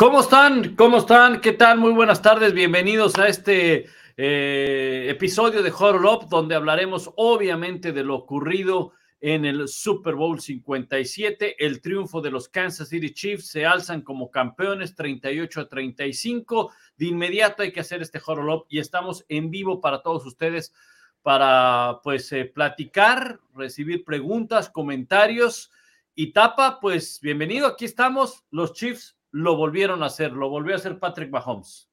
¿Cómo 0.00 0.20
están? 0.20 0.76
¿Cómo 0.76 0.96
están? 0.96 1.42
¿Qué 1.42 1.52
tal? 1.52 1.76
Muy 1.76 1.92
buenas 1.92 2.22
tardes. 2.22 2.54
Bienvenidos 2.54 3.18
a 3.18 3.28
este 3.28 3.84
eh, 4.16 5.06
episodio 5.10 5.62
de 5.62 5.70
Horror 5.70 6.26
donde 6.26 6.54
hablaremos 6.54 7.10
obviamente 7.16 7.92
de 7.92 8.02
lo 8.02 8.14
ocurrido 8.14 8.92
en 9.20 9.44
el 9.44 9.68
Super 9.68 10.14
Bowl 10.14 10.40
57. 10.40 11.62
El 11.62 11.82
triunfo 11.82 12.22
de 12.22 12.30
los 12.30 12.48
Kansas 12.48 12.88
City 12.88 13.12
Chiefs 13.12 13.48
se 13.48 13.66
alzan 13.66 14.00
como 14.00 14.30
campeones 14.30 14.94
38 14.94 15.60
a 15.60 15.68
35. 15.68 16.72
De 16.96 17.04
inmediato 17.04 17.62
hay 17.62 17.70
que 17.70 17.80
hacer 17.80 18.00
este 18.00 18.22
Horror 18.24 18.48
Up 18.48 18.66
y 18.70 18.78
estamos 18.78 19.26
en 19.28 19.50
vivo 19.50 19.82
para 19.82 20.00
todos 20.00 20.24
ustedes 20.24 20.72
para 21.20 22.00
pues 22.02 22.32
eh, 22.32 22.46
platicar, 22.46 23.38
recibir 23.54 24.02
preguntas, 24.06 24.70
comentarios. 24.70 25.70
Y 26.14 26.32
Tapa, 26.32 26.80
pues 26.80 27.20
bienvenido, 27.20 27.66
aquí 27.66 27.84
estamos, 27.84 28.46
los 28.50 28.72
Chiefs 28.72 29.19
lo 29.32 29.56
volvieron 29.56 30.02
a 30.02 30.06
hacer, 30.06 30.32
lo 30.32 30.48
volvió 30.48 30.74
a 30.74 30.78
hacer 30.78 30.98
Patrick 30.98 31.30
Mahomes. 31.30 31.90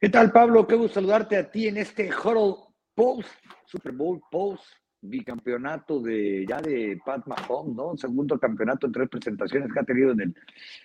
¿Qué 0.00 0.08
tal, 0.08 0.30
Pablo? 0.30 0.66
Qué 0.66 0.74
gusto 0.74 0.94
saludarte 0.94 1.36
a 1.36 1.50
ti 1.50 1.68
en 1.68 1.78
este 1.78 2.10
Huddle 2.10 2.56
Post, 2.94 3.28
Super 3.64 3.92
Bowl 3.92 4.20
Post, 4.30 4.64
bicampeonato 5.00 6.00
de 6.00 6.44
ya 6.46 6.60
de 6.60 6.98
Pat 7.04 7.26
Mahomes, 7.26 7.74
¿no? 7.74 7.96
Segundo 7.96 8.38
campeonato 8.38 8.86
en 8.86 8.92
tres 8.92 9.08
presentaciones 9.08 9.72
que 9.72 9.80
ha 9.80 9.84
tenido 9.84 10.12
en 10.12 10.20
el, 10.20 10.34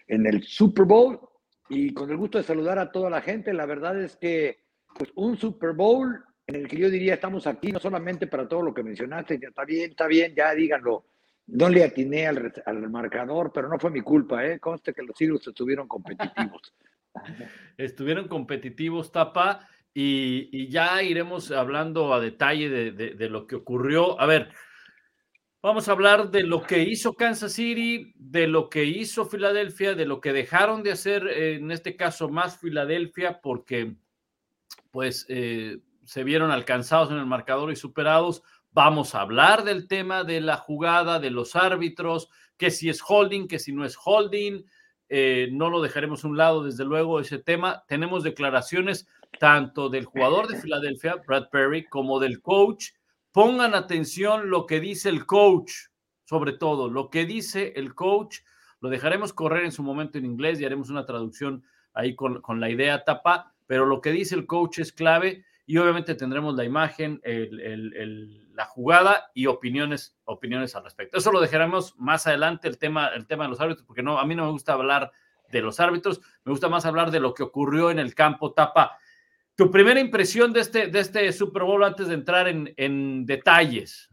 en 0.07 0.25
el 0.25 0.43
Super 0.43 0.85
Bowl. 0.85 1.19
Y 1.69 1.93
con 1.93 2.09
el 2.09 2.17
gusto 2.17 2.37
de 2.37 2.43
saludar 2.43 2.79
a 2.79 2.91
toda 2.91 3.09
la 3.09 3.21
gente, 3.21 3.53
la 3.53 3.65
verdad 3.65 4.01
es 4.01 4.15
que 4.17 4.63
pues, 4.97 5.11
un 5.15 5.37
Super 5.37 5.73
Bowl 5.73 6.23
en 6.47 6.55
el 6.55 6.67
que 6.67 6.77
yo 6.77 6.89
diría 6.89 7.13
estamos 7.13 7.47
aquí 7.47 7.71
no 7.71 7.79
solamente 7.79 8.27
para 8.27 8.47
todo 8.47 8.61
lo 8.61 8.73
que 8.73 8.83
mencionaste, 8.83 9.39
ya 9.39 9.49
está 9.49 9.63
bien, 9.63 9.91
está 9.91 10.07
bien, 10.07 10.33
ya 10.35 10.53
díganlo, 10.53 11.05
no 11.51 11.69
le 11.69 11.83
atiné 11.83 12.27
al, 12.27 12.53
al, 12.65 12.89
marcador, 12.89 13.51
pero 13.53 13.67
no 13.67 13.77
fue 13.77 13.91
mi 13.91 14.01
culpa, 14.01 14.45
¿eh? 14.45 14.59
Conste 14.59 14.93
que 14.93 15.03
los 15.03 15.19
Eagles 15.19 15.45
estuvieron 15.47 15.87
competitivos. 15.87 16.73
estuvieron 17.77 18.27
competitivos, 18.27 19.11
Tapa, 19.11 19.67
y, 19.93 20.67
ya 20.69 21.03
iremos 21.03 21.51
hablando 21.51 22.13
a 22.13 22.21
detalle 22.21 22.69
de, 22.69 22.91
de, 22.91 23.09
de, 23.15 23.29
lo 23.29 23.47
que 23.47 23.55
ocurrió. 23.55 24.19
A 24.19 24.25
ver, 24.25 24.49
vamos 25.61 25.89
a 25.89 25.91
hablar 25.91 26.31
de 26.31 26.43
lo 26.43 26.63
que 26.63 26.83
hizo 26.83 27.13
Kansas 27.13 27.51
City, 27.51 28.13
de 28.15 28.47
lo 28.47 28.69
que 28.69 28.85
hizo 28.85 29.25
Filadelfia, 29.25 29.93
de 29.93 30.05
lo 30.05 30.21
que 30.21 30.31
dejaron 30.31 30.83
de 30.83 30.91
hacer, 30.91 31.27
eh, 31.27 31.55
en 31.55 31.71
este 31.71 31.97
caso, 31.97 32.29
más 32.29 32.59
Filadelfia, 32.59 33.41
porque 33.41 33.95
pues 34.91 35.25
eh, 35.27 35.79
se 36.05 36.23
vieron 36.23 36.51
alcanzados 36.51 37.11
en 37.11 37.17
el 37.17 37.25
marcador 37.25 37.71
y 37.71 37.75
superados 37.75 38.43
Vamos 38.73 39.15
a 39.15 39.21
hablar 39.21 39.65
del 39.65 39.89
tema 39.89 40.23
de 40.23 40.39
la 40.39 40.55
jugada, 40.55 41.19
de 41.19 41.29
los 41.29 41.57
árbitros, 41.57 42.29
que 42.55 42.71
si 42.71 42.87
es 42.87 43.01
holding, 43.05 43.49
que 43.49 43.59
si 43.59 43.73
no 43.73 43.83
es 43.83 43.97
holding. 44.01 44.63
Eh, 45.09 45.49
no 45.51 45.69
lo 45.69 45.81
dejaremos 45.81 46.23
a 46.23 46.29
un 46.29 46.37
lado, 46.37 46.63
desde 46.63 46.85
luego, 46.85 47.19
ese 47.19 47.37
tema. 47.37 47.83
Tenemos 47.89 48.23
declaraciones 48.23 49.09
tanto 49.39 49.89
del 49.89 50.05
jugador 50.05 50.47
de 50.47 50.57
Filadelfia, 50.57 51.15
Brad 51.27 51.49
Perry, 51.49 51.85
como 51.85 52.17
del 52.21 52.41
coach. 52.41 52.91
Pongan 53.33 53.75
atención 53.75 54.49
lo 54.49 54.65
que 54.65 54.79
dice 54.79 55.09
el 55.09 55.25
coach, 55.25 55.73
sobre 56.23 56.53
todo, 56.53 56.89
lo 56.89 57.09
que 57.09 57.25
dice 57.25 57.73
el 57.75 57.93
coach. 57.93 58.37
Lo 58.79 58.87
dejaremos 58.87 59.33
correr 59.33 59.65
en 59.65 59.73
su 59.73 59.83
momento 59.83 60.17
en 60.17 60.23
inglés 60.23 60.61
y 60.61 60.65
haremos 60.65 60.89
una 60.89 61.05
traducción 61.05 61.65
ahí 61.93 62.15
con, 62.15 62.41
con 62.41 62.61
la 62.61 62.69
idea 62.69 63.03
tapa, 63.03 63.53
pero 63.67 63.85
lo 63.85 63.99
que 63.99 64.11
dice 64.11 64.33
el 64.35 64.47
coach 64.47 64.79
es 64.79 64.93
clave 64.93 65.43
y 65.71 65.77
obviamente 65.77 66.15
tendremos 66.15 66.53
la 66.55 66.65
imagen, 66.65 67.21
la 67.23 68.65
jugada 68.65 69.31
y 69.33 69.45
opiniones, 69.45 70.17
opiniones 70.25 70.75
al 70.75 70.83
respecto. 70.83 71.17
Eso 71.17 71.31
lo 71.31 71.39
dejaremos 71.39 71.95
más 71.97 72.27
adelante, 72.27 72.67
el 72.67 72.77
tema, 72.77 73.07
el 73.15 73.25
tema 73.25 73.45
de 73.45 73.51
los 73.51 73.61
árbitros, 73.61 73.87
porque 73.87 74.03
no, 74.03 74.19
a 74.19 74.25
mí 74.25 74.35
no 74.35 74.43
me 74.43 74.51
gusta 74.51 74.73
hablar 74.73 75.13
de 75.49 75.61
los 75.61 75.79
árbitros, 75.79 76.19
me 76.43 76.51
gusta 76.51 76.67
más 76.67 76.85
hablar 76.85 77.09
de 77.09 77.21
lo 77.21 77.33
que 77.33 77.43
ocurrió 77.43 77.89
en 77.89 77.99
el 77.99 78.13
campo 78.13 78.51
tapa. 78.51 78.97
Tu 79.55 79.71
primera 79.71 80.01
impresión 80.01 80.51
de 80.51 80.59
este, 80.59 80.87
de 80.87 80.99
este 80.99 81.31
Super 81.31 81.63
Bowl 81.63 81.85
antes 81.85 82.09
de 82.09 82.15
entrar 82.15 82.49
en, 82.49 82.73
en 82.75 83.25
detalles. 83.25 84.09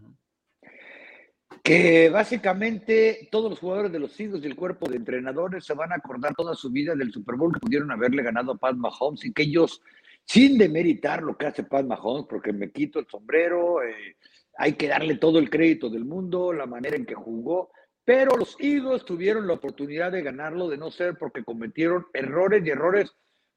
Que 1.65 2.09
básicamente 2.09 3.29
todos 3.33 3.51
los 3.51 3.59
jugadores 3.59 3.91
de 3.91 3.99
los 3.99 4.21
Eagles 4.21 4.45
y 4.45 4.47
el 4.47 4.55
cuerpo 4.55 4.89
de 4.89 4.95
entrenadores 4.95 5.65
se 5.65 5.75
van 5.75 5.91
a 5.91 5.97
acordar 5.97 6.37
toda 6.37 6.55
su 6.55 6.71
vida 6.71 6.95
del 6.95 7.11
Super 7.11 7.35
Bowl 7.35 7.53
que 7.53 7.59
pudieron 7.59 7.91
haberle 7.91 8.23
ganado 8.23 8.53
a 8.53 8.57
Pat 8.57 8.77
Mahomes 8.77 9.25
y 9.25 9.33
que 9.33 9.43
ellos 9.43 9.83
sin 10.28 10.59
demeritar 10.59 11.22
lo 11.22 11.39
que 11.39 11.47
hace 11.47 11.62
Pat 11.65 11.87
Mahomes, 11.87 12.27
porque 12.28 12.53
me 12.53 12.71
quito 12.71 12.99
el 12.99 13.06
sombrero, 13.06 13.83
eh, 13.83 14.16
hay 14.59 14.75
que 14.75 14.87
darle 14.87 15.16
todo 15.16 15.39
el 15.39 15.49
crédito 15.49 15.89
del 15.89 16.05
mundo, 16.05 16.53
la 16.53 16.66
manera 16.66 16.97
en 16.97 17.06
que 17.06 17.15
jugó, 17.15 17.71
pero 18.05 18.37
los 18.37 18.55
Eagles 18.61 19.06
tuvieron 19.06 19.47
la 19.47 19.55
oportunidad 19.55 20.12
de 20.12 20.22
ganarlo 20.22 20.69
de 20.69 20.77
no 20.77 20.91
ser 20.91 21.16
porque 21.16 21.44
cometieron 21.44 22.06
errores 22.12 22.62
y 22.65 22.71
errores 22.71 23.11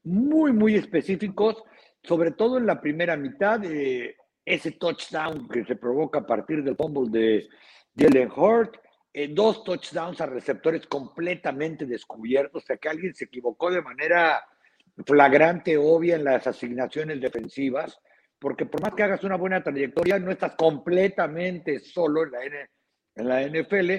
muy, 0.04 0.54
muy 0.54 0.76
específicos, 0.76 1.62
sobre 2.04 2.32
todo 2.32 2.58
en 2.58 2.66
la 2.66 2.80
primera 2.80 3.18
mitad, 3.18 3.64
eh, 3.66 4.16
ese 4.46 4.72
touchdown 4.72 5.50
que 5.50 5.66
se 5.66 5.76
provoca 5.76 6.20
a 6.20 6.26
partir 6.26 6.64
del 6.64 6.78
fumble 6.78 7.10
de 7.12 7.50
Jalen 7.98 8.32
Hurt, 8.34 8.78
eh, 9.14 9.28
dos 9.28 9.66
touchdowns 9.66 10.22
a 10.22 10.26
receptores 10.26 10.88
completamente 10.88 11.86
descubiertos, 11.86 12.64
o 12.64 12.66
sea 12.66 12.78
que 12.78 12.88
alguien 12.88 13.14
se 13.14 13.26
equivocó 13.26 13.70
de 13.70 13.82
manera 13.82 14.42
flagrante, 15.06 15.78
obvia 15.78 16.16
en 16.16 16.24
las 16.24 16.48
asignaciones 16.48 17.20
defensivas, 17.22 17.98
porque 18.40 18.66
por 18.66 18.82
más 18.82 18.94
que 18.94 19.04
hagas 19.04 19.24
una 19.24 19.38
buena 19.38 19.64
trayectoria, 19.64 20.20
no 20.20 20.32
estás 20.32 20.56
completamente 20.56 21.80
solo 21.80 22.24
en 22.24 22.32
la, 22.32 22.46
N, 22.46 22.70
en 23.16 23.28
la 23.28 23.42
NFL. 23.48 23.92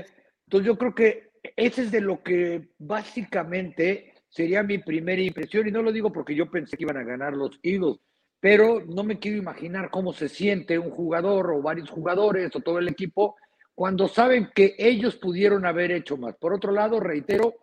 Entonces 0.46 0.66
yo 0.66 0.76
creo 0.76 0.94
que 0.94 1.30
ese 1.56 1.82
es 1.82 1.90
de 1.90 2.00
lo 2.00 2.22
que 2.22 2.70
básicamente 2.78 4.14
sería 4.28 4.62
mi 4.62 4.78
primera 4.78 5.20
impresión, 5.20 5.68
y 5.68 5.70
no 5.70 5.82
lo 5.82 5.92
digo 5.92 6.12
porque 6.12 6.34
yo 6.34 6.50
pensé 6.50 6.76
que 6.76 6.84
iban 6.84 6.96
a 6.96 7.04
ganar 7.04 7.34
los 7.34 7.58
Eagles, 7.62 7.98
pero 8.40 8.80
no 8.80 9.04
me 9.04 9.18
quiero 9.18 9.38
imaginar 9.38 9.90
cómo 9.90 10.12
se 10.12 10.28
siente 10.28 10.78
un 10.78 10.90
jugador 10.90 11.52
o 11.52 11.62
varios 11.62 11.90
jugadores 11.90 12.54
o 12.56 12.60
todo 12.60 12.78
el 12.78 12.88
equipo 12.88 13.36
cuando 13.74 14.08
saben 14.08 14.50
que 14.54 14.74
ellos 14.78 15.16
pudieron 15.16 15.64
haber 15.64 15.92
hecho 15.92 16.16
más. 16.16 16.34
Por 16.36 16.52
otro 16.52 16.72
lado, 16.72 16.98
reitero, 16.98 17.54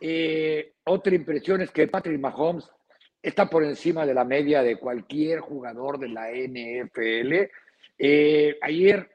eh, 0.00 0.74
otra 0.84 1.14
impresión 1.14 1.60
es 1.60 1.70
que 1.70 1.88
Patrick 1.88 2.20
Mahomes 2.20 2.68
está 3.24 3.48
por 3.48 3.64
encima 3.64 4.04
de 4.04 4.12
la 4.12 4.24
media 4.24 4.62
de 4.62 4.76
cualquier 4.76 5.40
jugador 5.40 5.98
de 5.98 6.08
la 6.08 6.30
NFL. 6.30 7.50
Eh, 7.96 8.58
ayer 8.60 9.10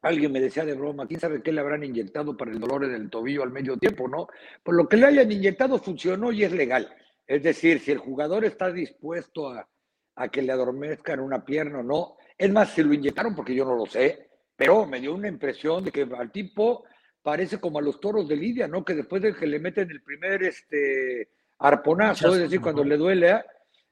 alguien 0.00 0.32
me 0.32 0.40
decía 0.40 0.64
de 0.64 0.72
broma, 0.72 1.06
quién 1.06 1.20
sabe 1.20 1.42
qué 1.42 1.52
le 1.52 1.60
habrán 1.60 1.84
inyectado 1.84 2.34
para 2.34 2.50
el 2.50 2.58
dolor 2.58 2.88
del 2.88 3.10
tobillo 3.10 3.42
al 3.42 3.50
medio 3.50 3.76
tiempo, 3.76 4.08
¿no? 4.08 4.28
Por 4.62 4.74
lo 4.74 4.88
que 4.88 4.96
le 4.96 5.06
hayan 5.06 5.30
inyectado 5.30 5.78
funcionó 5.78 6.32
y 6.32 6.42
es 6.42 6.52
legal. 6.52 6.88
Es 7.26 7.42
decir, 7.42 7.80
si 7.80 7.92
el 7.92 7.98
jugador 7.98 8.46
está 8.46 8.72
dispuesto 8.72 9.50
a, 9.50 9.68
a 10.16 10.28
que 10.28 10.40
le 10.40 10.52
adormezcan 10.52 11.20
una 11.20 11.44
pierna 11.44 11.80
o 11.80 11.82
no, 11.82 12.16
es 12.38 12.50
más, 12.50 12.70
se 12.70 12.82
lo 12.82 12.94
inyectaron 12.94 13.34
porque 13.36 13.54
yo 13.54 13.66
no 13.66 13.76
lo 13.76 13.84
sé, 13.84 14.30
pero 14.56 14.86
me 14.86 15.00
dio 15.00 15.14
una 15.14 15.28
impresión 15.28 15.84
de 15.84 15.92
que 15.92 16.08
al 16.16 16.32
tipo 16.32 16.84
parece 17.22 17.60
como 17.60 17.78
a 17.78 17.82
los 17.82 18.00
toros 18.00 18.26
de 18.26 18.36
Lidia, 18.36 18.66
¿no? 18.66 18.82
Que 18.82 18.94
después 18.94 19.20
de 19.20 19.34
que 19.34 19.46
le 19.46 19.58
meten 19.58 19.90
el 19.90 20.02
primer 20.02 20.42
este, 20.44 21.28
arponazo, 21.62 22.34
es 22.34 22.40
decir, 22.40 22.60
cuando 22.60 22.84
le 22.84 22.96
duele, 22.96 23.30
¿eh? 23.30 23.40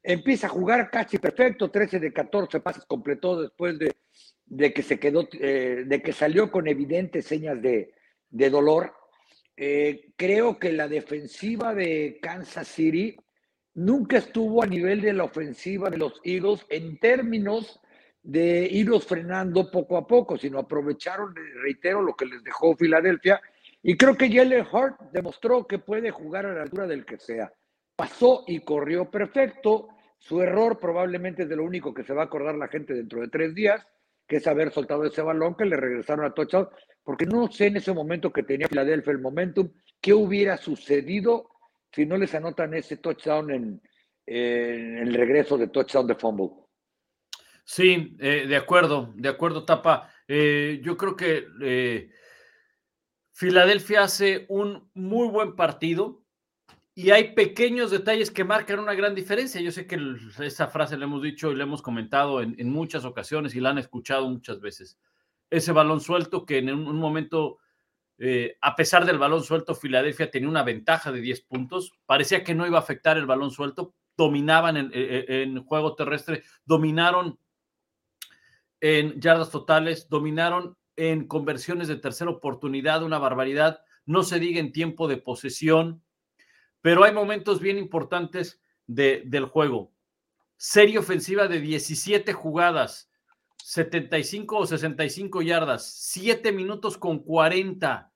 empieza 0.02 0.46
a 0.46 0.50
jugar 0.50 0.90
casi 0.90 1.18
perfecto, 1.18 1.70
13 1.70 2.00
de 2.00 2.12
14 2.12 2.60
pases 2.60 2.84
completó 2.84 3.40
después 3.40 3.78
de, 3.78 3.94
de 4.46 4.72
que 4.72 4.82
se 4.82 4.98
quedó, 4.98 5.28
eh, 5.32 5.84
de 5.86 6.02
que 6.02 6.12
salió 6.12 6.50
con 6.50 6.66
evidentes 6.66 7.26
señas 7.26 7.60
de, 7.62 7.92
de 8.28 8.50
dolor. 8.50 8.92
Eh, 9.56 10.12
creo 10.16 10.58
que 10.58 10.72
la 10.72 10.88
defensiva 10.88 11.74
de 11.74 12.18
Kansas 12.20 12.66
City 12.66 13.16
nunca 13.74 14.18
estuvo 14.18 14.62
a 14.62 14.66
nivel 14.66 15.00
de 15.00 15.12
la 15.12 15.24
ofensiva 15.24 15.90
de 15.90 15.98
los 15.98 16.20
Eagles 16.24 16.64
en 16.70 16.98
términos 16.98 17.80
de 18.22 18.68
irlos 18.70 19.06
frenando 19.06 19.70
poco 19.70 19.96
a 19.96 20.06
poco, 20.06 20.36
sino 20.36 20.58
aprovecharon, 20.58 21.34
reitero, 21.62 22.02
lo 22.02 22.14
que 22.14 22.26
les 22.26 22.42
dejó 22.42 22.76
Filadelfia. 22.76 23.40
Y 23.82 23.96
creo 23.96 24.16
que 24.16 24.30
Jalen 24.30 24.66
Hart 24.70 25.00
demostró 25.12 25.66
que 25.66 25.78
puede 25.78 26.10
jugar 26.10 26.46
a 26.46 26.54
la 26.54 26.62
altura 26.62 26.86
del 26.86 27.06
que 27.06 27.18
sea. 27.18 27.52
Pasó 28.00 28.44
y 28.46 28.60
corrió 28.60 29.10
perfecto. 29.10 29.88
Su 30.16 30.40
error 30.40 30.78
probablemente 30.80 31.42
es 31.42 31.50
de 31.50 31.56
lo 31.56 31.64
único 31.64 31.92
que 31.92 32.02
se 32.02 32.14
va 32.14 32.22
a 32.22 32.24
acordar 32.26 32.54
la 32.54 32.68
gente 32.68 32.94
dentro 32.94 33.20
de 33.20 33.28
tres 33.28 33.54
días, 33.54 33.86
que 34.26 34.36
es 34.36 34.46
haber 34.46 34.72
soltado 34.72 35.04
ese 35.04 35.20
balón 35.20 35.54
que 35.54 35.66
le 35.66 35.76
regresaron 35.76 36.24
a 36.24 36.32
touchdown, 36.32 36.66
porque 37.04 37.26
no 37.26 37.52
sé 37.52 37.66
en 37.66 37.76
ese 37.76 37.92
momento 37.92 38.32
que 38.32 38.42
tenía 38.42 38.68
Filadelfia 38.68 39.12
el 39.12 39.18
momentum, 39.18 39.70
qué 40.00 40.14
hubiera 40.14 40.56
sucedido 40.56 41.50
si 41.92 42.06
no 42.06 42.16
les 42.16 42.34
anotan 42.34 42.72
ese 42.72 42.96
touchdown 42.96 43.50
en, 43.50 43.82
el 44.26 45.12
regreso 45.12 45.58
de 45.58 45.68
touchdown 45.68 46.06
de 46.06 46.14
fumble. 46.14 46.50
Sí, 47.64 48.16
eh, 48.18 48.46
de 48.46 48.56
acuerdo, 48.56 49.12
de 49.14 49.28
acuerdo, 49.28 49.66
Tapa. 49.66 50.10
Eh, 50.26 50.80
yo 50.82 50.96
creo 50.96 51.16
que 51.16 51.44
eh, 51.62 52.10
Filadelfia 53.32 54.04
hace 54.04 54.46
un 54.48 54.90
muy 54.94 55.28
buen 55.28 55.54
partido 55.54 56.24
y 57.02 57.12
hay 57.12 57.32
pequeños 57.32 57.90
detalles 57.90 58.30
que 58.30 58.44
marcan 58.44 58.78
una 58.78 58.92
gran 58.92 59.14
diferencia. 59.14 59.58
Yo 59.62 59.72
sé 59.72 59.86
que 59.86 59.98
esa 60.40 60.68
frase 60.68 60.98
la 60.98 61.06
hemos 61.06 61.22
dicho 61.22 61.50
y 61.50 61.54
la 61.54 61.62
hemos 61.62 61.80
comentado 61.80 62.42
en, 62.42 62.70
muchas 62.70 63.06
ocasiones 63.06 63.54
y 63.54 63.60
la 63.60 63.70
han 63.70 63.78
escuchado 63.78 64.28
muchas 64.28 64.60
veces. 64.60 64.98
Ese 65.48 65.72
balón 65.72 66.02
suelto 66.02 66.44
que 66.44 66.58
en 66.58 66.68
un, 66.68 66.98
momento, 66.98 67.56
eh, 68.18 68.58
a 68.60 68.76
pesar 68.76 69.06
del 69.06 69.16
balón 69.16 69.42
suelto, 69.42 69.74
Filadelfia 69.74 70.30
tenía 70.30 70.50
una 70.50 70.62
ventaja 70.62 71.10
de 71.10 71.22
10 71.22 71.40
puntos. 71.44 71.94
Parecía 72.04 72.44
que 72.44 72.54
no 72.54 72.66
iba 72.66 72.76
a 72.76 72.82
afectar 72.82 73.16
el 73.16 73.24
balón 73.24 73.50
suelto. 73.50 73.94
Dominaban 74.14 74.76
en, 74.76 74.90
en 74.92 75.64
juego 75.64 75.94
terrestre, 75.94 76.42
dominaron 76.66 77.38
en 78.82 79.18
yardas 79.18 79.50
totales, 79.50 80.06
dominaron 80.10 80.76
en 80.96 81.26
conversiones 81.26 81.88
de 81.88 81.96
tercera 81.96 82.30
oportunidad, 82.30 83.02
una 83.02 83.18
barbaridad. 83.18 83.80
No 84.04 84.22
se 84.22 84.38
diga 84.38 84.60
en 84.60 84.72
tiempo 84.72 85.08
de 85.08 85.16
posesión 85.16 86.02
pero 86.82 87.04
hay 87.04 87.12
momentos 87.12 87.60
bien 87.60 87.78
importantes 87.78 88.60
del 88.86 89.44
juego. 89.46 89.92
Serie 90.56 90.98
ofensiva 90.98 91.46
de 91.48 91.60
17 91.60 92.32
jugadas, 92.32 93.10
75 93.58 94.58
o 94.58 94.66
65 94.66 95.42
yardas, 95.42 95.94
7 95.94 96.52
minutos 96.52 96.98
con 96.98 97.20
40 97.20 98.12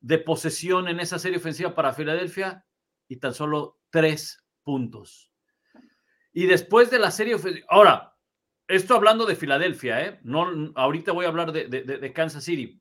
de 0.00 0.18
posesión 0.18 0.88
en 0.88 1.00
esa 1.00 1.18
serie 1.18 1.38
ofensiva 1.38 1.74
para 1.74 1.92
Filadelfia 1.92 2.64
y 3.08 3.16
tan 3.16 3.34
solo 3.34 3.80
3 3.90 4.44
puntos. 4.62 5.32
Y 6.32 6.46
después 6.46 6.90
de 6.90 6.98
la 6.98 7.10
serie 7.10 7.34
ofensiva, 7.34 7.66
ahora, 7.68 8.14
esto 8.68 8.94
hablando 8.94 9.26
de 9.26 9.34
Filadelfia, 9.34 10.04
¿eh? 10.04 10.20
No, 10.22 10.72
ahorita 10.74 11.12
voy 11.12 11.24
a 11.24 11.28
hablar 11.28 11.52
de, 11.52 12.12
Kansas 12.14 12.44
City. 12.44 12.80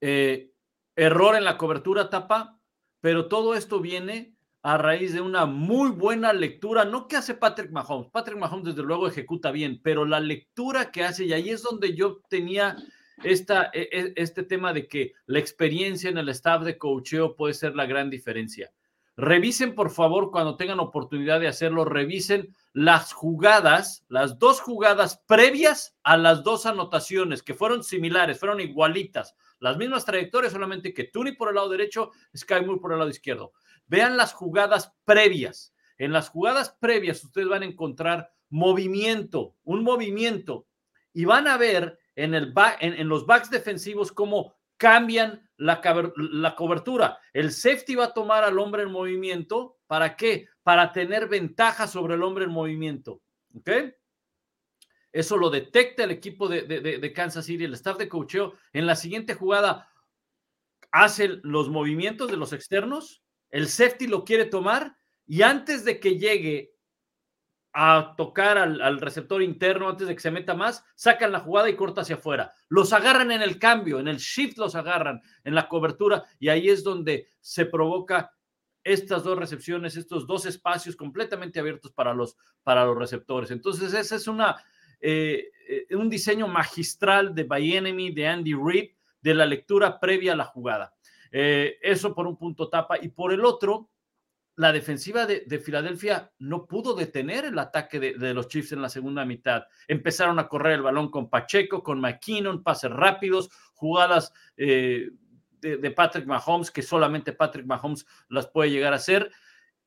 Eh, 0.00 0.52
error 0.96 1.36
en 1.36 1.44
la 1.44 1.58
cobertura, 1.58 2.08
tapa, 2.08 2.59
pero 3.00 3.28
todo 3.28 3.54
esto 3.54 3.80
viene 3.80 4.34
a 4.62 4.76
raíz 4.76 5.14
de 5.14 5.20
una 5.20 5.46
muy 5.46 5.90
buena 5.90 6.32
lectura, 6.32 6.84
no 6.84 7.08
que 7.08 7.16
hace 7.16 7.34
Patrick 7.34 7.70
Mahomes. 7.70 8.10
Patrick 8.10 8.38
Mahomes 8.38 8.66
desde 8.66 8.82
luego 8.82 9.08
ejecuta 9.08 9.50
bien, 9.50 9.80
pero 9.82 10.04
la 10.04 10.20
lectura 10.20 10.90
que 10.90 11.04
hace, 11.04 11.24
y 11.24 11.32
ahí 11.32 11.48
es 11.48 11.62
donde 11.62 11.94
yo 11.94 12.20
tenía 12.28 12.76
esta, 13.24 13.70
e, 13.72 13.88
e, 13.90 14.12
este 14.16 14.42
tema 14.42 14.72
de 14.72 14.86
que 14.86 15.12
la 15.26 15.38
experiencia 15.38 16.10
en 16.10 16.18
el 16.18 16.28
staff 16.28 16.62
de 16.62 16.76
coacheo 16.76 17.36
puede 17.36 17.54
ser 17.54 17.74
la 17.74 17.86
gran 17.86 18.10
diferencia. 18.10 18.70
Revisen, 19.16 19.74
por 19.74 19.90
favor, 19.90 20.30
cuando 20.30 20.56
tengan 20.56 20.80
oportunidad 20.80 21.40
de 21.40 21.48
hacerlo, 21.48 21.84
revisen 21.84 22.54
las 22.72 23.12
jugadas, 23.12 24.04
las 24.08 24.38
dos 24.38 24.60
jugadas 24.60 25.22
previas 25.26 25.96
a 26.02 26.16
las 26.16 26.42
dos 26.42 26.64
anotaciones, 26.64 27.42
que 27.42 27.54
fueron 27.54 27.82
similares, 27.82 28.38
fueron 28.38 28.60
igualitas 28.60 29.34
las 29.60 29.76
mismas 29.76 30.04
trayectorias, 30.04 30.52
solamente 30.52 30.92
que 30.92 31.04
Tuni 31.04 31.32
por 31.32 31.48
el 31.48 31.54
lado 31.54 31.68
derecho, 31.68 32.10
Sky 32.36 32.64
Moore 32.64 32.80
por 32.80 32.92
el 32.92 32.98
lado 32.98 33.10
izquierdo. 33.10 33.52
Vean 33.86 34.16
las 34.16 34.32
jugadas 34.32 34.92
previas. 35.04 35.74
En 35.98 36.12
las 36.12 36.30
jugadas 36.30 36.76
previas 36.80 37.22
ustedes 37.22 37.48
van 37.48 37.62
a 37.62 37.66
encontrar 37.66 38.32
movimiento, 38.48 39.54
un 39.62 39.84
movimiento, 39.84 40.66
y 41.12 41.24
van 41.24 41.46
a 41.46 41.56
ver 41.56 41.98
en, 42.16 42.34
el 42.34 42.52
en, 42.80 43.08
los 43.08 43.26
backs 43.26 43.50
defensivos 43.50 44.12
cómo 44.12 44.54
cambian 44.76 45.48
la, 45.56 45.80
la 46.16 46.56
cobertura. 46.56 47.18
El 47.32 47.52
safety 47.52 47.94
va 47.94 48.06
a 48.06 48.14
tomar 48.14 48.44
al 48.44 48.58
hombre 48.58 48.82
en 48.82 48.90
movimiento. 48.90 49.78
¿Para 49.86 50.16
qué? 50.16 50.48
Para 50.62 50.92
tener 50.92 51.28
ventaja 51.28 51.86
sobre 51.86 52.14
el 52.14 52.22
hombre 52.22 52.44
en 52.44 52.50
movimiento. 52.50 53.20
¿Ok? 53.54 53.70
Eso 55.12 55.36
lo 55.36 55.50
detecta 55.50 56.04
el 56.04 56.12
equipo 56.12 56.48
de, 56.48 57.12
Kansas 57.14 57.46
City, 57.46 57.64
el 57.64 57.74
staff 57.74 57.98
de 57.98 58.08
coacheo. 58.08 58.54
En 58.72 58.86
la 58.86 58.96
siguiente 58.96 59.34
jugada 59.34 59.88
hace 60.92 61.40
los 61.42 61.68
movimientos 61.68 62.30
de 62.30 62.36
los 62.36 62.52
externos, 62.52 63.22
el 63.50 63.68
safety 63.68 64.06
lo 64.06 64.24
quiere 64.24 64.44
tomar 64.44 64.96
y 65.26 65.42
antes 65.42 65.84
de 65.84 66.00
que 66.00 66.18
llegue 66.18 66.74
a 67.72 68.14
tocar 68.16 68.58
al, 68.58 69.00
receptor 69.00 69.42
interno, 69.42 69.88
antes 69.88 70.08
de 70.08 70.14
que 70.14 70.20
se 70.20 70.32
meta 70.32 70.54
más, 70.54 70.84
sacan 70.96 71.30
la 71.30 71.38
jugada 71.38 71.70
y 71.70 71.76
corta 71.76 72.00
hacia 72.00 72.16
afuera. 72.16 72.52
Los 72.68 72.92
agarran 72.92 73.30
en 73.30 73.42
el 73.42 73.58
cambio, 73.60 74.00
en 74.00 74.08
el 74.08 74.16
shift 74.16 74.58
los 74.58 74.74
agarran, 74.74 75.22
en 75.44 75.54
la 75.54 75.68
cobertura 75.68 76.24
y 76.40 76.48
ahí 76.48 76.68
es 76.68 76.82
donde 76.82 77.28
se 77.40 77.66
provoca 77.66 78.32
estas 78.82 79.22
dos 79.22 79.38
recepciones, 79.38 79.96
estos 79.96 80.26
dos 80.26 80.46
espacios 80.46 80.96
completamente 80.96 81.60
abiertos 81.60 81.92
para 81.92 82.14
los, 82.14 82.36
para 82.62 82.84
los 82.84 82.96
receptores. 82.96 83.50
Entonces, 83.50 83.92
esa 83.94 84.16
es 84.16 84.26
una, 84.26 84.56
eh, 85.00 85.50
eh, 85.68 85.96
un 85.96 86.10
diseño 86.10 86.48
magistral 86.48 87.34
de 87.34 87.44
By 87.44 87.76
Enemy, 87.76 88.12
de 88.12 88.26
Andy 88.28 88.54
Reid, 88.54 88.90
de 89.20 89.34
la 89.34 89.46
lectura 89.46 89.98
previa 89.98 90.32
a 90.32 90.36
la 90.36 90.44
jugada. 90.44 90.94
Eh, 91.30 91.78
eso 91.82 92.14
por 92.14 92.26
un 92.26 92.36
punto 92.36 92.68
tapa. 92.68 92.96
Y 93.00 93.08
por 93.08 93.32
el 93.32 93.44
otro, 93.44 93.90
la 94.56 94.72
defensiva 94.72 95.26
de, 95.26 95.58
Filadelfia 95.58 96.32
no 96.38 96.66
pudo 96.66 96.94
detener 96.94 97.46
el 97.46 97.58
ataque 97.58 97.98
de, 98.00 98.34
los 98.34 98.48
Chiefs 98.48 98.72
en 98.72 98.82
la 98.82 98.88
segunda 98.88 99.24
mitad. 99.24 99.64
Empezaron 99.88 100.38
a 100.38 100.48
correr 100.48 100.74
el 100.74 100.82
balón 100.82 101.10
con 101.10 101.30
Pacheco, 101.30 101.82
con 101.82 102.00
McKinnon, 102.00 102.62
pases 102.62 102.90
rápidos, 102.90 103.50
jugadas 103.74 104.32
de, 104.56 105.12
de, 105.60 105.90
Patrick 105.92 106.26
Mahomes, 106.26 106.70
que 106.70 106.82
solamente 106.82 107.32
Patrick 107.32 107.64
Mahomes 107.64 108.04
las 108.28 108.48
puede 108.48 108.70
llegar 108.70 108.92
a 108.92 108.96
hacer 108.96 109.30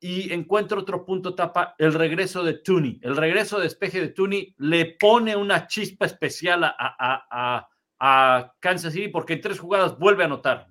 y 0.03 0.33
encuentro 0.33 0.81
otro 0.81 1.05
punto 1.05 1.33
tapa, 1.33 1.75
el 1.77 1.93
regreso 1.93 2.43
de 2.43 2.55
Tooney. 2.55 2.99
El 3.01 3.15
regreso 3.15 3.55
de 3.55 3.63
despeje 3.63 4.01
de 4.01 4.09
Tooney 4.09 4.53
le 4.57 4.97
pone 4.99 5.33
una 5.33 5.65
chispa 5.65 6.05
especial 6.05 6.61
a, 6.65 7.69
Kansas 8.59 8.91
City 8.91 9.07
porque 9.07 9.31
en 9.31 9.39
tres 9.39 9.61
jugadas 9.61 9.97
vuelve 9.97 10.23
a 10.23 10.25
anotar. 10.25 10.67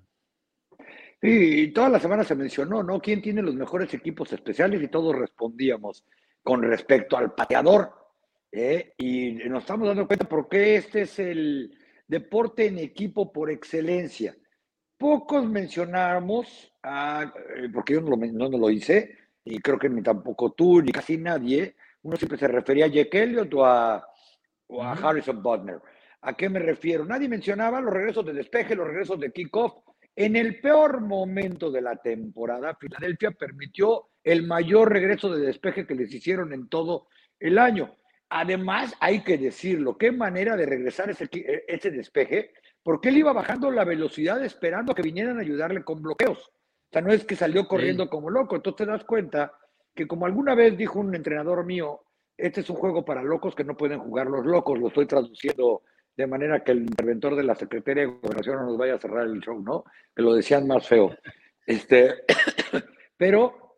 Y 1.19 1.69
toda 1.69 1.89
la 1.89 1.99
semana 1.99 2.23
se 2.23 2.35
mencionó, 2.35 2.83
¿no? 2.83 3.01
¿Quién 3.01 3.23
tiene 3.23 3.41
los 3.41 3.55
mejores 3.55 3.91
equipos 3.95 4.31
especiales? 4.31 4.83
Y 4.83 4.87
todos 4.87 5.15
respondíamos 5.15 6.05
con 6.43 6.61
respecto 6.61 7.17
al 7.17 7.33
pateador. 7.33 7.91
¿eh? 8.51 8.93
Y 8.99 9.31
nos 9.49 9.63
estamos 9.63 9.87
dando 9.87 10.05
cuenta 10.05 10.29
porque 10.29 10.75
este 10.75 11.01
es 11.01 11.17
el 11.17 11.75
deporte 12.07 12.67
en 12.67 12.77
equipo 12.77 13.33
por 13.33 13.49
excelencia. 13.49 14.37
Pocos 14.95 15.43
mencionamos, 15.49 16.71
eh, 16.83 17.69
porque 17.73 17.93
yo 17.93 18.01
no 18.01 18.11
lo, 18.11 18.17
no 18.17 18.57
lo 18.59 18.69
hice, 18.69 19.22
y 19.45 19.59
creo 19.59 19.77
que 19.77 19.89
ni 19.89 20.01
tampoco 20.01 20.51
tú, 20.53 20.81
ni 20.81 20.91
casi 20.91 21.17
nadie, 21.17 21.75
uno 22.03 22.17
siempre 22.17 22.37
se 22.37 22.47
refería 22.47 22.85
a 22.85 22.89
Jake 22.89 23.23
Elliott 23.23 23.53
o 23.53 23.65
a, 23.65 24.05
Harrison 25.01 25.43
Butler. 25.43 25.79
¿A 26.21 26.35
qué 26.35 26.49
me 26.49 26.59
refiero? 26.59 27.05
Nadie 27.05 27.27
mencionaba 27.27 27.81
los 27.81 27.93
regresos 27.93 28.25
de 28.25 28.33
despeje, 28.33 28.75
los 28.75 28.87
regresos 28.87 29.19
de 29.19 29.31
kickoff. 29.31 29.73
En 30.15 30.35
el 30.35 30.61
peor 30.61 31.01
momento 31.01 31.69
de 31.69 31.81
la 31.81 31.97
temporada, 31.97 32.75
Filadelfia 32.79 33.31
permitió 33.31 34.09
el 34.23 34.47
mayor 34.47 34.91
regreso 34.91 35.29
de 35.29 35.45
despeje 35.45 35.85
que 35.85 35.95
les 35.95 36.13
hicieron 36.13 36.53
en 36.53 36.69
todo 36.69 37.07
el 37.39 37.57
año. 37.59 37.95
Además, 38.29 38.95
hay 38.99 39.23
que 39.23 39.37
decirlo, 39.37 39.97
qué 39.97 40.11
manera 40.11 40.55
de 40.55 40.65
regresar 40.65 41.09
ese, 41.09 41.29
ese 41.67 41.91
despeje, 41.91 42.51
porque 42.81 43.09
él 43.09 43.17
iba 43.17 43.33
bajando 43.33 43.69
la 43.69 43.83
velocidad 43.83 44.43
esperando 44.43 44.95
que 44.95 45.03
vinieran 45.03 45.37
a 45.37 45.41
ayudarle 45.41 45.83
con 45.83 46.01
bloqueos 46.01 46.51
sea, 46.93 47.01
no 47.01 47.11
es 47.11 47.25
que 47.25 47.35
salió 47.35 47.67
corriendo 47.67 48.09
como 48.09 48.29
loco. 48.29 48.55
Entonces 48.55 48.85
te 48.85 48.91
das 48.91 49.03
cuenta 49.03 49.53
que 49.95 50.07
como 50.07 50.25
alguna 50.25 50.55
vez 50.55 50.77
dijo 50.77 50.99
un 50.99 51.15
entrenador 51.15 51.65
mío, 51.65 52.01
este 52.37 52.61
es 52.61 52.69
un 52.69 52.75
juego 52.75 53.03
para 53.03 53.23
locos 53.23 53.55
que 53.55 53.63
no 53.63 53.75
pueden 53.75 53.99
jugar 53.99 54.27
los 54.27 54.45
locos. 54.45 54.79
Lo 54.79 54.87
estoy 54.87 55.05
traduciendo 55.05 55.83
de 56.15 56.27
manera 56.27 56.63
que 56.63 56.71
el 56.71 56.83
interventor 56.83 57.35
de 57.35 57.43
la 57.43 57.55
Secretaría 57.55 58.03
de 58.03 58.09
Gobernación 58.09 58.57
no 58.57 58.65
nos 58.67 58.77
vaya 58.77 58.95
a 58.95 58.99
cerrar 58.99 59.25
el 59.25 59.39
show, 59.41 59.59
¿no? 59.61 59.83
Que 60.15 60.21
lo 60.21 60.33
decían 60.33 60.67
más 60.67 60.87
feo. 60.87 61.15
Este, 61.65 62.13
pero, 63.17 63.77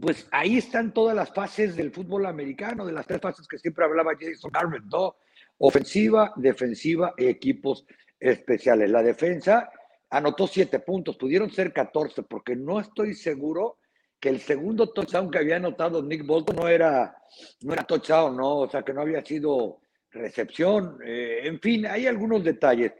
pues 0.00 0.28
ahí 0.30 0.58
están 0.58 0.92
todas 0.92 1.16
las 1.16 1.32
fases 1.32 1.74
del 1.76 1.90
fútbol 1.90 2.26
americano, 2.26 2.86
de 2.86 2.92
las 2.92 3.06
tres 3.06 3.20
fases 3.20 3.48
que 3.48 3.58
siempre 3.58 3.84
hablaba 3.84 4.12
Jason 4.18 4.50
Garrett, 4.52 4.84
¿no? 4.84 5.16
Ofensiva, 5.58 6.32
defensiva 6.36 7.14
y 7.16 7.26
equipos 7.26 7.86
especiales. 8.18 8.90
La 8.90 9.02
defensa 9.02 9.70
anotó 10.14 10.46
siete 10.46 10.78
puntos, 10.78 11.16
pudieron 11.16 11.50
ser 11.50 11.72
14, 11.72 12.22
porque 12.22 12.54
no 12.54 12.78
estoy 12.78 13.14
seguro 13.14 13.78
que 14.20 14.28
el 14.28 14.40
segundo 14.40 14.90
touchdown 14.90 15.28
que 15.28 15.38
había 15.38 15.56
anotado 15.56 16.02
Nick 16.02 16.24
Bolton 16.24 16.54
no 16.56 16.68
era, 16.68 17.16
no 17.62 17.72
era 17.72 17.82
touchdown, 17.82 18.36
¿no? 18.36 18.58
O 18.58 18.68
sea, 18.70 18.82
que 18.82 18.94
no 18.94 19.00
había 19.00 19.24
sido 19.24 19.80
recepción. 20.12 20.98
Eh, 21.04 21.40
en 21.42 21.58
fin, 21.58 21.86
hay 21.86 22.06
algunos 22.06 22.44
detalles. 22.44 22.92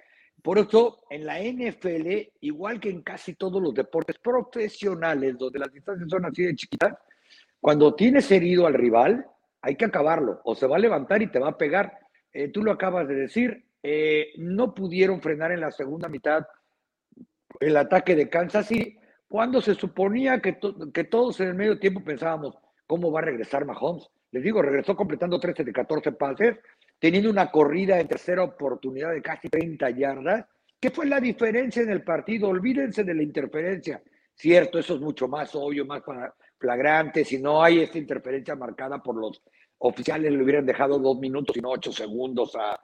Por 0.42 0.58
eso, 0.58 1.04
en 1.08 1.24
la 1.24 1.38
NFL, 1.40 2.32
igual 2.40 2.80
que 2.80 2.90
en 2.90 3.02
casi 3.02 3.34
todos 3.34 3.62
los 3.62 3.72
deportes 3.72 4.18
profesionales, 4.18 5.38
donde 5.38 5.60
las 5.60 5.72
distancias 5.72 6.10
son 6.10 6.26
así 6.26 6.42
de 6.42 6.56
chiquitas, 6.56 6.94
cuando 7.60 7.94
tienes 7.94 8.30
herido 8.32 8.66
al 8.66 8.74
rival, 8.74 9.24
hay 9.62 9.76
que 9.76 9.84
acabarlo, 9.84 10.40
o 10.44 10.56
se 10.56 10.66
va 10.66 10.76
a 10.76 10.80
levantar 10.80 11.22
y 11.22 11.30
te 11.30 11.38
va 11.38 11.50
a 11.50 11.56
pegar. 11.56 11.96
Eh, 12.32 12.48
tú 12.48 12.62
lo 12.62 12.72
acabas 12.72 13.06
de 13.06 13.14
decir, 13.14 13.64
eh, 13.84 14.32
no 14.36 14.74
pudieron 14.74 15.22
frenar 15.22 15.52
en 15.52 15.60
la 15.60 15.70
segunda 15.70 16.08
mitad 16.08 16.44
el 17.60 17.76
ataque 17.76 18.14
de 18.14 18.28
Kansas 18.28 18.66
City, 18.66 18.98
cuando 19.28 19.60
se 19.60 19.74
suponía 19.74 20.40
que, 20.40 20.58
que 20.92 21.04
todos 21.04 21.40
en 21.40 21.48
el 21.48 21.54
medio 21.54 21.78
tiempo 21.78 22.02
pensábamos, 22.02 22.56
¿cómo 22.86 23.10
va 23.10 23.20
a 23.20 23.24
regresar 23.24 23.64
Mahomes? 23.64 24.08
Les 24.30 24.42
digo, 24.42 24.62
regresó 24.62 24.96
completando 24.96 25.38
13 25.38 25.64
de 25.64 25.72
14 25.72 26.12
pases, 26.12 26.56
teniendo 26.98 27.30
una 27.30 27.50
corrida 27.50 28.00
en 28.00 28.08
tercera 28.08 28.42
oportunidad 28.42 29.12
de 29.12 29.22
casi 29.22 29.48
30 29.48 29.90
yardas. 29.90 30.44
¿Qué 30.80 30.90
fue 30.90 31.06
la 31.06 31.20
diferencia 31.20 31.82
en 31.82 31.90
el 31.90 32.02
partido? 32.02 32.48
Olvídense 32.48 33.04
de 33.04 33.14
la 33.14 33.22
interferencia. 33.22 34.02
Cierto, 34.34 34.78
eso 34.78 34.96
es 34.96 35.00
mucho 35.00 35.28
más 35.28 35.54
obvio, 35.54 35.86
más 35.86 36.02
flagrante. 36.58 37.24
Si 37.24 37.40
no 37.40 37.62
hay 37.62 37.80
esta 37.80 37.98
interferencia 37.98 38.56
marcada 38.56 39.02
por 39.02 39.16
los 39.16 39.40
oficiales, 39.78 40.32
le 40.32 40.42
hubieran 40.42 40.66
dejado 40.66 40.98
dos 40.98 41.18
minutos 41.18 41.56
y 41.56 41.60
no 41.60 41.70
ocho 41.70 41.92
segundos 41.92 42.56
a, 42.56 42.80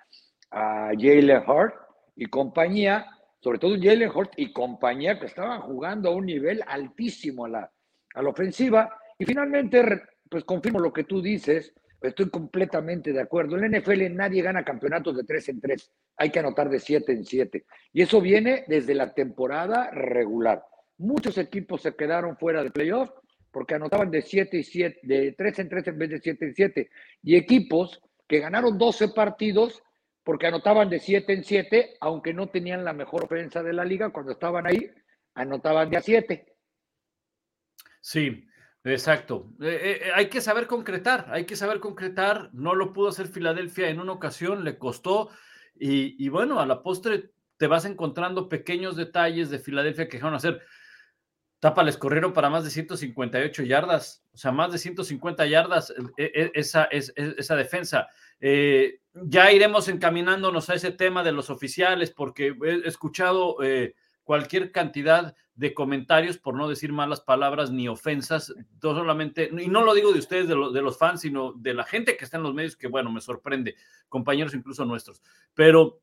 a 0.50 0.90
Jalen 0.96 1.42
Hurt 1.48 1.74
y 2.14 2.26
compañía, 2.26 3.06
sobre 3.40 3.58
todo 3.58 3.76
Jalen 3.80 4.10
Hurt 4.10 4.32
y 4.36 4.52
compañía 4.52 5.18
que 5.18 5.26
estaban 5.26 5.60
jugando 5.62 6.10
a 6.10 6.14
un 6.14 6.26
nivel 6.26 6.62
altísimo 6.66 7.46
a 7.46 7.48
la, 7.48 7.72
a 8.14 8.22
la 8.22 8.28
ofensiva. 8.28 8.98
Y 9.18 9.24
finalmente, 9.24 9.82
pues 10.28 10.44
confirmo 10.44 10.78
lo 10.78 10.92
que 10.92 11.04
tú 11.04 11.22
dices, 11.22 11.72
estoy 12.02 12.28
completamente 12.30 13.12
de 13.12 13.20
acuerdo. 13.20 13.56
En 13.56 13.72
la 13.72 13.78
NFL 13.78 14.14
nadie 14.14 14.42
gana 14.42 14.64
campeonatos 14.64 15.16
de 15.16 15.24
tres 15.24 15.48
en 15.48 15.60
tres, 15.60 15.90
hay 16.16 16.30
que 16.30 16.38
anotar 16.38 16.68
de 16.68 16.78
siete 16.78 17.12
en 17.12 17.24
siete. 17.24 17.64
Y 17.92 18.02
eso 18.02 18.20
viene 18.20 18.64
desde 18.68 18.94
la 18.94 19.14
temporada 19.14 19.90
regular. 19.90 20.62
Muchos 20.98 21.38
equipos 21.38 21.82
se 21.82 21.94
quedaron 21.94 22.36
fuera 22.36 22.62
de 22.62 22.70
playoff 22.70 23.10
porque 23.50 23.74
anotaban 23.74 24.10
de 24.10 24.22
siete 24.22 24.58
y 24.58 24.62
siete, 24.62 25.00
de 25.02 25.32
tres 25.32 25.58
en 25.58 25.68
tres 25.68 25.86
en 25.88 25.98
vez 25.98 26.10
de 26.10 26.20
siete 26.20 26.44
en 26.44 26.54
siete. 26.54 26.90
Y 27.22 27.36
equipos 27.36 28.02
que 28.28 28.38
ganaron 28.38 28.78
12 28.78 29.08
partidos 29.08 29.82
porque 30.24 30.46
anotaban 30.46 30.90
de 30.90 31.00
7 31.00 31.32
en 31.32 31.44
7, 31.44 31.96
aunque 32.00 32.34
no 32.34 32.48
tenían 32.48 32.84
la 32.84 32.92
mejor 32.92 33.24
ofensa 33.24 33.62
de 33.62 33.72
la 33.72 33.84
liga, 33.84 34.10
cuando 34.10 34.32
estaban 34.32 34.66
ahí, 34.66 34.90
anotaban 35.34 35.90
de 35.90 35.96
a 35.96 36.02
7. 36.02 36.46
Sí, 38.00 38.46
exacto. 38.84 39.52
Eh, 39.60 39.68
eh, 39.68 40.00
eh, 40.06 40.10
hay 40.14 40.28
que 40.28 40.40
saber 40.40 40.66
concretar, 40.66 41.26
hay 41.30 41.44
que 41.44 41.56
saber 41.56 41.80
concretar. 41.80 42.50
No 42.52 42.74
lo 42.74 42.92
pudo 42.92 43.08
hacer 43.08 43.28
Filadelfia 43.28 43.88
en 43.88 44.00
una 44.00 44.12
ocasión, 44.12 44.64
le 44.64 44.78
costó. 44.78 45.30
Y, 45.82 46.28
bueno, 46.28 46.60
a 46.60 46.66
la 46.66 46.82
postre 46.82 47.30
te 47.56 47.66
vas 47.66 47.86
encontrando 47.86 48.50
pequeños 48.50 48.96
detalles 48.96 49.48
de 49.48 49.58
Filadelfia 49.58 50.08
que 50.08 50.18
dejaron 50.18 50.34
hacer. 50.34 50.60
Tapa 51.58 51.82
les 51.82 51.96
corrieron 51.96 52.34
para 52.34 52.50
más 52.50 52.64
de 52.64 52.70
158 52.70 53.62
yardas, 53.62 54.24
o 54.32 54.36
sea, 54.36 54.52
más 54.52 54.72
de 54.72 54.78
150 54.78 55.46
yardas 55.46 55.94
esa, 56.16 56.84
esa, 56.84 57.12
esa 57.16 57.56
defensa. 57.56 58.08
Eh, 58.40 58.99
ya 59.14 59.52
iremos 59.52 59.88
encaminándonos 59.88 60.70
a 60.70 60.74
ese 60.74 60.92
tema 60.92 61.22
de 61.22 61.32
los 61.32 61.50
oficiales, 61.50 62.10
porque 62.10 62.54
he 62.64 62.88
escuchado 62.88 63.56
eh, 63.62 63.94
cualquier 64.24 64.70
cantidad 64.70 65.34
de 65.54 65.74
comentarios, 65.74 66.38
por 66.38 66.54
no 66.54 66.68
decir 66.68 66.92
malas 66.92 67.20
palabras 67.20 67.70
ni 67.70 67.88
ofensas, 67.88 68.54
no 68.82 68.94
solamente, 68.94 69.50
y 69.58 69.68
no 69.68 69.82
lo 69.82 69.94
digo 69.94 70.12
de 70.12 70.20
ustedes, 70.20 70.48
de, 70.48 70.54
los 70.54 70.98
fans, 70.98 71.20
sino 71.20 71.52
de 71.52 71.74
la 71.74 71.84
gente 71.84 72.16
que 72.16 72.24
está 72.24 72.36
en 72.36 72.44
los 72.44 72.54
medios, 72.54 72.76
que 72.76 72.88
bueno, 72.88 73.10
me 73.10 73.20
sorprende, 73.20 73.74
compañeros 74.08 74.54
incluso 74.54 74.84
nuestros. 74.84 75.22
Pero 75.54 76.00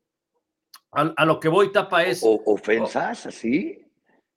a, 0.92 1.24
lo 1.24 1.40
que 1.40 1.48
voy, 1.48 1.72
tapa 1.72 2.04
es. 2.04 2.20
O, 2.22 2.40
¿Ofensas 2.46 3.26
así? 3.26 3.84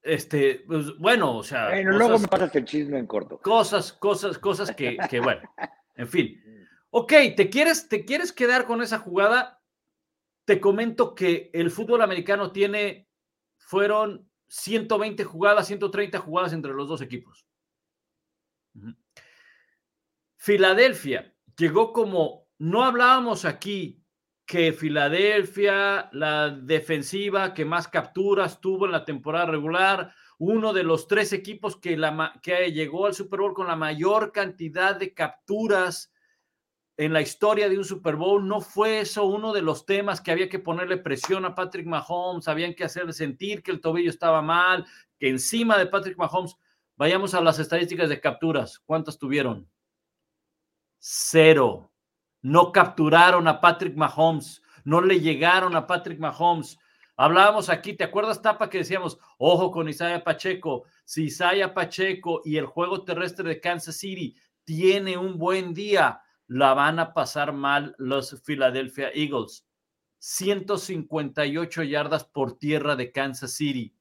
Este, 0.02 0.64
pues 0.66 0.98
bueno, 0.98 1.38
o 1.38 1.44
sea. 1.44 1.70
Bueno, 1.70 1.98
luego 1.98 2.18
me 2.18 2.28
pasas 2.28 2.56
el 2.56 2.66
chisme 2.66 2.98
en 2.98 3.06
corto. 3.06 3.38
Cosas, 3.38 3.94
cosas, 3.94 4.38
cosas 4.40 4.76
que, 4.76 4.98
que 5.10 5.20
bueno, 5.20 5.42
en 5.96 6.08
fin. 6.08 6.42
Ok, 6.94 7.14
¿te 7.38 7.50
quieres, 7.50 7.88
¿te 7.88 8.04
quieres 8.04 8.34
quedar 8.34 8.66
con 8.66 8.82
esa 8.82 9.00
jugada? 9.00 9.64
Te 10.44 10.60
comento 10.60 11.16
que 11.16 11.50
el 11.54 11.72
fútbol 11.72 12.02
americano 12.02 12.52
tiene, 12.52 13.08
fueron 13.58 14.30
120 14.50 15.24
jugadas, 15.24 15.68
130 15.68 16.20
jugadas 16.20 16.52
entre 16.52 16.74
los 16.74 16.90
dos 16.90 17.02
equipos. 17.02 17.46
Filadelfia 20.36 21.34
llegó 21.56 21.94
como, 21.94 22.50
no 22.58 22.84
hablábamos 22.84 23.46
aquí 23.46 24.04
que 24.46 24.74
Filadelfia, 24.74 26.10
la 26.12 26.50
defensiva 26.50 27.54
que 27.54 27.64
más 27.64 27.88
capturas 27.88 28.60
tuvo 28.60 28.86
en 28.86 28.92
la 28.92 29.06
temporada 29.06 29.46
regular, 29.46 30.14
uno 30.40 30.74
de 30.74 30.84
los 30.84 31.08
tres 31.08 31.32
equipos 31.32 31.78
que, 31.78 31.96
la, 31.96 32.38
que 32.44 32.74
llegó 32.74 33.06
al 33.06 33.14
Super 33.14 33.40
Bowl 33.40 33.54
con 33.54 33.68
la 33.68 33.78
mayor 33.78 34.34
cantidad 34.34 34.98
de 34.98 35.14
capturas 35.14 36.11
en 36.98 37.14
la 37.14 37.22
historia 37.22 37.70
de 37.70 37.78
un 37.78 37.86
Super 37.86 38.16
Bowl. 38.16 38.48
No 38.48 38.62
fue 38.62 39.00
eso 39.02 39.26
uno 39.26 39.54
de 39.54 39.62
los 39.62 39.86
temas 39.86 40.22
que 40.22 40.32
había 40.32 40.50
que 40.50 40.60
ponerle 40.60 40.98
presión 40.98 41.46
a 41.46 41.56
Patrick 41.56 41.88
Mahomes, 41.88 42.48
habían 42.48 42.74
que 42.74 42.84
hacerle 42.84 43.14
sentir 43.14 43.64
que 43.64 43.72
el 43.72 43.82
tobillo 43.82 44.10
estaba 44.10 44.42
mal, 44.42 44.86
que 45.18 45.30
encima 45.30 45.78
de 45.78 45.88
Patrick 45.88 46.18
Mahomes, 46.18 46.56
vayamos 46.96 47.34
a 47.34 47.42
las 47.42 47.60
estadísticas 47.60 48.10
de 48.10 48.20
capturas. 48.20 48.80
¿Cuántas 48.80 49.18
tuvieron? 49.18 49.70
Cero. 51.00 51.92
No 52.44 52.72
capturaron 52.72 53.48
a 53.48 53.62
Patrick 53.62 53.96
Mahomes, 53.96 54.64
no 54.84 55.02
le 55.02 55.20
llegaron 55.20 55.76
a 55.76 55.86
Patrick 55.86 56.20
Mahomes. 56.20 56.78
Hablábamos 57.16 57.70
aquí, 57.70 57.94
¿te 57.94 58.04
acuerdas, 58.04 58.42
Tapa, 58.42 58.68
que 58.68 58.80
decíamos, 58.80 59.20
ojo 59.38 59.70
con 59.70 59.88
Isaiah 59.88 60.24
Pacheco? 60.24 60.86
Si 61.06 61.26
Isaiah 61.26 61.72
Pacheco 61.72 62.42
y 62.44 62.58
el 62.58 62.66
juego 62.66 63.04
terrestre 63.04 63.48
de 63.48 63.60
Kansas 63.60 63.98
City 63.98 64.36
tiene 64.64 65.18
un 65.18 65.38
buen 65.38 65.74
día, 65.74 66.20
la 66.52 66.74
van 66.74 67.00
a 67.00 67.14
pasar 67.14 67.54
mal 67.54 67.96
los 67.98 68.42
Philadelphia 68.42 69.10
Eagles. 69.14 69.66
158 70.20 71.84
yardas 71.84 72.26
por 72.26 72.58
tierra 72.58 72.98
de 72.98 73.14
Kansas 73.14 73.54
City. 73.54 73.96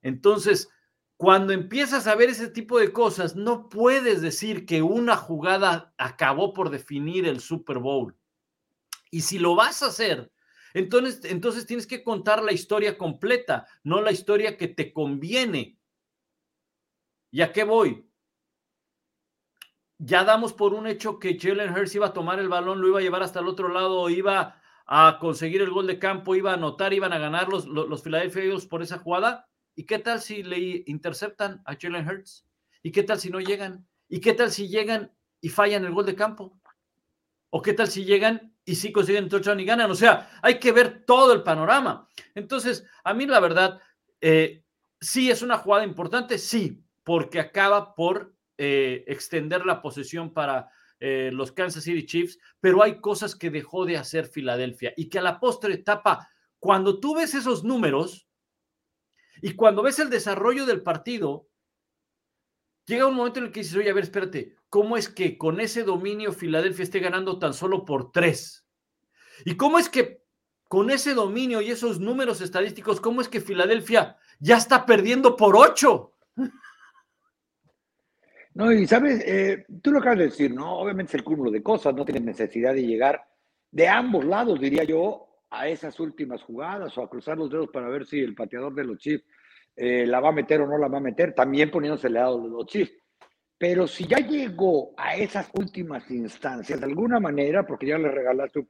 Entonces, 0.00 0.68
cuando 1.16 1.52
empiezas 1.52 2.06
a 2.06 2.14
ver 2.14 2.30
ese 2.30 2.48
tipo 2.48 2.78
de 2.78 2.92
cosas, 2.92 3.34
no 3.34 3.68
puedes 3.68 4.22
decir 4.22 4.66
que 4.66 4.82
una 4.82 5.16
jugada 5.16 5.92
acabó 5.98 6.54
por 6.54 6.70
definir 6.70 7.26
el 7.26 7.40
Super 7.40 7.80
Bowl. 7.80 8.16
Y 9.10 9.22
si 9.22 9.40
lo 9.40 9.56
vas 9.56 9.82
a 9.82 9.86
hacer, 9.86 10.30
entonces, 10.74 11.24
entonces 11.24 11.66
tienes 11.66 11.88
que 11.88 12.04
contar 12.04 12.40
la 12.44 12.52
historia 12.52 12.96
completa, 12.96 13.66
no 13.82 14.00
la 14.00 14.12
historia 14.12 14.56
que 14.56 14.68
te 14.68 14.92
conviene. 14.92 15.76
¿Y 17.32 17.42
a 17.42 17.52
qué 17.52 17.64
voy? 17.64 18.03
Ya 19.98 20.24
damos 20.24 20.52
por 20.52 20.74
un 20.74 20.86
hecho 20.86 21.18
que 21.18 21.38
Jalen 21.38 21.72
Hurts 21.72 21.94
iba 21.94 22.06
a 22.06 22.12
tomar 22.12 22.38
el 22.38 22.48
balón, 22.48 22.80
lo 22.80 22.88
iba 22.88 22.98
a 22.98 23.02
llevar 23.02 23.22
hasta 23.22 23.40
el 23.40 23.48
otro 23.48 23.68
lado, 23.68 24.08
iba 24.10 24.60
a 24.86 25.18
conseguir 25.20 25.62
el 25.62 25.70
gol 25.70 25.86
de 25.86 25.98
campo, 25.98 26.34
iba 26.34 26.50
a 26.50 26.54
anotar, 26.54 26.92
iban 26.92 27.12
a 27.12 27.18
ganar 27.18 27.48
los, 27.48 28.02
Philadelphia 28.02 28.44
Eagles 28.44 28.66
por 28.66 28.82
esa 28.82 28.98
jugada. 28.98 29.48
¿Y 29.74 29.84
qué 29.84 29.98
tal 29.98 30.20
si 30.20 30.42
le 30.42 30.84
interceptan 30.86 31.62
a 31.64 31.76
Jalen 31.76 32.08
Hurts? 32.08 32.46
¿Y 32.82 32.92
qué 32.92 33.02
tal 33.02 33.18
si 33.18 33.30
no 33.30 33.40
llegan? 33.40 33.86
¿Y 34.08 34.20
qué 34.20 34.34
tal 34.34 34.50
si 34.50 34.68
llegan 34.68 35.12
y 35.40 35.48
fallan 35.48 35.84
el 35.84 35.92
gol 35.92 36.06
de 36.06 36.14
campo? 36.14 36.58
¿O 37.50 37.62
qué 37.62 37.72
tal 37.72 37.88
si 37.88 38.04
llegan 38.04 38.54
y 38.64 38.74
sí 38.74 38.92
consiguen 38.92 39.28
touchdown 39.28 39.60
y 39.60 39.64
ganan? 39.64 39.90
O 39.90 39.94
sea, 39.94 40.28
hay 40.42 40.58
que 40.58 40.72
ver 40.72 41.04
todo 41.06 41.32
el 41.32 41.42
panorama. 41.42 42.08
Entonces, 42.34 42.84
a 43.04 43.14
mí 43.14 43.26
la 43.26 43.40
verdad, 43.40 43.80
eh, 44.20 44.64
sí 45.00 45.30
es 45.30 45.40
una 45.40 45.58
jugada 45.58 45.84
importante, 45.84 46.38
sí, 46.38 46.84
porque 47.04 47.40
acaba 47.40 47.94
por 47.94 48.33
eh, 48.58 49.04
extender 49.06 49.66
la 49.66 49.82
posesión 49.82 50.32
para 50.32 50.70
eh, 51.00 51.30
los 51.32 51.52
Kansas 51.52 51.84
City 51.84 52.06
Chiefs, 52.06 52.38
pero 52.60 52.82
hay 52.82 53.00
cosas 53.00 53.34
que 53.34 53.50
dejó 53.50 53.84
de 53.84 53.96
hacer 53.96 54.26
Filadelfia 54.26 54.94
y 54.96 55.08
que 55.08 55.18
a 55.18 55.22
la 55.22 55.40
postre 55.40 55.74
etapa, 55.74 56.30
cuando 56.58 57.00
tú 57.00 57.16
ves 57.16 57.34
esos 57.34 57.64
números 57.64 58.28
y 59.42 59.54
cuando 59.54 59.82
ves 59.82 59.98
el 59.98 60.08
desarrollo 60.08 60.64
del 60.66 60.82
partido, 60.82 61.48
llega 62.86 63.06
un 63.06 63.16
momento 63.16 63.40
en 63.40 63.46
el 63.46 63.52
que 63.52 63.60
dices, 63.60 63.76
oye, 63.76 63.90
a 63.90 63.94
ver, 63.94 64.04
espérate, 64.04 64.56
¿cómo 64.68 64.96
es 64.96 65.08
que 65.08 65.36
con 65.36 65.60
ese 65.60 65.82
dominio 65.82 66.32
Filadelfia 66.32 66.84
esté 66.84 67.00
ganando 67.00 67.38
tan 67.38 67.52
solo 67.52 67.84
por 67.84 68.12
tres? 68.12 68.66
¿Y 69.44 69.56
cómo 69.56 69.78
es 69.78 69.88
que 69.88 70.22
con 70.68 70.90
ese 70.90 71.12
dominio 71.12 71.60
y 71.60 71.70
esos 71.70 72.00
números 72.00 72.40
estadísticos, 72.40 73.00
cómo 73.00 73.20
es 73.20 73.28
que 73.28 73.40
Filadelfia 73.40 74.16
ya 74.38 74.56
está 74.56 74.86
perdiendo 74.86 75.36
por 75.36 75.56
ocho? 75.56 76.13
No, 78.54 78.72
y 78.72 78.86
sabes, 78.86 79.22
eh, 79.26 79.66
tú 79.82 79.90
lo 79.90 79.98
acabas 79.98 80.18
de 80.18 80.24
decir, 80.26 80.54
¿no? 80.54 80.78
Obviamente 80.78 81.10
es 81.10 81.14
el 81.16 81.24
cúmulo 81.24 81.50
de 81.50 81.62
cosas, 81.62 81.94
no 81.94 82.04
tienes 82.04 82.22
necesidad 82.22 82.72
de 82.72 82.86
llegar 82.86 83.20
de 83.70 83.88
ambos 83.88 84.24
lados, 84.24 84.60
diría 84.60 84.84
yo, 84.84 85.28
a 85.50 85.68
esas 85.68 85.98
últimas 85.98 86.42
jugadas 86.42 86.96
o 86.96 87.02
a 87.02 87.10
cruzar 87.10 87.36
los 87.36 87.50
dedos 87.50 87.68
para 87.72 87.88
ver 87.88 88.06
si 88.06 88.20
el 88.20 88.34
pateador 88.34 88.74
de 88.74 88.84
los 88.84 88.98
Chiefs 88.98 89.24
eh, 89.74 90.06
la 90.06 90.20
va 90.20 90.28
a 90.28 90.32
meter 90.32 90.60
o 90.60 90.66
no 90.68 90.78
la 90.78 90.86
va 90.86 90.98
a 90.98 91.00
meter, 91.00 91.34
también 91.34 91.70
poniéndose 91.70 92.06
el 92.06 92.14
lado 92.14 92.40
de 92.40 92.48
los 92.48 92.66
Chiefs. 92.66 92.92
Pero 93.58 93.88
si 93.88 94.06
ya 94.06 94.18
llegó 94.18 94.94
a 94.96 95.16
esas 95.16 95.50
últimas 95.54 96.08
instancias, 96.10 96.78
de 96.78 96.86
alguna 96.86 97.18
manera, 97.18 97.66
porque 97.66 97.86
ya 97.86 97.98
le 97.98 98.10
regalaste 98.10 98.60
un 98.60 98.68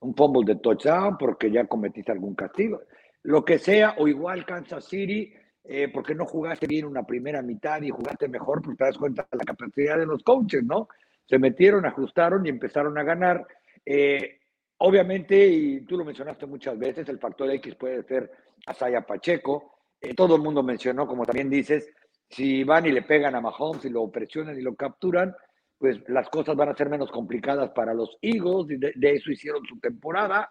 un 0.00 0.14
fumble 0.14 0.44
de 0.44 0.60
touchdown 0.60 1.16
porque 1.16 1.50
ya 1.50 1.66
cometiste 1.66 2.12
algún 2.12 2.34
castigo, 2.34 2.82
lo 3.22 3.44
que 3.44 3.58
sea, 3.58 3.94
o 3.98 4.06
igual 4.06 4.44
Kansas 4.44 4.84
City, 4.84 5.32
eh, 5.68 5.88
porque 5.92 6.14
no 6.14 6.26
jugaste 6.26 6.66
bien 6.66 6.84
una 6.84 7.02
primera 7.02 7.42
mitad 7.42 7.82
y 7.82 7.90
jugaste 7.90 8.28
mejor, 8.28 8.62
pues 8.62 8.76
te 8.76 8.84
das 8.84 8.96
cuenta 8.96 9.26
de 9.30 9.38
la 9.38 9.44
capacidad 9.44 9.98
de 9.98 10.06
los 10.06 10.22
coaches, 10.22 10.62
¿no? 10.62 10.88
Se 11.28 11.40
metieron, 11.40 11.84
ajustaron 11.84 12.46
y 12.46 12.50
empezaron 12.50 12.96
a 12.98 13.02
ganar. 13.02 13.44
Eh, 13.84 14.38
obviamente, 14.78 15.44
y 15.44 15.80
tú 15.80 15.98
lo 15.98 16.04
mencionaste 16.04 16.46
muchas 16.46 16.78
veces, 16.78 17.08
el 17.08 17.18
factor 17.18 17.50
X 17.50 17.74
puede 17.74 18.04
ser 18.04 18.30
Asaya 18.66 19.00
Pacheco. 19.00 19.78
Eh, 20.00 20.14
todo 20.14 20.36
el 20.36 20.42
mundo 20.42 20.62
mencionó, 20.62 21.04
como 21.08 21.24
también 21.26 21.50
dices, 21.50 21.88
si 22.28 22.62
van 22.62 22.86
y 22.86 22.92
le 22.92 23.02
pegan 23.02 23.34
a 23.34 23.40
Mahomes 23.40 23.84
y 23.86 23.90
lo 23.90 24.08
presionan 24.08 24.56
y 24.56 24.62
lo 24.62 24.76
capturan, 24.76 25.34
pues 25.78 25.98
las 26.08 26.28
cosas 26.28 26.54
van 26.54 26.68
a 26.68 26.76
ser 26.76 26.88
menos 26.88 27.10
complicadas 27.10 27.70
para 27.70 27.92
los 27.92 28.18
Eagles, 28.22 28.68
de, 28.68 28.92
de 28.94 29.12
eso 29.14 29.32
hicieron 29.32 29.64
su 29.66 29.80
temporada. 29.80 30.48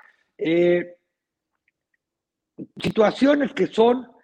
situaciones 2.77 3.53
que 3.53 3.67
son 3.67 4.14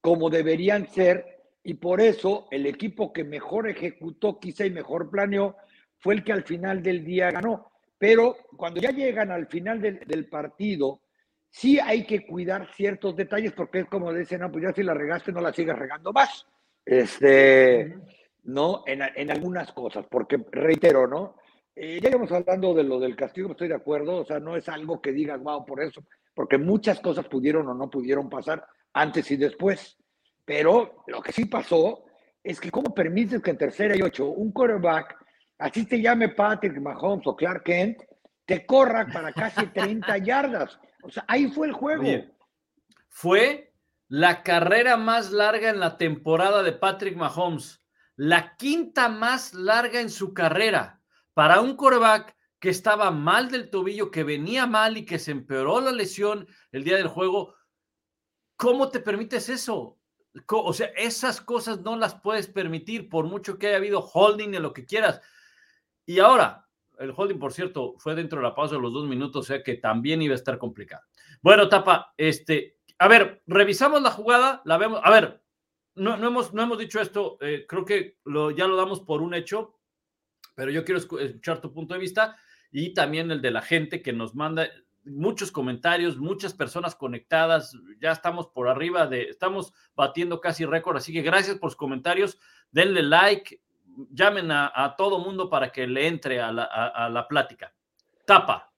como 0.00 0.30
deberían 0.30 0.88
ser 0.88 1.40
y 1.62 1.74
por 1.74 2.00
eso 2.00 2.48
el 2.50 2.66
equipo 2.66 3.12
que 3.12 3.24
mejor 3.24 3.68
ejecutó 3.68 4.38
quizá 4.40 4.64
y 4.64 4.70
mejor 4.70 5.10
planeó 5.10 5.56
fue 5.98 6.14
el 6.14 6.24
que 6.24 6.32
al 6.32 6.44
final 6.44 6.82
del 6.82 7.04
día 7.04 7.30
ganó. 7.30 7.70
Pero 7.98 8.36
cuando 8.56 8.80
ya 8.80 8.90
llegan 8.90 9.30
al 9.30 9.46
final 9.46 9.80
del, 9.80 10.26
partido, 10.28 11.02
sí 11.50 11.78
hay 11.78 12.06
que 12.06 12.26
cuidar 12.26 12.66
ciertos 12.74 13.14
detalles 13.14 13.52
porque 13.52 13.80
es 13.80 13.86
como 13.86 14.12
dicen, 14.12 14.40
no, 14.40 14.50
pues 14.50 14.64
ya 14.64 14.72
si 14.72 14.82
la 14.82 14.94
regaste 14.94 15.32
no 15.32 15.42
la 15.42 15.52
sigas 15.52 15.78
regando 15.78 16.10
más. 16.10 16.46
Este, 16.86 17.94
¿no? 18.44 18.82
En, 18.86 19.30
algunas 19.30 19.70
cosas, 19.72 20.06
porque 20.10 20.38
reitero, 20.50 21.06
¿no? 21.06 21.36
Eh, 21.76 22.00
ya 22.02 22.08
íbamos 22.08 22.32
hablando 22.32 22.72
de 22.72 22.84
lo 22.84 22.98
del 22.98 23.14
castigo, 23.14 23.50
estoy 23.50 23.68
de 23.68 23.74
acuerdo, 23.74 24.16
o 24.16 24.24
sea, 24.24 24.40
no 24.40 24.56
es 24.56 24.66
algo 24.70 25.00
que 25.00 25.12
digas, 25.12 25.40
wow, 25.42 25.64
por 25.66 25.82
eso, 25.82 26.02
porque 26.34 26.58
muchas 26.58 27.00
cosas 27.00 27.28
pudieron 27.28 27.68
o 27.68 27.74
no 27.74 27.90
pudieron 27.90 28.30
pasar, 28.30 28.66
antes 28.92 29.30
y 29.30 29.36
después. 29.36 29.96
Pero 30.44 31.04
lo 31.06 31.22
que 31.22 31.32
sí 31.32 31.44
pasó 31.44 32.04
es 32.42 32.60
que 32.60 32.70
cómo 32.70 32.94
permites 32.94 33.42
que 33.42 33.50
en 33.50 33.58
tercera 33.58 33.96
y 33.96 34.02
ocho 34.02 34.26
un 34.26 34.52
quarterback, 34.52 35.16
así 35.58 35.84
te 35.86 36.00
llame 36.00 36.30
Patrick 36.30 36.80
Mahomes 36.80 37.26
o 37.26 37.36
Clark 37.36 37.64
Kent, 37.64 38.02
te 38.46 38.66
corra 38.66 39.06
para 39.06 39.32
casi 39.32 39.66
30 39.66 40.18
yardas. 40.24 40.78
O 41.02 41.10
sea, 41.10 41.24
ahí 41.28 41.48
fue 41.48 41.68
el 41.68 41.72
juego. 41.72 42.04
fue 43.08 43.72
la 44.08 44.42
carrera 44.42 44.96
más 44.96 45.30
larga 45.30 45.70
en 45.70 45.78
la 45.78 45.96
temporada 45.96 46.64
de 46.64 46.72
Patrick 46.72 47.16
Mahomes, 47.16 47.80
la 48.16 48.56
quinta 48.56 49.08
más 49.08 49.54
larga 49.54 50.00
en 50.00 50.10
su 50.10 50.34
carrera. 50.34 51.00
Para 51.32 51.60
un 51.60 51.76
quarterback 51.76 52.34
que 52.58 52.70
estaba 52.70 53.10
mal 53.10 53.50
del 53.50 53.70
tobillo, 53.70 54.10
que 54.10 54.24
venía 54.24 54.66
mal 54.66 54.96
y 54.96 55.04
que 55.04 55.18
se 55.18 55.30
empeoró 55.30 55.80
la 55.80 55.92
lesión 55.92 56.48
el 56.72 56.82
día 56.82 56.96
del 56.96 57.06
juego, 57.06 57.54
¿Cómo 58.60 58.90
te 58.90 59.00
permites 59.00 59.48
eso? 59.48 59.98
O 60.48 60.72
sea, 60.74 60.88
esas 60.88 61.40
cosas 61.40 61.80
no 61.80 61.96
las 61.96 62.16
puedes 62.16 62.46
permitir 62.46 63.08
por 63.08 63.24
mucho 63.24 63.58
que 63.58 63.68
haya 63.68 63.78
habido 63.78 64.00
holding 64.00 64.54
en 64.54 64.62
lo 64.62 64.74
que 64.74 64.84
quieras. 64.84 65.22
Y 66.04 66.18
ahora, 66.18 66.68
el 66.98 67.14
holding, 67.16 67.38
por 67.38 67.54
cierto, 67.54 67.94
fue 67.96 68.14
dentro 68.14 68.38
de 68.38 68.42
la 68.42 68.54
pausa 68.54 68.74
de 68.74 68.82
los 68.82 68.92
dos 68.92 69.08
minutos, 69.08 69.46
o 69.46 69.48
sea 69.48 69.62
que 69.62 69.76
también 69.76 70.20
iba 70.20 70.34
a 70.34 70.36
estar 70.36 70.58
complicado. 70.58 71.02
Bueno, 71.40 71.70
Tapa, 71.70 72.12
este, 72.18 72.76
a 72.98 73.08
ver, 73.08 73.42
revisamos 73.46 74.02
la 74.02 74.10
jugada, 74.10 74.60
la 74.66 74.76
vemos. 74.76 75.00
A 75.02 75.10
ver, 75.10 75.42
no, 75.94 76.14
hemos, 76.16 76.52
no 76.52 76.62
hemos 76.62 76.76
dicho 76.76 77.00
esto, 77.00 77.38
eh, 77.40 77.64
creo 77.66 77.86
que 77.86 78.18
ya 78.54 78.66
lo 78.66 78.76
damos 78.76 79.00
por 79.00 79.22
un 79.22 79.32
hecho, 79.32 79.80
pero 80.54 80.70
yo 80.70 80.84
quiero 80.84 80.98
escuchar 80.98 81.62
tu 81.62 81.72
punto 81.72 81.94
de 81.94 82.00
vista 82.00 82.36
y 82.70 82.92
también 82.92 83.30
el 83.30 83.40
de 83.40 83.52
la 83.52 83.62
gente 83.62 84.02
que 84.02 84.12
nos 84.12 84.34
manda 84.34 84.68
muchos 85.10 85.50
comentarios, 85.50 86.18
muchas 86.18 86.54
personas 86.54 86.94
conectadas, 86.94 87.76
ya 88.00 88.12
estamos 88.12 88.48
por 88.48 88.68
arriba 88.68 89.06
de, 89.06 89.24
estamos 89.24 89.72
batiendo 89.94 90.40
casi 90.40 90.64
récord, 90.64 90.96
así 90.96 91.12
que 91.12 91.22
gracias 91.22 91.58
por 91.58 91.70
sus 91.70 91.76
comentarios, 91.76 92.38
denle 92.70 93.02
like, 93.02 93.60
llamen 94.10 94.50
a, 94.50 94.94
todo 94.96 95.18
mundo 95.18 95.50
para 95.50 95.70
que 95.70 95.86
le 95.86 96.06
entre 96.06 96.40
a 96.40 96.52
la, 96.52 96.64
a 96.64 97.08
la 97.08 97.26
plática. 97.26 97.72
Tapa, 98.24 98.72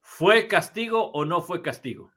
¿fue 0.00 0.46
castigo 0.46 1.10
o 1.10 1.24
no 1.24 1.40
fue 1.40 1.62
castigo? 1.62 2.12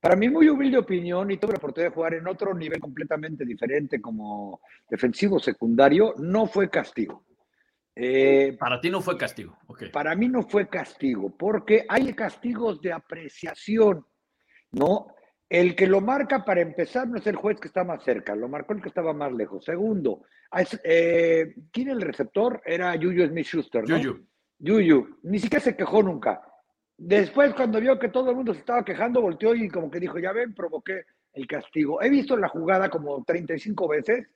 Para 0.00 0.14
mí, 0.14 0.28
muy 0.28 0.48
humilde 0.48 0.78
opinión, 0.78 1.30
y 1.30 1.38
tuve 1.38 1.52
la 1.52 1.58
oportunidad 1.58 1.90
de 1.90 1.94
jugar 1.94 2.14
en 2.14 2.28
otro 2.28 2.54
nivel 2.54 2.78
completamente 2.78 3.44
diferente 3.44 4.00
como 4.00 4.60
defensivo 4.88 5.40
secundario, 5.40 6.14
no 6.18 6.46
fue 6.46 6.70
castigo. 6.70 7.24
Eh, 8.00 8.56
para 8.56 8.80
ti 8.80 8.90
no 8.90 9.00
fue 9.00 9.18
castigo. 9.18 9.58
Para 9.92 10.14
mí 10.14 10.28
no 10.28 10.44
fue 10.44 10.68
castigo, 10.68 11.36
porque 11.36 11.84
hay 11.88 12.12
castigos 12.12 12.80
de 12.80 12.92
apreciación, 12.92 14.06
¿no? 14.70 15.08
El 15.48 15.74
que 15.74 15.88
lo 15.88 16.00
marca 16.00 16.44
para 16.44 16.60
empezar 16.60 17.08
no 17.08 17.18
es 17.18 17.26
el 17.26 17.34
juez 17.34 17.58
que 17.58 17.66
está 17.66 17.82
más 17.82 18.04
cerca, 18.04 18.36
lo 18.36 18.48
marcó 18.48 18.74
el 18.74 18.82
que 18.82 18.88
estaba 18.88 19.12
más 19.12 19.32
lejos. 19.32 19.64
Segundo, 19.64 20.22
eh, 20.84 21.54
¿quién 21.72 21.88
el 21.88 22.00
receptor? 22.00 22.62
Era 22.64 22.94
Yuyu 22.94 23.26
Smith 23.26 23.46
Schuster, 23.46 23.88
¿no? 23.88 23.98
Yuyu. 23.98 24.24
Yuyu, 24.60 25.18
ni 25.24 25.40
siquiera 25.40 25.64
se 25.64 25.76
quejó 25.76 26.00
nunca. 26.00 26.40
Después, 26.96 27.52
cuando 27.54 27.80
vio 27.80 27.98
que 27.98 28.10
todo 28.10 28.30
el 28.30 28.36
mundo 28.36 28.54
se 28.54 28.60
estaba 28.60 28.84
quejando, 28.84 29.22
volteó 29.22 29.56
y 29.56 29.68
como 29.68 29.90
que 29.90 29.98
dijo, 29.98 30.20
ya 30.20 30.30
ven, 30.30 30.54
provoqué 30.54 31.02
el 31.32 31.48
castigo. 31.48 32.00
He 32.00 32.10
visto 32.10 32.36
la 32.36 32.48
jugada 32.48 32.88
como 32.90 33.24
35 33.24 33.88
veces 33.88 34.28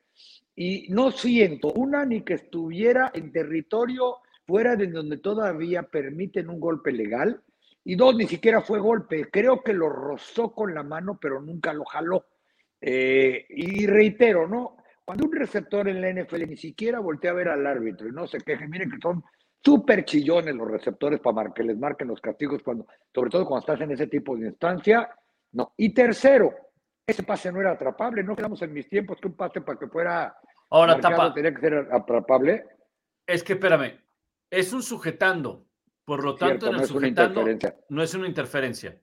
y 0.55 0.87
no 0.91 1.11
siento 1.11 1.73
una 1.73 2.05
ni 2.05 2.23
que 2.23 2.35
estuviera 2.35 3.11
en 3.15 3.33
territorio 3.33 4.19
fuera 4.47 4.77
de 4.77 4.87
donde 4.89 5.19
todavía 5.19 5.83
permiten 5.85 6.51
un 6.51 6.61
golpe 6.61 6.93
legal 6.93 7.41
y 7.85 7.97
dos, 7.97 8.15
ni 8.15 8.27
siquiera 8.27 8.61
fue 8.61 8.79
golpe. 8.79 9.29
Creo 9.31 9.63
que 9.63 9.73
lo 9.73 9.89
rozó 9.89 10.53
con 10.53 10.75
la 10.75 10.83
mano, 10.83 11.19
pero 11.21 11.41
nunca 11.41 11.73
lo 11.73 11.85
jaló. 11.85 12.27
Eh, 12.81 13.47
y 13.49 13.87
reitero, 13.87 14.49
¿no? 14.49 14.77
Cuando 15.05 15.27
un 15.27 15.33
receptor 15.33 15.89
en 15.89 16.01
la 16.01 16.11
NFL 16.11 16.49
ni 16.49 16.57
siquiera 16.57 17.01
voltea 17.01 17.33
a 17.33 17.35
ver 17.35 17.49
al 17.49 17.67
árbitro 17.67 18.09
y 18.09 18.13
no 18.13 18.27
se 18.27 18.39
queje, 18.39 18.69
miren 18.69 18.91
que 18.91 18.99
son 19.03 19.25
súper 19.65 20.05
chillones 20.05 20.55
los 20.55 20.71
receptores 20.71 21.21
para 21.21 21.53
que 21.53 21.65
les 21.65 21.77
marquen 21.77 22.09
los 22.09 22.21
castigos, 22.21 22.63
cuando, 22.63 22.87
sobre 23.13 23.31
todo 23.31 23.47
cuando 23.47 23.61
estás 23.61 23.81
en 23.81 23.93
ese 23.93 24.07
tipo 24.07 24.37
de 24.37 24.49
instancia. 24.49 25.11
No. 25.53 25.73
Y 25.77 25.93
tercero, 25.93 26.55
ese 27.07 27.23
pase 27.23 27.51
no 27.51 27.61
era 27.61 27.73
atrapable, 27.73 28.23
no 28.23 28.37
quedamos 28.37 28.63
en 28.63 28.73
mis 28.73 28.89
tiempos 28.89 29.19
que 29.21 29.29
un 29.29 29.35
pase 29.35 29.61
para 29.61 29.79
que 29.79 29.89
fuera 29.89 30.37
Ahora, 30.71 31.01
tapa. 31.01 31.35
tenía 31.35 31.53
que 31.53 31.61
ser 31.61 31.89
atrapable. 31.93 32.65
Es 33.27 33.43
que 33.43 33.55
espérame, 33.55 34.01
es 34.51 34.73
un 34.73 34.83
sujetando, 34.83 35.67
por 36.05 36.25
lo 36.25 36.35
tanto 36.35 36.69
en 36.69 36.77
el 36.77 36.87
sujetando 36.87 37.45
no 37.89 38.03
es 38.03 38.15
una 38.15 38.27
interferencia. 38.27 39.01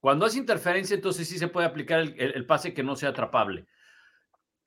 Cuando 0.00 0.26
es 0.26 0.34
interferencia, 0.34 0.94
entonces 0.94 1.28
sí 1.28 1.38
se 1.38 1.48
puede 1.48 1.66
aplicar 1.66 2.00
el, 2.00 2.46
pase 2.46 2.74
que 2.74 2.82
no 2.82 2.96
sea 2.96 3.10
atrapable. 3.10 3.66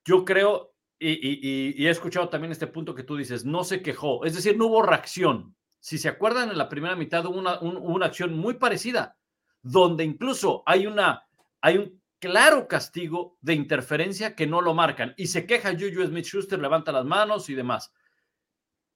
Yo 0.04 0.24
creo, 0.24 0.74
y, 0.98 1.86
he 1.86 1.90
escuchado 1.90 2.28
también 2.30 2.52
este 2.52 2.68
punto 2.68 2.94
que 2.94 3.02
tú 3.02 3.16
dices, 3.16 3.44
no 3.44 3.62
se 3.62 3.82
quejó, 3.82 4.24
es 4.24 4.34
decir, 4.34 4.56
no 4.56 4.66
hubo 4.66 4.82
reacción. 4.82 5.54
Si 5.78 5.98
se 5.98 6.08
acuerdan, 6.08 6.50
en 6.50 6.58
la 6.58 6.68
primera 6.68 6.96
mitad 6.96 7.26
hubo 7.26 7.38
una, 7.38 7.60
una 7.60 8.06
acción 8.06 8.34
muy 8.34 8.54
parecida, 8.54 9.16
donde 9.60 10.04
incluso 10.04 10.62
hay, 10.64 10.86
una, 10.86 11.26
hay 11.60 11.76
un 11.78 12.00
claro 12.18 12.68
castigo 12.68 13.38
de 13.40 13.54
interferencia 13.54 14.34
que 14.34 14.46
no 14.46 14.60
lo 14.60 14.74
marcan. 14.74 15.14
Y 15.16 15.28
se 15.28 15.46
queja 15.46 15.72
Juju 15.72 16.06
Smith 16.06 16.26
Schuster, 16.26 16.58
levanta 16.58 16.92
las 16.92 17.04
manos 17.04 17.48
y 17.48 17.54
demás. 17.54 17.92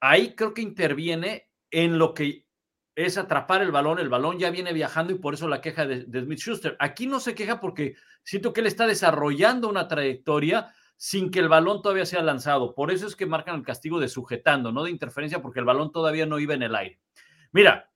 Ahí 0.00 0.34
creo 0.34 0.54
que 0.54 0.62
interviene 0.62 1.50
en 1.70 1.98
lo 1.98 2.14
que 2.14 2.46
es 2.94 3.18
atrapar 3.18 3.62
el 3.62 3.70
balón. 3.70 3.98
El 3.98 4.08
balón 4.08 4.38
ya 4.38 4.50
viene 4.50 4.72
viajando 4.72 5.12
y 5.12 5.18
por 5.18 5.34
eso 5.34 5.48
la 5.48 5.60
queja 5.60 5.86
de, 5.86 6.04
Smith 6.22 6.38
Schuster. 6.38 6.76
Aquí 6.78 7.06
no 7.06 7.20
se 7.20 7.34
queja 7.34 7.60
porque 7.60 7.94
siento 8.22 8.52
que 8.52 8.60
él 8.60 8.66
está 8.66 8.86
desarrollando 8.86 9.68
una 9.68 9.88
trayectoria 9.88 10.72
sin 10.96 11.30
que 11.30 11.38
el 11.38 11.48
balón 11.48 11.80
todavía 11.82 12.06
sea 12.06 12.22
lanzado. 12.22 12.74
Por 12.74 12.90
eso 12.90 13.06
es 13.06 13.16
que 13.16 13.26
marcan 13.26 13.56
el 13.56 13.64
castigo 13.64 14.00
de 14.00 14.08
sujetando, 14.08 14.70
no 14.70 14.84
de 14.84 14.90
interferencia, 14.90 15.40
porque 15.40 15.60
el 15.60 15.64
balón 15.64 15.92
todavía 15.92 16.26
no 16.26 16.38
iba 16.38 16.54
en 16.54 16.62
el 16.62 16.74
aire. 16.74 17.00
Mira, 17.52 17.89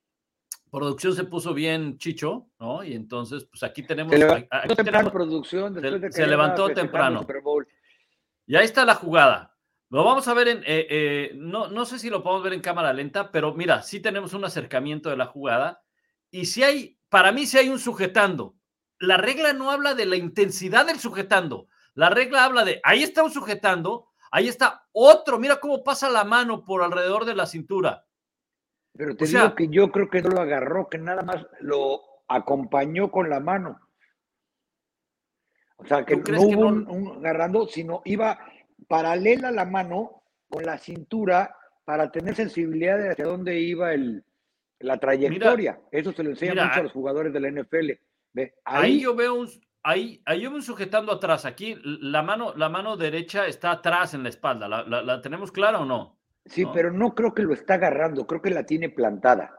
producción 0.75 1.15
se 1.15 1.25
puso 1.25 1.55
bien 1.55 1.99
chicho, 1.99 2.49
¿no? 2.59 2.83
Y 2.83 2.95
entonces, 2.95 3.45
pues 3.45 3.63
aquí 3.63 3.85
tenemos. 3.85 4.13
Se 4.13 4.19
levantó 4.83 5.13
producción 5.13 5.75
se, 6.11 6.27
levantó 6.27 6.69
temprano. 6.71 7.25
Y 8.47 8.57
ahí 8.57 8.65
está 8.65 8.85
la 8.85 8.97
jugada. 8.97 9.57
Lo 9.91 10.05
vamos 10.05 10.27
a 10.27 10.35
ver 10.35 10.49
en. 10.49 10.59
Eh, 10.59 10.87
eh, 10.91 11.33
no, 11.37 11.69
no 11.69 11.85
sé 11.85 12.01
si 12.01 12.11
lo 12.11 12.25
podemos 12.25 12.43
ver 12.43 12.55
en 12.55 12.61
cámara 12.61 12.93
lenta, 12.93 13.31
pero 13.31 13.55
mira, 13.55 13.83
sí 13.83 14.01
tenemos 14.01 14.33
un 14.35 14.45
acercamiento 14.45 15.11
de 15.11 15.17
la 15.17 15.27
jugada. 15.27 15.81
Y 16.31 16.47
si 16.47 16.65
hay, 16.65 16.99
para 17.09 17.31
mí, 17.31 17.47
si 17.47 17.57
hay 17.57 17.69
un 17.69 17.79
sujetando. 17.79 18.57
La 18.99 19.17
regla 19.17 19.53
no 19.53 19.71
habla 19.71 19.95
de 19.95 20.07
la 20.07 20.17
intensidad 20.17 20.87
del 20.87 20.99
sujetando. 20.99 21.69
La 21.95 22.11
regla 22.11 22.45
habla 22.45 22.65
de 22.65 22.81
ahí 22.83 23.05
está 23.05 23.23
un 23.23 23.31
sujetando, 23.31 24.09
ahí 24.33 24.49
está 24.49 24.87
otro. 24.93 25.39
Mira 25.39 25.61
cómo 25.61 25.85
pasa 25.85 26.11
la 26.11 26.25
mano 26.25 26.65
por 26.65 26.83
alrededor 26.83 27.25
de 27.25 27.37
la 27.37 27.47
cintura 27.47 28.05
pero 28.97 29.17
te 29.17 29.27
digo 29.27 29.55
que 29.55 29.69
yo 29.69 29.91
creo 29.91 30.09
que 30.09 30.23
no 30.23 30.31
lo 30.31 30.41
agarró, 30.41 30.89
que 30.89 30.99
nada 30.99 31.23
más 31.23 31.47
lo 31.61 32.01
acompañó 32.29 33.11
con 33.11 33.29
la 33.29 33.41
mano. 33.41 33.81
O 35.77 35.87
sea, 35.87 36.05
que 36.05 36.17
no 36.17 36.41
hubo 36.41 36.67
Un, 36.69 37.19
agarrando, 37.19 37.67
sino 37.67 38.03
iba 38.05 38.39
paralela 38.89 39.51
la 39.51 39.65
mano 39.65 40.23
con 40.49 40.65
la 40.65 40.79
cintura 40.79 41.57
para 41.85 42.11
tener 42.11 42.35
sensibilidad 42.35 42.99
de 42.99 43.11
hacia 43.11 43.25
dónde 43.25 43.59
iba 43.59 43.93
el, 43.93 44.25
La 44.79 44.99
trayectoria, 44.99 45.81
eso 45.91 46.13
se 46.13 46.23
lo 46.23 46.31
enseña 46.31 46.65
mucho 46.65 46.81
a 46.81 46.85
los 46.85 46.93
jugadores 46.93 47.33
de 47.33 47.41
la 47.41 47.51
NFL. 47.51 47.91
ahí, 48.65 49.01
yo 49.01 49.15
veo 49.15 49.35
un, 49.35 49.49
ahí, 49.83 50.23
ahí 50.25 50.43
yo 50.43 50.53
veo 50.53 50.63
sujetando 50.63 51.13
atrás. 51.13 51.45
Aquí 51.45 51.77
la 51.83 52.23
mano, 52.23 52.55
la 52.57 52.69
mano 52.69 52.97
derecha 52.97 53.47
está 53.47 53.73
atrás 53.73 54.15
en 54.15 54.23
la 54.23 54.29
espalda. 54.29 54.69
¿La, 54.69 55.21
tenemos 55.21 55.51
clara 55.51 55.81
o 55.81 55.85
no? 55.85 56.19
Sí, 56.47 56.65
pero 56.73 56.93
no 56.93 57.15
creo 57.15 57.35
que 57.35 57.43
lo 57.43 57.55
está 57.55 57.75
agarrando, 57.75 58.27
creo 58.27 58.43
que 58.43 58.51
la 58.51 58.67
tiene 58.67 58.89
plantada. 58.91 59.59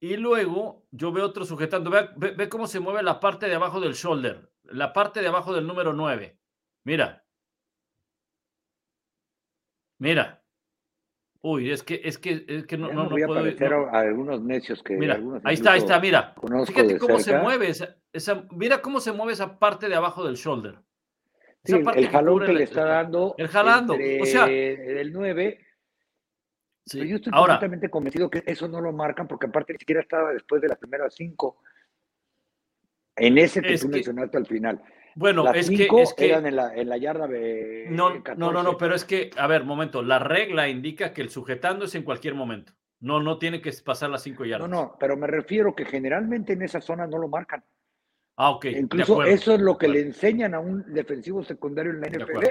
Y 0.00 0.16
luego 0.16 0.84
yo 0.90 1.12
veo 1.12 1.26
otro 1.26 1.44
sujetando. 1.44 1.90
Ve, 1.90 2.48
cómo 2.48 2.66
se 2.66 2.80
mueve 2.80 3.02
la 3.02 3.20
parte 3.20 3.46
de 3.46 3.54
abajo 3.54 3.80
del 3.80 3.92
shoulder, 3.92 4.50
la 4.64 4.92
parte 4.92 5.20
de 5.20 5.28
abajo 5.28 5.54
del 5.54 5.66
número 5.66 5.92
9. 5.92 6.38
Mira. 6.84 7.24
Mira. 9.98 10.42
Uy, 11.40 11.70
es 11.70 11.82
que, 11.82 12.00
es 12.04 12.18
que, 12.18 12.44
es 12.48 12.66
que 12.66 12.76
no, 12.76 12.92
no, 12.92 13.08
voy 13.08 13.22
a 13.22 13.26
puedo. 13.26 13.88
A 13.90 14.00
algunos 14.00 14.42
necios 14.42 14.82
que. 14.82 14.94
Mira, 14.94 15.20
ahí 15.44 15.54
está, 15.54 15.72
ahí 15.72 15.78
está, 15.80 16.00
mira. 16.00 16.34
Fíjate 16.66 16.98
cómo 16.98 17.18
se 17.18 17.38
mueve 17.38 17.68
esa, 17.68 18.46
Mira 18.52 18.80
cómo 18.80 18.98
se 18.98 19.12
mueve 19.12 19.34
esa 19.34 19.58
parte 19.58 19.88
de 19.88 19.94
abajo 19.94 20.24
del 20.24 20.36
shoulder. 20.36 20.78
Sí, 21.64 21.74
el 21.94 22.08
jalón 22.08 22.44
que, 22.44 22.52
le 22.52 22.64
está 22.64 22.84
dando. 22.84 23.34
El 23.38 23.48
jalando. 23.48 23.94
o 23.94 24.26
sea. 24.26 24.46
El 24.46 25.12
9 25.12 25.58
yo 26.86 27.16
estoy 27.16 27.32
completamente 27.32 27.88
convencido 27.88 28.30
que 28.30 28.42
eso 28.46 28.68
no 28.68 28.80
lo 28.80 28.92
marcan 28.92 29.28
porque 29.28 29.46
aparte 29.46 29.72
ni 29.72 29.78
siquiera 29.78 30.00
estaba 30.00 30.32
después 30.32 30.60
de 30.60 30.68
las 30.68 30.78
primeras 30.78 31.14
cinco. 31.14 31.58
En 33.16 33.38
ese 33.38 33.60
que 33.60 33.76
tú 33.78 33.88
mencionaste 33.88 34.36
al 34.38 34.46
final. 34.46 34.82
Bueno, 35.14 35.52
es, 35.52 35.68
que, 35.68 35.88
es 35.98 36.14
que 36.14 36.30
eran 36.30 36.46
en 36.46 36.56
la, 36.56 36.74
en 36.74 36.88
la 36.88 36.96
yarda 36.96 37.26
de 37.26 37.86
no, 37.90 38.22
no, 38.36 38.50
no, 38.50 38.62
no, 38.62 38.78
pero 38.78 38.94
es 38.94 39.04
que, 39.04 39.30
a 39.36 39.46
ver, 39.46 39.64
momento, 39.64 40.02
la 40.02 40.18
regla 40.18 40.68
indica 40.68 41.12
que 41.12 41.20
el 41.20 41.28
sujetando 41.28 41.84
es 41.84 41.94
en 41.94 42.02
cualquier 42.02 42.34
momento. 42.34 42.72
No, 43.00 43.20
no 43.20 43.38
tiene 43.38 43.60
que 43.60 43.72
pasar 43.84 44.08
las 44.08 44.22
cinco 44.22 44.46
yardas. 44.46 44.70
No, 44.70 44.84
no, 44.84 44.96
pero 44.98 45.16
me 45.16 45.26
refiero 45.26 45.74
que 45.74 45.84
generalmente 45.84 46.54
en 46.54 46.62
esa 46.62 46.80
zona 46.80 47.06
no 47.06 47.18
lo 47.18 47.28
marcan. 47.28 47.62
Ah, 48.36 48.50
ok. 48.50 48.64
Incluso 48.66 49.22
eso 49.24 49.54
es 49.54 49.60
lo 49.60 49.76
que 49.76 49.88
le 49.88 50.00
enseñan 50.00 50.54
a 50.54 50.60
un 50.60 50.94
defensivo 50.94 51.44
secundario 51.44 51.92
en 51.92 52.00
la 52.00 52.08
NFL 52.08 52.46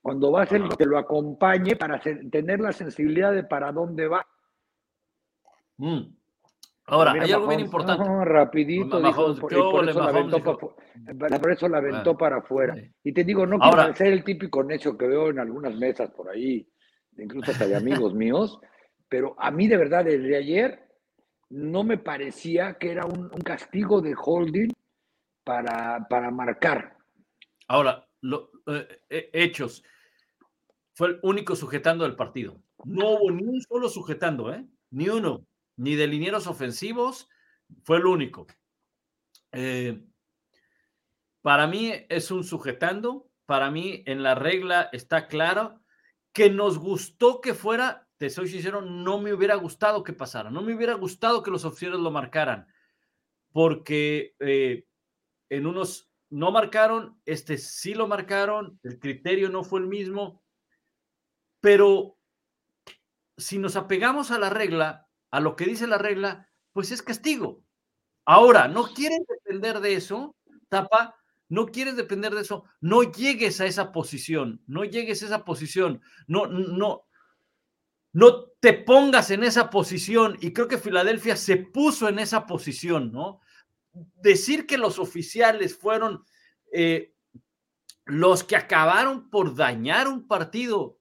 cuando 0.00 0.32
va 0.32 0.42
a 0.42 0.46
ser 0.46 0.62
que 0.76 0.86
lo 0.86 0.98
acompañe 0.98 1.76
para 1.76 2.00
tener 2.00 2.60
la 2.60 2.72
sensibilidad 2.72 3.32
de 3.32 3.44
para 3.44 3.72
dónde 3.72 4.08
va. 4.08 4.26
Mm. 5.76 6.18
Ahora, 6.90 7.12
hay 7.12 7.32
algo 7.32 7.48
bien 7.48 7.60
importante. 7.60 8.02
rapidito, 8.24 8.98
por, 9.38 9.52
eso 9.90 10.00
la 11.68 11.78
aventó, 11.78 12.16
para, 12.16 12.38
afuera. 12.38 12.74
Y 13.04 13.12
te 13.12 13.24
digo, 13.24 13.46
no 13.46 13.58
quiero 13.58 13.94
ser 13.94 14.06
el 14.08 14.24
típico 14.24 14.64
necio 14.64 14.96
que 14.96 15.06
veo 15.06 15.28
en 15.28 15.38
algunas 15.38 15.74
mesas 15.74 16.10
por 16.10 16.30
ahí, 16.30 16.66
incluso 17.18 17.50
hasta 17.50 17.66
de 17.66 17.76
amigos 17.76 18.14
míos, 18.14 18.58
pero 19.06 19.34
a 19.38 19.50
mí 19.50 19.68
de 19.68 19.76
verdad 19.76 20.06
desde 20.06 20.34
ayer 20.34 20.88
no 21.50 21.84
me 21.84 21.98
parecía 21.98 22.78
que 22.78 22.92
era 22.92 23.04
un, 23.04 23.28
castigo 23.44 24.00
de 24.00 24.14
holding 24.16 24.70
para, 25.44 26.06
para 26.08 26.30
marcar. 26.30 26.96
Ahora, 27.66 28.06
lo, 28.22 28.50
eh, 28.68 29.00
eh, 29.08 29.30
hechos. 29.32 29.82
Fue 30.94 31.08
el 31.08 31.20
único 31.22 31.56
sujetando 31.56 32.04
del 32.04 32.16
partido. 32.16 32.62
No 32.84 33.12
hubo 33.12 33.30
ni 33.30 33.44
un 33.44 33.62
solo 33.62 33.88
sujetando, 33.88 34.52
¿eh? 34.52 34.66
Ni 34.90 35.08
uno. 35.08 35.46
Ni 35.76 35.94
de 35.94 36.06
linieros 36.06 36.46
ofensivos. 36.46 37.28
Fue 37.84 37.96
el 37.96 38.06
único. 38.06 38.46
Eh, 39.52 40.04
para 41.40 41.66
mí 41.66 41.92
es 42.08 42.30
un 42.30 42.44
sujetando. 42.44 43.30
Para 43.46 43.70
mí 43.70 44.02
en 44.06 44.22
la 44.22 44.34
regla 44.34 44.90
está 44.92 45.28
claro 45.28 45.80
que 46.32 46.50
nos 46.50 46.78
gustó 46.78 47.40
que 47.40 47.54
fuera, 47.54 48.06
te 48.18 48.28
soy 48.28 48.48
sincero, 48.48 48.82
no 48.82 49.18
me 49.18 49.32
hubiera 49.32 49.54
gustado 49.54 50.04
que 50.04 50.12
pasara. 50.12 50.50
No 50.50 50.60
me 50.60 50.74
hubiera 50.74 50.92
gustado 50.94 51.42
que 51.42 51.50
los 51.50 51.64
oficiales 51.64 52.00
lo 52.00 52.10
marcaran. 52.10 52.68
Porque 53.50 54.34
en 55.48 55.66
unos 55.66 56.07
no 56.30 56.50
marcaron, 56.50 57.20
este 57.24 57.58
sí 57.58 57.94
lo 57.94 58.06
marcaron, 58.06 58.78
el 58.82 58.98
criterio 58.98 59.48
no 59.48 59.64
fue 59.64 59.80
el 59.80 59.86
mismo, 59.86 60.42
pero 61.60 62.16
si 63.36 63.58
nos 63.58 63.76
apegamos 63.76 64.30
a 64.30 64.38
la 64.38 64.50
regla, 64.50 65.08
a 65.30 65.40
lo 65.40 65.56
que 65.56 65.64
dice 65.64 65.86
la 65.86 65.98
regla, 65.98 66.48
pues 66.72 66.90
es 66.90 67.02
castigo. 67.02 67.62
Ahora, 68.24 68.68
no 68.68 68.92
quieres 68.92 69.20
depender 69.26 69.80
de 69.80 69.94
eso, 69.94 70.36
tapa, 70.68 71.16
no 71.48 71.66
quieres 71.66 71.96
depender 71.96 72.34
de 72.34 72.42
eso, 72.42 72.64
no 72.80 73.02
llegues 73.02 73.60
a 73.60 73.66
esa 73.66 73.90
posición, 73.90 74.60
no 74.66 74.84
llegues 74.84 75.22
a 75.22 75.26
esa 75.26 75.44
posición, 75.44 76.02
no, 76.26 76.46
no, 76.46 77.06
no 78.12 78.44
te 78.60 78.74
pongas 78.74 79.30
en 79.30 79.44
esa 79.44 79.70
posición. 79.70 80.36
Y 80.40 80.52
creo 80.52 80.68
que 80.68 80.78
Filadelfia 80.78 81.36
se 81.36 81.56
puso 81.56 82.08
en 82.08 82.18
esa 82.18 82.46
posición, 82.46 83.12
¿no? 83.12 83.40
Decir 83.92 84.66
que 84.66 84.78
los 84.78 84.98
oficiales 84.98 85.76
fueron 85.76 86.24
eh, 86.72 87.14
los 88.04 88.42
que 88.42 88.56
acabaron 88.56 89.28
por 89.30 89.54
dañar 89.54 90.08
un 90.08 90.26
partido 90.26 90.98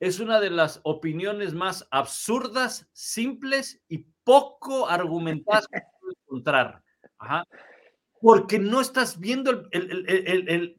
es 0.00 0.20
una 0.20 0.40
de 0.40 0.50
las 0.50 0.80
opiniones 0.84 1.54
más 1.54 1.86
absurdas, 1.90 2.88
simples 2.92 3.80
y 3.88 4.06
poco 4.24 4.88
argumentadas 4.88 5.66
que 5.68 5.80
puedo 6.00 6.14
encontrar. 6.22 6.82
Porque 8.20 8.58
no 8.58 8.80
estás 8.80 9.18
viendo 9.18 9.50
el, 9.50 9.68
el, 9.72 10.48
el, 10.48 10.76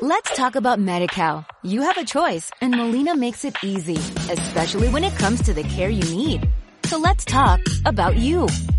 Let's 0.00 0.32
talk 0.36 0.54
about 0.54 0.78
MediCal. 0.78 1.44
You 1.64 1.82
have 1.82 1.98
a 1.98 2.04
choice 2.04 2.52
and 2.60 2.76
Molina 2.76 3.16
makes 3.16 3.44
it 3.44 3.56
easy, 3.64 3.96
especially 4.30 4.88
when 4.88 5.02
it 5.02 5.16
comes 5.18 5.42
to 5.42 5.52
the 5.52 5.64
care 5.64 5.90
you 5.90 6.04
need. 6.14 6.48
So 6.84 6.98
let's 6.98 7.24
talk 7.24 7.60
about 7.84 8.16
you. 8.16 8.46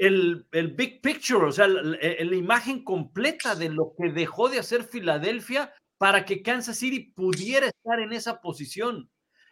El, 0.00 0.46
big 0.76 1.02
picture, 1.02 1.44
o 1.44 1.52
sea, 1.52 1.68
la, 1.68 2.34
imagen 2.34 2.82
completa 2.84 3.54
de 3.54 3.68
lo 3.68 3.92
que 3.98 4.10
dejó 4.10 4.48
de 4.48 4.58
hacer 4.58 4.84
Filadelfia 4.84 5.74
para 5.98 6.24
que 6.24 6.42
Kansas 6.42 6.78
City 6.78 7.12
pudiera 7.14 7.66
estar 7.66 8.00
en 8.00 8.14
esa 8.14 8.40
posición. 8.40 9.10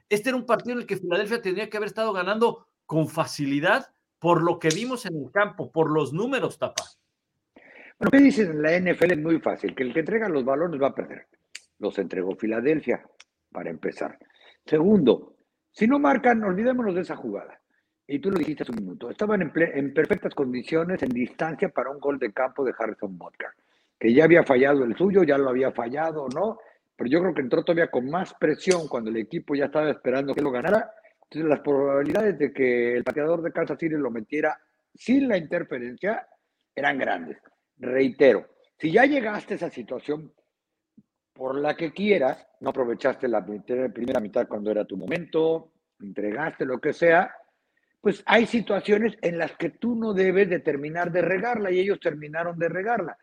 Este 0.08 0.30
era 0.30 0.38
un 0.38 0.46
partido 0.46 0.72
en 0.72 0.80
el 0.80 0.86
que 0.86 0.96
Filadelfia 0.96 1.42
tendría 1.42 1.68
que 1.68 1.76
haber 1.76 1.88
estado 1.88 2.14
ganando 2.14 2.66
con 2.86 3.08
facilidad 3.08 3.88
por 4.18 4.42
lo 4.42 4.58
que 4.58 4.70
vimos 4.70 5.04
en 5.04 5.16
el 5.16 5.30
campo, 5.30 5.70
por 5.70 5.90
los 5.90 6.14
números, 6.14 6.58
Tapa. 6.58 6.82
Bueno, 7.98 8.10
¿qué 8.10 8.18
dicen 8.18 8.50
en 8.50 8.62
la 8.62 8.78
NFL? 8.78 9.12
Es 9.12 9.18
muy 9.18 9.38
fácil, 9.40 9.74
que 9.74 9.82
el 9.82 9.92
que 9.92 10.00
entrega 10.00 10.30
los 10.30 10.46
balones 10.46 10.80
va 10.80 10.88
a 10.88 10.94
perder. 10.94 11.26
Los 11.78 11.98
entregó 11.98 12.34
Filadelfia, 12.36 13.06
para 13.52 13.68
empezar. 13.68 14.18
Segundo, 14.64 15.36
si 15.70 15.86
no 15.86 15.98
marcan, 15.98 16.42
olvidémonos 16.42 16.94
de 16.94 17.02
esa 17.02 17.16
jugada 17.16 17.60
y 18.10 18.18
tú 18.20 18.30
lo 18.30 18.38
dijiste 18.38 18.62
hace 18.62 18.72
un 18.72 18.78
minuto, 18.78 19.10
estaban 19.10 19.42
en, 19.42 19.92
perfectas 19.92 20.34
condiciones, 20.34 21.02
en 21.02 21.10
distancia 21.10 21.68
para 21.68 21.90
un 21.90 22.00
gol 22.00 22.18
de 22.18 22.32
campo 22.32 22.64
de 22.64 22.72
Harrison 22.76 23.18
Butker, 23.18 23.50
que 23.98 24.14
ya 24.14 24.24
había 24.24 24.42
fallado 24.44 24.82
el 24.84 24.96
suyo, 24.96 25.24
ya 25.24 25.36
lo 25.36 25.50
había 25.50 25.72
fallado, 25.72 26.26
¿no? 26.34 26.58
Pero 26.96 27.10
yo 27.10 27.20
creo 27.20 27.34
que 27.34 27.42
entró 27.42 27.62
todavía 27.62 27.90
con 27.90 28.08
más 28.08 28.32
presión 28.34 28.88
cuando 28.88 29.10
el 29.10 29.18
equipo 29.18 29.54
ya 29.54 29.66
estaba 29.66 29.90
esperando 29.90 30.34
que 30.34 30.40
lo 30.40 30.50
ganara. 30.50 30.90
Entonces 31.24 31.48
las 31.50 31.60
probabilidades 31.60 32.38
de 32.38 32.50
que 32.50 32.96
el 32.96 33.04
pateador 33.04 33.42
de 33.42 33.52
Kansas 33.52 33.78
City 33.78 33.94
lo 33.94 34.10
metiera 34.10 34.58
sin 34.94 35.28
la 35.28 35.36
interferencia 35.36 36.26
eran 36.74 36.96
grandes. 36.98 37.36
Reitero, 37.76 38.46
si 38.78 38.90
ya 38.90 39.04
llegaste 39.04 39.52
a 39.52 39.56
esa 39.58 39.70
situación 39.70 40.32
por 41.34 41.56
la 41.56 41.76
que 41.76 41.92
quieras, 41.92 42.48
no 42.60 42.70
aprovechaste 42.70 43.28
la 43.28 43.44
primera 43.44 44.18
mitad 44.18 44.48
cuando 44.48 44.70
era 44.70 44.86
tu 44.86 44.96
momento, 44.96 45.72
entregaste 46.00 46.64
lo 46.64 46.80
que 46.80 46.92
sea, 46.92 47.32
pues 48.00 48.22
hay 48.26 48.46
situaciones 48.46 49.16
en 49.22 49.38
las 49.38 49.52
que 49.56 49.70
tú 49.70 49.94
no 49.96 50.14
debes 50.14 50.48
de 50.48 50.60
terminar 50.60 51.10
de 51.10 51.22
regarla 51.22 51.70
y 51.70 51.80
ellos 51.80 52.00
terminaron 52.00 52.58
de 52.58 52.68
regarla. 52.68 53.16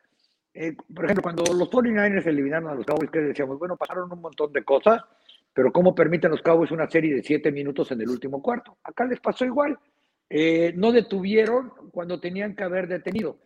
eh, 0.53 0.75
por 0.93 1.05
ejemplo, 1.05 1.23
cuando 1.23 1.43
los 1.53 1.69
49ers 1.69 2.25
eliminaron 2.27 2.69
a 2.69 2.75
los 2.75 2.85
Cowboys, 2.85 3.11
que 3.11 3.19
decíamos, 3.19 3.59
bueno, 3.59 3.75
pasaron 3.77 4.11
un 4.11 4.21
montón 4.21 4.53
de 4.53 4.63
cosas, 4.63 5.01
pero 5.53 5.71
¿cómo 5.71 5.95
permiten 5.95 6.31
los 6.31 6.41
Cowboys 6.41 6.71
una 6.71 6.89
serie 6.89 7.15
de 7.15 7.23
siete 7.23 7.51
minutos 7.51 7.91
en 7.91 8.01
el 8.01 8.09
último 8.09 8.41
cuarto? 8.41 8.77
Acá 8.83 9.05
les 9.05 9.19
pasó 9.19 9.45
igual. 9.45 9.77
Eh, 10.29 10.73
no 10.75 10.91
detuvieron 10.91 11.71
cuando 11.91 12.19
tenían 12.19 12.55
que 12.55 12.63
haber 12.63 12.87
detenido. 12.87 13.39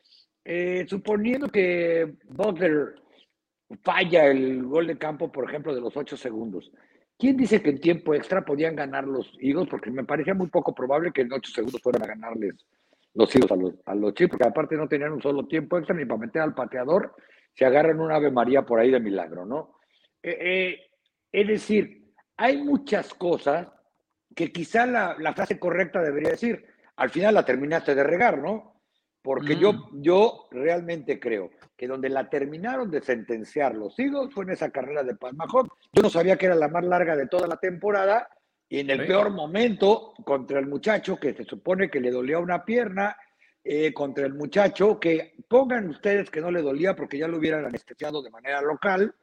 Eh, 0.43 0.85
suponiendo 0.87 1.49
que 1.49 2.15
Butler 2.25 2.95
falla 3.83 4.25
el 4.27 4.63
gol 4.63 4.87
de 4.87 4.97
campo, 4.97 5.31
por 5.31 5.47
ejemplo, 5.47 5.75
de 5.75 5.81
los 5.81 5.95
ocho 5.95 6.17
segundos, 6.17 6.71
¿quién 7.19 7.37
dice 7.37 7.61
que 7.61 7.69
en 7.69 7.79
tiempo 7.79 8.15
extra 8.15 8.43
podían 8.43 8.75
ganar 8.75 9.05
los 9.05 9.31
Eagles? 9.39 9.67
Porque 9.69 9.91
me 9.91 10.05
parecía 10.05 10.33
muy 10.33 10.47
poco 10.47 10.73
probable 10.73 11.11
que 11.11 11.21
en 11.21 11.33
ocho 11.33 11.51
segundos 11.51 11.81
fueran 11.81 12.03
a 12.03 12.07
ganarles 12.07 12.55
los 13.13 13.35
Eagles 13.35 13.51
a 13.51 13.55
los, 13.55 13.73
a 13.85 13.95
los 13.95 14.13
porque 14.13 14.47
aparte 14.47 14.77
no 14.77 14.87
tenían 14.87 15.11
un 15.11 15.21
solo 15.21 15.45
tiempo 15.45 15.77
extra 15.77 15.95
ni 15.95 16.05
para 16.05 16.21
meter 16.21 16.41
al 16.41 16.55
pateador, 16.55 17.13
se 17.53 17.65
agarran 17.65 17.99
una 17.99 18.15
Ave 18.15 18.31
María 18.31 18.63
por 18.63 18.79
ahí 18.79 18.89
de 18.89 18.99
milagro, 18.99 19.45
¿no? 19.45 19.75
Eh, 20.23 20.79
es 21.31 21.47
decir, 21.47 22.13
hay 22.37 22.63
muchas 22.63 23.13
cosas 23.13 23.67
que 24.35 24.51
quizá 24.51 24.85
la, 24.85 25.15
la, 25.19 25.33
frase 25.33 25.59
correcta 25.59 26.01
debería 26.01 26.31
decir, 26.31 26.63
al 26.95 27.09
final 27.09 27.33
la 27.33 27.45
terminaste 27.45 27.95
de 27.95 28.03
regar, 28.03 28.37
¿no? 28.37 28.78
Porque 29.21 29.57
yo, 29.57 29.73
mm. 29.73 30.01
yo 30.01 30.47
realmente 30.51 31.19
creo 31.19 31.51
que 31.75 31.87
donde 31.87 32.09
la 32.09 32.29
terminaron 32.29 32.89
de 32.89 33.01
sentenciar 33.01 33.75
los 33.75 33.97
Eagles 33.99 34.33
fue 34.33 34.45
en 34.45 34.51
esa 34.51 34.69
carrera 34.69 35.03
de 35.03 35.15
Mahomes. 35.33 35.71
Yo 35.93 36.01
no 36.01 36.09
sabía 36.09 36.37
que 36.37 36.45
era 36.45 36.55
la 36.55 36.67
más 36.67 36.85
larga 36.85 37.15
de 37.15 37.27
toda 37.27 37.47
la 37.47 37.57
temporada 37.57 38.29
y 38.69 38.79
en 38.79 38.89
el 38.91 39.05
peor 39.07 39.31
momento 39.31 40.13
contra 40.23 40.59
el 40.59 40.67
muchacho 40.67 41.17
que 41.17 41.33
se 41.33 41.43
supone 41.43 41.89
que 41.89 41.99
le 41.99 42.11
dolía 42.11 42.39
una 42.39 42.63
pierna, 42.63 43.17
eh, 43.63 43.93
contra 43.93 44.25
el 44.25 44.33
muchacho 44.33 44.99
que 44.99 45.35
pongan 45.47 45.89
ustedes 45.89 46.29
que 46.29 46.39
no 46.39 46.49
le 46.49 46.61
dolía 46.61 46.95
porque 46.95 47.17
ya 47.17 47.27
lo 47.27 47.37
hubieran 47.37 47.65
anestesiado 47.65 48.21
de 48.21 48.29
manera 48.29 48.61
local, 48.61 49.13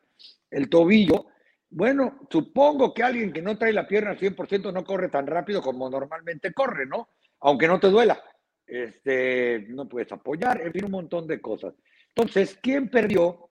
el 0.51 0.69
tobillo, 0.69 1.27
bueno, 1.71 2.21
supongo 2.31 2.93
que 2.93 3.03
alguien 3.03 3.33
que 3.33 3.43
no 3.43 3.57
trae 3.59 3.73
la 3.73 3.87
pierna 3.87 4.11
al 4.11 4.19
100% 4.19 4.73
no 4.73 4.85
corre 4.85 5.09
tan 5.09 5.27
rápido 5.27 5.63
como 5.63 5.89
normalmente 5.91 6.53
corre, 6.53 6.87
¿no? 6.87 7.09
Aunque 7.41 7.67
no 7.67 7.81
te 7.81 7.89
duela. 7.89 8.23
Este, 8.67 9.67
no 9.69 9.89
puedes 9.89 10.11
apoyar, 10.13 10.61
en 10.61 10.73
fin, 10.73 10.85
un 10.87 10.91
montón 10.91 11.27
de 11.27 11.41
cosas. 11.41 11.75
Entonces, 12.09 12.59
¿quién 12.61 12.89
perdió? 12.89 13.49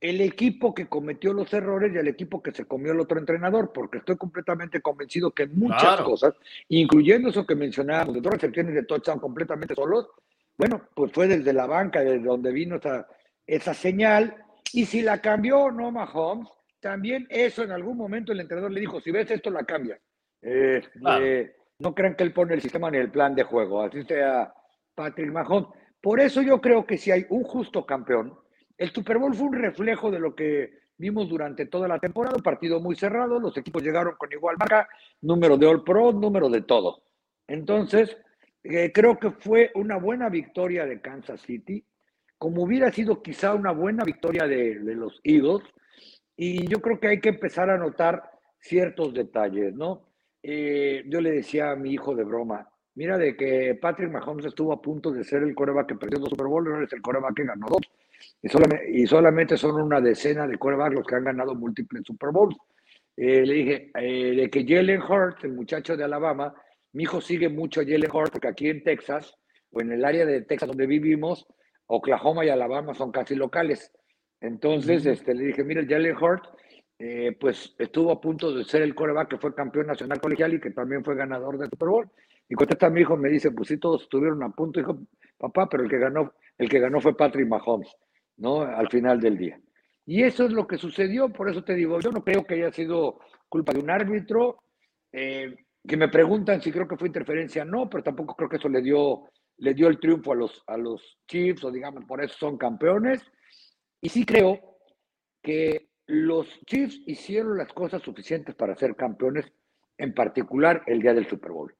El 0.00 0.20
equipo 0.20 0.74
que 0.74 0.86
cometió 0.86 1.32
los 1.32 1.52
errores 1.52 1.92
y 1.92 1.98
el 1.98 2.06
equipo 2.08 2.40
que 2.42 2.52
se 2.52 2.64
comió 2.64 2.92
el 2.92 3.00
otro 3.00 3.18
entrenador, 3.18 3.72
porque 3.72 3.98
estoy 3.98 4.16
completamente 4.16 4.80
convencido 4.80 5.32
que 5.32 5.46
muchas 5.46 6.00
cosas, 6.02 6.34
incluyendo 6.68 7.30
eso 7.30 7.44
que 7.44 7.56
mencionábamos, 7.56 8.14
de 8.14 8.20
dos 8.20 8.32
recepciones 8.32 8.74
de 8.74 8.84
touchdown 8.84 9.18
completamente 9.18 9.74
solos, 9.74 10.08
bueno, 10.56 10.88
pues 10.94 11.12
fue 11.12 11.26
desde 11.26 11.52
la 11.52 11.66
banca, 11.66 12.00
desde 12.00 12.24
donde 12.24 12.52
vino 12.52 12.76
esa, 12.76 13.08
esa 13.46 13.74
señal, 13.74 14.36
y 14.72 14.84
si 14.84 15.02
la 15.02 15.20
cambió 15.20 15.70
no 15.70 15.90
Mahomes, 15.90 16.48
también 16.80 17.26
eso 17.28 17.62
en 17.62 17.72
algún 17.72 17.96
momento 17.96 18.32
el 18.32 18.40
entrenador 18.40 18.70
le 18.70 18.80
dijo, 18.80 19.00
si 19.00 19.10
ves 19.10 19.30
esto, 19.30 19.50
la 19.50 19.64
cambia. 19.64 20.00
Este, 20.40 21.56
no 21.78 21.94
crean 21.94 22.14
que 22.14 22.24
él 22.24 22.32
pone 22.32 22.54
el 22.54 22.60
sistema 22.60 22.90
ni 22.90 22.98
el 22.98 23.10
plan 23.10 23.34
de 23.34 23.44
juego, 23.44 23.82
así 23.82 24.02
sea 24.04 24.52
Patrick 24.94 25.30
Mahomes. 25.30 25.68
Por 26.00 26.20
eso 26.20 26.42
yo 26.42 26.60
creo 26.60 26.86
que 26.86 26.98
si 26.98 27.10
hay 27.10 27.26
un 27.28 27.44
justo 27.44 27.86
campeón, 27.86 28.38
el 28.76 28.90
Super 28.90 29.18
Bowl 29.18 29.34
fue 29.34 29.48
un 29.48 29.54
reflejo 29.54 30.10
de 30.10 30.18
lo 30.18 30.34
que 30.34 30.78
vimos 30.96 31.28
durante 31.28 31.66
toda 31.66 31.86
la 31.88 31.98
temporada, 31.98 32.36
un 32.36 32.42
partido 32.42 32.80
muy 32.80 32.96
cerrado, 32.96 33.38
los 33.38 33.56
equipos 33.56 33.82
llegaron 33.82 34.14
con 34.16 34.32
igual 34.32 34.56
marca, 34.58 34.88
número 35.20 35.56
de 35.56 35.66
All 35.66 35.84
Pro, 35.84 36.12
número 36.12 36.48
de 36.48 36.62
todo. 36.62 37.02
Entonces, 37.46 38.16
eh, 38.64 38.92
creo 38.92 39.18
que 39.18 39.30
fue 39.30 39.70
una 39.74 39.96
buena 39.96 40.28
victoria 40.28 40.84
de 40.84 41.00
Kansas 41.00 41.40
City, 41.40 41.84
como 42.36 42.62
hubiera 42.62 42.92
sido 42.92 43.22
quizá 43.22 43.54
una 43.54 43.72
buena 43.72 44.04
victoria 44.04 44.46
de, 44.46 44.80
de 44.80 44.94
los 44.94 45.20
Eagles, 45.22 45.62
y 46.36 46.66
yo 46.68 46.80
creo 46.80 47.00
que 47.00 47.08
hay 47.08 47.20
que 47.20 47.30
empezar 47.30 47.70
a 47.70 47.78
notar 47.78 48.30
ciertos 48.60 49.14
detalles, 49.14 49.74
¿no? 49.74 50.07
Eh, 50.42 51.04
yo 51.06 51.20
le 51.20 51.32
decía 51.32 51.72
a 51.72 51.76
mi 51.76 51.92
hijo 51.92 52.14
de 52.14 52.24
broma, 52.24 52.68
mira 52.94 53.18
de 53.18 53.36
que 53.36 53.76
Patrick 53.80 54.10
Mahomes 54.10 54.46
estuvo 54.46 54.72
a 54.72 54.80
punto 54.80 55.10
de 55.10 55.24
ser 55.24 55.42
el 55.42 55.54
coreback 55.54 55.88
que 55.88 55.94
perdió 55.96 56.18
dos 56.18 56.30
Super 56.30 56.46
Bowl, 56.46 56.64
no 56.64 56.82
es 56.82 56.92
el 56.92 57.02
coreback 57.02 57.34
que 57.34 57.44
ganó 57.44 57.66
dos. 57.68 57.82
Y 58.42 58.48
solamente, 58.48 58.90
y 58.90 59.06
solamente, 59.06 59.56
son 59.56 59.80
una 59.80 60.00
decena 60.00 60.46
de 60.46 60.58
corebacks 60.58 60.94
los 60.94 61.06
que 61.06 61.14
han 61.14 61.24
ganado 61.24 61.54
múltiples 61.54 62.02
Super 62.04 62.30
Bowls. 62.30 62.56
Eh, 63.16 63.44
le 63.44 63.54
dije, 63.54 63.90
eh, 63.98 64.34
de 64.36 64.50
que 64.50 64.64
Jalen 64.64 65.02
Hurts, 65.02 65.44
el 65.44 65.52
muchacho 65.52 65.96
de 65.96 66.04
Alabama, 66.04 66.54
mi 66.92 67.02
hijo 67.02 67.20
sigue 67.20 67.48
mucho 67.48 67.80
a 67.80 67.84
Jalen 67.84 68.10
Hurts 68.12 68.30
porque 68.30 68.48
aquí 68.48 68.68
en 68.68 68.82
Texas, 68.84 69.34
o 69.70 69.80
en 69.80 69.92
el 69.92 70.04
área 70.04 70.24
de 70.24 70.42
Texas 70.42 70.68
donde 70.68 70.86
vivimos, 70.86 71.46
Oklahoma 71.86 72.44
y 72.44 72.48
Alabama 72.48 72.94
son 72.94 73.10
casi 73.10 73.34
locales. 73.34 73.92
Entonces, 74.40 75.04
este, 75.04 75.34
le 75.34 75.46
dije, 75.46 75.64
mira, 75.64 75.84
Jalen 75.86 76.16
Hurts, 76.16 76.48
eh, 76.98 77.36
pues 77.38 77.74
estuvo 77.78 78.10
a 78.10 78.20
punto 78.20 78.52
de 78.52 78.64
ser 78.64 78.82
el 78.82 78.94
coreback 78.94 79.28
que 79.28 79.38
fue 79.38 79.54
campeón 79.54 79.86
nacional 79.86 80.20
colegial 80.20 80.54
y 80.54 80.60
que 80.60 80.70
también 80.70 81.04
fue 81.04 81.14
ganador 81.14 81.58
del 81.58 81.70
Super 81.70 81.88
Bowl. 81.88 82.10
Y 82.48 82.54
contesta 82.54 82.90
mi 82.90 83.02
hijo, 83.02 83.16
me 83.16 83.28
dice, 83.28 83.52
pues 83.52 83.68
sí, 83.68 83.78
todos 83.78 84.02
estuvieron 84.02 84.42
a 84.42 84.50
punto. 84.50 84.80
Dijo, 84.80 84.98
papá, 85.36 85.68
pero 85.68 85.84
el 85.84 85.90
que 85.90 85.98
ganó, 85.98 86.32
el 86.56 86.68
que 86.68 86.80
ganó 86.80 87.00
fue 87.00 87.16
Patrick 87.16 87.46
Mahomes, 87.46 87.94
¿no? 88.38 88.62
Al 88.62 88.88
final 88.88 89.20
del 89.20 89.36
día. 89.36 89.60
Y 90.06 90.22
eso 90.22 90.46
es 90.46 90.52
lo 90.52 90.66
que 90.66 90.78
sucedió, 90.78 91.28
por 91.28 91.50
eso 91.50 91.62
te 91.62 91.74
digo, 91.74 92.00
yo 92.00 92.10
no 92.10 92.24
creo 92.24 92.44
que 92.44 92.54
haya 92.54 92.72
sido 92.72 93.20
culpa 93.48 93.74
de 93.74 93.80
un 93.80 93.90
árbitro, 93.90 94.62
eh, 95.12 95.54
que 95.86 95.96
me 95.96 96.08
preguntan 96.08 96.62
si 96.62 96.72
creo 96.72 96.88
que 96.88 96.96
fue 96.96 97.08
interferencia, 97.08 97.64
no, 97.64 97.88
pero 97.88 98.02
tampoco 98.02 98.34
creo 98.34 98.48
que 98.48 98.56
eso 98.56 98.68
le 98.68 98.80
dio, 98.80 99.24
le 99.58 99.74
dio 99.74 99.88
el 99.88 100.00
triunfo 100.00 100.32
a 100.32 100.36
los, 100.36 100.62
a 100.66 100.76
los 100.78 101.18
Chiefs, 101.26 101.62
o 101.64 101.70
digamos, 101.70 102.04
por 102.06 102.22
eso 102.22 102.34
son 102.38 102.56
campeones. 102.56 103.22
Y 104.00 104.08
sí 104.08 104.24
creo 104.24 104.78
que 105.42 105.87
los 106.08 106.48
Chiefs 106.64 107.00
hicieron 107.06 107.58
las 107.58 107.72
cosas 107.72 108.02
suficientes 108.02 108.54
para 108.54 108.74
ser 108.76 108.96
campeones, 108.96 109.52
en 109.98 110.14
particular 110.14 110.82
el 110.86 111.00
día 111.00 111.12
del 111.12 111.28
Super 111.28 111.52
Bowl. 111.52 111.74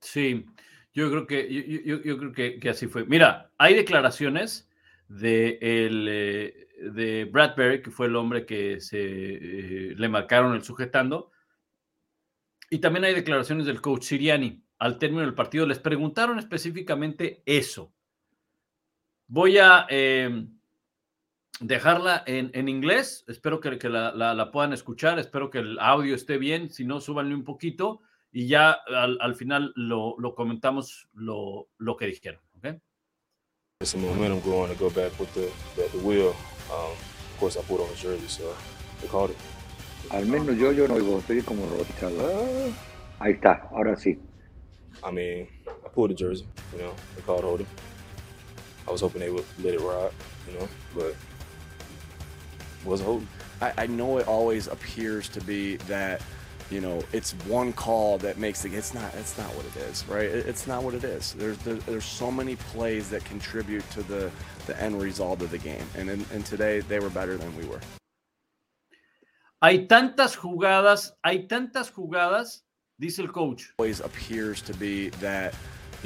Sí, 0.00 0.46
yo 0.94 1.10
creo 1.10 1.26
que, 1.26 1.82
yo, 1.84 2.18
creo 2.18 2.32
que, 2.32 2.68
así 2.68 2.86
fue. 2.86 3.04
Mira, 3.04 3.52
hay 3.58 3.74
declaraciones 3.74 4.70
de, 5.08 5.58
el, 5.60 6.06
eh, 6.08 6.68
de 6.90 7.26
Bradbury, 7.26 7.82
que 7.82 7.90
fue 7.90 8.06
el 8.06 8.16
hombre 8.16 8.46
que 8.46 8.80
se 8.80 8.98
eh, 8.98 9.94
le 9.94 10.08
marcaron 10.08 10.54
el 10.54 10.62
sujetando, 10.62 11.32
y 12.70 12.78
también 12.78 13.04
hay 13.04 13.14
declaraciones 13.14 13.66
del 13.66 13.82
coach 13.82 14.04
Siriani 14.04 14.64
al 14.78 14.98
término 14.98 15.20
del 15.20 15.34
partido. 15.34 15.66
Les 15.66 15.78
preguntaron 15.78 16.38
específicamente 16.38 17.42
eso. 17.44 17.92
Voy 19.26 19.58
a... 19.58 19.86
Eh, 19.90 20.46
dejarla 21.60 22.22
en, 22.26 22.50
en, 22.54 22.68
inglés. 22.68 23.24
Espero 23.28 23.60
que, 23.60 23.78
que 23.78 23.88
la, 23.88 24.12
la, 24.12 24.34
la, 24.34 24.50
puedan 24.50 24.72
escuchar. 24.72 25.18
Espero 25.18 25.50
que 25.50 25.58
el 25.58 25.78
audio 25.78 26.14
esté 26.14 26.38
bien. 26.38 26.70
Si 26.70 26.84
no, 26.84 27.00
súbanle 27.00 27.34
un 27.34 27.44
poquito 27.44 28.00
y 28.32 28.48
ya 28.48 28.72
al, 28.72 29.18
al 29.20 29.34
final 29.34 29.72
lo, 29.76 30.16
lo, 30.18 30.34
comentamos 30.34 31.08
lo, 31.14 31.68
lo 31.78 31.96
que 31.96 32.06
dijeron. 32.06 32.40
¿okay? 32.58 32.78
Some 33.82 34.04
momentum 34.04 34.40
going 34.40 34.68
to 34.68 34.78
go 34.78 34.90
back 34.90 35.18
with 35.18 35.32
the, 35.34 35.50
the, 35.74 35.88
the 35.88 35.98
wheel. 36.04 36.34
Um, 36.70 36.92
of 36.92 37.36
course, 37.38 37.56
I 37.58 37.62
put 37.62 37.80
on 37.80 37.88
the 37.88 37.96
jersey, 37.96 38.28
so 38.28 38.54
they 39.00 39.08
called 39.08 39.30
it. 39.30 39.36
Al 40.10 40.26
menos 40.26 40.56
yo, 40.56 40.72
yo 40.72 40.86
no 40.86 40.94
oigo, 40.94 41.18
estoy 41.18 41.42
como 41.42 41.66
robotizado. 41.66 42.14
Ah. 42.20 43.24
Ahí 43.24 43.32
está, 43.32 43.68
ahora 43.72 43.96
sí. 43.96 44.18
I 45.02 45.10
mean, 45.10 45.48
I 45.66 45.88
pulled 45.88 46.10
the 46.10 46.14
jersey, 46.14 46.46
you 46.72 46.78
know, 46.78 46.94
they 47.14 47.22
called 47.22 47.42
holding. 47.42 47.66
I 48.86 48.92
was 48.92 49.00
hoping 49.00 49.20
they 49.20 49.30
would 49.30 49.44
let 49.62 49.74
it 49.74 49.80
ride, 49.80 50.12
you 50.46 50.58
know, 50.58 50.68
but 50.94 51.14
was 52.86 53.00
holding. 53.00 53.28
I, 53.60 53.72
I 53.78 53.86
know 53.86 54.18
it 54.18 54.28
always 54.28 54.66
appears 54.68 55.28
to 55.30 55.40
be 55.40 55.76
that 55.88 56.22
you 56.70 56.80
know 56.80 57.02
it's 57.12 57.32
one 57.46 57.72
call 57.72 58.18
that 58.18 58.38
makes 58.38 58.64
it 58.64 58.74
it's 58.74 58.92
not 58.92 59.14
it's 59.14 59.38
not 59.38 59.48
what 59.54 59.64
it 59.66 59.76
is 59.76 60.04
right? 60.08 60.24
It, 60.24 60.46
it's 60.46 60.66
not 60.66 60.82
what 60.82 60.94
it 60.94 61.04
is. 61.04 61.34
There's 61.34 61.58
there, 61.58 61.74
there's 61.74 62.04
so 62.04 62.30
many 62.30 62.56
plays 62.56 63.08
that 63.10 63.24
contribute 63.24 63.88
to 63.90 64.02
the 64.02 64.30
the 64.66 64.80
end 64.80 65.00
result 65.00 65.42
of 65.42 65.50
the 65.50 65.58
game. 65.58 65.86
And 65.96 66.10
in, 66.10 66.24
and 66.32 66.44
today 66.44 66.80
they 66.80 66.98
were 67.00 67.10
better 67.10 67.36
than 67.36 67.56
we 67.56 67.64
were. 67.66 67.80
Hay 69.62 69.86
tantas 69.86 70.36
jugadas 70.36 71.12
hay 71.24 71.46
tantas 71.46 71.90
jugadas 71.92 72.62
dice 72.98 73.20
el 73.20 73.28
coach. 73.28 73.72
Always 73.78 74.00
appears 74.00 74.60
to 74.62 74.74
be 74.74 75.10
that 75.20 75.54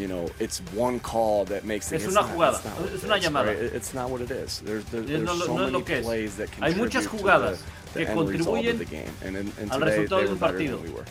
you 0.00 0.08
know, 0.08 0.26
it's 0.38 0.60
one 0.74 0.98
call 1.00 1.44
that 1.44 1.64
makes 1.64 1.92
es 1.92 2.06
una 2.06 2.22
jugada, 2.22 2.60
es 2.94 3.04
una 3.04 3.18
llamada. 3.18 3.52
Right? 3.52 3.74
It's 3.74 3.92
not 3.92 4.10
what 4.10 4.22
it 4.22 4.30
is. 4.30 4.60
There's, 4.60 4.84
there's, 4.86 5.06
there's 5.06 5.22
no, 5.22 5.34
so 5.36 5.56
no 5.56 5.66
many 5.66 5.84
que 5.84 6.00
plays 6.00 6.36
that 6.36 6.48
Hay 6.60 6.74
muchas 6.74 7.06
jugadas 7.06 7.62
the, 7.92 8.06
que 8.06 8.14
contribuyen 8.14 8.80
and 9.22 9.36
in, 9.36 9.52
and 9.60 9.70
al 9.70 9.80
resultado 9.80 10.22
de 10.22 10.32
un 10.32 10.38
partido. 10.38 10.78
We 10.78 11.04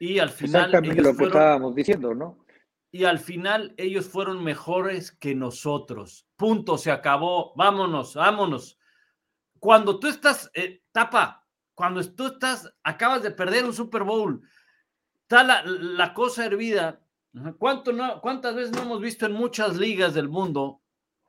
y 0.00 0.18
al 0.18 0.30
final 0.30 0.64
Exactamente 0.64 1.02
lo 1.02 1.10
que 1.10 1.16
fueron, 1.16 1.36
estábamos 1.36 1.74
diciendo, 1.74 2.14
¿no? 2.14 2.38
Y 2.90 3.04
al 3.04 3.18
final 3.18 3.74
ellos 3.76 4.06
fueron 4.06 4.42
mejores 4.42 5.12
que 5.12 5.34
nosotros. 5.34 6.26
Punto, 6.36 6.78
se 6.78 6.90
acabó. 6.90 7.52
Vámonos, 7.54 8.14
vámonos. 8.14 8.78
Cuando 9.58 10.00
tú 10.00 10.08
estás, 10.08 10.50
eh, 10.54 10.82
tapa, 10.90 11.46
cuando 11.74 12.02
tú 12.14 12.28
estás, 12.28 12.72
acabas 12.82 13.22
de 13.22 13.30
perder 13.30 13.66
un 13.66 13.74
Super 13.74 14.02
Bowl, 14.02 14.40
está 15.22 15.44
la, 15.44 15.62
la 15.66 16.14
cosa 16.14 16.46
hervida 16.46 17.00
¿Cuánto 17.58 17.92
¿Cuántas 18.20 18.54
veces 18.54 18.72
no 18.72 18.82
hemos 18.82 19.00
visto 19.00 19.26
en 19.26 19.32
muchas 19.32 19.76
ligas 19.76 20.14
del 20.14 20.28
mundo 20.28 20.82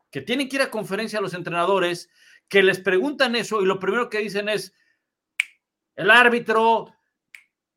que 0.09 0.21
tienen 0.21 0.49
que 0.49 0.57
ir 0.57 0.61
a 0.61 0.69
conferencia 0.71 1.19
a 1.19 1.21
los 1.21 1.33
entrenadores, 1.33 2.09
que 2.49 2.61
les 2.61 2.79
preguntan 2.79 3.35
eso 3.35 3.61
y 3.61 3.65
lo 3.65 3.79
primero 3.79 4.09
que 4.09 4.19
dicen 4.19 4.49
es, 4.49 4.73
el 5.95 6.11
árbitro 6.11 6.93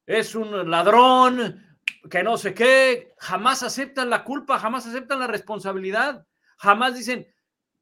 es 0.04 0.34
un 0.34 0.68
ladrón, 0.68 1.78
que 2.10 2.22
no 2.22 2.36
sé 2.36 2.52
qué, 2.52 3.14
jamás 3.18 3.62
aceptan 3.62 4.10
la 4.10 4.24
culpa, 4.24 4.58
jamás 4.58 4.86
aceptan 4.86 5.20
la 5.20 5.26
responsabilidad, 5.26 6.26
jamás 6.58 6.96
dicen, 6.96 7.28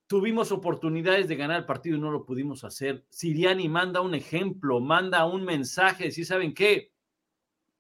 tuvimos 0.06 0.52
oportunidades 0.52 1.28
de 1.28 1.36
ganar 1.36 1.60
el 1.60 1.66
partido 1.66 1.96
y 1.96 2.00
no 2.00 2.10
lo 2.10 2.26
pudimos 2.26 2.64
hacer. 2.64 3.06
Siriani 3.08 3.68
manda 3.68 4.02
un 4.02 4.14
ejemplo, 4.14 4.80
manda 4.80 5.24
un 5.24 5.44
mensaje, 5.44 6.10
si 6.10 6.24
saben 6.24 6.52
qué, 6.52 6.92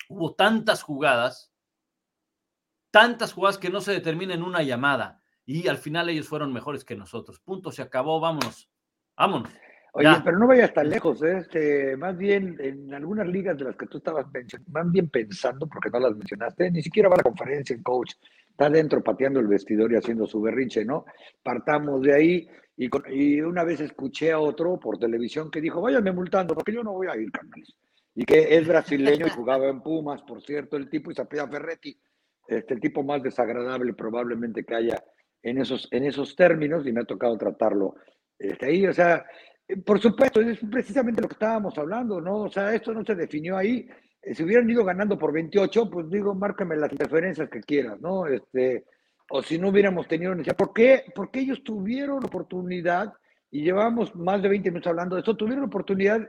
hubo 0.08 0.34
tantas 0.34 0.82
jugadas, 0.82 1.51
tantas 2.92 3.32
jugadas 3.32 3.58
que 3.58 3.70
no 3.70 3.80
se 3.80 3.90
determinan 3.90 4.38
en 4.38 4.44
una 4.44 4.62
llamada 4.62 5.20
y 5.44 5.66
al 5.66 5.78
final 5.78 6.08
ellos 6.08 6.28
fueron 6.28 6.52
mejores 6.52 6.84
que 6.84 6.94
nosotros. 6.94 7.40
Punto, 7.40 7.72
se 7.72 7.82
acabó, 7.82 8.20
vámonos, 8.20 8.70
vámonos. 9.16 9.50
Oye, 9.94 10.08
pero 10.24 10.38
no 10.38 10.46
vayas 10.46 10.72
tan 10.72 10.88
lejos, 10.88 11.22
¿eh? 11.22 11.38
este, 11.38 11.96
más 11.98 12.16
bien 12.16 12.56
en 12.60 12.94
algunas 12.94 13.26
ligas 13.26 13.58
de 13.58 13.64
las 13.64 13.76
que 13.76 13.86
tú 13.86 13.98
estabas 13.98 14.26
más 14.68 14.90
bien 14.90 15.10
pensando, 15.10 15.66
porque 15.66 15.90
no 15.90 16.00
las 16.00 16.16
mencionaste, 16.16 16.70
ni 16.70 16.82
siquiera 16.82 17.10
va 17.10 17.16
a 17.16 17.18
la 17.18 17.24
conferencia 17.24 17.76
el 17.76 17.82
coach, 17.82 18.12
está 18.48 18.70
dentro 18.70 19.02
pateando 19.02 19.38
el 19.38 19.48
vestidor 19.48 19.92
y 19.92 19.96
haciendo 19.96 20.26
su 20.26 20.40
berrinche, 20.40 20.82
¿no? 20.82 21.04
Partamos 21.42 22.00
de 22.00 22.14
ahí 22.14 22.48
y, 22.74 22.88
y 23.10 23.40
una 23.42 23.64
vez 23.64 23.80
escuché 23.80 24.32
a 24.32 24.38
otro 24.38 24.80
por 24.80 24.96
televisión 24.98 25.50
que 25.50 25.60
dijo, 25.60 25.82
váyame 25.82 26.10
multando, 26.12 26.54
porque 26.54 26.72
yo 26.72 26.82
no 26.82 26.92
voy 26.92 27.08
a 27.08 27.16
ir, 27.16 27.30
canales. 27.30 27.74
Y 28.14 28.24
que 28.24 28.56
es 28.56 28.66
brasileño 28.66 29.26
y 29.26 29.30
jugaba 29.30 29.68
en 29.68 29.82
Pumas, 29.82 30.22
por 30.22 30.40
cierto, 30.42 30.78
el 30.78 30.88
tipo, 30.88 31.10
y 31.10 31.14
se 31.14 31.26
Ferretti, 31.26 31.98
este, 32.52 32.74
el 32.74 32.80
tipo 32.80 33.02
más 33.02 33.22
desagradable 33.22 33.94
probablemente 33.94 34.64
que 34.64 34.74
haya 34.74 35.02
en 35.42 35.58
esos, 35.58 35.88
en 35.90 36.04
esos 36.04 36.36
términos, 36.36 36.86
y 36.86 36.92
me 36.92 37.00
ha 37.00 37.04
tocado 37.04 37.36
tratarlo 37.36 37.96
este, 38.38 38.66
ahí, 38.66 38.86
o 38.86 38.92
sea, 38.92 39.24
eh, 39.68 39.76
por 39.78 40.00
supuesto, 40.00 40.40
es 40.40 40.58
precisamente 40.70 41.20
lo 41.20 41.28
que 41.28 41.34
estábamos 41.34 41.76
hablando, 41.78 42.20
¿no? 42.20 42.42
O 42.42 42.50
sea, 42.50 42.74
esto 42.74 42.92
no 42.92 43.04
se 43.04 43.14
definió 43.14 43.56
ahí. 43.56 43.88
Eh, 44.22 44.34
si 44.34 44.42
hubieran 44.42 44.68
ido 44.68 44.84
ganando 44.84 45.18
por 45.18 45.32
28, 45.32 45.90
pues 45.90 46.10
digo, 46.10 46.34
márcame 46.34 46.76
las 46.76 46.90
diferencias 46.90 47.48
que 47.48 47.60
quieras, 47.60 48.00
¿no? 48.00 48.26
Este, 48.26 48.84
o 49.30 49.42
si 49.42 49.58
no 49.58 49.68
hubiéramos 49.68 50.06
tenido 50.08 50.34
necesidad. 50.34 50.56
¿Por 50.56 50.72
qué? 50.72 51.04
Porque 51.14 51.40
ellos 51.40 51.62
tuvieron 51.64 52.24
oportunidad, 52.24 53.12
y 53.50 53.62
llevamos 53.62 54.14
más 54.16 54.42
de 54.42 54.48
20 54.48 54.70
minutos 54.70 54.90
hablando 54.90 55.14
de 55.14 55.20
esto, 55.20 55.36
tuvieron 55.36 55.64
oportunidad 55.64 56.20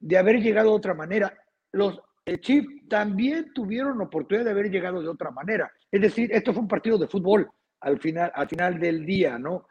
de 0.00 0.18
haber 0.18 0.40
llegado 0.40 0.70
de 0.70 0.76
otra 0.76 0.94
manera. 0.94 1.32
Los 1.70 2.00
Chiefs 2.40 2.88
también 2.88 3.52
tuvieron 3.52 4.00
oportunidad 4.00 4.44
de 4.44 4.50
haber 4.52 4.70
llegado 4.70 5.02
de 5.02 5.08
otra 5.08 5.30
manera. 5.30 5.72
Es 5.90 6.00
decir, 6.00 6.30
esto 6.32 6.52
fue 6.52 6.62
un 6.62 6.68
partido 6.68 6.98
de 6.98 7.08
fútbol 7.08 7.50
al 7.80 7.98
final, 7.98 8.30
al 8.34 8.48
final 8.48 8.78
del 8.78 9.04
día, 9.04 9.38
¿no? 9.38 9.66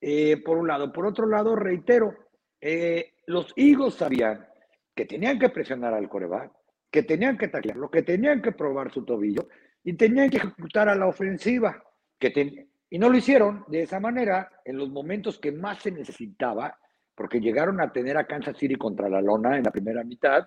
Eh, 0.00 0.36
por 0.44 0.58
un 0.58 0.68
lado. 0.68 0.92
Por 0.92 1.06
otro 1.06 1.26
lado, 1.26 1.56
reitero, 1.56 2.14
eh, 2.60 3.14
los 3.26 3.52
Eagles 3.56 3.94
sabían 3.94 4.46
que 4.94 5.04
tenían 5.04 5.38
que 5.38 5.48
presionar 5.48 5.94
al 5.94 6.08
coreback, 6.08 6.52
que 6.90 7.02
tenían 7.02 7.36
que 7.36 7.48
taclearlo, 7.48 7.90
que 7.90 8.02
tenían 8.02 8.40
que 8.40 8.52
probar 8.52 8.92
su 8.92 9.04
tobillo 9.04 9.48
y 9.82 9.94
tenían 9.94 10.30
que 10.30 10.38
ejecutar 10.38 10.88
a 10.88 10.94
la 10.94 11.06
ofensiva. 11.06 11.82
Que 12.18 12.68
y 12.88 12.98
no 12.98 13.08
lo 13.10 13.18
hicieron 13.18 13.64
de 13.68 13.82
esa 13.82 14.00
manera 14.00 14.50
en 14.64 14.78
los 14.78 14.88
momentos 14.90 15.38
que 15.38 15.52
más 15.52 15.82
se 15.82 15.90
necesitaba, 15.90 16.78
porque 17.14 17.40
llegaron 17.40 17.80
a 17.80 17.92
tener 17.92 18.16
a 18.16 18.26
Kansas 18.26 18.56
City 18.56 18.76
contra 18.76 19.08
la 19.08 19.20
lona 19.20 19.56
en 19.56 19.64
la 19.64 19.72
primera 19.72 20.04
mitad. 20.04 20.46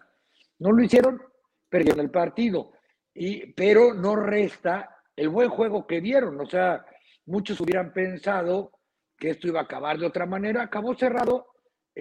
No 0.60 0.72
lo 0.72 0.82
hicieron, 0.82 1.22
perdieron 1.70 2.02
el 2.02 2.12
partido. 2.12 2.74
Y, 3.14 3.54
pero 3.54 3.94
no 3.94 4.16
resta 4.16 4.98
el 5.16 5.30
buen 5.30 5.50
juego 5.50 5.86
que 5.86 6.02
dieron. 6.02 6.40
O 6.40 6.46
sea, 6.46 6.86
muchos 7.26 7.60
hubieran 7.62 7.94
pensado 7.94 8.72
que 9.18 9.32
esto 9.32 9.48
iba 9.48 9.60
a 9.60 9.64
acabar 9.64 9.98
de 9.98 10.06
otra 10.06 10.26
manera. 10.26 10.64
Acabó 10.64 10.96
cerrado 10.96 11.48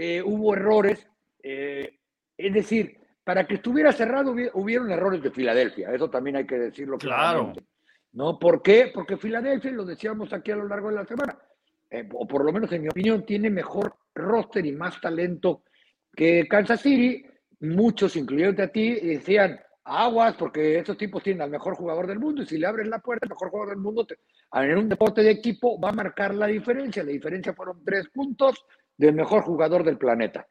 eh, 0.00 0.22
hubo 0.22 0.54
errores. 0.54 1.04
Eh, 1.42 1.98
es 2.36 2.54
decir, 2.54 2.98
para 3.24 3.46
que 3.46 3.56
estuviera 3.56 3.92
cerrado 3.92 4.32
hubieron 4.54 4.90
errores 4.92 5.20
de 5.22 5.32
Filadelfia, 5.32 5.92
eso 5.92 6.08
también 6.08 6.36
hay 6.36 6.46
que 6.46 6.58
decirlo 6.58 6.96
claro. 6.98 7.52
¿No? 8.12 8.38
¿Por 8.38 8.62
qué? 8.62 8.90
Porque 8.94 9.16
Filadelfia, 9.16 9.72
lo 9.72 9.84
decíamos 9.84 10.32
aquí 10.32 10.52
a 10.52 10.56
lo 10.56 10.68
largo 10.68 10.88
de 10.88 10.94
la 10.94 11.04
semana, 11.04 11.36
eh, 11.90 12.08
o 12.12 12.26
por 12.26 12.44
lo 12.44 12.52
menos 12.52 12.70
en 12.72 12.82
mi 12.82 12.88
opinión, 12.88 13.26
tiene 13.26 13.50
mejor 13.50 13.96
roster 14.14 14.64
y 14.64 14.72
más 14.72 15.00
talento 15.00 15.64
que 16.14 16.46
Kansas 16.48 16.80
City. 16.80 17.24
Muchos, 17.60 18.16
incluyendo 18.16 18.62
a 18.62 18.68
ti, 18.68 18.94
decían, 18.94 19.58
aguas, 19.84 20.34
porque 20.36 20.78
estos 20.78 20.96
tipos 20.96 21.22
tienen 21.22 21.42
al 21.42 21.50
mejor 21.50 21.74
jugador 21.74 22.06
del 22.06 22.18
mundo, 22.18 22.42
y 22.42 22.46
si 22.46 22.58
le 22.58 22.66
abres 22.66 22.88
la 22.88 23.00
puerta, 23.00 23.26
el 23.26 23.30
mejor 23.30 23.50
jugador 23.50 23.70
del 23.70 23.82
mundo, 23.82 24.06
en 24.52 24.78
un 24.78 24.88
deporte 24.88 25.22
de 25.22 25.30
equipo, 25.30 25.80
va 25.80 25.90
a 25.90 25.92
marcar 25.92 26.34
la 26.34 26.46
diferencia. 26.46 27.02
La 27.02 27.10
diferencia 27.10 27.54
fueron 27.54 27.84
tres 27.84 28.08
puntos, 28.08 28.64
del 28.98 29.14
mejor 29.14 29.42
jugador 29.42 29.84
del 29.84 29.96
planeta. 29.96 30.46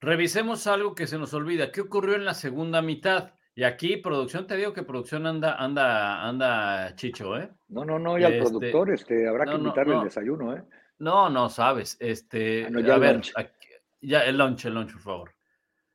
Revisemos 0.00 0.66
algo 0.66 0.94
que 0.94 1.06
se 1.06 1.18
nos 1.18 1.34
olvida. 1.34 1.70
¿Qué 1.70 1.82
ocurrió 1.82 2.14
en 2.14 2.24
la 2.24 2.34
segunda 2.34 2.80
mitad? 2.80 3.34
Y 3.54 3.64
aquí, 3.64 3.98
producción, 3.98 4.46
te 4.46 4.56
digo 4.56 4.72
que 4.72 4.82
producción 4.82 5.26
anda, 5.26 5.56
anda, 5.56 6.26
anda 6.26 6.94
chicho, 6.96 7.36
¿eh? 7.36 7.50
No, 7.68 7.84
no, 7.84 7.98
no, 7.98 8.18
y 8.18 8.24
al 8.24 8.32
este, 8.32 8.44
productor, 8.44 8.90
este, 8.92 9.28
habrá 9.28 9.44
que 9.44 9.56
invitarle 9.56 9.96
el 9.96 10.04
desayuno, 10.04 10.56
¿eh? 10.56 10.62
No, 10.98 11.28
no, 11.28 11.50
sabes. 11.50 11.98
Este, 12.00 12.64
ah, 12.64 12.94
a 12.94 12.98
ver, 12.98 13.20
ya 14.00 14.20
el 14.20 14.38
lunch, 14.38 14.64
el 14.66 14.74
lunch, 14.74 14.92
por 14.92 15.02
favor. 15.02 15.34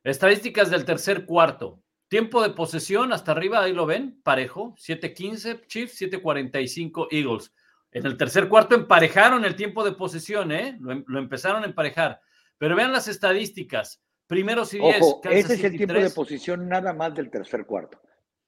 Estadísticas 0.04 0.70
del 0.70 0.84
tercer 0.84 1.26
cuarto. 1.26 1.82
Tiempo 2.08 2.40
de 2.40 2.50
posesión 2.50 3.12
hasta 3.12 3.32
arriba, 3.32 3.62
ahí 3.62 3.72
lo 3.72 3.84
ven, 3.84 4.20
parejo, 4.22 4.74
7.15 4.76 5.66
Chiefs, 5.66 6.00
7.45 6.00 7.08
Eagles. 7.10 7.52
En 7.90 8.06
el 8.06 8.16
tercer 8.16 8.48
cuarto 8.48 8.74
emparejaron 8.74 9.44
el 9.44 9.56
tiempo 9.56 9.82
de 9.84 9.92
posesión, 9.92 10.52
¿eh? 10.52 10.68
Em, 10.68 11.04
lo, 11.06 11.18
empezaron 11.18 11.62
a 11.62 11.66
emparejar. 11.66 12.20
Pero 12.58 12.76
vean 12.76 12.92
las 12.92 13.08
estadísticas. 13.08 14.02
Primeros 14.26 14.74
y 14.74 14.78
diez. 14.78 15.02
ese 15.30 15.54
es 15.54 15.64
el 15.64 15.76
tiempo 15.76 15.94
de 15.94 16.10
posición 16.10 16.68
nada 16.68 16.92
más 16.92 17.14
del 17.14 17.30
tercer 17.30 17.64
cuarto. 17.64 18.00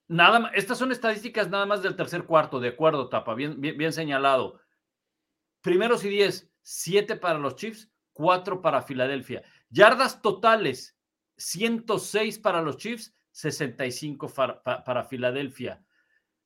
Nada 0.09 0.51
Estas 0.55 0.79
son 0.79 0.91
estadísticas 0.91 1.51
nada 1.51 1.67
más 1.67 1.83
del 1.83 1.97
tercer 1.97 2.25
cuarto, 2.25 2.61
de 2.61 2.69
acuerdo, 2.69 3.09
Tapa, 3.09 3.35
bien, 3.35 3.61
bien, 3.61 3.93
señalado. 3.93 4.61
Primeros 5.61 6.05
y 6.05 6.09
diez, 6.09 6.51
siete 6.63 7.17
para 7.17 7.39
los 7.39 7.57
Chiefs, 7.57 7.91
cuatro 8.19 8.61
para 8.61 8.83
Filadelfia. 8.83 9.45
Yardas 9.71 10.21
totales, 10.21 10.99
106 11.37 12.41
para 12.41 12.63
los 12.63 12.77
Chiefs, 12.77 13.15
65 13.31 14.29
para, 14.29 14.61
para 14.61 15.05
Filadelfia. 15.05 15.81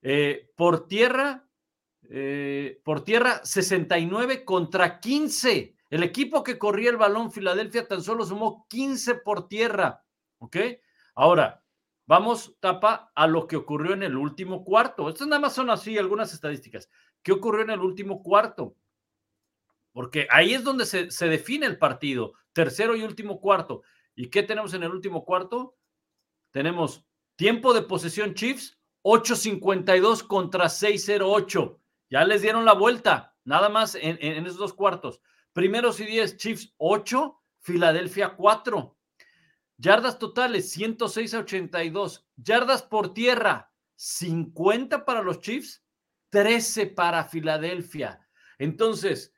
Eh, 0.02 0.50
por 0.54 0.86
tierra, 0.86 1.48
eh, 2.10 2.78
por 2.84 3.02
tierra 3.04 3.40
69 3.42 4.44
contra 4.44 5.00
15. 5.00 5.74
El 5.88 6.02
equipo 6.02 6.44
que 6.44 6.58
corría 6.58 6.90
el 6.90 6.98
balón, 6.98 7.32
Filadelfia, 7.32 7.88
tan 7.88 8.02
solo 8.02 8.26
sumó 8.26 8.66
15 8.68 9.14
por 9.16 9.48
tierra. 9.48 10.04
¿Ok? 10.40 10.58
Ahora, 11.14 11.64
vamos, 12.06 12.54
tapa, 12.60 13.12
a 13.14 13.26
lo 13.26 13.46
que 13.46 13.56
ocurrió 13.56 13.94
en 13.94 14.02
el 14.02 14.18
último 14.18 14.62
cuarto. 14.62 15.08
Estas 15.08 15.26
nada 15.26 15.40
más 15.40 15.54
son 15.54 15.70
así 15.70 15.96
algunas 15.96 16.34
estadísticas. 16.34 16.90
¿Qué 17.22 17.32
ocurrió 17.32 17.62
en 17.62 17.70
el 17.70 17.80
último 17.80 18.22
cuarto? 18.22 18.76
Porque 19.92 20.26
ahí 20.30 20.54
es 20.54 20.64
donde 20.64 20.86
se, 20.86 21.28
define 21.28 21.66
el 21.66 21.78
partido, 21.78 22.32
tercero 22.52 22.96
y 22.96 23.02
último 23.02 23.40
cuarto. 23.40 23.82
¿Y 24.14 24.28
qué 24.28 24.42
tenemos 24.42 24.74
en 24.74 24.82
el 24.82 24.90
último 24.90 25.24
cuarto? 25.24 25.76
Tenemos 26.50 27.04
tiempo 27.36 27.74
de 27.74 27.82
posesión 27.82 28.34
Chiefs, 28.34 28.78
8.52 29.02 30.26
contra 30.26 30.66
6.08. 30.66 31.78
Ya 32.10 32.24
les 32.24 32.42
dieron 32.42 32.64
la 32.64 32.74
vuelta, 32.74 33.36
nada 33.44 33.68
más 33.68 33.94
en, 33.94 34.18
esos 34.20 34.58
dos 34.58 34.74
cuartos. 34.74 35.20
Primeros 35.52 36.00
y 36.00 36.06
10, 36.06 36.36
Chiefs 36.36 36.74
8, 36.78 37.38
Filadelfia 37.60 38.34
4. 38.36 38.96
Yardas 39.76 40.18
totales 40.18 40.70
106 40.70 41.34
a 41.34 41.38
82. 41.40 42.26
Yardas 42.36 42.82
por 42.82 43.12
tierra 43.12 43.72
50 43.96 45.04
para 45.04 45.22
los 45.22 45.40
Chiefs, 45.40 45.84
13 46.30 46.88
para 46.88 47.24
Filadelfia. 47.24 48.26
Entonces, 48.58 49.32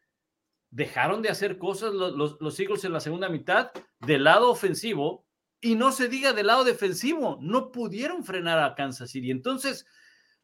dejaron 0.75 1.23
de 1.23 1.29
hacer 1.29 1.57
cosas 1.57 1.95
los, 1.95 2.37
los, 2.41 2.61
Eagles 2.61 2.85
en 2.85 2.93
la 2.93 2.99
segunda 2.99 3.29
mitad 3.29 3.71
del 4.01 4.25
lado 4.25 4.51
ofensivo 4.51 5.25
y 5.61 5.77
no 5.77 5.93
se 5.93 6.09
diga 6.09 6.33
del 6.33 6.49
lado 6.49 6.65
defensivo. 6.65 7.39
No 7.41 7.71
pudieron 7.71 8.25
frenar 8.25 8.59
a 8.59 8.75
Kansas 8.75 9.13
City. 9.13 9.31
Entonces, 9.31 9.87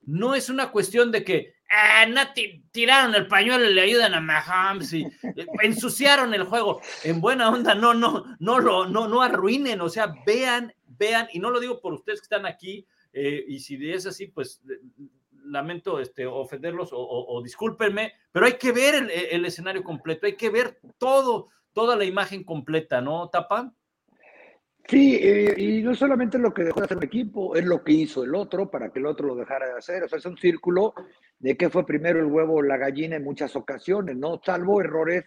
no 0.03 0.37
es 0.37 0.49
una 0.49 0.71
cuestión 0.71 1.11
de 1.11 1.25
que 1.25 1.55
ah, 1.69 2.07
tiraron 2.71 3.17
el 3.17 3.27
pañuelo 3.27 3.69
y 3.69 3.75
le 3.75 3.83
ayudan 3.83 4.15
a 4.15 4.21
Mahomes 4.21 4.93
eh, 4.93 5.11
ensuciaron 5.63 6.33
el 6.33 6.45
juego. 6.45 6.81
En 7.03 7.21
buena 7.21 7.51
onda, 7.51 7.75
no, 7.75 7.93
no, 7.93 8.25
no 8.39 8.61
lo, 8.61 8.87
no, 8.87 9.09
no 9.09 9.23
arruinen, 9.23 9.81
o 9.81 9.89
sea, 9.89 10.15
vean, 10.25 10.73
vean, 10.87 11.27
y 11.33 11.41
no 11.41 11.51
lo 11.51 11.59
digo 11.59 11.81
por 11.81 11.93
ustedes 11.93 12.21
que 12.21 12.27
están 12.27 12.47
aquí, 12.47 12.87
eh, 13.13 13.45
y 13.49 13.59
si 13.59 13.91
es 13.91 14.07
así, 14.07 14.29
pues 14.29 14.63
lamento 15.51 16.01
este, 16.01 16.27
ofenderlos 16.27 16.91
o, 16.93 17.41
discúlpenme, 17.43 18.13
pero 18.33 18.47
hay 18.47 18.55
que 18.55 18.73
ver 18.73 18.95
el, 18.95 19.11
el, 19.11 19.45
escenario 19.45 19.83
completo, 19.83 20.27
hay 20.27 20.37
que 20.37 20.51
ver 20.51 20.81
todo, 20.99 21.49
toda 21.73 21.97
la 21.97 22.05
imagen 22.05 22.45
completa, 22.45 23.01
¿no, 23.01 23.29
Tapa? 23.29 23.73
Sí, 24.91 25.21
eh, 25.23 25.55
y 25.57 25.83
no 25.83 25.95
solamente 25.95 26.37
lo 26.37 26.53
que 26.53 26.65
dejó 26.65 26.81
de 26.81 26.87
hacer 26.87 26.97
un 26.97 27.05
equipo, 27.05 27.55
es 27.55 27.65
lo 27.65 27.85
que 27.85 27.93
hizo 27.93 28.25
el 28.25 28.35
otro 28.35 28.69
para 28.71 28.91
que 28.91 28.99
el 28.99 29.07
otro 29.07 29.29
lo 29.29 29.37
dejara 29.37 29.67
de 29.67 29.79
hacer. 29.79 30.03
O 30.03 30.09
sea, 30.09 30.19
es 30.19 30.27
un 30.27 30.37
círculo 30.37 30.95
de 31.39 31.57
que 31.57 31.71
fue 31.71 31.87
primero 31.87 32.19
el 32.19 32.27
huevo 32.27 32.55
o 32.55 32.63
la 32.63 32.77
gallina 32.77 33.15
en 33.15 33.23
muchas 33.23 33.55
ocasiones, 33.55 34.17
¿no? 34.17 34.41
Salvo 34.45 34.81
errores, 34.81 35.25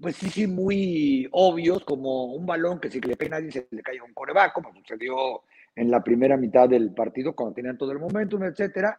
pues 0.00 0.16
sí, 0.16 0.28
sí, 0.30 0.46
muy 0.48 1.28
obvios, 1.30 1.84
como 1.84 2.34
un 2.34 2.44
balón 2.44 2.80
que 2.80 2.90
si 2.90 3.00
le 3.00 3.16
pega 3.16 3.36
a 3.36 3.40
nadie 3.40 3.52
se 3.52 3.68
le 3.70 3.82
cae 3.82 4.00
a 4.00 4.04
un 4.04 4.14
coreback, 4.14 4.52
como 4.52 4.74
sucedió 4.74 5.42
en 5.76 5.92
la 5.92 6.02
primera 6.02 6.36
mitad 6.36 6.68
del 6.68 6.92
partido 6.92 7.36
cuando 7.36 7.54
tenían 7.54 7.78
todo 7.78 7.92
el 7.92 8.00
momentum, 8.00 8.42
etcétera. 8.42 8.98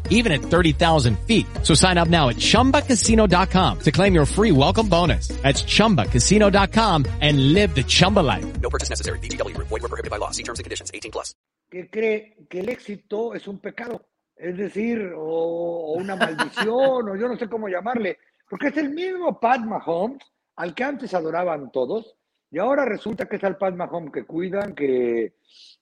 even 0.11 0.31
at 0.31 0.41
30,000 0.41 1.17
feet. 1.25 1.47
So 1.63 1.73
sign 1.73 1.97
up 1.97 2.07
now 2.07 2.29
at 2.29 2.37
chumbacasino.com 2.37 3.79
to 3.79 3.91
claim 3.91 4.13
your 4.13 4.27
free 4.27 4.51
welcome 4.51 4.87
bonus. 4.87 5.29
That's 5.41 5.63
chumbacasino.com 5.63 7.05
and 7.21 7.53
live 7.53 7.73
the 7.73 7.83
Chumba 7.83 8.19
life. 8.19 8.45
No 8.61 8.69
purchase 8.69 8.91
necessary. 8.91 9.17
BGW. 9.19 9.57
Void 9.57 9.71
were 9.71 9.79
prohibited 9.79 10.11
by 10.11 10.17
law. 10.17 10.29
See 10.29 10.43
terms 10.43 10.59
and 10.59 10.63
conditions. 10.63 10.91
18 10.93 11.11
plus. 11.11 11.33
que 11.71 11.89
cree 11.89 12.35
que 12.49 12.59
el 12.59 12.69
éxito 12.69 13.33
es 13.33 13.47
un 13.47 13.59
pecado, 13.59 14.05
es 14.35 14.57
decir, 14.57 15.13
o, 15.15 15.23
o 15.23 15.93
una 15.93 16.17
maldición, 16.17 17.09
o 17.09 17.15
yo 17.15 17.29
no 17.29 17.37
sé 17.37 17.47
cómo 17.47 17.69
llamarle, 17.69 18.19
porque 18.49 18.67
es 18.67 18.77
el 18.77 18.89
mismo 18.89 19.39
Pat 19.39 19.61
Mahomes 19.61 20.21
al 20.57 20.75
que 20.75 20.83
antes 20.83 21.13
adoraban 21.13 21.71
todos, 21.71 22.17
y 22.51 22.59
ahora 22.59 22.83
resulta 22.83 23.25
que 23.27 23.37
es 23.37 23.43
al 23.45 23.57
Pat 23.57 23.73
Mahomes 23.73 24.11
que 24.11 24.25
cuidan, 24.25 24.75
que, 24.75 25.35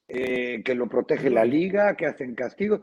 eh, 0.06 0.62
que 0.62 0.74
lo 0.76 0.88
protege 0.88 1.28
la 1.28 1.44
liga, 1.44 1.96
que 1.96 2.06
hacen 2.06 2.36
castigos, 2.36 2.82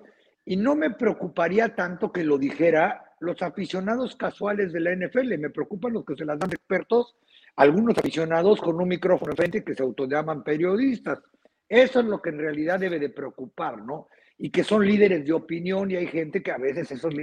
y 0.49 0.55
no 0.55 0.75
me 0.75 0.91
preocuparía 0.91 1.75
tanto 1.75 2.09
que 2.09 2.23
lo 2.23 2.37
dijera 2.37 3.03
los 3.19 3.41
aficionados 3.41 4.15
casuales 4.15 4.71
de 4.71 4.79
la 4.79 4.95
NFL, 4.95 5.37
me 5.37 5.49
preocupan 5.49 5.91
los 5.91 6.05
que 6.05 6.15
se 6.15 6.23
las 6.23 6.39
dan 6.39 6.49
de 6.49 6.55
expertos, 6.55 7.17
algunos 7.57 7.97
aficionados 7.97 8.61
con 8.61 8.79
un 8.79 8.87
micrófono 8.87 9.31
enfrente 9.33 9.61
que 9.65 9.75
se 9.75 9.83
autollaman 9.83 10.45
periodistas. 10.45 11.19
Eso 11.67 11.99
es 11.99 12.05
lo 12.05 12.21
que 12.21 12.29
en 12.29 12.39
realidad 12.39 12.79
debe 12.79 12.97
de 12.97 13.09
preocupar, 13.09 13.81
¿no? 13.83 14.07
Y 14.37 14.49
que 14.49 14.63
son 14.63 14.85
líderes 14.85 15.25
de 15.25 15.33
opinión 15.33 15.91
y 15.91 15.97
hay 15.97 16.07
gente 16.07 16.41
que 16.41 16.51
a 16.51 16.57
veces 16.57 16.89
esos, 16.91 17.13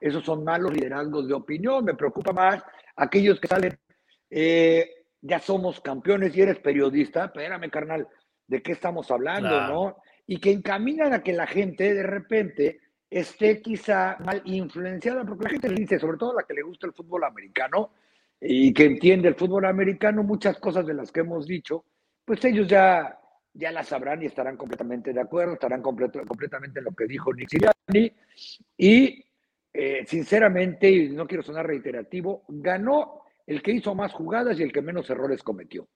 esos 0.00 0.24
son 0.24 0.42
malos 0.42 0.72
liderazgos 0.72 1.28
de 1.28 1.34
opinión. 1.34 1.84
Me 1.84 1.94
preocupa 1.94 2.32
más 2.32 2.60
aquellos 2.96 3.38
que 3.38 3.46
salen, 3.46 3.78
eh, 4.30 4.90
ya 5.20 5.38
somos 5.38 5.80
campeones 5.80 6.36
y 6.36 6.40
eres 6.40 6.58
periodista, 6.58 7.26
espérame 7.26 7.70
carnal, 7.70 8.08
¿de 8.48 8.62
qué 8.62 8.72
estamos 8.72 9.08
hablando, 9.12 9.48
Claro. 9.48 9.74
no? 9.74 9.96
Y 10.26 10.38
que 10.38 10.52
encaminan 10.52 11.12
a 11.12 11.22
que 11.22 11.32
la 11.32 11.46
gente 11.46 11.92
de 11.94 12.02
repente 12.02 12.80
esté 13.10 13.60
quizá 13.60 14.16
mal 14.24 14.42
influenciada, 14.44 15.24
porque 15.24 15.44
la 15.44 15.50
gente 15.50 15.68
le 15.68 15.80
dice, 15.80 15.98
sobre 15.98 16.18
todo 16.18 16.34
la 16.34 16.44
que 16.44 16.54
le 16.54 16.62
gusta 16.62 16.86
el 16.86 16.92
fútbol 16.94 17.24
americano 17.24 17.92
y 18.40 18.72
que 18.72 18.84
entiende 18.84 19.28
el 19.28 19.34
fútbol 19.34 19.66
americano, 19.66 20.22
muchas 20.22 20.58
cosas 20.58 20.86
de 20.86 20.94
las 20.94 21.12
que 21.12 21.20
hemos 21.20 21.46
dicho, 21.46 21.84
pues 22.24 22.44
ellos 22.44 22.66
ya, 22.66 23.18
ya 23.52 23.70
las 23.70 23.88
sabrán 23.88 24.22
y 24.22 24.26
estarán 24.26 24.56
completamente 24.56 25.12
de 25.12 25.20
acuerdo, 25.20 25.54
estarán 25.54 25.82
completo- 25.82 26.24
completamente 26.26 26.80
en 26.80 26.86
lo 26.86 26.92
que 26.92 27.06
dijo 27.06 27.32
Nick 27.32 27.48
Sirianni. 27.50 28.12
Y 28.76 29.24
eh, 29.72 30.04
sinceramente, 30.06 30.90
y 30.90 31.10
no 31.10 31.26
quiero 31.26 31.42
sonar 31.42 31.66
reiterativo, 31.66 32.44
ganó 32.48 33.22
el 33.46 33.62
que 33.62 33.72
hizo 33.72 33.94
más 33.94 34.12
jugadas 34.12 34.58
y 34.58 34.62
el 34.62 34.72
que 34.72 34.82
menos 34.82 35.08
errores 35.10 35.42
cometió. 35.42 35.86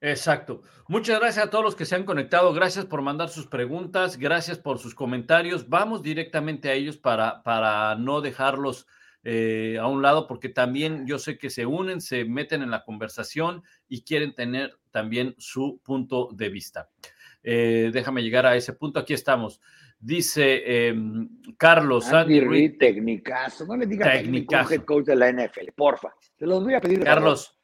Exacto. 0.00 0.62
Muchas 0.88 1.20
gracias 1.20 1.46
a 1.46 1.50
todos 1.50 1.64
los 1.64 1.76
que 1.76 1.84
se 1.84 1.94
han 1.94 2.04
conectado. 2.04 2.52
Gracias 2.52 2.86
por 2.86 3.02
mandar 3.02 3.28
sus 3.28 3.46
preguntas. 3.46 4.16
Gracias 4.16 4.58
por 4.58 4.78
sus 4.78 4.94
comentarios. 4.94 5.68
Vamos 5.68 6.02
directamente 6.02 6.70
a 6.70 6.74
ellos 6.74 6.96
para, 6.96 7.42
para 7.42 7.94
no 7.96 8.20
dejarlos 8.20 8.86
eh, 9.22 9.76
a 9.78 9.86
un 9.86 10.00
lado, 10.00 10.26
porque 10.26 10.48
también 10.48 11.06
yo 11.06 11.18
sé 11.18 11.36
que 11.36 11.50
se 11.50 11.66
unen, 11.66 12.00
se 12.00 12.24
meten 12.24 12.62
en 12.62 12.70
la 12.70 12.84
conversación 12.84 13.62
y 13.86 14.02
quieren 14.02 14.34
tener 14.34 14.78
también 14.90 15.34
su 15.36 15.80
punto 15.84 16.30
de 16.32 16.48
vista. 16.48 16.88
Eh, 17.42 17.90
déjame 17.92 18.22
llegar 18.22 18.46
a 18.46 18.56
ese 18.56 18.72
punto. 18.72 18.98
Aquí 18.98 19.12
estamos. 19.12 19.60
Dice 19.98 20.62
eh, 20.64 20.94
Carlos 21.58 22.06
Andy 22.06 22.38
Andy. 22.38 22.48
Reid, 22.48 22.78
tecnicazo. 22.78 23.66
No 23.66 23.76
le 23.76 23.84
diga 23.84 24.10
técnico 24.10 24.56
coach 24.86 25.04
de 25.04 25.16
la 25.16 25.30
NFL, 25.30 25.72
porfa. 25.76 26.14
Se 26.38 26.46
los 26.46 26.64
voy 26.64 26.72
a 26.72 26.80
pedir. 26.80 27.04
Carlos, 27.04 27.59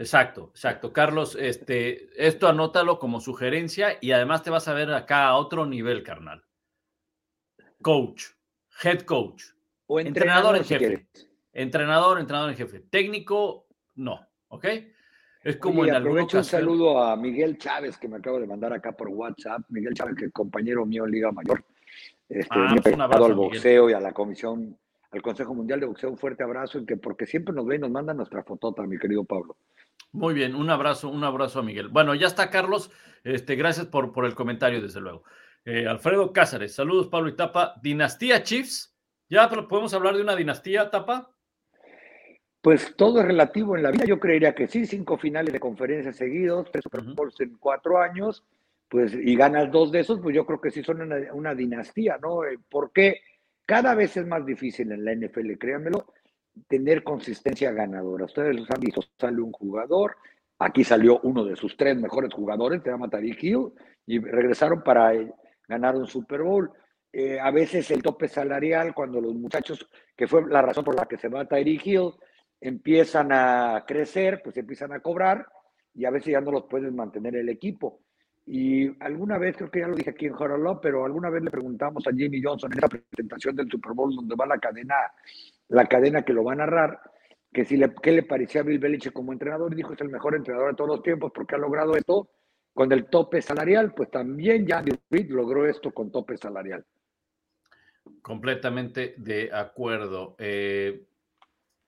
exacto, 0.00 0.50
exacto. 0.50 0.92
Carlos, 0.92 1.36
este, 1.38 2.08
esto 2.16 2.48
anótalo 2.48 2.98
como 2.98 3.20
sugerencia 3.20 3.96
y 4.00 4.12
además 4.12 4.42
te 4.42 4.50
vas 4.50 4.66
a 4.68 4.74
ver 4.74 4.92
acá 4.92 5.26
a 5.28 5.36
otro 5.36 5.66
nivel, 5.66 6.02
carnal. 6.02 6.42
Coach, 7.82 8.24
head 8.82 9.00
coach. 9.02 9.44
O 9.86 10.00
entrenador 10.00 10.56
en 10.56 10.64
si 10.64 10.74
jefe. 10.74 10.78
quieres. 10.86 11.30
entrenador, 11.52 12.18
entrenador 12.20 12.50
en 12.50 12.56
jefe. 12.56 12.80
Técnico, 12.80 13.66
no, 13.94 14.20
¿ok? 14.48 14.66
Es 15.42 15.56
como 15.56 15.80
Oye, 15.82 15.90
en 15.90 15.96
aprovecho 15.96 16.38
un 16.38 16.44
saludo 16.44 17.02
a 17.02 17.16
Miguel 17.16 17.56
Chávez, 17.58 17.96
que 17.96 18.08
me 18.08 18.18
acaba 18.18 18.38
de 18.38 18.46
mandar 18.46 18.72
acá 18.74 18.92
por 18.92 19.08
WhatsApp. 19.08 19.62
Miguel 19.70 19.94
Chávez, 19.94 20.14
que 20.16 20.26
es 20.26 20.32
compañero 20.32 20.84
mío 20.84 21.04
en 21.06 21.10
Liga 21.12 21.32
Mayor. 21.32 21.64
Este, 22.28 22.48
Ah, 22.50 22.72
me 22.74 22.82
pues 22.82 22.94
un 22.94 23.00
abrazo, 23.00 23.24
al 23.24 23.36
Miguel. 23.36 23.48
boxeo 23.48 23.90
y 23.90 23.94
a 23.94 24.00
la 24.00 24.12
comisión, 24.12 24.78
al 25.10 25.22
Consejo 25.22 25.54
Mundial 25.54 25.80
de 25.80 25.86
Boxeo, 25.86 26.10
un 26.10 26.18
fuerte 26.18 26.44
abrazo, 26.44 26.78
y 26.78 26.84
que 26.86 26.96
porque 26.98 27.26
siempre 27.26 27.54
nos 27.54 27.66
ve 27.66 27.76
y 27.76 27.78
nos 27.78 27.90
manda 27.90 28.12
nuestra 28.14 28.42
fotota, 28.44 28.82
mi 28.82 28.98
querido 28.98 29.24
Pablo. 29.24 29.56
Muy 30.12 30.34
bien, 30.34 30.54
un 30.54 30.70
abrazo, 30.70 31.08
un 31.08 31.22
abrazo 31.24 31.60
a 31.60 31.62
Miguel. 31.62 31.88
Bueno, 31.88 32.14
ya 32.14 32.26
está 32.26 32.50
Carlos. 32.50 32.90
Este, 33.22 33.54
gracias 33.54 33.86
por, 33.86 34.12
por 34.12 34.24
el 34.24 34.34
comentario, 34.34 34.80
desde 34.80 35.00
luego. 35.00 35.24
Eh, 35.64 35.86
Alfredo 35.86 36.32
Cázares, 36.32 36.74
saludos, 36.74 37.08
Pablo 37.08 37.28
y 37.28 37.36
Tapa. 37.36 37.74
Dinastía 37.82 38.42
Chiefs. 38.42 38.96
¿Ya 39.28 39.48
podemos 39.48 39.94
hablar 39.94 40.16
de 40.16 40.22
una 40.22 40.34
dinastía, 40.34 40.90
Tapa? 40.90 41.30
Pues 42.60 42.94
todo 42.96 43.20
es 43.20 43.26
relativo 43.26 43.76
en 43.76 43.82
la 43.82 43.90
vida. 43.90 44.04
Yo 44.04 44.18
creería 44.18 44.54
que 44.54 44.68
sí, 44.68 44.84
cinco 44.84 45.16
finales 45.16 45.52
de 45.52 45.60
conferencia 45.60 46.12
seguidos, 46.12 46.70
tres 46.70 46.82
Super. 46.82 47.02
Bowls 47.02 47.40
en 47.40 47.56
cuatro 47.56 47.98
años, 47.98 48.44
pues 48.88 49.14
y 49.14 49.36
ganas 49.36 49.70
dos 49.70 49.92
de 49.92 50.00
esos, 50.00 50.20
pues 50.20 50.34
yo 50.34 50.44
creo 50.44 50.60
que 50.60 50.70
sí 50.70 50.82
son 50.82 51.00
una, 51.00 51.16
una 51.32 51.54
dinastía, 51.54 52.18
¿no? 52.20 52.44
Eh, 52.44 52.58
Porque 52.68 53.20
cada 53.64 53.94
vez 53.94 54.16
es 54.16 54.26
más 54.26 54.44
difícil 54.44 54.92
en 54.92 55.04
la 55.04 55.14
NFL, 55.14 55.52
créanmelo, 55.52 56.12
tener 56.68 57.02
consistencia 57.02 57.72
ganadora. 57.72 58.24
Ustedes 58.24 58.56
los 58.56 58.70
han 58.70 58.80
visto, 58.80 59.02
sale 59.18 59.40
un 59.40 59.52
jugador, 59.52 60.16
aquí 60.58 60.84
salió 60.84 61.20
uno 61.22 61.44
de 61.44 61.56
sus 61.56 61.76
tres 61.76 61.96
mejores 61.96 62.32
jugadores, 62.32 62.82
se 62.82 62.90
llama 62.90 63.08
Tariq 63.08 63.42
Hill, 63.42 63.72
y 64.06 64.18
regresaron 64.18 64.82
para 64.82 65.14
eh, 65.14 65.32
ganar 65.68 65.96
un 65.96 66.06
Super 66.06 66.42
Bowl. 66.42 66.70
Eh, 67.12 67.40
a 67.40 67.50
veces 67.50 67.90
el 67.90 68.02
tope 68.02 68.28
salarial, 68.28 68.94
cuando 68.94 69.20
los 69.20 69.34
muchachos, 69.34 69.88
que 70.16 70.28
fue 70.28 70.46
la 70.48 70.62
razón 70.62 70.84
por 70.84 70.94
la 70.94 71.06
que 71.06 71.16
se 71.16 71.28
va 71.28 71.46
Tyreek 71.46 71.86
Hill, 71.86 72.12
empiezan 72.60 73.32
a 73.32 73.84
crecer, 73.86 74.40
pues 74.44 74.56
empiezan 74.56 74.92
a 74.92 75.00
cobrar 75.00 75.46
y 75.94 76.04
a 76.04 76.10
veces 76.10 76.32
ya 76.32 76.40
no 76.40 76.52
los 76.52 76.64
pueden 76.64 76.94
mantener 76.94 77.36
el 77.36 77.48
equipo. 77.48 78.00
Y 78.46 78.88
alguna 79.02 79.38
vez, 79.38 79.56
creo 79.56 79.70
que 79.70 79.80
ya 79.80 79.88
lo 79.88 79.96
dije 79.96 80.10
aquí 80.10 80.26
en 80.26 80.34
Horror 80.34 80.80
pero 80.82 81.04
alguna 81.04 81.30
vez 81.30 81.42
le 81.42 81.50
preguntamos 81.50 82.06
a 82.06 82.12
Jimmy 82.12 82.42
Johnson 82.42 82.72
en 82.72 82.78
esa 82.78 82.88
presentación 82.88 83.56
del 83.56 83.70
Super 83.70 83.92
Bowl 83.92 84.14
donde 84.14 84.34
va 84.34 84.46
la 84.46 84.58
cadena, 84.58 84.96
la 85.70 85.86
cadena 85.86 86.24
que 86.24 86.32
lo 86.32 86.44
va 86.44 86.52
a 86.52 86.56
narrar, 86.56 87.00
que 87.52 87.64
si 87.64 87.76
le, 87.76 87.94
qué 88.02 88.12
le 88.12 88.24
parecía 88.24 88.60
a 88.60 88.64
Bill 88.64 88.78
Belichick 88.78 89.12
como 89.12 89.32
entrenador, 89.32 89.72
y 89.72 89.76
dijo 89.76 89.92
es 89.92 90.00
el 90.00 90.10
mejor 90.10 90.34
entrenador 90.34 90.70
de 90.70 90.76
todos 90.76 90.90
los 90.90 91.02
tiempos 91.02 91.32
porque 91.34 91.54
ha 91.54 91.58
logrado 91.58 91.96
esto 91.96 92.28
con 92.74 92.92
el 92.92 93.06
tope 93.06 93.40
salarial, 93.42 93.94
pues 93.94 94.10
también 94.10 94.66
ya 94.66 94.78
Andy 94.78 94.92
Reid 95.10 95.30
logró 95.30 95.66
esto 95.66 95.92
con 95.92 96.10
tope 96.10 96.36
salarial. 96.36 96.84
Completamente 98.22 99.14
de 99.18 99.50
acuerdo. 99.52 100.36
Eh, 100.38 101.06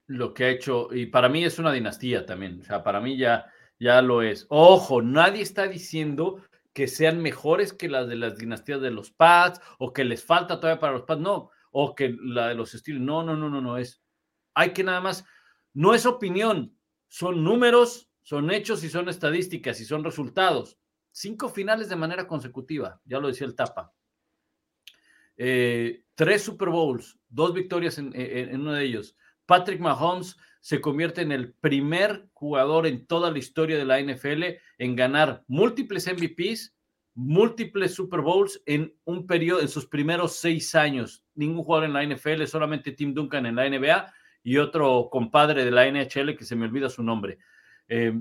lo 0.07 0.35
que 0.35 0.45
ha 0.45 0.49
hecho, 0.51 0.89
y 0.93 1.07
para 1.07 1.29
mí 1.29 1.45
es 1.45 1.59
una 1.59 1.73
dinastía 1.73 2.27
también, 2.27 2.61
o 2.61 2.65
sea, 2.65 2.83
para 2.83 3.01
mí 3.01 3.17
ya, 3.17 3.47
ya 3.79 4.03
lo 4.03 4.23
es. 4.23 4.47
Ojo, 4.49 5.01
nadie 5.01 5.43
está 5.43 5.69
diciendo 5.69 6.43
que 6.73 6.89
sean 6.89 7.23
mejores 7.23 7.73
que 7.73 7.89
las 7.89 8.09
de 8.09 8.17
las 8.17 8.37
dinastías 8.37 8.81
de 8.81 8.91
los 8.91 9.11
Pats 9.11 9.61
o 9.79 9.93
que 9.93 10.05
les 10.05 10.25
falta 10.25 10.61
todavía 10.61 10.81
para 10.81 10.95
los 10.95 11.03
Pats, 11.03 11.21
no, 11.21 11.52
o 11.73 11.95
que 11.95 12.15
la 12.21 12.49
de 12.49 12.55
los 12.55 12.71
Steelers, 12.71 13.05
no, 13.05 13.23
no, 13.23 13.37
no, 13.37 13.51
no, 13.51 13.61
no, 13.61 13.77
es, 13.79 14.01
hay 14.55 14.73
que 14.73 14.85
nada 14.85 15.01
más, 15.01 15.25
no 15.75 15.95
es 15.95 16.07
opinión, 16.07 16.77
son 17.09 17.43
números, 17.43 18.09
son 18.23 18.51
hechos 18.51 18.85
y 18.85 18.89
son 18.89 19.09
estadísticas 19.09 19.81
y 19.81 19.85
son 19.85 20.05
resultados. 20.05 20.79
Cinco 21.11 21.49
finales 21.49 21.89
de 21.89 21.97
manera 21.97 22.27
consecutiva, 22.27 23.01
ya 23.05 23.19
lo 23.19 23.29
decía 23.29 23.47
el 23.47 23.57
Tapa. 23.57 23.93
Eh, 25.37 26.05
tres 26.15 26.43
Super 26.43 26.69
Bowls, 26.69 27.19
dos 27.29 27.53
victorias 27.53 27.99
en, 27.99 28.13
en 28.15 28.61
uno 28.61 28.73
de 28.73 28.85
ellos. 28.85 29.17
Patrick 29.47 29.81
Mahomes 29.81 30.37
se 30.61 30.81
convierte 30.81 31.23
en 31.23 31.33
el 31.33 31.53
primer 31.55 32.29
jugador 32.33 32.87
en 32.87 33.07
toda 33.07 33.31
la 33.31 33.39
historia 33.39 33.77
de 33.77 33.85
la 33.85 34.01
NFL 34.01 34.45
en 34.79 34.97
ganar 34.97 35.43
múltiples 35.49 36.07
MVPs, 36.07 36.75
múltiples 37.15 37.95
Super 37.95 38.21
Bowls 38.21 38.63
en 38.67 38.95
un 39.05 39.27
periodo, 39.27 39.61
en 39.61 39.69
sus 39.69 39.87
primeros 39.87 40.37
seis 40.37 40.75
años. 40.75 41.25
Ningún 41.35 41.65
jugador 41.65 41.89
en 41.89 41.93
la 41.93 42.05
NFL, 42.05 42.45
solamente 42.45 42.93
Tim 42.93 43.15
Duncan 43.15 43.47
en 43.47 43.57
la 43.57 43.69
NBA, 43.69 44.13
y 44.43 44.57
otro 44.59 45.09
compadre 45.11 45.65
de 45.65 45.71
la 45.71 45.91
NHL 45.91 46.37
que 46.37 46.45
se 46.45 46.57
me 46.57 46.67
olvida 46.67 46.89
su 46.89 47.03
nombre. 47.03 47.39
Eh, 47.89 48.21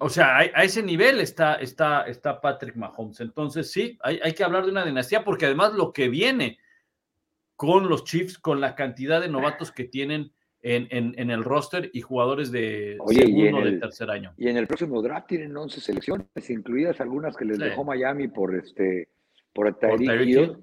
o 0.00 0.08
sea, 0.08 0.38
a, 0.38 0.40
a, 0.40 0.64
ese 0.64 0.82
nivel 0.82 1.20
está, 1.20 1.54
está, 1.54 2.02
está 2.02 2.40
Patrick 2.40 2.76
Mahomes. 2.76 3.20
Entonces, 3.20 3.70
sí, 3.70 3.96
hay, 4.02 4.20
hay, 4.22 4.32
que 4.32 4.44
hablar 4.44 4.64
de 4.64 4.72
una 4.72 4.84
dinastía 4.84 5.24
porque 5.24 5.46
además 5.46 5.74
lo 5.74 5.92
que 5.92 6.08
viene 6.08 6.58
con 7.54 7.88
los 7.88 8.04
Chiefs, 8.04 8.38
con 8.38 8.60
la 8.60 8.74
cantidad 8.74 9.20
de 9.20 9.28
novatos 9.28 9.72
que 9.72 9.84
tienen 9.84 10.32
en, 10.62 10.88
en, 10.90 11.14
en 11.16 11.30
el 11.30 11.44
roster 11.44 11.90
y 11.92 12.00
jugadores 12.00 12.50
de 12.50 12.96
Oye, 13.00 13.22
segundo 13.22 13.62
de 13.62 13.68
el, 13.70 13.80
tercer 13.80 14.10
año. 14.10 14.32
Y 14.36 14.48
en 14.48 14.56
el 14.56 14.66
próximo 14.66 15.00
draft 15.02 15.28
tienen 15.28 15.56
11 15.56 15.80
selecciones, 15.80 16.50
incluidas 16.50 17.00
algunas 17.00 17.36
que 17.36 17.44
les 17.44 17.58
sí. 17.58 17.64
dejó 17.64 17.84
Miami 17.84 18.28
por 18.28 18.54
este 18.54 19.08
por 19.52 19.72
Tyreek. 19.74 20.58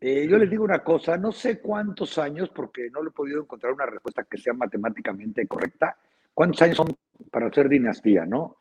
Eh, 0.00 0.26
yo 0.28 0.36
les 0.36 0.50
digo 0.50 0.64
una 0.64 0.80
cosa, 0.80 1.16
no 1.16 1.32
sé 1.32 1.60
cuántos 1.60 2.18
años, 2.18 2.50
porque 2.50 2.90
no 2.90 3.02
le 3.02 3.08
he 3.08 3.12
podido 3.12 3.40
encontrar 3.40 3.72
una 3.72 3.86
respuesta 3.86 4.24
que 4.24 4.36
sea 4.36 4.52
matemáticamente 4.52 5.46
correcta, 5.46 5.96
cuántos 6.34 6.60
años 6.60 6.76
son 6.76 6.94
para 7.30 7.50
ser 7.50 7.70
dinastía, 7.70 8.26
¿no? 8.26 8.56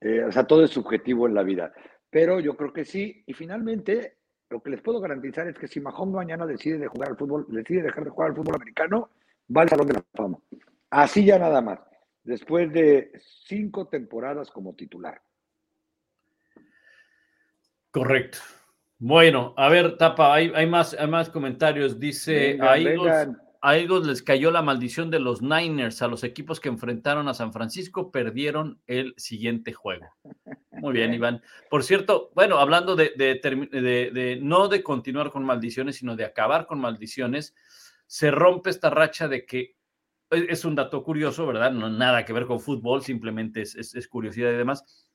Eh, 0.00 0.24
o 0.24 0.32
sea, 0.32 0.44
todo 0.44 0.64
es 0.64 0.70
subjetivo 0.70 1.26
en 1.26 1.34
la 1.34 1.42
vida. 1.42 1.72
Pero 2.08 2.40
yo 2.40 2.56
creo 2.56 2.72
que 2.72 2.84
sí. 2.84 3.22
Y 3.26 3.34
finalmente, 3.34 4.16
lo 4.48 4.62
que 4.62 4.70
les 4.70 4.80
puedo 4.80 5.00
garantizar 5.00 5.46
es 5.48 5.58
que 5.58 5.68
si 5.68 5.80
Mahomes 5.80 6.14
mañana 6.14 6.46
decide 6.46 6.78
de 6.78 6.86
jugar 6.86 7.10
al 7.10 7.16
fútbol, 7.16 7.46
decide 7.48 7.82
dejar 7.82 8.04
de 8.04 8.10
jugar 8.10 8.30
al 8.30 8.36
fútbol 8.36 8.54
americano, 8.54 9.10
va 9.54 9.62
al 9.62 9.68
Salón 9.68 9.86
de 9.88 9.94
la 9.94 10.04
Fama. 10.14 10.38
Así 10.90 11.24
ya 11.24 11.38
nada 11.38 11.60
más. 11.60 11.80
Después 12.24 12.72
de 12.72 13.12
cinco 13.44 13.88
temporadas 13.88 14.50
como 14.50 14.74
titular. 14.74 15.22
Correcto. 17.90 18.38
Bueno, 18.98 19.54
a 19.56 19.68
ver, 19.68 19.96
Tapa, 19.96 20.34
hay, 20.34 20.50
hay, 20.54 20.66
más, 20.66 20.94
hay 20.98 21.06
más 21.06 21.30
comentarios. 21.30 22.00
Dice, 22.00 22.58
a, 22.60 22.78
Eagles, 22.78 22.98
vengan. 22.98 23.42
a 23.60 23.76
Eagles 23.76 24.06
les 24.06 24.22
cayó 24.22 24.50
la 24.50 24.62
maldición 24.62 25.10
de 25.10 25.20
los 25.20 25.42
Niners. 25.42 26.02
A 26.02 26.08
los 26.08 26.24
equipos 26.24 26.60
que 26.60 26.68
enfrentaron 26.68 27.28
a 27.28 27.34
San 27.34 27.52
Francisco 27.52 28.10
perdieron 28.10 28.80
el 28.86 29.14
siguiente 29.16 29.72
juego. 29.72 30.06
Muy 30.72 30.94
bien, 30.94 31.14
Iván. 31.14 31.42
Por 31.70 31.84
cierto, 31.84 32.30
bueno, 32.34 32.58
hablando 32.58 32.96
de, 32.96 33.12
de, 33.16 33.40
de, 33.42 34.10
de, 34.10 34.38
no 34.42 34.68
de 34.68 34.82
continuar 34.82 35.30
con 35.30 35.44
maldiciones, 35.44 35.96
sino 35.96 36.16
de 36.16 36.24
acabar 36.24 36.66
con 36.66 36.80
maldiciones, 36.80 37.54
se 38.06 38.30
rompe 38.30 38.70
esta 38.70 38.90
racha 38.90 39.28
de 39.28 39.44
que 39.44 39.76
es 40.30 40.64
un 40.64 40.74
dato 40.74 41.02
curioso, 41.04 41.46
¿verdad? 41.46 41.70
No 41.72 41.88
nada 41.88 42.24
que 42.24 42.32
ver 42.32 42.46
con 42.46 42.60
fútbol, 42.60 43.02
simplemente 43.02 43.62
es, 43.62 43.76
es, 43.76 43.94
es 43.94 44.08
curiosidad 44.08 44.50
y 44.52 44.56
demás 44.56 45.06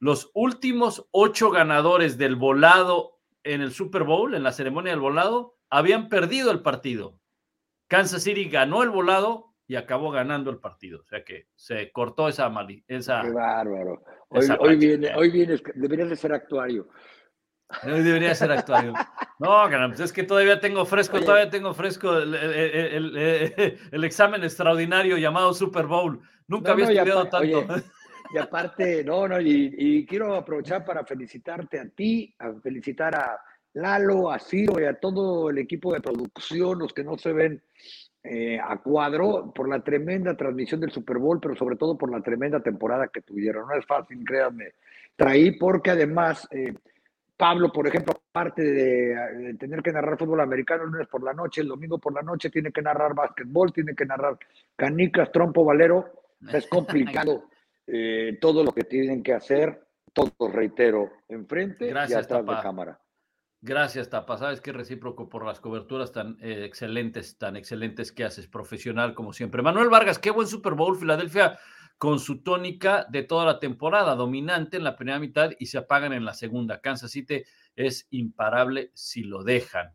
los 0.00 0.30
últimos 0.34 1.08
ocho 1.10 1.50
ganadores 1.50 2.18
del 2.18 2.36
volado 2.36 3.18
en 3.42 3.60
el 3.60 3.72
Super 3.72 4.04
Bowl, 4.04 4.34
en 4.34 4.42
la 4.42 4.52
ceremonia 4.52 4.92
del 4.92 5.00
volado, 5.00 5.56
habían 5.70 6.08
perdido 6.08 6.50
el 6.50 6.62
partido. 6.62 7.20
Kansas 7.88 8.22
City 8.22 8.48
ganó 8.48 8.82
el 8.82 8.90
volado 8.90 9.54
y 9.66 9.76
acabó 9.76 10.10
ganando 10.10 10.50
el 10.50 10.58
partido. 10.58 11.00
O 11.00 11.04
sea 11.04 11.24
que 11.24 11.48
se 11.54 11.90
cortó 11.92 12.28
esa 12.28 12.48
mali 12.48 12.84
esa 12.86 13.22
Qué 13.22 13.30
bárbaro. 13.30 14.02
Hoy, 14.28 14.46
hoy, 14.60 14.76
viene, 14.76 15.14
hoy 15.14 15.30
vienes, 15.30 15.62
deberías 15.74 16.10
de 16.10 16.16
ser 16.16 16.32
actuario. 16.32 16.88
Debería 17.84 18.34
ser 18.34 18.52
actuario. 18.52 18.92
No, 19.40 19.68
pues 19.86 20.00
es 20.00 20.12
que 20.12 20.24
todavía 20.24 20.58
tengo 20.58 20.84
fresco, 20.84 21.16
oye, 21.16 21.24
todavía 21.24 21.48
tengo 21.48 21.72
fresco 21.72 22.18
el, 22.18 22.34
el, 22.34 23.16
el, 23.16 23.78
el, 23.92 24.02
examen 24.02 24.42
extraordinario 24.42 25.16
llamado 25.16 25.54
Super 25.54 25.86
Bowl. 25.86 26.20
Nunca 26.48 26.70
no, 26.70 26.72
había 26.72 26.86
no, 26.86 26.90
estudiado 26.90 27.28
tanto. 27.28 27.38
Oye, 27.38 27.84
y 28.34 28.38
aparte, 28.38 29.04
no, 29.04 29.28
no, 29.28 29.40
y, 29.40 29.72
y, 29.78 30.06
quiero 30.06 30.34
aprovechar 30.34 30.84
para 30.84 31.04
felicitarte 31.04 31.78
a 31.78 31.88
ti, 31.88 32.34
a 32.40 32.52
felicitar 32.54 33.14
a 33.14 33.40
Lalo, 33.74 34.32
a 34.32 34.40
Ciro 34.40 34.80
y 34.80 34.84
a 34.84 34.94
todo 34.94 35.50
el 35.50 35.58
equipo 35.58 35.92
de 35.92 36.00
producción, 36.00 36.80
los 36.80 36.92
que 36.92 37.04
no 37.04 37.16
se 37.16 37.32
ven 37.32 37.62
eh, 38.24 38.58
a 38.58 38.76
cuadro, 38.78 39.52
por 39.54 39.68
la 39.68 39.82
tremenda 39.82 40.36
transmisión 40.36 40.80
del 40.80 40.90
Super 40.90 41.18
Bowl, 41.18 41.38
pero 41.40 41.54
sobre 41.54 41.76
todo 41.76 41.96
por 41.96 42.10
la 42.10 42.20
tremenda 42.20 42.60
temporada 42.60 43.08
que 43.08 43.22
tuvieron. 43.22 43.68
No 43.68 43.74
es 43.74 43.86
fácil, 43.86 44.24
créanme. 44.24 44.72
Traí 45.16 45.52
porque 45.52 45.90
además, 45.90 46.46
eh, 46.50 46.74
Pablo, 47.38 47.72
por 47.72 47.86
ejemplo, 47.86 48.20
aparte 48.30 48.62
de, 48.62 49.14
de, 49.14 49.54
tener 49.54 49.80
que 49.80 49.92
narrar 49.92 50.18
fútbol 50.18 50.40
americano 50.40 50.82
el 50.82 50.90
lunes 50.90 51.06
por 51.06 51.22
la 51.22 51.32
noche, 51.32 51.60
el 51.60 51.68
domingo 51.68 51.96
por 51.98 52.12
la 52.12 52.20
noche, 52.20 52.50
tiene 52.50 52.72
que 52.72 52.82
narrar 52.82 53.14
básquetbol, 53.14 53.72
tiene 53.72 53.94
que 53.94 54.04
narrar 54.04 54.36
canicas, 54.74 55.30
trompo, 55.30 55.64
valero. 55.64 56.12
O 56.44 56.50
sea, 56.50 56.58
es 56.58 56.66
complicado. 56.68 57.44
Eh, 57.86 58.38
todo 58.40 58.64
lo 58.64 58.72
que 58.72 58.82
tienen 58.82 59.22
que 59.22 59.34
hacer, 59.34 59.86
todo 60.12 60.48
reitero, 60.52 61.12
enfrente 61.28 61.86
Gracias, 61.86 62.22
y 62.22 62.24
atrás 62.24 62.40
Tapa. 62.40 62.56
de 62.56 62.62
cámara. 62.62 63.00
Gracias, 63.60 64.10
Tapa. 64.10 64.36
Sabes 64.36 64.60
que 64.60 64.72
recíproco 64.72 65.28
por 65.28 65.46
las 65.46 65.60
coberturas 65.60 66.10
tan 66.10 66.38
eh, 66.40 66.64
excelentes, 66.64 67.38
tan 67.38 67.54
excelentes 67.54 68.10
que 68.10 68.24
haces, 68.24 68.48
profesional 68.48 69.14
como 69.14 69.32
siempre. 69.32 69.62
Manuel 69.62 69.90
Vargas, 69.90 70.18
qué 70.18 70.32
buen 70.32 70.48
Super 70.48 70.74
Bowl, 70.74 70.98
Filadelfia 70.98 71.56
con 71.98 72.20
su 72.20 72.42
tónica 72.42 73.06
de 73.10 73.24
toda 73.24 73.44
la 73.44 73.58
temporada, 73.58 74.14
dominante 74.14 74.76
en 74.76 74.84
la 74.84 74.96
primera 74.96 75.18
mitad 75.18 75.50
y 75.58 75.66
se 75.66 75.78
apagan 75.78 76.12
en 76.12 76.24
la 76.24 76.32
segunda. 76.32 76.80
Kansas 76.80 77.10
City 77.10 77.42
es 77.74 78.06
imparable 78.10 78.92
si 78.94 79.24
lo 79.24 79.42
dejan. 79.42 79.94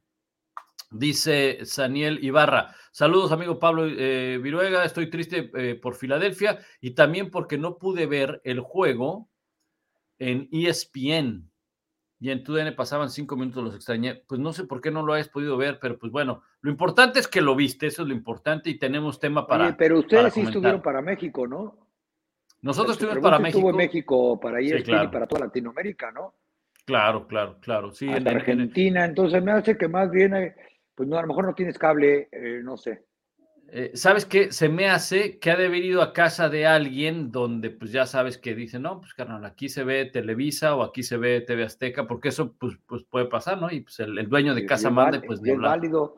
Dice 0.92 1.66
Saniel 1.66 2.24
Ibarra, 2.24 2.76
saludos 2.92 3.32
amigo 3.32 3.58
Pablo 3.58 3.88
eh, 3.88 4.38
Viruega, 4.44 4.86
estoy 4.86 5.10
triste 5.10 5.50
eh, 5.56 5.74
por 5.74 5.96
Filadelfia 5.96 6.60
y 6.82 6.92
también 6.92 7.32
porque 7.32 7.58
no 7.58 7.80
pude 7.80 8.06
ver 8.06 8.42
el 8.44 8.60
juego 8.60 9.28
en 10.20 10.50
ESPN 10.52 11.50
y 12.20 12.30
en 12.30 12.44
TUDN 12.44 12.76
pasaban 12.76 13.10
cinco 13.10 13.36
minutos, 13.36 13.64
los 13.64 13.76
extrañé, 13.76 14.24
pues 14.28 14.40
no 14.40 14.54
sé 14.54 14.66
por 14.66 14.82
qué 14.82 14.92
no 14.92 15.04
lo 15.04 15.14
hayas 15.14 15.28
podido 15.30 15.58
ver, 15.58 15.80
pero 15.82 15.98
pues 15.98 16.12
bueno, 16.12 16.44
lo 16.62 16.72
importante 16.72 17.20
es 17.20 17.28
que 17.28 17.42
lo 17.42 17.56
viste, 17.56 17.88
eso 17.88 18.04
es 18.04 18.08
lo 18.08 18.14
importante 18.14 18.70
y 18.70 18.78
tenemos 18.78 19.20
tema 19.20 19.46
para 19.48 19.66
Oye, 19.66 19.76
pero 19.78 20.00
ustedes 20.00 20.22
para 20.22 20.32
sí 20.32 20.42
estuvieron 20.42 20.82
para 20.82 21.02
México, 21.02 21.48
¿no? 21.48 21.83
Nosotros 22.64 22.96
estuvimos 22.96 23.22
para 23.22 23.38
México. 23.40 23.60
Estuvo 23.60 23.78
México 23.78 24.40
para 24.40 24.60
ESPN 24.60 24.78
sí, 24.78 24.84
claro. 24.84 25.04
y 25.04 25.08
para 25.10 25.28
toda 25.28 25.46
Latinoamérica, 25.46 26.12
¿no? 26.12 26.34
Claro, 26.86 27.28
claro, 27.28 27.60
claro, 27.60 27.92
sí. 27.92 28.08
En, 28.08 28.28
Argentina, 28.28 29.04
en... 29.04 29.12
entonces 29.12 29.44
me 29.44 29.52
hace 29.52 29.78
que 29.78 29.88
más 29.88 30.10
bien... 30.10 30.56
Pues 30.96 31.10
no, 31.10 31.18
a 31.18 31.22
lo 31.22 31.28
mejor 31.28 31.46
no 31.46 31.56
tienes 31.56 31.78
cable, 31.78 32.30
eh, 32.32 32.62
no 32.64 32.78
sé. 32.78 33.06
Eh, 33.70 33.92
¿Sabes 33.96 34.26
qué? 34.26 34.52
Se 34.52 34.70
me 34.70 34.88
hace 34.88 35.40
que 35.40 35.50
ha 35.50 35.56
de 35.56 35.66
haber 35.66 35.84
ido 35.84 36.04
a 36.04 36.14
casa 36.14 36.48
de 36.48 36.68
alguien 36.68 37.32
donde 37.32 37.72
pues 37.72 37.92
ya 37.92 38.06
sabes 38.06 38.38
que 38.38 38.54
dice, 38.54 38.80
no, 38.80 39.00
pues 39.00 39.16
carnal, 39.16 39.44
aquí 39.46 39.68
se 39.68 39.84
ve 39.84 40.06
Televisa 40.06 40.76
o 40.76 40.84
aquí 40.84 41.02
se 41.02 41.18
ve 41.18 41.42
TV 41.42 41.64
Azteca, 41.64 42.06
porque 42.06 42.30
eso 42.30 42.54
pues, 42.54 42.78
pues 42.86 43.04
puede 43.04 43.26
pasar, 43.26 43.60
¿no? 43.60 43.72
Y 43.72 43.82
pues 43.82 44.00
el, 44.00 44.18
el 44.20 44.30
dueño 44.30 44.54
de 44.54 44.66
casa 44.68 44.92
manda, 44.92 45.20
pues 45.26 45.42
es 45.44 45.58
válido. 45.58 46.16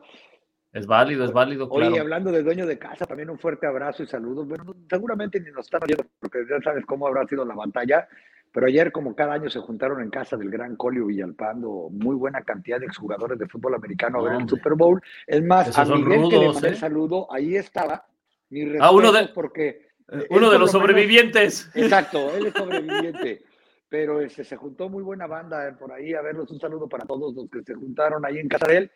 Es 0.76 0.86
válido, 0.86 1.24
es 1.24 1.32
válido, 1.32 1.68
Oye, 1.70 1.86
claro. 1.88 2.02
hablando 2.02 2.30
de 2.30 2.42
dueño 2.42 2.66
de 2.66 2.78
casa, 2.78 3.06
también 3.06 3.30
un 3.30 3.38
fuerte 3.38 3.66
abrazo 3.66 4.02
y 4.02 4.06
saludos. 4.06 4.46
Bueno, 4.46 4.64
seguramente 4.90 5.40
ni 5.40 5.50
nos 5.50 5.64
están 5.64 5.82
oyendo 5.82 6.04
porque 6.20 6.40
ya 6.50 6.60
sabes 6.62 6.84
cómo 6.84 7.06
habrá 7.06 7.26
sido 7.26 7.46
la 7.46 7.54
batalla, 7.54 8.06
pero 8.52 8.66
ayer, 8.66 8.92
como 8.92 9.14
cada 9.16 9.32
año, 9.32 9.48
se 9.48 9.58
juntaron 9.60 10.02
en 10.02 10.10
casa 10.10 10.36
del 10.36 10.50
gran 10.50 10.76
Colio 10.76 11.06
Villalpando 11.06 11.88
muy 11.90 12.14
buena 12.14 12.42
cantidad 12.42 12.78
de 12.78 12.84
exjugadores 12.86 13.38
de 13.38 13.48
fútbol 13.48 13.74
americano 13.74 14.18
a 14.20 14.22
ver 14.30 14.40
el 14.42 14.48
Super 14.48 14.74
Bowl. 14.74 15.00
Es 15.26 15.42
más, 15.42 15.68
Esos 15.68 15.90
a 15.90 15.94
Miguel 15.94 16.28
que 16.28 16.38
le 16.38 16.48
mandé 16.52 16.68
¿eh? 16.68 16.70
el 16.72 16.76
saludo, 16.76 17.26
ahí 17.32 17.56
estaba. 17.56 18.06
Mi 18.50 18.76
Ah, 18.78 18.90
uno 18.90 19.12
de- 19.12 19.28
porque 19.28 19.86
Eh, 20.12 20.26
Uno 20.30 20.50
de 20.50 20.58
los 20.58 20.70
sobrevivientes. 20.70 21.68
Exacto, 21.74 22.32
él 22.36 22.46
es 22.46 22.52
sobreviviente. 22.52 23.42
Pero 23.88 24.20
este, 24.20 24.44
se 24.44 24.56
juntó 24.56 24.88
muy 24.88 25.02
buena 25.02 25.26
banda 25.26 25.68
eh, 25.68 25.72
por 25.72 25.90
ahí 25.90 26.12
a 26.14 26.20
verlos. 26.22 26.50
Un 26.50 26.60
saludo 26.60 26.86
para 26.88 27.04
todos 27.06 27.34
los 27.34 27.48
que 27.50 27.62
se 27.62 27.74
juntaron 27.74 28.24
ahí 28.26 28.38
en 28.38 28.48
casa 28.48 28.66
de 28.68 28.76
él. 28.76 28.90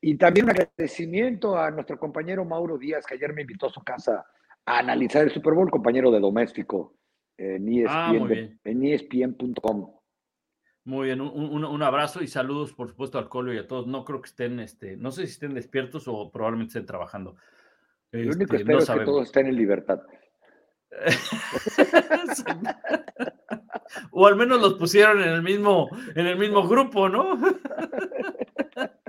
Y 0.00 0.16
también 0.16 0.46
un 0.46 0.50
agradecimiento 0.52 1.58
a 1.58 1.70
nuestro 1.70 1.98
compañero 1.98 2.44
Mauro 2.44 2.78
Díaz, 2.78 3.04
que 3.06 3.14
ayer 3.14 3.32
me 3.34 3.42
invitó 3.42 3.66
a 3.66 3.70
su 3.70 3.82
casa 3.82 4.24
a 4.64 4.78
analizar 4.78 5.22
el 5.24 5.30
Super 5.30 5.52
Bowl, 5.54 5.70
compañero 5.70 6.10
de 6.10 6.20
doméstico 6.20 6.94
en 7.36 7.68
E 7.68 7.84
Ah, 7.88 8.12
muy 8.16 8.28
bien. 8.28 8.60
en 8.64 8.82
E 8.84 8.94
ESPN.com. 8.94 9.94
Un, 10.86 11.20
un- 11.20 11.64
un 11.64 11.82
abrazo 11.82 12.22
y 12.22 12.26
saludos, 12.26 12.72
por 12.72 12.88
supuesto, 12.88 13.18
al 13.18 13.28
Colio 13.28 13.52
y 13.54 13.58
a 13.58 13.68
todos. 13.68 13.86
No 13.86 14.04
creo 14.04 14.20
que 14.22 14.28
estén, 14.28 14.58
este, 14.60 14.96
no 14.96 15.10
sé 15.12 15.26
si 15.26 15.32
estén 15.32 15.54
despiertos 15.54 16.08
o 16.08 16.30
probablemente 16.32 16.70
estén 16.70 16.86
trabajando. 16.86 17.36
Lo 18.12 18.20
único 18.20 18.32
Este, 18.44 18.46
que 18.46 18.56
espero 18.56 18.78
no 18.78 18.82
es 18.84 18.90
que 18.90 19.00
todos 19.04 19.26
estén 19.26 19.46
en 19.46 19.56
libertad. 19.56 20.00
o 24.10 24.26
al 24.26 24.36
menos 24.36 24.60
los 24.60 24.74
pusieron 24.74 25.22
en 25.22 25.28
el 25.28 25.42
mismo, 25.42 25.88
en 26.14 26.26
el 26.26 26.36
mismo 26.38 26.66
grupo, 26.66 27.08
¿no? 27.08 27.38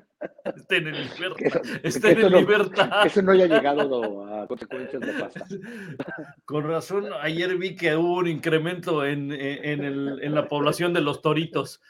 Estén 0.43 0.87
en 0.87 0.93
libertad. 0.95 1.35
Que 1.37 1.47
eso, 1.47 1.59
Estén 1.83 2.01
que 2.15 2.19
eso 2.19 2.27
en 2.27 2.33
no- 2.33 2.39
libertad. 2.39 3.01
que 3.01 3.07
eso 3.07 3.21
no 3.21 3.31
haya 3.31 3.47
llegado 3.47 4.25
a 4.25 4.47
consecuencias 4.47 5.01
de 5.01 5.13
pasta. 5.13 5.45
Con 6.45 6.63
razón, 6.67 7.05
ayer 7.21 7.55
vi 7.57 7.75
que 7.75 7.95
hubo 7.95 8.17
un 8.17 8.27
incremento 8.27 9.05
en, 9.05 9.31
en- 9.31 9.63
en 9.65 9.83
el- 9.83 10.19
en 10.23 10.35
la 10.35 10.47
población 10.47 10.93
de 10.93 11.01
los 11.01 11.21
toritos. 11.21 11.81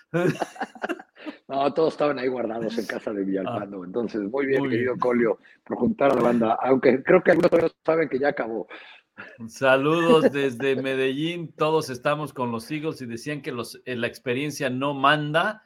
No, 1.48 1.74
todos 1.74 1.94
estaban 1.94 2.18
ahí 2.18 2.28
guardados 2.28 2.78
en 2.78 2.86
casa 2.86 3.12
de 3.14 3.24
Villalpando. 3.24 3.84
Entonces, 3.84 4.22
muy 4.22 4.46
bien, 4.46 4.58
Ah. 4.60 4.62
Muy 4.62 4.70
querido 4.72 4.94
bien. 4.94 5.00
Colio, 5.00 5.40
por 5.66 5.78
juntar 5.78 6.12
a 6.12 6.16
la 6.16 6.22
banda. 6.22 6.58
Aunque 6.62 7.04
creo 7.04 7.22
que 7.22 7.32
algunos 7.32 7.52
todavía 7.52 7.72
saben 7.86 8.10
que 8.10 8.20
ya 8.20 8.30
acabó. 8.30 8.68
Saludos 9.48 10.32
desde 10.32 10.82
Medellín. 10.82 11.52
Todos 11.56 11.90
estamos 11.90 12.34
con 12.34 12.52
los 12.52 12.72
Eagles 12.72 13.02
y 13.02 13.06
decían 13.06 13.42
que 13.42 13.52
los, 13.52 13.80
eh, 13.86 13.96
la 13.96 14.08
experiencia 14.08 14.70
no 14.70 14.94
manda. 14.94 15.64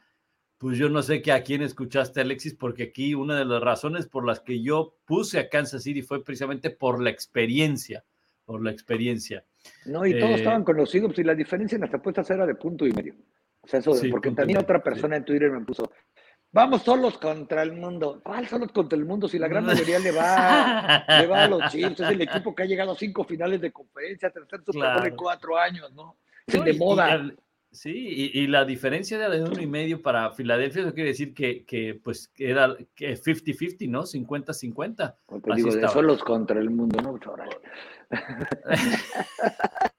Pues 0.66 0.78
yo 0.78 0.88
no 0.88 1.00
sé 1.00 1.22
que 1.22 1.30
a 1.30 1.44
quién 1.44 1.62
escuchaste, 1.62 2.20
Alexis, 2.20 2.54
porque 2.54 2.82
aquí 2.82 3.14
una 3.14 3.38
de 3.38 3.44
las 3.44 3.62
razones 3.62 4.08
por 4.08 4.26
las 4.26 4.40
que 4.40 4.60
yo 4.60 4.96
puse 5.04 5.38
a 5.38 5.48
Kansas 5.48 5.84
City 5.84 6.02
fue 6.02 6.24
precisamente 6.24 6.70
por 6.70 7.00
la 7.00 7.08
experiencia, 7.10 8.02
por 8.44 8.64
la 8.64 8.72
experiencia. 8.72 9.44
No, 9.84 10.04
y 10.04 10.18
todos 10.18 10.32
Eh, 10.32 10.34
estaban 10.38 10.64
conocidos 10.64 11.16
y 11.20 11.22
la 11.22 11.36
diferencia 11.36 11.76
en 11.76 11.82
las 11.82 11.94
apuestas 11.94 12.28
era 12.30 12.44
de 12.44 12.56
punto 12.56 12.84
y 12.84 12.90
medio. 12.90 13.14
O 13.60 13.68
sea, 13.68 13.78
eso, 13.78 13.94
Sí, 13.94 14.08
porque 14.08 14.32
también 14.32 14.58
otra 14.58 14.82
persona 14.82 15.14
en 15.14 15.24
Twitter 15.24 15.52
me 15.52 15.64
puso, 15.64 15.88
vamos 16.50 16.82
solos 16.82 17.16
contra 17.16 17.62
el 17.62 17.72
mundo. 17.72 18.20
¿Cuál 18.24 18.48
solos 18.48 18.72
contra 18.72 18.98
el 18.98 19.04
mundo? 19.04 19.28
Si 19.28 19.38
la 19.38 19.46
gran 19.46 19.64
mayoría 19.66 20.00
le 20.00 20.10
va, 20.10 21.04
le 21.06 21.28
va 21.28 21.44
a 21.44 21.48
los 21.48 21.62
Chiefs, 21.70 22.00
es 22.00 22.10
el 22.10 22.22
equipo 22.22 22.52
que 22.56 22.64
ha 22.64 22.66
llegado 22.66 22.90
a 22.90 22.96
cinco 22.96 23.22
finales 23.22 23.60
de 23.60 23.70
conferencia, 23.70 24.30
tercer 24.30 24.64
Super 24.66 24.80
Claro. 24.80 25.14
cuatro 25.16 25.56
años, 25.56 25.92
¿no? 25.92 26.16
Es 26.44 26.56
el 26.56 26.64
de 26.64 26.72
moda. 26.74 27.30
Sí, 27.76 27.92
y, 27.92 28.40
y 28.40 28.46
la 28.46 28.64
diferencia 28.64 29.18
de 29.28 29.42
uno 29.42 29.60
y 29.60 29.66
medio 29.66 30.02
para 30.02 30.30
Filadelfia, 30.32 30.82
eso 30.82 30.94
quiere 30.94 31.10
decir 31.10 31.34
que, 31.34 31.64
que, 31.64 32.00
pues 32.02 32.32
era 32.36 32.76
que 32.94 33.14
50-50, 33.14 33.88
¿no? 33.88 34.02
50-50. 34.02 35.14
Como 35.26 35.40
te 35.40 35.52
Así 35.52 35.62
digo, 35.62 35.76
de 35.76 35.88
solos 35.88 36.24
contra 36.24 36.58
el 36.58 36.70
mundo, 36.70 37.00
¿no? 37.02 37.18
Pues. 37.18 37.30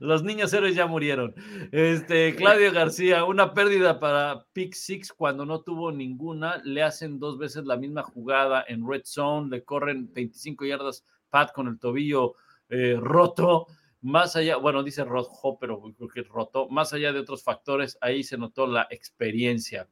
Los 0.00 0.22
niños 0.22 0.52
héroes 0.54 0.74
ya 0.74 0.86
murieron. 0.86 1.34
Este, 1.72 2.34
Claudio 2.34 2.72
García, 2.72 3.24
una 3.24 3.52
pérdida 3.52 4.00
para 4.00 4.46
Pick 4.52 4.72
Six 4.74 5.12
cuando 5.12 5.44
no 5.44 5.60
tuvo 5.60 5.92
ninguna. 5.92 6.60
Le 6.64 6.82
hacen 6.82 7.18
dos 7.18 7.38
veces 7.38 7.66
la 7.66 7.76
misma 7.76 8.02
jugada 8.02 8.64
en 8.66 8.88
Red 8.88 9.02
Zone, 9.04 9.50
le 9.50 9.62
corren 9.62 10.10
25 10.12 10.64
yardas 10.64 11.04
Pat 11.28 11.52
con 11.52 11.68
el 11.68 11.78
tobillo 11.78 12.34
eh, 12.70 12.96
roto. 12.98 13.66
Más 14.02 14.34
allá, 14.36 14.56
bueno, 14.56 14.82
dice 14.82 15.04
rojo, 15.04 15.58
pero 15.58 15.80
creo 15.80 16.08
que 16.08 16.22
roto. 16.22 16.68
Más 16.68 16.92
allá 16.92 17.12
de 17.12 17.20
otros 17.20 17.42
factores, 17.44 17.98
ahí 18.00 18.22
se 18.22 18.38
notó 18.38 18.66
la 18.66 18.86
experiencia. 18.90 19.88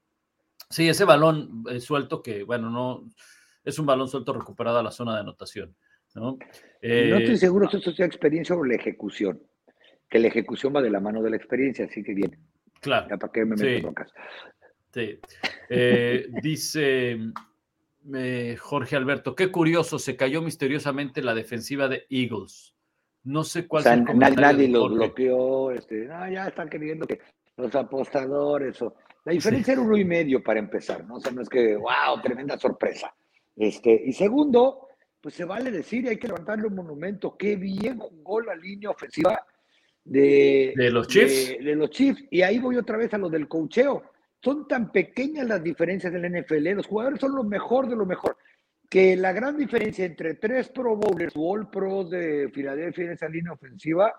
Sí, 0.71 0.89
ese 0.89 1.05
balón 1.05 1.65
eh, 1.71 1.81
suelto 1.81 2.23
que, 2.23 2.43
bueno, 2.43 2.71
no 2.71 3.05
es 3.65 3.79
un 3.79 3.87
balón 3.87 4.09
suelto 4.09 4.33
recuperado 4.33 4.79
a 4.79 4.83
la 4.83 4.91
zona 4.91 5.15
de 5.15 5.21
anotación. 5.21 5.77
¿no? 6.15 6.39
Y 6.83 7.11
no 7.11 7.17
Eh, 7.17 7.19
estoy 7.19 7.37
seguro 7.37 7.69
si 7.71 7.77
esto 7.77 7.93
sea 7.93 8.07
experiencia 8.07 8.57
o 8.57 8.65
la 8.65 8.75
ejecución. 8.75 9.43
Que 10.09 10.19
la 10.19 10.29
ejecución 10.29 10.75
va 10.75 10.81
de 10.83 10.91
la 10.91 11.01
mano 11.01 11.23
de 11.23 11.31
la 11.31 11.37
experiencia, 11.37 11.85
así 11.85 12.03
que 12.03 12.15
bien. 12.15 12.39
claro. 12.81 13.09
Ya 13.11 13.19
para 13.19 13.31
qué 13.33 13.45
me 13.45 13.57
meto 13.57 13.65
Sí. 13.65 13.81
broncas. 13.83 14.11
Sí. 14.95 15.19
Eh, 15.69 16.27
dice 16.43 17.19
eh, 18.15 18.57
Jorge 18.59 18.97
Alberto, 18.97 19.35
qué 19.35 19.51
curioso, 19.53 19.99
se 19.99 20.17
cayó 20.17 20.41
misteriosamente 20.41 21.21
la 21.23 21.35
defensiva 21.35 21.89
de 21.89 22.07
Eagles. 22.09 22.75
No 23.25 23.45
sé 23.45 23.61
O 23.61 23.69
cuál 23.69 23.83
sea, 23.83 23.95
es 23.95 24.01
el 24.09 24.19
nadie, 24.19 24.37
nadie 24.37 24.73
Jorge. 24.73 24.95
bloqueó, 24.97 25.71
este, 25.73 26.07
no, 26.07 26.31
ya 26.31 26.49
están 26.49 26.69
queriendo 26.69 27.07
que 27.07 27.21
los 27.57 27.75
apostadores 27.75 28.81
o 28.83 28.95
la 29.25 29.33
diferencia 29.33 29.73
era 29.73 29.83
uno 29.83 29.97
y 29.97 30.05
medio 30.05 30.43
para 30.43 30.59
empezar, 30.59 31.05
¿no? 31.05 31.17
O 31.17 31.21
sea, 31.21 31.33
no 31.33 31.43
es 31.43 31.49
que, 31.49 31.77
wow, 31.77 32.21
tremenda 32.23 32.57
sorpresa. 32.59 33.15
Este, 33.57 34.03
y 34.07 34.13
segundo, 34.13 34.89
pues 35.21 35.35
se 35.35 35.45
vale 35.45 35.71
decir, 35.71 36.05
y 36.05 36.09
hay 36.09 36.17
que 36.17 36.29
levantarle 36.29 36.69
un 36.69 36.77
monumento, 36.77 37.37
qué 37.37 37.57
bien 37.57 37.99
jugó 37.99 38.41
la 38.41 38.55
línea 38.55 38.91
ofensiva 38.91 39.45
de, 40.05 40.73
¿De 40.77 40.91
los 40.91 41.09
Chiefs? 41.09 41.59
De, 41.59 41.65
de 41.65 41.77
los 41.77 41.91
Chiefs. 41.91 42.25
Y 42.31 42.41
ahí 42.43 42.59
voy 42.59 42.77
otra 42.77 42.97
vez 42.97 43.13
a 43.13 43.19
lo 43.19 43.29
del 43.29 43.49
cocheo. 43.49 44.05
Son 44.43 44.67
tan 44.67 44.91
pequeñas 44.93 45.47
las 45.47 45.63
diferencias 45.63 46.13
del 46.13 46.41
NFL, 46.41 46.69
los 46.71 46.87
jugadores 46.87 47.21
son 47.21 47.35
lo 47.35 47.45
mejor 47.45 47.89
de 47.89 47.97
lo 47.97 48.07
mejor 48.07 48.37
que 48.89 49.17
la 49.17 49.33
gran 49.33 49.57
diferencia 49.57 50.05
entre 50.05 50.35
tres 50.35 50.69
Pro 50.71 50.97
Bowlers 50.97 51.35
o 51.37 51.53
All 51.53 51.69
Pros 51.71 52.11
de 52.11 52.51
Filadelfia 52.53 53.05
en 53.05 53.13
esa 53.13 53.29
línea 53.29 53.53
ofensiva 53.53 54.15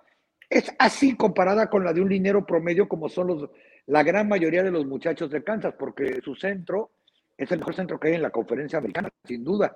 es 0.49 0.72
así 0.80 1.15
comparada 1.15 1.70
con 1.70 1.84
la 1.84 1.93
de 1.93 2.01
un 2.01 2.09
linero 2.09 2.45
promedio 2.45 2.88
como 2.88 3.09
son 3.09 3.28
los, 3.28 3.49
la 3.88 4.03
gran 4.03 4.28
mayoría 4.28 4.63
de 4.63 4.72
los 4.72 4.86
muchachos 4.86 5.30
de 5.30 5.43
Kansas, 5.43 5.76
porque 5.78 6.22
su 6.24 6.36
centro 6.36 6.91
es 7.38 7.51
el 7.51 7.59
mejor 7.59 7.76
centro 7.76 7.99
que 7.99 8.09
hay 8.09 8.15
en 8.15 8.22
la 8.22 8.32
conferencia 8.32 8.80
americana, 8.80 9.09
sin 9.24 9.43
duda. 9.43 9.76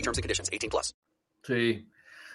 terms 0.01 0.17
and 0.17 0.23
conditions. 0.23 0.49
18 0.51 0.69
plus. 0.69 0.95
Sí. 1.43 1.87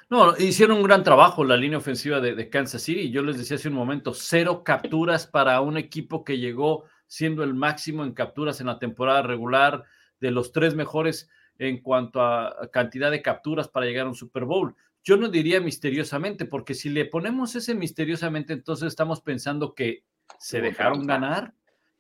No, 0.08 0.36
hicieron 0.36 0.78
un 0.78 0.84
gran 0.84 1.02
trabajo 1.02 1.44
la 1.44 1.56
línea 1.56 1.78
ofensiva 1.78 2.20
de, 2.20 2.34
de 2.34 2.48
Kansas 2.48 2.82
City. 2.82 3.10
Yo 3.10 3.22
les 3.22 3.38
decía 3.38 3.56
hace 3.56 3.68
un 3.68 3.74
momento, 3.74 4.14
cero 4.14 4.62
capturas 4.64 5.26
para 5.26 5.60
un 5.60 5.76
equipo 5.76 6.24
que 6.24 6.38
llegó 6.38 6.84
siendo 7.08 7.42
el 7.44 7.54
máximo 7.54 8.04
en 8.04 8.12
capturas 8.12 8.60
en 8.60 8.66
la 8.66 8.78
temporada 8.78 9.22
regular, 9.22 9.84
de 10.20 10.30
los 10.30 10.52
tres 10.52 10.74
mejores 10.74 11.28
en 11.58 11.80
cuanto 11.80 12.20
a 12.20 12.68
cantidad 12.72 13.10
de 13.10 13.22
capturas 13.22 13.68
para 13.68 13.86
llegar 13.86 14.06
a 14.06 14.10
un 14.10 14.14
Super 14.14 14.44
Bowl. 14.44 14.74
Yo 15.02 15.16
no 15.16 15.28
diría 15.28 15.60
misteriosamente, 15.60 16.46
porque 16.46 16.74
si 16.74 16.90
le 16.90 17.04
ponemos 17.04 17.54
ese 17.54 17.74
misteriosamente, 17.74 18.52
entonces 18.52 18.88
estamos 18.88 19.20
pensando 19.20 19.74
que 19.74 20.04
se 20.38 20.60
dejaron 20.60 21.06
ganar, 21.06 21.54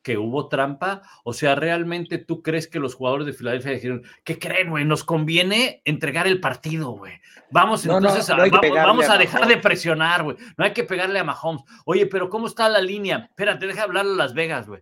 que 0.06 0.18
hubo 0.18 0.46
trampa. 0.46 1.02
O 1.24 1.32
sea, 1.32 1.56
¿realmente 1.56 2.18
tú 2.18 2.40
crees 2.40 2.68
que 2.68 2.78
los 2.78 2.94
jugadores 2.94 3.26
de 3.26 3.32
Filadelfia 3.32 3.72
dijeron, 3.72 4.04
¿qué 4.22 4.38
creen, 4.38 4.70
güey? 4.70 4.84
Nos 4.84 5.02
conviene 5.02 5.82
entregar 5.84 6.28
el 6.28 6.38
partido, 6.38 6.90
güey. 6.92 7.14
Vamos 7.50 7.84
No, 7.84 7.96
entonces, 7.96 8.30
a- 8.30 8.36
no 8.36 8.44
vamos, 8.72 9.08
a, 9.08 9.14
a 9.14 9.18
dejar 9.18 9.48
de 9.48 9.56
presionar, 9.56 10.22
güey. 10.22 10.36
No 10.56 10.64
hay 10.64 10.72
que 10.72 10.84
pegarle 10.84 11.18
a 11.18 11.24
Mahomes. 11.24 11.64
Oye, 11.86 12.06
pero 12.06 12.30
¿cómo 12.30 12.46
está 12.46 12.68
la 12.68 12.80
línea? 12.80 13.26
Espérate, 13.30 13.66
deja 13.66 13.82
hablar 13.82 14.06
a 14.06 14.08
Las 14.08 14.32
Vegas, 14.32 14.68
güey. 14.68 14.80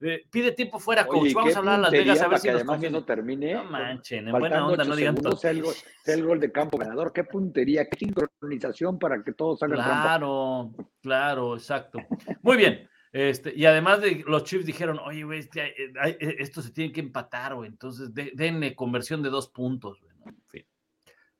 Eh, 0.00 0.22
pide 0.30 0.52
tiempo 0.52 0.78
fuera, 0.78 1.06
coach. 1.06 1.20
Oye, 1.20 1.34
Vamos 1.34 1.54
a 1.54 1.58
hablar 1.58 1.74
a 1.74 1.78
Las 1.78 1.90
Vegas 1.90 2.22
a 2.22 2.28
ver 2.28 2.38
si 2.38 2.48
nos 2.48 2.54
además 2.56 2.74
conviene. 2.76 2.96
eso 2.96 3.04
termine. 3.06 3.52
No 3.52 3.64
manchen, 3.64 4.26
en 4.28 4.32
buena 4.32 4.66
onda, 4.66 4.84
no 4.84 4.96
digan 4.96 5.16
todo. 5.16 5.38
el, 5.50 5.62
gol, 5.62 5.74
el 6.06 6.24
gol 6.24 6.40
de 6.40 6.50
campo 6.50 6.78
ganador. 6.78 7.12
Qué 7.12 7.24
puntería, 7.24 7.86
qué 7.90 7.98
sincronización 7.98 8.98
para 8.98 9.22
que 9.22 9.32
todos 9.32 9.58
trampa. 9.58 9.76
Claro, 9.76 10.70
claro, 11.02 11.56
exacto. 11.56 11.98
Muy 12.40 12.56
bien. 12.56 12.88
Este, 13.12 13.52
y 13.54 13.66
además 13.66 14.00
de 14.00 14.24
los 14.26 14.44
Chiefs 14.44 14.64
dijeron, 14.64 14.98
oye, 14.98 15.22
güey, 15.22 15.40
eh, 15.54 15.74
eh, 16.04 16.36
esto 16.38 16.62
se 16.62 16.70
tiene 16.72 16.92
que 16.92 17.00
empatar, 17.00 17.54
güey. 17.54 17.68
Entonces, 17.68 18.14
de- 18.14 18.32
denle 18.34 18.74
conversión 18.74 19.22
de 19.22 19.28
dos 19.28 19.48
puntos, 19.48 20.00
güey. 20.00 20.14
¿no? 20.18 20.30
En 20.30 20.42
fin. 20.48 20.66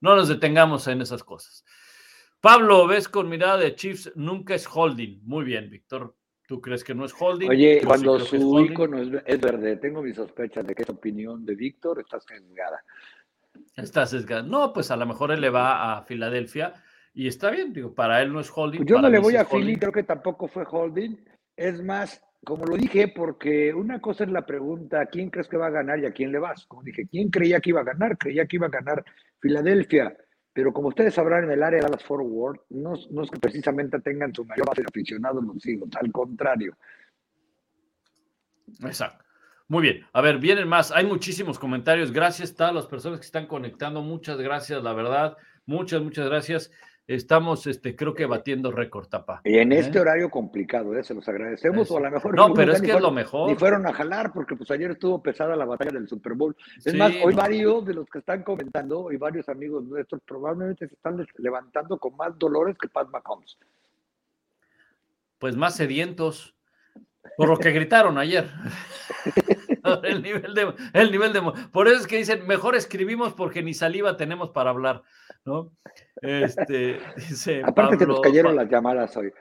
No 0.01 0.15
nos 0.15 0.29
detengamos 0.29 0.87
en 0.89 1.01
esas 1.01 1.25
cosas. 1.25 1.65
Pablo, 2.41 2.87
ves 2.87 3.09
con 3.09 3.29
mirada 3.29 3.57
de 3.57 3.75
Chiefs, 3.75 4.13
nunca 4.17 4.55
es 4.55 4.69
holding. 4.71 5.21
Muy 5.25 5.45
bien, 5.45 5.71
Víctor. 5.71 6.15
¿Tú 6.47 6.61
crees 6.61 6.85
que 6.85 6.95
no 6.95 7.05
es 7.07 7.15
holding? 7.19 7.49
Oye, 7.49 7.75
Yo 7.77 7.81
sí 7.81 7.87
cuando 7.87 8.17
es 8.17 8.25
su 8.25 8.37
holding. 8.55 8.73
ícono 8.73 8.99
es, 9.01 9.09
es 9.25 9.41
verde, 9.41 9.77
tengo 9.77 10.03
mis 10.03 10.17
sospechas 10.17 10.67
de 10.67 10.75
que 10.75 10.83
esa 10.83 10.93
opinión 10.93 11.47
de 11.47 11.55
Víctor 11.55 12.01
está 12.01 12.21
sesgada. 12.21 12.85
Está 13.77 14.05
sesgado. 14.07 14.43
No, 14.43 14.73
pues 14.73 14.91
a 14.91 14.97
lo 14.97 15.07
mejor 15.07 15.31
él 15.31 15.41
le 15.41 15.49
va 15.51 15.97
a 15.97 16.03
Filadelfia 16.03 16.75
y 17.15 17.29
está 17.29 17.51
bien, 17.51 17.73
digo, 17.73 17.95
para 17.95 18.21
él 18.21 18.33
no 18.33 18.41
es 18.41 18.51
holding. 18.55 18.81
Pues 18.81 18.91
yo 18.91 19.01
no 19.01 19.09
le 19.09 19.19
voy 19.21 19.33
sí 19.33 19.37
a 19.39 19.43
es. 19.43 19.49
Philly, 19.49 19.77
creo 19.77 19.93
que 19.93 20.03
tampoco 20.03 20.49
fue 20.49 20.65
holding. 20.69 21.17
Es 21.63 21.81
más, 21.81 22.21
como 22.45 22.67
lo 22.67 22.77
dije, 22.77 23.07
porque 23.07 23.73
una 23.73 24.01
cosa 24.01 24.25
es 24.25 24.31
la 24.31 24.45
pregunta, 24.45 25.03
¿a 25.03 25.07
quién 25.07 25.31
crees 25.31 25.47
que 25.47 25.57
va 25.57 25.69
a 25.69 25.71
ganar 25.71 26.01
y 26.01 26.07
a 26.07 26.13
quién 26.13 26.33
le 26.33 26.41
vas? 26.41 26.67
Como 26.67 26.83
dije, 26.83 27.07
¿quién 27.07 27.31
creía 27.31 27.61
que 27.61 27.71
iba 27.71 27.83
a 27.83 27.85
ganar? 27.85 28.19
Creía 28.19 28.47
que 28.47 28.57
iba 28.57 28.67
a 28.67 28.71
ganar 28.71 29.05
Filadelfia. 29.39 30.17
Pero 30.53 30.73
como 30.73 30.89
ustedes 30.89 31.15
sabrán, 31.15 31.45
en 31.45 31.53
el 31.53 31.63
área 31.63 31.79
de 31.79 31.85
Dallas 31.85 32.03
Fort 32.03 32.25
Worth, 32.27 32.63
no, 32.71 32.95
no 33.13 33.23
es 33.23 33.31
que 33.31 33.39
precisamente 33.39 34.01
tengan 34.01 34.35
su 34.35 34.45
mayor 34.45 34.67
base 34.67 34.83
de 34.83 34.89
aficionados 34.89 35.45
los 35.45 35.65
Eagles, 35.65 35.95
al 35.95 36.11
contrario. 36.11 36.77
Exacto. 38.81 39.25
Muy 39.69 39.83
bien. 39.83 40.05
A 40.13 40.21
ver, 40.21 40.39
vienen 40.39 40.67
más. 40.67 40.91
Hay 40.91 41.07
muchísimos 41.07 41.61
comentarios. 41.61 42.11
Gracias 42.11 42.51
a 42.51 42.57
todas 42.57 42.75
las 42.75 42.87
personas 42.87 43.21
que 43.21 43.27
están 43.27 43.47
conectando. 43.47 44.03
Muchas 44.03 44.39
gracias, 44.39 44.83
la 44.83 44.95
verdad. 44.95 45.37
Muchas, 45.65 46.03
muchas 46.03 46.27
gracias. 46.27 46.73
Estamos, 47.07 47.67
este, 47.67 47.95
creo 47.97 48.15
que 48.15 48.27
batiendo 48.27 48.71
récord, 48.71 49.07
tapa. 49.09 49.41
Y 49.45 49.59
en 49.59 49.73
¿eh? 49.73 49.81
este 49.81 49.99
horario 50.01 50.31
complicado, 50.31 50.97
¿eh? 50.97 51.03
se 51.05 51.15
los 51.15 51.29
agradecemos, 51.29 51.87
Eso. 51.87 51.95
o 51.95 51.99
a 51.99 52.01
lo 52.03 52.11
mejor 52.11 52.35
No, 52.37 52.55
pero 52.55 52.73
es 52.73 52.81
que 52.81 52.87
es 52.89 52.93
lo 52.95 52.99
fueron- 53.01 53.15
mejor. 53.15 53.51
Ni 53.51 53.57
fueron 53.57 53.87
a 53.87 53.93
jalar, 53.93 54.33
porque 54.33 54.57
pues 54.57 54.71
ayer 54.71 54.93
estuvo 54.93 55.23
pesada 55.23 55.57
la 55.57 55.65
batalla 55.65 55.93
del 55.93 56.09
Super 56.09 56.35
Bowl. 56.35 56.57
Es 56.79 56.93
Sí, 56.93 56.97
más, 56.97 57.13
hoy 57.25 57.35
varios 57.35 57.85
de 57.85 57.95
los 57.95 58.07
que 58.09 58.19
están 58.21 58.43
comentando, 58.43 59.11
y 59.13 59.17
varios 59.17 59.49
amigos 59.49 59.85
nuestros, 59.85 60.21
probablemente 60.27 60.89
se 60.89 60.95
están 60.95 61.25
levantando 61.39 61.99
con 61.99 62.17
más 62.17 62.39
dolores 62.39 62.77
que 62.79 62.89
Pat 62.89 63.09
Mahomes. 63.11 63.59
Pues 65.39 65.57
más 65.57 65.75
sedientos, 65.75 66.55
por 67.37 67.49
lo 67.49 67.57
que 67.57 67.73
gritaron 67.73 68.17
ayer. 68.19 68.49
el 70.05 70.23
nivel 70.23 70.55
de, 70.55 70.75
el 70.95 71.11
nivel 71.11 71.33
de, 71.33 71.43
por 71.73 71.89
eso 71.89 72.01
es 72.01 72.07
que 72.07 72.19
dicen, 72.19 72.47
mejor 72.47 72.75
escribimos 72.77 73.33
porque 73.35 73.63
ni 73.63 73.75
saliva 73.75 74.17
tenemos 74.17 74.51
para 74.51 74.71
hablar, 74.71 75.03
¿no? 75.45 75.73
Este, 76.21 77.01
dice 77.17 77.63
Aparte 77.65 77.99
se 77.99 78.07
nos 78.07 78.17
Pablo- 78.17 78.21
cayeron 78.23 78.57
las 78.57 78.69
llamadas 78.71 79.17
hoy. 79.17 79.33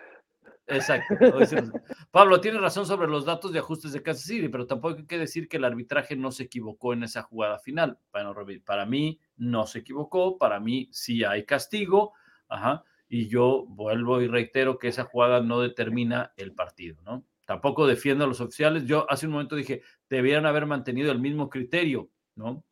Exacto. 0.67 1.15
nos- 1.19 1.51
Pablo, 2.11 2.39
tiene 2.39 2.59
razón 2.59 2.85
sobre 2.85 3.07
los 3.07 3.25
datos 3.25 3.51
de 3.51 3.59
ajustes 3.59 3.91
de 3.93 4.01
Kansas 4.01 4.25
City, 4.25 4.47
pero 4.49 4.65
tampoco 4.67 4.97
hay 4.99 5.05
que 5.05 5.17
decir 5.17 5.47
que 5.47 5.57
el 5.57 5.65
arbitraje 5.65 6.15
no 6.15 6.31
se 6.31 6.43
equivocó 6.43 6.93
en 6.93 7.03
esa 7.03 7.23
jugada 7.23 7.59
final. 7.59 7.97
Bueno, 8.11 8.33
para 8.65 8.85
mí 8.85 9.19
no 9.37 9.67
se 9.67 9.79
equivocó, 9.79 10.37
para 10.37 10.59
mí 10.59 10.87
sí 10.91 11.23
hay 11.23 11.45
castigo, 11.45 12.13
ajá, 12.47 12.83
y 13.09 13.27
yo 13.27 13.65
vuelvo 13.67 14.21
y 14.21 14.27
reitero 14.27 14.77
que 14.77 14.87
esa 14.87 15.03
jugada 15.03 15.41
no 15.41 15.59
determina 15.59 16.31
el 16.37 16.53
partido, 16.53 17.01
¿no? 17.03 17.25
Tampoco 17.45 17.85
defiendo 17.85 18.23
a 18.23 18.27
los 18.27 18.39
oficiales. 18.39 18.85
Yo 18.85 19.05
hace 19.09 19.25
un 19.25 19.33
momento 19.33 19.57
dije, 19.57 19.81
debieran 20.15 20.45
haber 20.45 20.65
mantenido 20.65 21.11
el 21.11 21.19
mismo 21.19 21.49
criterio, 21.49 22.09
¿no? 22.35 22.63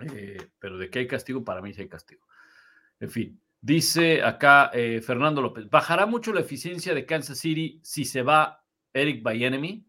Eh, 0.00 0.38
pero 0.58 0.78
de 0.78 0.90
que 0.90 1.00
hay 1.00 1.06
castigo, 1.06 1.44
para 1.44 1.62
mí 1.62 1.72
sí 1.72 1.82
hay 1.82 1.88
castigo. 1.88 2.26
En 3.00 3.10
fin, 3.10 3.40
dice 3.60 4.22
acá 4.22 4.70
eh, 4.72 5.00
Fernando 5.00 5.42
López, 5.42 5.68
¿bajará 5.68 6.06
mucho 6.06 6.32
la 6.32 6.40
eficiencia 6.40 6.94
de 6.94 7.06
Kansas 7.06 7.38
City 7.38 7.80
si 7.82 8.04
se 8.04 8.22
va 8.22 8.64
Eric 8.92 9.22
Bienemy? 9.26 9.86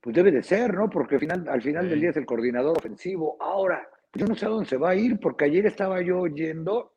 Pues 0.00 0.14
debe 0.14 0.30
de 0.30 0.42
ser, 0.42 0.74
¿no? 0.74 0.90
Porque 0.90 1.14
al 1.14 1.20
final, 1.20 1.48
al 1.48 1.62
final 1.62 1.88
del 1.88 2.00
día 2.00 2.10
es 2.10 2.16
el 2.16 2.26
coordinador 2.26 2.76
ofensivo. 2.76 3.36
Ahora, 3.40 3.88
yo 4.12 4.26
no 4.26 4.34
sé 4.34 4.46
a 4.46 4.50
dónde 4.50 4.68
se 4.68 4.76
va 4.76 4.90
a 4.90 4.94
ir, 4.94 5.18
porque 5.18 5.46
ayer 5.46 5.66
estaba 5.66 6.02
yo 6.02 6.20
oyendo 6.20 6.94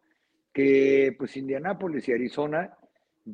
que 0.54 1.16
pues 1.18 1.38
Indianápolis 1.38 2.08
y 2.10 2.14
Arizona 2.14 2.78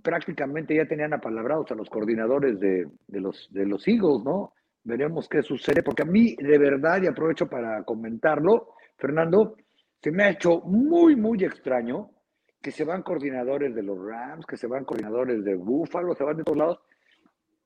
prácticamente 0.02 0.76
ya 0.76 0.86
tenían 0.88 1.14
apalabrados 1.14 1.72
a 1.72 1.76
los 1.76 1.90
coordinadores 1.90 2.60
de, 2.60 2.88
de 3.08 3.20
los, 3.22 3.48
de 3.52 3.66
los 3.66 3.88
Eagles, 3.88 4.24
¿no? 4.24 4.54
Veremos 4.84 5.30
qué 5.30 5.42
sucede, 5.42 5.84
porque 5.84 6.04
a 6.04 6.06
mí, 6.06 6.36
de 6.38 6.58
verdad, 6.58 7.02
y 7.02 7.08
aprovecho 7.08 7.48
para 7.48 7.84
comentarlo, 7.84 8.76
Fernando, 8.98 9.56
se 10.02 10.12
me 10.12 10.24
ha 10.24 10.30
hecho 10.32 10.62
muy, 10.62 11.16
muy 11.16 11.44
extraño 11.44 12.10
que 12.62 12.72
se 12.72 12.84
van 12.84 13.04
coordinadores 13.04 13.74
de 13.76 13.84
los 13.84 13.98
Rams, 13.98 14.46
que 14.46 14.58
se 14.58 14.68
van 14.68 14.86
coordinadores 14.86 15.44
de 15.44 15.56
Buffalo, 15.56 16.16
se 16.16 16.24
van 16.24 16.38
de 16.38 16.44
todos 16.44 16.58
lados, 16.58 16.80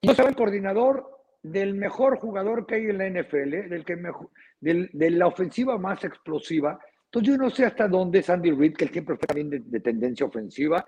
y 0.01 0.07
no 0.07 0.13
se 0.13 0.23
va 0.23 0.29
el 0.29 0.35
coordinador 0.35 1.09
del 1.41 1.75
mejor 1.75 2.17
jugador 2.19 2.65
que 2.65 2.75
hay 2.75 2.85
en 2.85 2.97
la 2.97 3.07
NFL, 3.07 3.69
del 3.69 3.85
que 3.85 3.95
mejor, 3.95 4.29
del- 4.59 4.89
de 4.93 5.11
la 5.11 5.27
ofensiva 5.27 5.77
más 5.77 6.03
explosiva. 6.03 6.79
Entonces 7.05 7.33
yo 7.33 7.37
no 7.37 7.49
sé 7.49 7.65
hasta 7.65 7.87
dónde 7.87 8.19
es 8.19 8.29
Andy 8.29 8.51
Reid, 8.51 8.75
que 8.75 8.85
él 8.85 8.91
siempre 8.91 9.15
fue 9.15 9.27
también 9.27 9.49
de, 9.49 9.59
de 9.59 9.79
tendencia 9.79 10.25
ofensiva, 10.25 10.85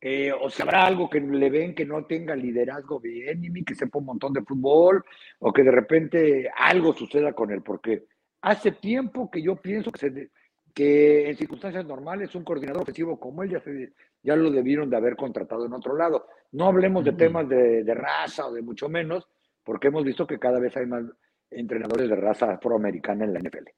eh, 0.00 0.32
o 0.32 0.50
si 0.50 0.62
habrá 0.62 0.86
algo 0.86 1.08
que 1.08 1.20
le 1.20 1.50
ven 1.50 1.74
que 1.74 1.84
no 1.86 2.04
tenga 2.04 2.36
liderazgo 2.36 3.00
bien, 3.00 3.42
y 3.44 3.64
que 3.64 3.74
sepa 3.74 3.98
un 3.98 4.04
montón 4.06 4.32
de 4.32 4.42
fútbol, 4.42 5.04
o 5.38 5.52
que 5.52 5.62
de 5.62 5.70
repente 5.70 6.50
algo 6.56 6.92
suceda 6.94 7.32
con 7.32 7.50
él, 7.50 7.62
porque 7.62 8.04
hace 8.42 8.72
tiempo 8.72 9.30
que 9.30 9.42
yo 9.42 9.56
pienso 9.56 9.90
que, 9.90 9.98
se 9.98 10.30
que 10.74 11.30
en 11.30 11.36
circunstancias 11.36 11.84
normales 11.86 12.34
un 12.34 12.44
coordinador 12.44 12.82
ofensivo 12.82 13.18
como 13.18 13.42
él 13.42 13.50
ya, 13.50 13.60
se- 13.60 13.92
ya 14.22 14.36
lo 14.36 14.50
debieron 14.50 14.90
de 14.90 14.96
haber 14.96 15.16
contratado 15.16 15.64
en 15.64 15.72
otro 15.72 15.96
lado. 15.96 16.26
No 16.52 16.66
hablemos 16.66 17.02
de 17.04 17.12
temas 17.12 17.48
de, 17.48 17.82
de 17.82 17.94
raza 17.94 18.46
o 18.46 18.52
de 18.52 18.62
mucho 18.62 18.88
menos, 18.88 19.26
porque 19.64 19.88
hemos 19.88 20.04
visto 20.04 20.26
que 20.26 20.38
cada 20.38 20.60
vez 20.60 20.76
hay 20.76 20.86
más 20.86 21.04
entrenadores 21.50 22.08
de 22.08 22.16
raza 22.16 22.52
afroamericana 22.52 23.24
en 23.24 23.32
la 23.32 23.40
NFL. 23.40 23.68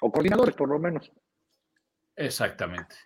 O 0.00 0.10
coordinadores, 0.10 0.54
por 0.54 0.68
lo 0.68 0.78
menos. 0.78 1.12
Exactamente. 2.16 2.96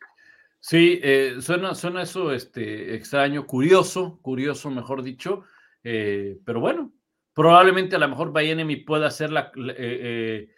Sí, 0.68 0.98
eh, 1.00 1.36
suena, 1.42 1.76
suena 1.76 2.02
eso 2.02 2.32
este, 2.32 2.96
extraño, 2.96 3.46
curioso, 3.46 4.18
curioso, 4.20 4.68
mejor 4.68 5.04
dicho, 5.04 5.44
eh, 5.84 6.40
pero 6.44 6.58
bueno, 6.58 6.92
probablemente 7.34 7.94
a 7.94 8.00
lo 8.00 8.08
mejor 8.08 8.32
Bienemy 8.32 8.74
pueda 8.78 9.08
ser 9.12 9.30
la, 9.30 9.52
eh, 9.54 9.76
eh, 9.78 10.50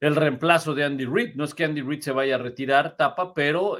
el 0.00 0.16
reemplazo 0.16 0.74
de 0.74 0.84
Andy 0.84 1.04
Reid. 1.04 1.34
No 1.34 1.44
es 1.44 1.54
que 1.54 1.66
Andy 1.66 1.82
Reid 1.82 2.00
se 2.00 2.12
vaya 2.12 2.36
a 2.36 2.38
retirar, 2.38 2.96
tapa, 2.96 3.34
pero 3.34 3.76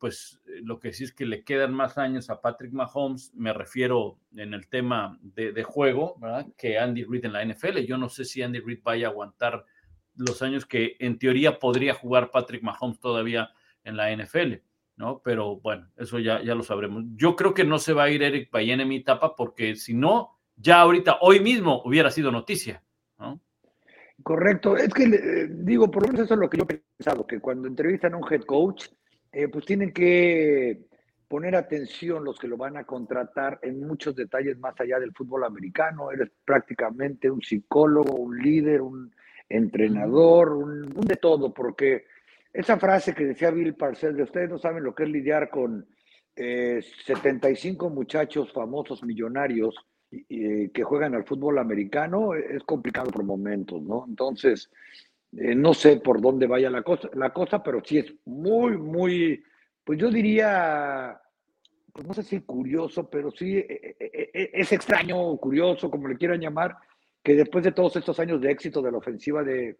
pues 0.00 0.40
lo 0.64 0.80
que 0.80 0.92
sí 0.92 1.04
es 1.04 1.12
que 1.12 1.26
le 1.26 1.44
quedan 1.44 1.72
más 1.72 1.96
años 1.96 2.28
a 2.28 2.40
Patrick 2.40 2.72
Mahomes, 2.72 3.32
me 3.36 3.52
refiero 3.52 4.18
en 4.34 4.52
el 4.52 4.68
tema 4.68 5.16
de, 5.22 5.52
de 5.52 5.62
juego, 5.62 6.16
¿verdad? 6.18 6.48
Que 6.58 6.76
Andy 6.76 7.04
Reid 7.04 7.26
en 7.26 7.34
la 7.34 7.44
NFL. 7.44 7.86
Yo 7.86 7.98
no 7.98 8.08
sé 8.08 8.24
si 8.24 8.42
Andy 8.42 8.58
Reid 8.58 8.80
vaya 8.82 9.06
a 9.06 9.10
aguantar 9.10 9.64
los 10.16 10.42
años 10.42 10.66
que 10.66 10.96
en 10.98 11.20
teoría 11.20 11.60
podría 11.60 11.94
jugar 11.94 12.32
Patrick 12.32 12.64
Mahomes 12.64 12.98
todavía 12.98 13.53
en 13.84 13.96
la 13.96 14.14
NFL, 14.14 14.54
¿no? 14.96 15.20
Pero 15.22 15.56
bueno, 15.56 15.88
eso 15.96 16.18
ya, 16.18 16.42
ya 16.42 16.54
lo 16.54 16.62
sabremos. 16.62 17.04
Yo 17.14 17.36
creo 17.36 17.54
que 17.54 17.64
no 17.64 17.78
se 17.78 17.92
va 17.92 18.04
a 18.04 18.10
ir 18.10 18.22
Eric 18.22 18.50
Bienemy 18.52 19.04
tapa 19.04 19.36
porque 19.36 19.76
si 19.76 19.94
no, 19.94 20.38
ya 20.56 20.80
ahorita, 20.80 21.18
hoy 21.20 21.40
mismo 21.40 21.82
hubiera 21.84 22.10
sido 22.10 22.30
noticia, 22.30 22.82
¿no? 23.18 23.40
Correcto. 24.22 24.76
Es 24.76 24.92
que, 24.92 25.04
eh, 25.04 25.48
digo, 25.50 25.90
por 25.90 26.02
lo 26.02 26.08
menos 26.08 26.24
eso 26.24 26.34
es 26.34 26.40
lo 26.40 26.48
que 26.48 26.58
yo 26.58 26.64
he 26.68 26.80
pensado, 26.98 27.26
que 27.26 27.40
cuando 27.40 27.68
entrevistan 27.68 28.14
a 28.14 28.16
un 28.16 28.32
head 28.32 28.42
coach, 28.42 28.86
eh, 29.32 29.48
pues 29.48 29.64
tienen 29.64 29.92
que 29.92 30.86
poner 31.26 31.56
atención 31.56 32.24
los 32.24 32.38
que 32.38 32.46
lo 32.46 32.56
van 32.56 32.76
a 32.76 32.84
contratar 32.84 33.58
en 33.62 33.80
muchos 33.80 34.14
detalles 34.14 34.58
más 34.58 34.78
allá 34.80 35.00
del 35.00 35.12
fútbol 35.12 35.44
americano. 35.44 36.12
Eres 36.12 36.30
prácticamente 36.44 37.30
un 37.30 37.42
psicólogo, 37.42 38.14
un 38.14 38.38
líder, 38.38 38.80
un 38.82 39.12
entrenador, 39.48 40.52
un 40.52 40.88
de 40.92 41.16
todo, 41.16 41.52
porque 41.52 42.04
esa 42.54 42.78
frase 42.78 43.14
que 43.14 43.24
decía 43.26 43.50
Bill 43.50 43.74
Parcells, 43.74 44.16
de 44.16 44.22
ustedes 44.22 44.48
no 44.48 44.58
saben 44.58 44.84
lo 44.84 44.94
que 44.94 45.02
es 45.02 45.08
lidiar 45.08 45.50
con 45.50 45.84
eh, 46.36 46.80
75 47.04 47.90
muchachos 47.90 48.52
famosos 48.52 49.02
millonarios 49.02 49.74
eh, 50.12 50.70
que 50.72 50.84
juegan 50.84 51.16
al 51.16 51.24
fútbol 51.24 51.58
americano, 51.58 52.32
es 52.34 52.62
complicado 52.62 53.10
por 53.10 53.24
momentos, 53.24 53.82
¿no? 53.82 54.04
Entonces, 54.06 54.70
eh, 55.36 55.56
no 55.56 55.74
sé 55.74 55.96
por 55.96 56.20
dónde 56.20 56.46
vaya 56.46 56.70
la 56.70 56.82
cosa, 56.82 57.10
la 57.14 57.32
cosa, 57.32 57.60
pero 57.60 57.82
sí 57.84 57.98
es 57.98 58.14
muy, 58.24 58.78
muy, 58.78 59.42
pues 59.82 59.98
yo 59.98 60.08
diría, 60.08 61.20
pues 61.92 62.06
no 62.06 62.14
sé 62.14 62.22
si 62.22 62.40
curioso, 62.42 63.10
pero 63.10 63.32
sí 63.32 63.56
eh, 63.56 63.96
es 64.52 64.70
extraño, 64.70 65.36
curioso, 65.38 65.90
como 65.90 66.06
le 66.06 66.16
quieran 66.16 66.40
llamar, 66.40 66.76
que 67.20 67.34
después 67.34 67.64
de 67.64 67.72
todos 67.72 67.96
estos 67.96 68.20
años 68.20 68.40
de 68.40 68.52
éxito 68.52 68.80
de 68.80 68.92
la 68.92 68.98
ofensiva 68.98 69.42
de 69.42 69.76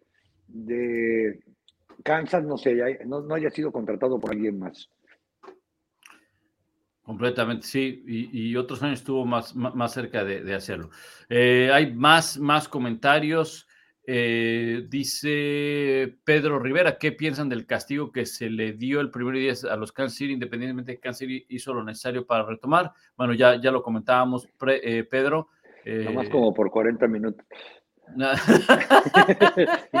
Kansas, 2.03 2.43
no 2.43 2.57
sé, 2.57 2.81
haya- 2.83 3.05
no, 3.05 3.21
no 3.21 3.35
haya 3.35 3.49
sido 3.49 3.71
contratado 3.71 4.19
por 4.19 4.31
alguien 4.31 4.59
más. 4.59 4.89
Completamente, 7.03 7.67
sí, 7.67 8.03
y, 8.07 8.49
y 8.49 8.55
otros 8.55 8.81
años 8.81 8.99
estuvo 8.99 9.25
más, 9.25 9.55
más, 9.55 9.75
más 9.75 9.93
cerca 9.93 10.23
de, 10.23 10.41
de 10.43 10.55
hacerlo. 10.55 10.89
Eh, 11.29 11.69
hay 11.71 11.93
más, 11.93 12.39
más 12.39 12.67
comentarios. 12.67 13.67
Eh, 14.07 14.85
dice 14.89 16.15
Pedro 16.23 16.57
Rivera, 16.59 16.97
¿qué 16.97 17.11
piensan 17.11 17.47
del 17.49 17.65
castigo 17.67 18.11
que 18.11 18.25
se 18.25 18.49
le 18.49 18.73
dio 18.73 19.01
el 19.01 19.11
primer 19.11 19.35
día 19.35 19.53
a 19.69 19.75
los 19.75 19.91
Kansas 19.91 20.17
City, 20.17 20.33
independientemente 20.33 20.91
de 20.93 20.95
que 20.97 21.01
Kansas 21.01 21.19
City 21.19 21.45
hizo 21.49 21.73
lo 21.75 21.83
necesario 21.83 22.25
para 22.25 22.43
retomar? 22.45 22.91
Bueno, 23.15 23.33
ya, 23.33 23.59
ya 23.61 23.71
lo 23.71 23.83
comentábamos, 23.83 24.47
pre- 24.57 24.81
eh, 24.99 25.03
Pedro. 25.03 25.49
eh, 25.85 26.01
Nomás 26.05 26.29
como 26.29 26.53
por 26.55 26.71
40 26.71 27.07
minutos. 27.07 27.45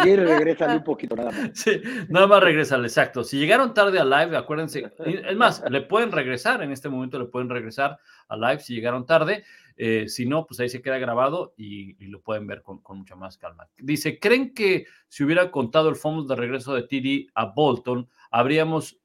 Quieres, 0.03 0.29
regrésale 0.29 0.77
un 0.77 0.83
poquito 0.83 1.15
nada 1.15 1.31
más. 1.31 1.51
Sí, 1.53 1.81
nada 2.09 2.27
más 2.27 2.43
regresar, 2.43 2.79
exacto. 2.81 3.23
Si 3.23 3.37
llegaron 3.37 3.73
tarde 3.73 3.99
a 3.99 4.05
live, 4.05 4.37
acuérdense, 4.37 4.91
es 5.05 5.35
más, 5.35 5.63
le 5.69 5.81
pueden 5.81 6.11
regresar, 6.11 6.61
en 6.63 6.71
este 6.71 6.89
momento 6.89 7.19
le 7.19 7.25
pueden 7.25 7.49
regresar 7.49 7.99
a 8.27 8.37
live 8.37 8.59
si 8.59 8.75
llegaron 8.75 9.05
tarde. 9.05 9.43
Eh, 9.77 10.07
si 10.07 10.25
no, 10.25 10.45
pues 10.45 10.59
ahí 10.61 10.69
se 10.69 10.81
queda 10.81 10.97
grabado 10.97 11.53
y, 11.57 12.01
y 12.03 12.07
lo 12.07 12.21
pueden 12.21 12.47
ver 12.47 12.61
con, 12.61 12.79
con, 12.79 12.99
mucha 12.99 13.15
más 13.15 13.37
calma. 13.37 13.67
Dice, 13.77 14.19
¿creen 14.19 14.53
que 14.53 14.85
si 15.09 15.25
hubiera 15.25 15.51
contado 15.51 15.89
el 15.89 15.97
fumble 15.97 16.27
de 16.27 16.39
regreso 16.39 16.73
de 16.73 16.83
TD 16.83 17.29
a 17.35 17.47
Bolton, 17.53 18.07
habríamos, 18.31 18.97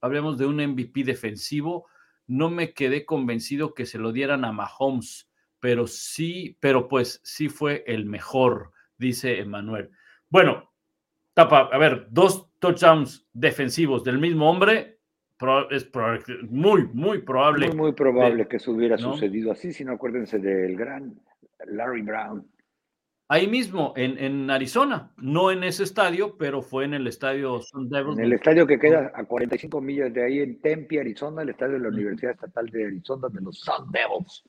habríamos 0.00 0.38
de 0.38 0.46
un 0.46 0.56
MVP 0.56 1.04
defensivo? 1.04 1.86
No 2.26 2.48
me 2.48 2.72
quedé 2.72 3.04
convencido 3.04 3.74
que 3.74 3.84
se 3.84 3.98
lo 3.98 4.12
dieran 4.12 4.46
a 4.46 4.52
Mahomes, 4.52 5.27
pero 5.60 5.86
sí, 5.86 6.56
pero 6.60 6.88
pues 6.88 7.20
sí 7.24 7.48
fue 7.48 7.84
el 7.86 8.06
mejor, 8.06 8.72
dice 8.96 9.40
Emanuel. 9.40 9.90
Bueno, 10.28 10.72
tapa, 11.34 11.68
a 11.72 11.78
ver, 11.78 12.06
dos 12.10 12.50
touchdowns 12.58 13.28
defensivos 13.32 14.04
del 14.04 14.18
mismo 14.18 14.50
hombre, 14.50 14.98
es 15.70 15.88
muy, 16.48 16.88
muy 16.92 17.18
probable. 17.18 17.68
Muy, 17.68 17.76
muy 17.76 17.92
probable 17.92 18.44
de, 18.44 18.48
que 18.48 18.56
eso 18.56 18.72
hubiera 18.72 18.96
¿no? 18.96 19.12
sucedido 19.12 19.52
así, 19.52 19.72
si 19.72 19.84
no 19.84 19.92
acuérdense 19.92 20.38
del 20.38 20.76
gran 20.76 21.14
Larry 21.66 22.02
Brown. 22.02 22.46
ahí 23.28 23.46
mismo, 23.46 23.92
en, 23.96 24.18
en 24.18 24.50
Arizona, 24.50 25.12
no 25.16 25.50
en 25.50 25.62
ese 25.62 25.84
estadio, 25.84 26.36
pero 26.38 26.62
fue 26.62 26.84
en 26.84 26.94
el 26.94 27.06
estadio 27.06 27.60
Sun 27.60 27.88
Devils. 27.88 28.18
En 28.18 28.24
el 28.24 28.32
estadio 28.32 28.66
que 28.66 28.78
queda 28.78 29.12
a 29.14 29.24
45 29.24 29.80
millas 29.80 30.12
de 30.12 30.24
ahí 30.24 30.40
en 30.40 30.60
Tempe, 30.60 31.00
Arizona, 31.00 31.42
el 31.42 31.50
estadio 31.50 31.74
de 31.74 31.80
la 31.80 31.88
Universidad 31.88 32.32
Estatal 32.32 32.66
de 32.66 32.86
Arizona 32.86 33.28
de 33.28 33.40
los 33.40 33.60
Sun 33.60 33.92
Devils. 33.92 34.44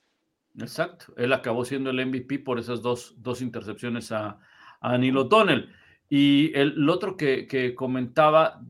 Exacto, 0.58 1.14
él 1.18 1.32
acabó 1.34 1.64
siendo 1.64 1.90
el 1.90 2.06
MVP 2.06 2.40
por 2.40 2.60
esas 2.60 2.82
dos, 2.82 3.16
dos 3.18 3.42
intercepciones 3.42 4.12
a, 4.12 4.40
a 4.82 4.98
Neil 4.98 5.18
O'Donnell. 5.18 5.70
Y 6.10 6.52
el, 6.58 6.90
otro 6.90 7.16
que, 7.16 7.48
que 7.48 7.76
comentaba, 7.76 8.62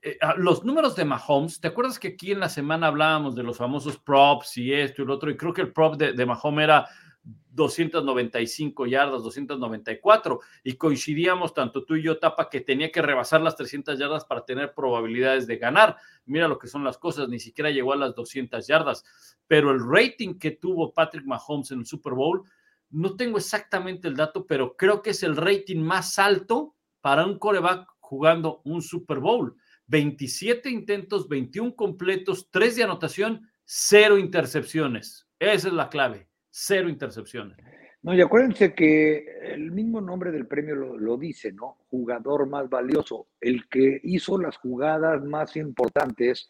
eh, 0.00 0.16
ah, 0.20 0.34
los 0.36 0.64
números 0.64 0.94
de 0.94 1.04
Mahomes, 1.04 1.60
¿te 1.60 1.68
acuerdas 1.68 1.98
que 1.98 2.08
aquí 2.08 2.32
en 2.32 2.40
la 2.40 2.48
semana 2.48 2.86
hablábamos 2.86 3.34
de 3.34 3.42
los 3.42 3.58
famosos 3.58 3.98
props 3.98 4.56
y 4.58 4.72
esto 4.72 5.02
y 5.02 5.06
lo 5.06 5.14
otro? 5.14 5.30
Y 5.30 5.36
creo 5.36 5.52
que 5.52 5.62
el 5.62 5.72
prop 5.72 5.96
de 5.96 6.26
Mahomes 6.26 6.64
era 6.64 6.88
295 7.24 8.86
yardas, 8.86 9.22
294, 9.22 10.40
y 10.64 10.74
coincidíamos 10.74 11.54
tanto 11.54 11.84
tú 11.84 11.94
y 11.94 12.02
yo, 12.02 12.18
Tapa, 12.18 12.50
que 12.50 12.60
tenía 12.60 12.90
que 12.90 13.00
rebasar 13.00 13.40
las 13.40 13.56
300 13.56 13.98
yardas 13.98 14.24
para 14.24 14.44
tener 14.44 14.74
probabilidades 14.74 15.46
de 15.46 15.56
ganar. 15.56 15.96
Mira 16.26 16.48
lo 16.48 16.58
que 16.58 16.66
son 16.66 16.84
las 16.84 16.98
cosas, 16.98 17.28
ni 17.28 17.38
siquiera 17.38 17.70
llegó 17.70 17.92
a 17.92 17.96
las 17.96 18.14
200 18.14 18.66
yardas, 18.66 19.04
pero 19.46 19.70
el 19.70 19.80
rating 19.80 20.38
que 20.38 20.52
tuvo 20.52 20.92
Patrick 20.92 21.24
Mahomes 21.24 21.70
en 21.70 21.80
el 21.80 21.86
Super 21.86 22.14
Bowl, 22.14 22.42
no 22.90 23.16
tengo 23.16 23.38
exactamente 23.38 24.08
el 24.08 24.16
dato, 24.16 24.46
pero 24.46 24.76
creo 24.76 25.00
que 25.02 25.10
es 25.10 25.22
el 25.22 25.36
rating 25.36 25.80
más 25.80 26.18
alto 26.18 26.74
para 27.00 27.24
un 27.24 27.38
coreback 27.38 27.88
jugando 27.98 28.60
un 28.64 28.82
Super 28.82 29.18
Bowl. 29.20 29.56
27 29.86 30.70
intentos, 30.70 31.28
21 31.28 31.74
completos, 31.74 32.48
3 32.50 32.76
de 32.76 32.84
anotación, 32.84 33.50
0 33.64 34.18
intercepciones. 34.18 35.28
Esa 35.38 35.68
es 35.68 35.74
la 35.74 35.88
clave 35.88 36.28
cero 36.56 36.88
intercepciones. 36.88 37.58
No, 38.02 38.14
y 38.14 38.20
acuérdense 38.20 38.74
que 38.74 39.26
el 39.42 39.72
mismo 39.72 40.00
nombre 40.00 40.30
del 40.30 40.46
premio 40.46 40.76
lo, 40.76 41.16
dice, 41.16 41.52
¿no? 41.52 41.78
Jugador 41.90 42.48
más 42.48 42.68
valioso, 42.68 43.26
el 43.40 43.68
que 43.68 44.00
hizo 44.04 44.38
las 44.38 44.56
jugadas 44.58 45.24
más 45.24 45.56
importantes 45.56 46.48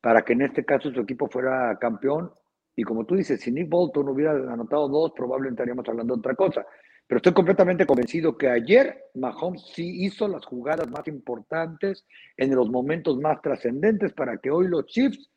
para 0.00 0.22
que 0.22 0.32
en 0.32 0.42
este 0.42 0.64
caso 0.64 0.90
su 0.90 1.00
equipo 1.00 1.28
fuera 1.28 1.76
campeón. 1.78 2.32
Y 2.74 2.82
como 2.82 3.04
tú 3.04 3.14
dices, 3.14 3.42
si 3.42 3.52
Nick 3.52 3.68
Bolton 3.68 4.08
hubiera 4.08 4.32
anotado 4.32 4.88
dos, 4.88 5.12
probablemente 5.14 5.60
estaríamos 5.60 5.86
hablando 5.86 6.14
de 6.14 6.20
otra 6.20 6.34
cosa. 6.34 6.64
Pero 7.06 7.18
estoy 7.18 7.34
completamente 7.34 7.84
convencido 7.84 8.38
que 8.38 8.48
ayer 8.48 9.10
Mahomes 9.14 9.66
sí 9.74 10.06
hizo 10.06 10.28
las 10.28 10.46
jugadas 10.46 10.88
más 10.88 11.06
importantes 11.08 12.06
en 12.38 12.54
los 12.54 12.70
momentos 12.70 13.18
más 13.18 13.42
trascendentes 13.42 14.14
para 14.14 14.38
que 14.38 14.50
hoy 14.50 14.66
los 14.66 14.86
Chiefs 14.86 15.30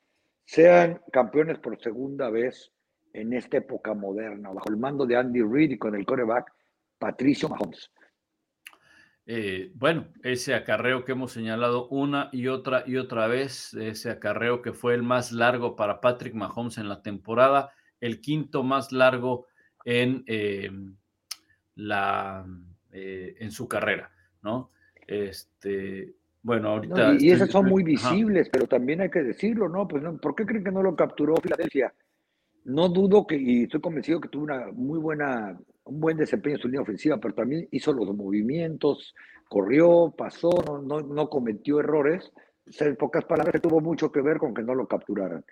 sean 0.45 1.01
campeones 1.11 1.59
por 1.59 1.82
segunda 1.82 2.30
vez 2.30 2.72
en 3.16 3.34
esta 3.34 3.57
época 3.57 3.93
moderna, 3.93 4.51
bajo 4.51 4.70
el 4.70 4.78
mando 4.78 5.05
de 5.05 5.16
Andy 5.16 5.41
Reid 5.41 5.72
y 5.72 5.78
con 5.78 5.95
el 5.95 6.05
coreback 6.05 6.51
Patricio 6.99 7.47
Mahomes. 7.47 7.89
Eh, 9.26 9.72
bueno, 9.74 10.07
ese 10.22 10.53
acarreo 10.53 11.03
que 11.03 11.13
hemos 11.13 11.32
señalado 11.32 11.88
una 11.88 12.30
y 12.32 12.47
otra 12.47 12.84
y 12.86 12.97
otra 12.97 13.28
vez, 13.28 13.74
ese 13.74 14.11
acarreo 14.11 14.61
que 14.61 14.74
fue 14.74 14.93
el 14.93 15.01
más 15.01 15.32
largo 15.32 15.76
para 15.76 15.99
Patrick 16.01 16.36
Mahomes 16.36 16.78
en 16.78 16.89
la 16.89 17.01
temporada, 17.01 17.72
el 18.01 18.22
quinto 18.22 18.63
más 18.63 18.91
largo 18.91 19.47
en 19.86 20.24
eh, 20.28 20.70
la 21.76 22.45
eh, 22.91 23.36
en 23.39 23.51
su 23.51 23.68
carrera, 23.68 24.11
¿no? 24.43 24.72
Este, 25.07 26.13
bueno, 26.43 26.70
ahorita. 26.70 27.13
No, 27.13 27.13
y, 27.16 27.28
y 27.28 27.32
esas 27.32 27.49
son 27.49 27.66
muy 27.66 27.82
visibles, 27.82 28.43
Ajá. 28.43 28.51
pero 28.51 28.68
también 28.68 29.01
hay 29.01 29.09
que 29.09 29.24
decirlo, 29.24 29.70
¿no? 29.70 29.88
Pues, 29.88 30.03
¿por 30.22 30.36
qué 30.36 30.45
creen 30.45 30.66
que 30.66 30.72
no 30.72 30.84
lo 30.84 30.95
capturó 30.95 31.36
Filadelfia? 31.38 31.93
No 32.66 32.89
dudo 32.89 33.28
que, 33.28 33.38
y 33.38 33.63
estoy 33.63 33.80
convencido 33.80 34.20
que 34.20 34.28
tuvo 34.28 34.45
una 34.45 34.72
muy 34.74 34.97
buena, 34.97 35.57
un 35.84 35.99
buen 35.99 36.18
desempeño 36.18 36.55
en 36.55 36.61
su 36.61 36.68
línea 36.68 36.82
ofensiva, 36.82 37.20
pero 37.20 37.36
también 37.36 37.68
hizo 37.72 37.93
los 37.93 38.07
movimientos, 38.16 39.13
corrió, 39.47 40.13
pasó, 40.18 40.49
no, 40.84 41.01
no, 41.01 41.30
cometió 41.30 41.80
errores. 41.80 42.32
En 42.80 42.95
pocas 42.95 43.24
palabras, 43.26 43.61
tuvo 43.61 43.82
mucho 43.82 44.11
que 44.11 44.22
ver 44.22 44.38
con 44.38 44.55
que 44.55 44.63
no 44.63 44.74
lo 44.74 44.88
capturaran. 44.88 45.45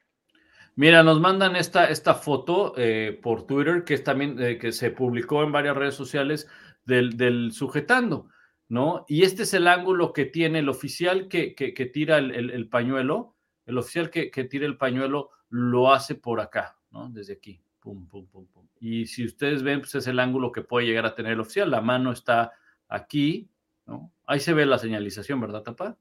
Mira, 0.75 1.03
nos 1.03 1.21
mandan 1.21 1.55
esta, 1.55 1.85
esta 1.85 2.15
foto 2.15 2.73
eh, 2.77 3.19
por 3.21 3.45
Twitter, 3.45 3.83
que 3.83 3.95
también 3.99 4.41
eh, 4.41 4.57
que 4.57 4.71
se 4.71 4.89
publicó 4.89 5.43
en 5.43 5.51
varias 5.51 5.77
redes 5.77 5.93
sociales 5.93 6.47
del, 6.83 7.51
sujetando, 7.51 8.29
¿no? 8.69 9.05
Y 9.07 9.21
este 9.21 9.43
es 9.43 9.53
el 9.53 9.67
ángulo 9.67 10.13
que 10.13 10.25
tiene 10.25 10.59
el 10.59 10.69
oficial 10.69 11.27
que, 11.27 11.53
que, 11.53 11.75
que 11.75 11.85
tira 11.85 12.17
el, 12.17 12.31
el, 12.31 12.49
el, 12.49 12.69
pañuelo, 12.69 13.35
el 13.67 13.77
oficial 13.77 14.09
que, 14.09 14.31
que 14.31 14.45
tira 14.45 14.65
el 14.65 14.77
pañuelo 14.77 15.29
lo 15.49 15.93
hace 15.93 16.15
por 16.15 16.41
acá, 16.41 16.75
¿no? 16.93 17.09
Desde 17.09 17.33
aquí, 17.33 17.59
pum, 17.81 18.07
pum, 18.07 18.25
pum, 18.27 18.45
pum. 18.47 18.65
Y 18.79 19.05
si 19.07 19.25
ustedes 19.25 19.63
ven, 19.63 19.81
pues 19.81 19.93
es 19.95 20.07
el 20.07 20.19
ángulo 20.19 20.51
que 20.51 20.61
puede 20.61 20.87
llegar 20.87 21.05
a 21.05 21.15
tener 21.15 21.33
el 21.33 21.41
oficial. 21.41 21.69
La 21.69 21.81
mano 21.81 22.13
está 22.13 22.53
aquí, 22.87 23.49
¿no? 23.85 24.13
Ahí 24.25 24.39
se 24.39 24.53
ve 24.53 24.65
la 24.65 24.77
señalización, 24.77 25.41
¿verdad, 25.41 25.63
Tapa? 25.63 25.97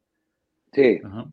Sí. 0.72 1.00
Ajá. 1.02 1.26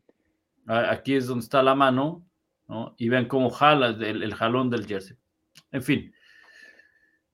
Aquí 0.66 1.14
es 1.14 1.26
donde 1.26 1.44
está 1.44 1.62
la 1.62 1.74
mano, 1.74 2.26
¿no? 2.66 2.94
Y 2.98 3.08
ven 3.08 3.26
cómo 3.26 3.50
jala 3.50 3.88
el, 3.88 4.22
el 4.22 4.34
jalón 4.34 4.70
del 4.70 4.86
jersey. 4.86 5.16
En 5.70 5.82
fin. 5.82 6.12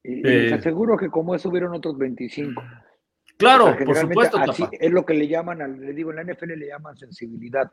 Y, 0.03 0.27
eh, 0.27 0.55
aseguro 0.55 0.97
que 0.97 1.09
como 1.09 1.35
eso 1.35 1.49
hubieron 1.49 1.75
otros 1.75 1.99
25. 1.99 2.63
Claro, 3.37 3.67
o 3.67 3.75
sea, 3.75 3.85
por 3.85 3.97
supuesto. 3.97 4.39
Así 4.39 4.65
es 4.73 4.91
lo 4.91 5.05
que 5.05 5.15
le 5.15 5.29
llaman, 5.29 5.81
le 5.81 5.93
digo, 5.93 6.11
en 6.11 6.17
la 6.17 6.25
NFL 6.33 6.53
le 6.53 6.69
llaman 6.69 6.97
sensibilidad. 6.97 7.71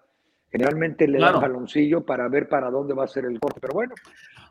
Generalmente 0.51 1.07
le 1.07 1.17
claro. 1.17 1.39
dan 1.39 1.49
jaloncillo 1.49 2.05
para 2.05 2.27
ver 2.27 2.49
para 2.49 2.69
dónde 2.69 2.93
va 2.93 3.05
a 3.05 3.07
ser 3.07 3.25
el 3.25 3.39
corte, 3.39 3.59
pero 3.59 3.73
bueno, 3.73 3.95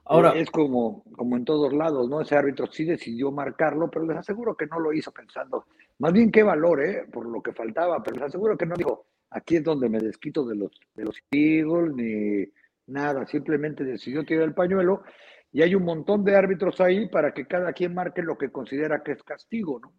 ahora 0.04 0.30
es 0.30 0.50
como, 0.50 1.04
como 1.16 1.36
en 1.36 1.44
todos 1.44 1.72
lados, 1.72 2.08
¿no? 2.08 2.20
Ese 2.20 2.36
árbitro 2.36 2.66
sí 2.66 2.84
decidió 2.84 3.30
marcarlo, 3.30 3.90
pero 3.90 4.06
les 4.06 4.16
aseguro 4.16 4.56
que 4.56 4.66
no 4.66 4.78
lo 4.80 4.92
hizo 4.92 5.12
pensando, 5.12 5.66
más 5.98 6.12
bien 6.12 6.30
qué 6.30 6.42
valor, 6.42 6.82
¿eh? 6.82 7.06
Por 7.12 7.26
lo 7.26 7.42
que 7.42 7.52
faltaba, 7.52 8.02
pero 8.02 8.16
les 8.16 8.26
aseguro 8.26 8.56
que 8.56 8.66
no 8.66 8.74
dijo, 8.74 9.06
aquí 9.30 9.56
es 9.56 9.64
donde 9.64 9.88
me 9.88 9.98
desquito 9.98 10.44
de 10.44 10.56
los, 10.56 10.72
de 10.94 11.04
los 11.04 11.16
Eagles, 11.30 11.94
ni 11.94 12.44
nada, 12.86 13.26
simplemente 13.26 13.84
decidió 13.84 14.24
tirar 14.24 14.44
el 14.44 14.54
pañuelo 14.54 15.02
y 15.50 15.62
hay 15.62 15.74
un 15.74 15.84
montón 15.84 16.24
de 16.24 16.34
árbitros 16.34 16.80
ahí 16.80 17.08
para 17.08 17.32
que 17.32 17.46
cada 17.46 17.72
quien 17.72 17.94
marque 17.94 18.22
lo 18.22 18.38
que 18.38 18.50
considera 18.50 19.02
que 19.02 19.12
es 19.12 19.22
castigo, 19.22 19.80
¿no? 19.80 19.92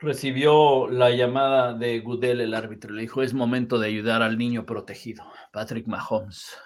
recibió 0.00 0.88
la 0.88 1.10
llamada 1.10 1.74
de 1.74 2.00
Goodell, 2.00 2.40
el 2.40 2.54
árbitro. 2.54 2.92
Le 2.92 3.02
dijo, 3.02 3.22
es 3.22 3.34
momento 3.34 3.78
de 3.78 3.88
ayudar 3.88 4.22
al 4.22 4.38
niño 4.38 4.64
protegido, 4.64 5.24
Patrick 5.52 5.86
Mahomes. 5.86 6.56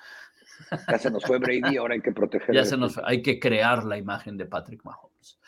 Ya 0.88 0.98
se 0.98 1.10
nos 1.10 1.24
fue 1.24 1.38
Brady, 1.38 1.76
ahora 1.76 1.94
hay 1.94 2.00
que 2.00 2.12
proteger. 2.12 2.54
Ya 2.54 2.64
se 2.64 2.76
nos 2.76 2.94
fue. 2.94 3.02
hay 3.06 3.22
que 3.22 3.38
crear 3.38 3.84
la 3.84 3.98
imagen 3.98 4.36
de 4.36 4.46
Patrick 4.46 4.84
Mahomes. 4.84 5.38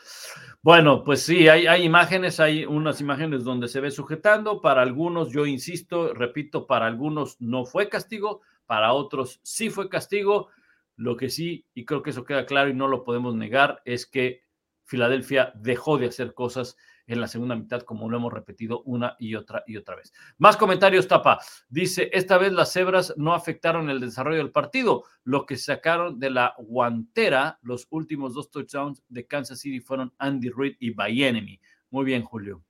Bueno, 0.62 1.04
pues 1.04 1.22
sí, 1.22 1.48
hay, 1.48 1.66
hay, 1.66 1.84
imágenes, 1.84 2.40
hay 2.40 2.64
unas 2.64 3.00
imágenes 3.00 3.44
donde 3.44 3.68
se 3.68 3.80
ve 3.80 3.90
sujetando. 3.90 4.60
Para 4.60 4.82
algunos, 4.82 5.30
yo 5.30 5.46
insisto, 5.46 6.12
repito, 6.14 6.66
para 6.66 6.86
algunos 6.86 7.40
no 7.40 7.64
fue 7.64 7.88
castigo, 7.88 8.40
para 8.66 8.92
otros 8.92 9.40
sí 9.42 9.70
fue 9.70 9.88
castigo. 9.88 10.48
Lo 10.96 11.16
que 11.16 11.28
sí, 11.28 11.66
y 11.74 11.84
creo 11.84 12.02
que 12.02 12.10
eso 12.10 12.24
queda 12.24 12.46
claro 12.46 12.70
y 12.70 12.74
no 12.74 12.88
lo 12.88 13.04
podemos 13.04 13.34
negar, 13.34 13.82
es 13.84 14.06
que 14.06 14.42
Filadelfia 14.84 15.52
dejó 15.54 15.98
de 15.98 16.06
hacer 16.06 16.32
cosas 16.32 16.76
en 17.06 17.20
la 17.20 17.28
segunda 17.28 17.54
mitad, 17.54 17.82
como 17.82 18.08
lo 18.08 18.16
hemos 18.16 18.32
repetido 18.32 18.82
una 18.82 19.16
y 19.18 19.34
otra 19.34 19.62
y 19.66 19.76
otra 19.76 19.96
vez. 19.96 20.12
Más 20.38 20.56
comentarios, 20.56 21.06
Tapa. 21.06 21.40
Dice, 21.68 22.10
esta 22.12 22.38
vez 22.38 22.52
las 22.52 22.72
cebras 22.72 23.14
no 23.16 23.32
afectaron 23.32 23.88
el 23.90 24.00
desarrollo 24.00 24.38
del 24.38 24.50
partido. 24.50 25.04
Lo 25.24 25.46
que 25.46 25.56
sacaron 25.56 26.18
de 26.18 26.30
la 26.30 26.54
guantera, 26.58 27.58
los 27.62 27.86
últimos 27.90 28.34
dos 28.34 28.50
touchdowns 28.50 29.02
de 29.08 29.26
Kansas 29.26 29.60
City 29.60 29.80
fueron 29.80 30.12
Andy 30.18 30.50
Reid 30.50 30.76
y 30.80 31.22
Enemy. 31.22 31.60
Muy 31.90 32.04
bien, 32.04 32.22
Julio. 32.22 32.62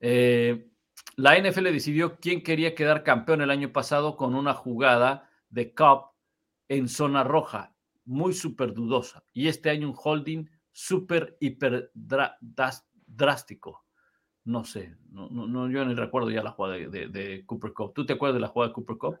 Eh, 0.00 0.68
la 1.16 1.38
NFL 1.38 1.64
decidió 1.64 2.18
quién 2.20 2.42
quería 2.42 2.74
quedar 2.74 3.02
campeón 3.04 3.40
el 3.40 3.50
año 3.50 3.72
pasado 3.72 4.16
con 4.16 4.34
una 4.34 4.52
jugada 4.52 5.30
de 5.48 5.72
Cup 5.72 6.10
en 6.68 6.88
zona 6.88 7.24
roja, 7.24 7.74
muy 8.04 8.34
súper 8.34 8.74
dudosa. 8.74 9.24
Y 9.32 9.48
este 9.48 9.70
año 9.70 9.88
un 9.88 9.96
holding 9.96 10.46
súper, 10.74 11.36
hiper 11.40 11.92
drástico. 11.94 13.84
No 14.44 14.64
sé, 14.64 14.94
no, 15.10 15.30
no, 15.30 15.70
yo 15.70 15.84
ni 15.86 15.94
recuerdo 15.94 16.30
ya 16.30 16.42
la 16.42 16.50
jugada 16.50 16.74
de, 16.74 16.88
de, 16.88 17.08
de 17.08 17.46
Cooper 17.46 17.72
Cup. 17.72 17.94
¿Tú 17.94 18.04
te 18.04 18.12
acuerdas 18.12 18.34
de 18.34 18.40
la 18.40 18.48
jugada 18.48 18.68
de 18.68 18.74
Cooper 18.74 18.98
Cup? 18.98 19.20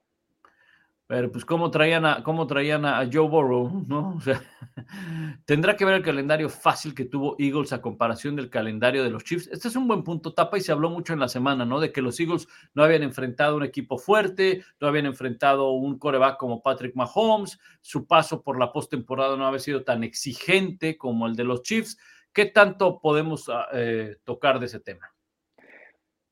Pero 1.11 1.29
pues 1.29 1.43
cómo 1.43 1.69
traían 1.71 2.05
a, 2.05 2.23
cómo 2.23 2.47
traían 2.47 2.85
a 2.85 3.05
Joe 3.11 3.27
Burrow, 3.27 3.83
¿no? 3.85 4.15
O 4.15 4.21
sea, 4.21 4.41
tendrá 5.45 5.75
que 5.75 5.83
ver 5.83 5.95
el 5.95 6.03
calendario 6.03 6.47
fácil 6.47 6.95
que 6.95 7.03
tuvo 7.03 7.35
Eagles 7.37 7.73
a 7.73 7.81
comparación 7.81 8.37
del 8.37 8.49
calendario 8.49 9.03
de 9.03 9.09
los 9.09 9.25
Chiefs. 9.25 9.49
Este 9.51 9.67
es 9.67 9.75
un 9.75 9.89
buen 9.89 10.05
punto, 10.05 10.33
tapa, 10.33 10.57
y 10.57 10.61
se 10.61 10.71
habló 10.71 10.89
mucho 10.89 11.11
en 11.11 11.19
la 11.19 11.27
semana, 11.27 11.65
¿no? 11.65 11.81
De 11.81 11.91
que 11.91 12.01
los 12.01 12.17
Eagles 12.17 12.47
no 12.73 12.81
habían 12.81 13.03
enfrentado 13.03 13.57
un 13.57 13.63
equipo 13.63 13.97
fuerte, 13.97 14.63
no 14.79 14.87
habían 14.87 15.05
enfrentado 15.05 15.71
un 15.71 15.99
coreback 15.99 16.37
como 16.37 16.61
Patrick 16.61 16.95
Mahomes, 16.95 17.59
su 17.81 18.07
paso 18.07 18.41
por 18.41 18.57
la 18.57 18.71
postemporada 18.71 19.35
no 19.35 19.45
había 19.45 19.59
sido 19.59 19.83
tan 19.83 20.05
exigente 20.05 20.97
como 20.97 21.27
el 21.27 21.35
de 21.35 21.43
los 21.43 21.61
Chiefs. 21.61 21.97
¿Qué 22.31 22.45
tanto 22.45 23.01
podemos 23.01 23.51
eh, 23.73 24.15
tocar 24.23 24.61
de 24.61 24.67
ese 24.67 24.79
tema? 24.79 25.10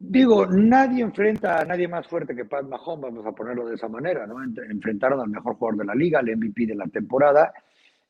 Digo, 0.02 0.46
nadie 0.48 1.04
enfrenta 1.04 1.60
a 1.60 1.66
nadie 1.66 1.86
más 1.86 2.08
fuerte 2.08 2.34
que 2.34 2.46
Pat 2.46 2.64
Mahomes, 2.64 3.14
vamos 3.14 3.26
a 3.26 3.34
ponerlo 3.34 3.68
de 3.68 3.76
esa 3.76 3.90
manera, 3.90 4.26
¿no? 4.26 4.42
Enfrentaron 4.42 5.20
al 5.20 5.28
mejor 5.28 5.56
jugador 5.56 5.80
de 5.80 5.86
la 5.86 5.94
liga, 5.94 6.20
al 6.20 6.38
MVP 6.38 6.68
de 6.68 6.76
la 6.76 6.88
temporada. 6.88 7.54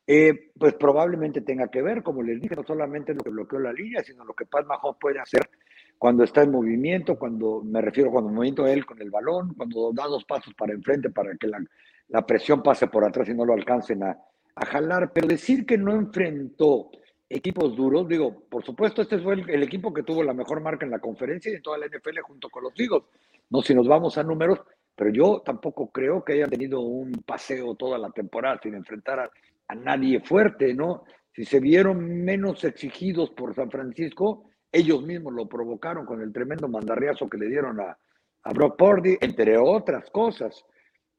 Eh, 0.06 0.52
pues 0.56 0.74
probablemente 0.74 1.40
tenga 1.40 1.66
que 1.66 1.82
ver, 1.82 2.04
como 2.04 2.22
les 2.22 2.40
dije, 2.40 2.54
no 2.54 2.62
solamente 2.62 3.12
lo 3.12 3.20
que 3.20 3.30
bloqueó 3.30 3.58
la 3.58 3.72
línea, 3.72 4.04
sino 4.04 4.24
lo 4.24 4.34
que 4.34 4.46
Pat 4.46 4.66
Mahomes 4.66 4.98
puede 5.00 5.18
hacer 5.18 5.50
cuando 5.98 6.22
está 6.22 6.42
en 6.42 6.52
movimiento, 6.52 7.18
cuando 7.18 7.60
me 7.64 7.80
refiero 7.80 8.12
cuando 8.12 8.30
movimiento 8.30 8.68
él 8.68 8.86
con 8.86 9.02
el 9.02 9.10
balón, 9.10 9.54
cuando 9.54 9.92
da 9.92 10.06
dos 10.06 10.24
pasos 10.24 10.54
para 10.54 10.72
enfrente 10.72 11.10
para 11.10 11.36
que 11.36 11.48
la, 11.48 12.24
presión 12.24 12.62
pase 12.62 12.86
por 12.86 13.04
atrás 13.04 13.28
y 13.28 13.34
no 13.34 13.44
lo 13.44 13.52
alcancen 13.52 14.04
a 14.04 14.16
jalar. 14.66 15.12
Pero 15.12 15.26
decir 15.26 15.66
que 15.66 15.76
no 15.76 15.92
enfrentó 15.92 16.90
equipos 17.30 17.74
duros. 17.76 18.06
Digo, 18.08 18.42
por 18.50 18.64
supuesto, 18.64 19.00
este 19.00 19.18
fue 19.18 19.34
el, 19.34 19.62
equipo 19.62 19.94
que 19.94 20.02
tuvo 20.02 20.22
la 20.22 20.34
mejor 20.34 20.60
marca 20.60 20.84
en 20.84 20.90
la 20.90 20.98
conferencia 20.98 21.50
y 21.50 21.54
en 21.54 21.62
toda 21.62 21.78
la 21.78 21.86
NFL 21.86 22.18
junto 22.22 22.50
con 22.50 22.64
los 22.64 22.78
Eagles. 22.78 23.04
No 23.48 23.62
si 23.62 23.74
nos 23.74 23.88
vamos 23.88 24.18
a 24.18 24.22
números, 24.22 24.60
pero 24.94 25.10
yo 25.10 25.42
tampoco 25.44 25.90
creo 25.90 26.24
que 26.24 26.34
hayan 26.34 26.50
tenido 26.50 26.80
un 26.80 27.12
paseo 27.24 27.74
toda 27.76 27.96
la 27.96 28.10
temporada 28.10 28.58
sin 28.62 28.74
enfrentar 28.74 29.20
a, 29.20 29.30
a 29.68 29.74
nadie 29.74 30.20
fuerte, 30.20 30.74
¿no? 30.74 31.04
Si 31.32 31.44
se 31.44 31.60
vieron 31.60 32.24
menos 32.24 32.64
exigidos 32.64 33.30
por 33.30 33.54
San 33.54 33.70
Francisco, 33.70 34.50
ellos 34.72 35.02
mismos 35.02 35.32
lo 35.32 35.48
provocaron 35.48 36.04
con 36.04 36.20
el 36.20 36.32
tremendo 36.32 36.68
mandarriazo 36.68 37.30
que 37.30 37.38
le 37.38 37.46
dieron 37.46 37.80
a, 37.80 37.96
a 38.42 38.52
Brock 38.52 38.76
Purdy, 38.76 39.16
entre 39.20 39.56
otras 39.56 40.10
cosas. 40.10 40.64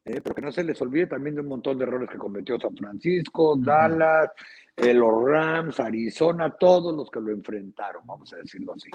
Eh, 0.03 0.19
porque 0.21 0.41
no 0.41 0.51
se 0.51 0.63
les 0.63 0.81
olvide 0.81 1.05
también 1.05 1.35
de 1.35 1.41
un 1.41 1.47
montón 1.47 1.77
de 1.77 1.83
errores 1.83 2.09
que 2.09 2.17
cometió 2.17 2.59
San 2.59 2.75
Francisco, 2.75 3.55
Dallas, 3.55 4.31
eh, 4.75 4.93
los 4.93 5.11
Rams, 5.23 5.79
Arizona, 5.79 6.49
todos 6.49 6.95
los 6.95 7.09
que 7.11 7.19
lo 7.19 7.31
enfrentaron, 7.31 8.05
vamos 8.05 8.33
a 8.33 8.37
decirlo 8.37 8.73
así. 8.73 8.89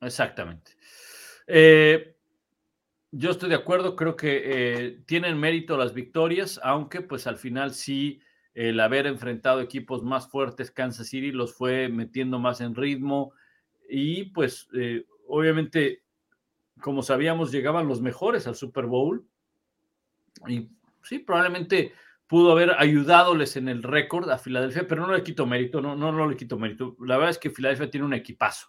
Exactamente. 0.00 0.72
Eh, 1.46 2.14
yo 3.10 3.30
estoy 3.30 3.48
de 3.48 3.54
acuerdo, 3.54 3.96
creo 3.96 4.16
que 4.16 4.42
eh, 4.44 5.02
tienen 5.06 5.38
mérito 5.38 5.78
las 5.78 5.94
victorias, 5.94 6.60
aunque 6.62 7.00
pues 7.00 7.26
al 7.26 7.36
final 7.36 7.72
sí 7.72 8.20
el 8.52 8.80
haber 8.80 9.06
enfrentado 9.06 9.60
equipos 9.60 10.02
más 10.02 10.28
fuertes, 10.28 10.70
Kansas 10.70 11.08
City 11.08 11.30
los 11.30 11.54
fue 11.54 11.88
metiendo 11.88 12.38
más 12.38 12.60
en 12.60 12.74
ritmo 12.74 13.32
y 13.88 14.24
pues 14.30 14.68
obviamente, 15.28 16.02
como 16.80 17.02
sabíamos, 17.02 17.52
llegaban 17.52 17.86
los 17.86 18.00
mejores 18.00 18.46
al 18.46 18.56
Super 18.56 18.86
Bowl 18.86 19.26
y 20.46 20.70
sí, 21.02 21.18
probablemente 21.20 21.92
pudo 22.26 22.52
haber 22.52 22.72
ayudadoles 22.78 23.56
en 23.56 23.68
el 23.68 23.82
récord 23.82 24.28
a 24.30 24.38
Filadelfia, 24.38 24.86
pero 24.86 25.06
no 25.06 25.12
le 25.12 25.22
quito 25.22 25.46
mérito, 25.46 25.80
no, 25.80 25.94
no, 25.94 26.12
no 26.12 26.28
le 26.28 26.36
quito 26.36 26.58
mérito. 26.58 26.96
La 27.00 27.16
verdad 27.16 27.30
es 27.30 27.38
que 27.38 27.50
Filadelfia 27.50 27.90
tiene 27.90 28.06
un 28.06 28.14
equipazo, 28.14 28.68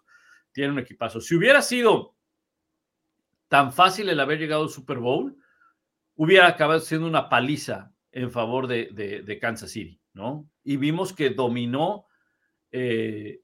tiene 0.52 0.74
un 0.74 0.80
equipazo. 0.80 1.20
Si 1.20 1.36
hubiera 1.36 1.62
sido 1.62 2.16
tan 3.48 3.72
fácil 3.72 4.10
el 4.10 4.20
haber 4.20 4.40
llegado 4.40 4.64
al 4.64 4.70
Super 4.70 5.00
Bowl, 5.00 5.36
hubiera 6.16 6.48
acabado 6.48 6.80
siendo 6.80 7.08
una 7.08 7.30
paliza 7.30 7.94
en 8.12 8.32
favor 8.32 8.68
de, 8.68 9.38
Kansas 9.42 9.72
City, 9.72 10.02
¿no? 10.14 10.50
Y 10.64 10.78
vimos 10.78 11.14
que 11.14 11.30
dominó 11.30 12.08
eh, 12.72 13.42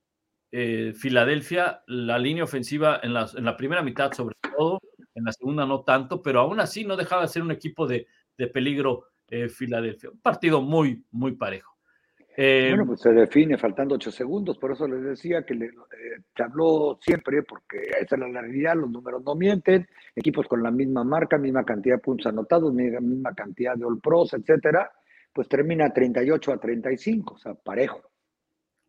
eh, 0.51 0.93
Filadelfia 0.95 1.83
la 1.87 2.17
línea 2.17 2.43
ofensiva 2.43 2.99
en 3.03 3.13
la, 3.13 3.57
primera 3.57 3.81
mitad, 3.81 4.11
sobre 4.11 4.35
todo, 4.55 4.79
en 5.15 5.23
la 5.23 5.31
segunda 5.31 5.65
no 5.65 5.81
tanto, 5.81 6.21
pero 6.21 6.41
aún 6.41 6.59
así 6.59 6.85
no 6.85 6.95
dejaba 6.95 7.23
de 7.23 7.27
ser 7.27 7.41
un 7.41 7.51
equipo 7.51 7.87
de, 7.87 8.07
de 8.37 8.47
peligro 8.47 9.05
eh, 9.27 9.49
Filadelfia. 9.49 10.09
Un 10.11 10.19
partido 10.19 10.61
muy, 10.61 11.03
muy 11.11 11.35
parejo. 11.35 11.73
Eh, 12.35 12.69
bueno, 12.69 12.87
pues 12.87 13.01
se 13.01 13.11
define 13.11 13.59
faltando 13.59 13.93
ocho 13.93 14.11
segundos, 14.11 14.57
por 14.57 14.71
eso 14.71 14.87
les 14.87 15.03
decía 15.03 15.45
que 15.45 15.53
le, 15.53 15.67
eh, 15.67 16.21
te 16.35 16.41
habló 16.41 16.97
siempre, 16.99 17.43
porque 17.43 17.77
esa 18.01 18.15
es 18.15 18.19
la 18.19 18.41
realidad, 18.41 18.75
los 18.75 18.89
números 18.89 19.23
no 19.23 19.35
mienten, 19.35 19.87
equipos 20.15 20.47
con 20.47 20.63
la 20.63 20.71
misma 20.71 21.03
marca, 21.03 21.37
misma 21.37 21.63
cantidad 21.63 21.97
de 21.97 22.01
puntos 22.01 22.25
anotados, 22.25 22.73
misma 22.73 23.35
cantidad 23.35 23.75
de 23.75 23.85
All 23.85 23.99
Pros, 24.01 24.33
etcétera, 24.33 24.91
pues 25.31 25.47
termina 25.47 25.93
38 25.93 26.53
a 26.53 26.57
35, 26.57 27.35
o 27.35 27.37
sea, 27.37 27.53
parejo. 27.53 28.01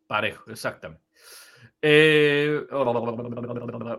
Parejo, 0.07 0.51
exactamente. 0.51 1.05
Eh, 1.87 2.66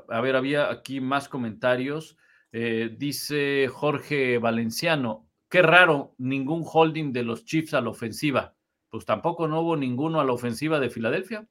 a 0.10 0.22
ver, 0.22 0.36
había 0.36 0.72
aquí 0.72 1.00
más 1.00 1.30
comentarios. 1.30 2.18
Eh, 2.52 2.96
dice 2.98 3.68
Jorge 3.68 4.40
Valenciano, 4.40 5.28
qué 5.50 5.62
raro, 5.62 6.16
ningún 6.18 6.64
holding 6.66 7.12
de 7.12 7.24
los 7.24 7.46
Chiefs 7.46 7.74
a 7.74 7.82
la 7.82 7.90
ofensiva 7.90 8.56
pues 8.96 9.04
tampoco 9.04 9.46
no 9.50 9.60
hubo 9.60 9.76
ninguno 9.76 10.22
a 10.22 10.24
la 10.24 10.32
ofensiva 10.32 10.80
de 10.80 10.90
Filadelfia. 10.90 11.46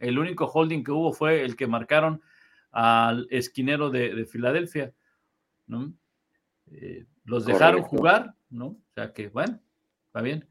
El 0.00 0.18
único 0.18 0.46
holding 0.46 0.82
que 0.82 0.90
hubo 0.90 1.12
fue 1.12 1.44
el 1.44 1.54
que 1.54 1.68
marcaron 1.68 2.20
al 2.72 3.28
esquinero 3.30 3.88
de, 3.88 4.12
de 4.12 4.26
Filadelfia, 4.26 4.92
¿no? 5.68 5.94
Eh, 6.72 7.06
los 7.24 7.46
dejaron 7.46 7.82
Correcto. 7.82 7.96
jugar, 7.96 8.34
¿no? 8.50 8.66
O 8.66 8.82
sea 8.96 9.12
que, 9.12 9.28
bueno, 9.28 9.60
está 10.06 10.22
bien. 10.22 10.48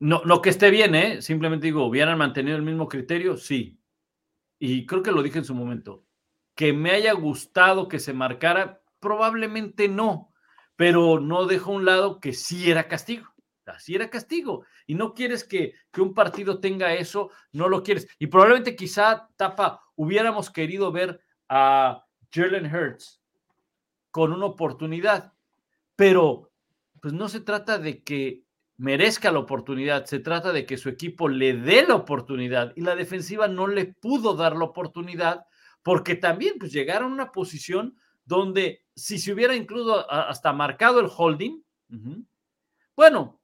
No, 0.00 0.22
no 0.24 0.40
que 0.40 0.48
esté 0.48 0.70
bien, 0.70 0.94
¿eh? 0.94 1.20
Simplemente 1.20 1.66
digo, 1.66 1.84
¿hubieran 1.84 2.16
mantenido 2.16 2.56
el 2.56 2.62
mismo 2.62 2.88
criterio? 2.88 3.36
Sí. 3.36 3.78
Y 4.58 4.86
creo 4.86 5.02
que 5.02 5.12
lo 5.12 5.22
dije 5.22 5.38
en 5.38 5.44
su 5.44 5.54
momento. 5.54 6.04
Que 6.54 6.72
me 6.72 6.90
haya 6.90 7.12
gustado 7.12 7.88
que 7.88 7.98
se 7.98 8.12
marcara, 8.12 8.82
probablemente 9.00 9.88
no, 9.88 10.32
pero 10.76 11.20
no 11.20 11.46
dejo 11.46 11.72
a 11.72 11.76
un 11.76 11.84
lado 11.84 12.20
que 12.20 12.32
sí 12.32 12.70
era 12.70 12.88
castigo. 12.88 13.26
Así 13.66 13.94
era 13.94 14.08
castigo. 14.08 14.64
Y 14.86 14.94
no 14.94 15.12
quieres 15.12 15.42
que, 15.44 15.74
que, 15.92 16.00
un 16.00 16.14
partido 16.14 16.60
tenga 16.60 16.94
eso, 16.94 17.30
no 17.52 17.68
lo 17.68 17.82
quieres. 17.82 18.06
Y 18.18 18.28
probablemente 18.28 18.76
quizá, 18.76 19.28
Tapa, 19.36 19.82
hubiéramos 19.96 20.50
querido 20.50 20.92
ver 20.92 21.20
a 21.48 22.04
Jalen 22.32 22.72
Hurts 22.72 23.20
con 24.10 24.32
una 24.32 24.46
oportunidad, 24.46 25.34
pero 25.94 26.50
pues 27.02 27.12
no 27.12 27.28
se 27.28 27.40
trata 27.40 27.78
de 27.78 28.02
que 28.02 28.45
merezca 28.78 29.32
la 29.32 29.38
oportunidad, 29.38 30.04
se 30.04 30.18
trata 30.18 30.52
de 30.52 30.66
que 30.66 30.76
su 30.76 30.88
equipo 30.88 31.28
le 31.28 31.54
dé 31.54 31.86
la 31.86 31.94
oportunidad 31.94 32.72
y 32.76 32.82
la 32.82 32.94
defensiva 32.94 33.48
no 33.48 33.66
le 33.66 33.86
pudo 33.86 34.34
dar 34.34 34.56
la 34.56 34.64
oportunidad 34.64 35.46
porque 35.82 36.14
también 36.14 36.54
pues 36.58 36.72
llegaron 36.72 37.12
a 37.12 37.14
una 37.14 37.32
posición 37.32 37.96
donde 38.24 38.84
si 38.94 39.18
se 39.18 39.32
hubiera 39.32 39.54
incluso 39.54 40.10
hasta 40.10 40.52
marcado 40.52 41.00
el 41.00 41.08
holding, 41.16 41.62
bueno, 42.96 43.40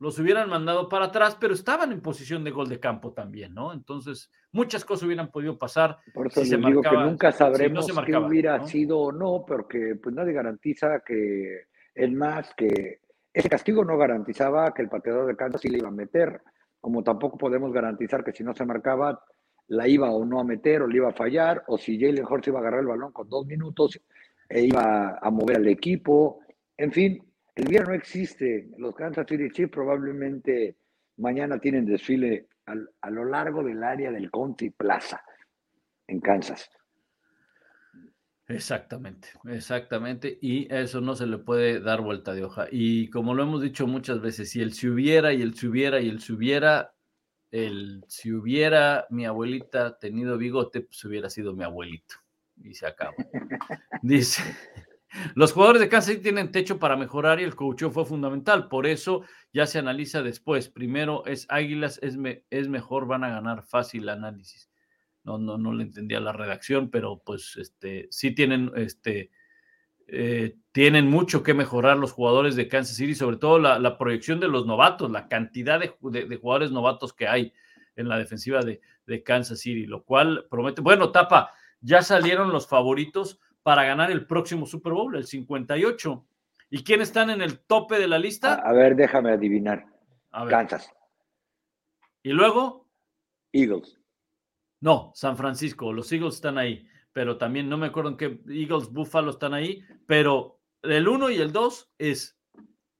los 0.00 0.18
hubieran 0.18 0.50
mandado 0.50 0.88
para 0.88 1.06
atrás, 1.06 1.36
pero 1.40 1.54
estaban 1.54 1.92
en 1.92 2.00
posición 2.00 2.42
de 2.42 2.50
gol 2.50 2.68
de 2.68 2.80
campo 2.80 3.12
también, 3.12 3.54
¿no? 3.54 3.72
Entonces, 3.72 4.30
muchas 4.50 4.84
cosas 4.84 5.04
hubieran 5.04 5.30
podido 5.30 5.56
pasar. 5.56 5.98
Por 6.12 6.26
eso 6.26 6.42
si 6.42 6.50
se 6.50 6.56
digo 6.56 6.82
marcaba, 6.82 7.04
que 7.04 7.10
nunca 7.10 7.32
sabremos 7.32 7.86
si 7.86 7.92
no 7.92 7.94
marcaba, 7.94 8.26
qué 8.26 8.30
hubiera 8.30 8.58
¿no? 8.58 8.66
sido 8.66 8.98
o 8.98 9.12
no, 9.12 9.44
porque 9.46 9.94
pues 10.02 10.14
nadie 10.14 10.32
garantiza 10.32 11.00
que, 11.06 11.68
es 11.94 12.12
más, 12.12 12.52
que 12.54 13.00
ese 13.34 13.48
castigo 13.48 13.84
no 13.84 13.98
garantizaba 13.98 14.72
que 14.72 14.82
el 14.82 14.88
pateador 14.88 15.26
de 15.26 15.36
Kansas 15.36 15.60
sí 15.60 15.68
le 15.68 15.78
iba 15.78 15.88
a 15.88 15.92
meter, 15.92 16.40
como 16.80 17.02
tampoco 17.02 17.36
podemos 17.36 17.72
garantizar 17.72 18.22
que 18.22 18.32
si 18.32 18.44
no 18.44 18.54
se 18.54 18.64
marcaba, 18.64 19.20
la 19.66 19.88
iba 19.88 20.10
o 20.10 20.24
no 20.24 20.38
a 20.38 20.44
meter 20.44 20.82
o 20.82 20.86
le 20.86 20.98
iba 20.98 21.08
a 21.08 21.14
fallar, 21.14 21.64
o 21.66 21.76
si 21.76 21.98
Jalen 21.98 22.24
Hurts 22.24 22.48
iba 22.48 22.58
a 22.58 22.62
agarrar 22.62 22.80
el 22.80 22.86
balón 22.86 23.12
con 23.12 23.28
dos 23.28 23.44
minutos 23.44 24.00
e 24.48 24.60
iba 24.64 25.18
a 25.20 25.30
mover 25.30 25.56
al 25.56 25.66
equipo, 25.66 26.40
en 26.76 26.92
fin, 26.92 27.22
el 27.56 27.64
día 27.64 27.82
no 27.82 27.92
existe. 27.92 28.68
Los 28.78 28.94
Kansas 28.94 29.26
City 29.28 29.50
Chiefs 29.50 29.72
probablemente 29.72 30.76
mañana 31.16 31.58
tienen 31.58 31.86
desfile 31.86 32.46
a 32.66 33.10
lo 33.10 33.24
largo 33.24 33.64
del 33.64 33.82
área 33.82 34.12
del 34.12 34.30
Conti 34.30 34.70
Plaza 34.70 35.22
en 36.06 36.20
Kansas. 36.20 36.70
Exactamente, 38.46 39.28
exactamente. 39.46 40.38
Y 40.42 40.72
eso 40.72 41.00
no 41.00 41.16
se 41.16 41.26
le 41.26 41.38
puede 41.38 41.80
dar 41.80 42.02
vuelta 42.02 42.34
de 42.34 42.44
hoja. 42.44 42.66
Y 42.70 43.08
como 43.08 43.32
lo 43.34 43.42
hemos 43.42 43.62
dicho 43.62 43.86
muchas 43.86 44.20
veces, 44.20 44.50
si 44.50 44.60
el 44.60 44.74
si 44.74 44.88
hubiera 44.88 45.32
y 45.32 45.40
el 45.40 45.54
si 45.54 45.66
hubiera 45.66 46.00
y 46.00 46.10
el 46.10 46.20
si 46.20 46.34
hubiera, 46.34 46.94
el 47.52 48.04
si 48.08 48.32
hubiera 48.32 49.06
mi 49.10 49.26
abuelita 49.26 49.98
tenido 49.98 50.38
bigote, 50.38 50.82
pues 50.82 51.04
hubiera 51.04 51.30
sido 51.30 51.54
mi 51.54 51.64
abuelito. 51.64 52.16
Y 52.62 52.74
se 52.74 52.86
acabó. 52.86 53.14
Dice, 54.02 54.42
los 55.36 55.52
jugadores 55.52 55.80
de 55.82 55.88
Kansas 55.88 56.12
City 56.12 56.22
tienen 56.24 56.52
techo 56.52 56.78
para 56.78 56.96
mejorar 56.96 57.40
y 57.40 57.44
el 57.44 57.56
coaching 57.56 57.90
fue 57.90 58.06
fundamental. 58.06 58.68
Por 58.68 58.86
eso 58.86 59.22
ya 59.52 59.66
se 59.66 59.78
analiza 59.78 60.22
después. 60.22 60.68
Primero 60.68 61.24
es 61.26 61.46
Águilas, 61.50 61.98
es, 62.02 62.16
me- 62.16 62.44
es 62.50 62.68
mejor, 62.68 63.06
van 63.06 63.24
a 63.24 63.30
ganar 63.30 63.64
fácil 63.64 64.08
análisis. 64.08 64.70
No, 65.24 65.38
no, 65.38 65.56
no 65.58 65.72
le 65.72 65.82
entendía 65.84 66.20
la 66.20 66.32
redacción, 66.32 66.90
pero 66.90 67.18
pues 67.24 67.56
este, 67.56 68.08
sí 68.10 68.32
tienen, 68.34 68.70
este, 68.76 69.30
eh, 70.06 70.56
tienen 70.72 71.08
mucho 71.08 71.42
que 71.42 71.54
mejorar 71.54 71.96
los 71.96 72.12
jugadores 72.12 72.56
de 72.56 72.68
Kansas 72.68 72.96
City, 72.96 73.14
sobre 73.14 73.38
todo 73.38 73.58
la, 73.58 73.78
la 73.78 73.96
proyección 73.96 74.38
de 74.38 74.48
los 74.48 74.66
novatos, 74.66 75.10
la 75.10 75.26
cantidad 75.28 75.80
de, 75.80 75.92
ju- 75.96 76.10
de- 76.10 76.26
de 76.26 76.36
jugadores 76.36 76.70
novatos 76.72 77.14
que 77.14 77.26
hay 77.26 77.54
en 77.96 78.08
la 78.08 78.18
defensiva 78.18 78.60
de, 78.60 78.80
de 79.06 79.22
Kansas 79.22 79.60
City, 79.60 79.86
lo 79.86 80.02
cual 80.04 80.46
promete. 80.50 80.82
Bueno, 80.82 81.10
Tapa, 81.10 81.52
ya 81.80 82.02
salieron 82.02 82.52
los 82.52 82.66
favoritos 82.68 83.40
para 83.62 83.84
ganar 83.84 84.10
el 84.10 84.26
próximo 84.26 84.66
Super 84.66 84.92
Bowl, 84.92 85.16
el 85.16 85.24
58. 85.24 86.26
¿Y 86.68 86.82
quiénes 86.84 87.08
están 87.08 87.30
en 87.30 87.40
el 87.40 87.60
tope 87.60 87.98
de 87.98 88.08
la 88.08 88.16
A, 88.16 88.18
lista? 88.18 88.54
a 88.54 88.72
ver, 88.72 88.94
déjame 88.96 89.30
adivinar. 89.32 89.86
A 90.32 90.44
ver. 90.44 90.50
Kansas, 90.50 90.90
Y 92.22 92.30
luego, 92.32 92.86
Eagles. 93.52 93.98
No, 94.84 95.12
San 95.14 95.36
Francisco, 95.38 95.94
los 95.94 96.12
Eagles 96.12 96.34
están 96.34 96.58
ahí, 96.58 96.86
pero 97.14 97.38
también 97.38 97.70
no 97.70 97.78
me 97.78 97.86
acuerdo 97.86 98.10
en 98.10 98.16
qué 98.18 98.38
Eagles, 98.50 98.92
Buffalo 98.92 99.30
están 99.30 99.54
ahí, 99.54 99.82
pero 100.06 100.58
el 100.82 101.08
1 101.08 101.30
y 101.30 101.36
el 101.38 101.52
2 101.52 101.90
es 101.96 102.38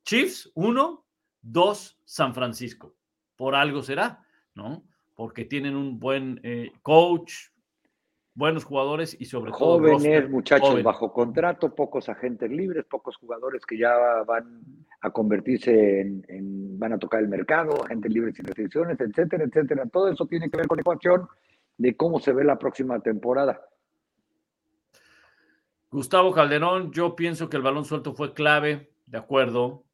Chiefs, 0.03 0.51
1, 0.55 1.05
2, 1.43 1.99
San 2.07 2.33
Francisco. 2.35 2.95
Por 3.37 3.55
algo 3.55 3.83
será, 3.83 4.25
¿no? 4.55 4.85
Porque 5.15 5.45
tienen 5.45 5.77
un 5.77 5.99
buen 6.01 6.41
eh, 6.43 6.73
coach, 6.81 7.33
buenos 8.35 8.65
jugadores 8.65 9.15
y 9.21 9.27
sobre 9.27 9.51
todo 9.53 9.59
Jóvenes, 9.79 9.93
roster 9.93 10.29
muchachos 10.31 10.69
joven. 10.71 10.85
bajo 10.85 11.13
contrato, 11.13 11.75
pocos 11.75 12.09
agentes 12.09 12.51
libres, 12.51 12.87
pocos 12.87 13.17
jugadores 13.17 13.67
que 13.67 13.77
ya 13.77 13.95
van 14.27 14.63
a 15.03 15.11
convertirse 15.11 16.01
en, 16.01 16.25
en- 16.29 16.79
van 16.79 16.95
a 16.95 16.99
tocar 16.99 17.21
el 17.21 17.29
mercado, 17.29 17.85
agentes 17.85 18.11
libres 18.11 18.35
sin 18.37 18.47
restricciones, 18.47 18.99
etcétera, 18.99 19.45
etcétera. 19.45 19.85
Todo 19.93 20.09
eso 20.09 20.25
tiene 20.27 20.49
que 20.51 20.57
ver 20.57 20.67
con 20.67 20.77
la 20.79 20.81
ecuación 20.81 21.29
de 21.77 21.97
cómo 21.97 22.21
se 22.21 22.33
ve 22.33 22.45
la 22.45 22.59
próxima 22.59 23.01
temporada. 23.01 23.61
Gustavo 25.91 26.33
Calderón, 26.33 26.93
yo 26.93 27.15
pienso 27.15 27.49
que 27.49 27.57
el 27.57 27.63
balón 27.63 27.85
suelto 27.85 28.15
fue 28.15 28.35
clave, 28.35 28.91
de 29.07 29.19
acuerdo, 29.19 29.85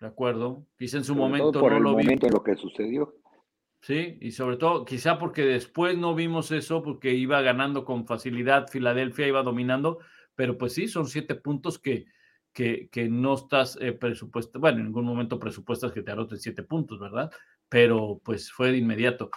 de 0.00 0.06
acuerdo. 0.06 0.66
Quizá 0.78 0.98
en 0.98 1.04
su 1.04 1.14
Sobre 1.14 1.22
momento 1.22 1.60
por 1.60 1.72
no 1.72 1.78
el 1.78 1.82
lo 1.82 1.90
momento 1.92 2.26
en 2.26 2.32
lo 2.32 2.42
que 2.42 2.54
sucedió. 2.54 3.14
Sí, 3.80 4.18
y 4.20 4.30
sobre 4.30 4.56
todo, 4.56 4.84
quizá 4.84 5.18
porque 5.18 5.42
después 5.42 5.98
no 5.98 6.14
vimos 6.14 6.52
eso, 6.52 6.84
porque 6.84 7.12
iba 7.14 7.42
ganando 7.42 7.84
con 7.84 8.06
facilidad, 8.06 8.68
Filadelfia 8.68 9.26
iba 9.26 9.42
dominando, 9.42 9.98
pero 10.36 10.56
pues 10.56 10.74
sí, 10.74 10.86
son 10.86 11.08
siete 11.08 11.34
puntos 11.34 11.80
que, 11.80 12.06
que, 12.52 12.88
que 12.92 13.08
no 13.08 13.34
estás 13.34 13.76
eh, 13.80 13.92
presupuesto, 13.92 14.60
bueno, 14.60 14.78
en 14.78 14.84
ningún 14.84 15.04
momento 15.04 15.40
presupuestas 15.40 15.90
que 15.90 16.02
te 16.02 16.12
anoten 16.12 16.38
siete 16.38 16.62
puntos, 16.62 17.00
¿verdad? 17.00 17.32
Pero 17.68 18.20
pues 18.22 18.52
fue 18.52 18.70
de 18.70 18.78
inmediato. 18.78 19.30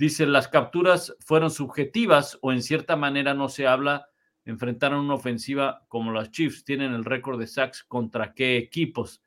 Dice, 0.00 0.24
las 0.24 0.48
capturas 0.48 1.14
fueron 1.20 1.50
subjetivas 1.50 2.38
o 2.40 2.52
en 2.52 2.62
cierta 2.62 2.96
manera 2.96 3.34
no 3.34 3.50
se 3.50 3.66
habla, 3.66 4.08
enfrentaron 4.46 5.04
una 5.04 5.12
ofensiva 5.12 5.84
como 5.88 6.10
las 6.10 6.30
Chiefs, 6.30 6.64
tienen 6.64 6.94
el 6.94 7.04
récord 7.04 7.38
de 7.38 7.46
sacks 7.46 7.84
contra 7.84 8.32
qué 8.32 8.56
equipos. 8.56 9.22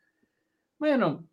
Bueno, 0.80 1.28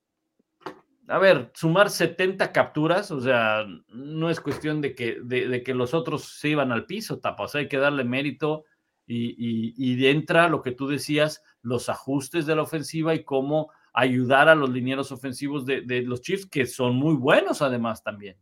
a 1.09 1.19
ver, 1.19 1.53
sumar 1.55 1.89
70 1.89 2.53
capturas, 2.53 3.11
o 3.11 3.23
sea, 3.23 3.65
no 3.89 4.29
es 4.29 4.43
cuestión 4.43 4.83
de 4.83 4.95
que, 4.95 5.21
de, 5.23 5.63
que 5.63 5.73
los 5.73 5.95
otros 5.95 6.39
se 6.39 6.51
iban 6.51 6.71
al 6.71 6.85
piso, 6.85 7.19
tapa, 7.19 7.45
o 7.45 7.49
sea, 7.49 7.63
hay 7.63 7.69
que 7.69 7.79
darle 7.79 8.05
mérito 8.05 8.67
y, 9.07 9.31
y, 9.39 9.73
y 9.75 10.07
entra 10.07 10.51
lo 10.51 10.61
que 10.61 10.73
tú 10.73 10.87
decías, 10.87 11.43
los 11.63 11.89
ajustes 11.89 12.45
de 12.45 12.57
la 12.57 12.63
ofensiva 12.65 13.15
y 13.15 13.25
cómo 13.25 13.73
ayudar 13.95 14.51
a 14.51 14.55
los 14.55 14.69
linieros 14.69 15.13
ofensivos 15.13 15.65
de, 15.65 15.81
de 15.81 16.03
los 16.03 16.21
Chiefs, 16.21 16.45
que 16.45 16.67
son 16.67 16.95
muy 16.97 17.15
buenos 17.15 17.63
además 17.63 18.03
también. 18.03 18.37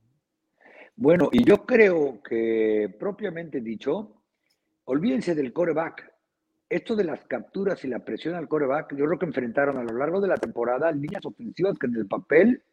Bueno, 1.01 1.28
y 1.30 1.44
yo 1.44 1.64
creo 1.64 2.20
que 2.28 2.92
propiamente 2.99 3.61
dicho, 3.61 4.16
olvídense 4.84 5.32
del 5.36 5.53
coreback. 5.53 6.12
Esto 6.68 6.96
de 6.96 7.05
las 7.05 7.24
capturas 7.26 7.84
y 7.84 7.88
la 7.88 8.01
presión 8.01 8.34
al 8.34 8.49
coreback, 8.49 8.96
yo 8.96 9.07
creo 9.07 9.16
que 9.16 9.26
enfrentaron 9.26 9.76
a 9.78 9.84
lo 9.84 9.96
largo 9.96 10.20
de 10.20 10.26
la 10.26 10.34
temporada 10.34 10.90
líneas 10.90 11.24
ofensivas 11.24 11.78
que 11.78 11.86
en 11.86 11.94
el 11.94 12.09
papel, 12.09 12.64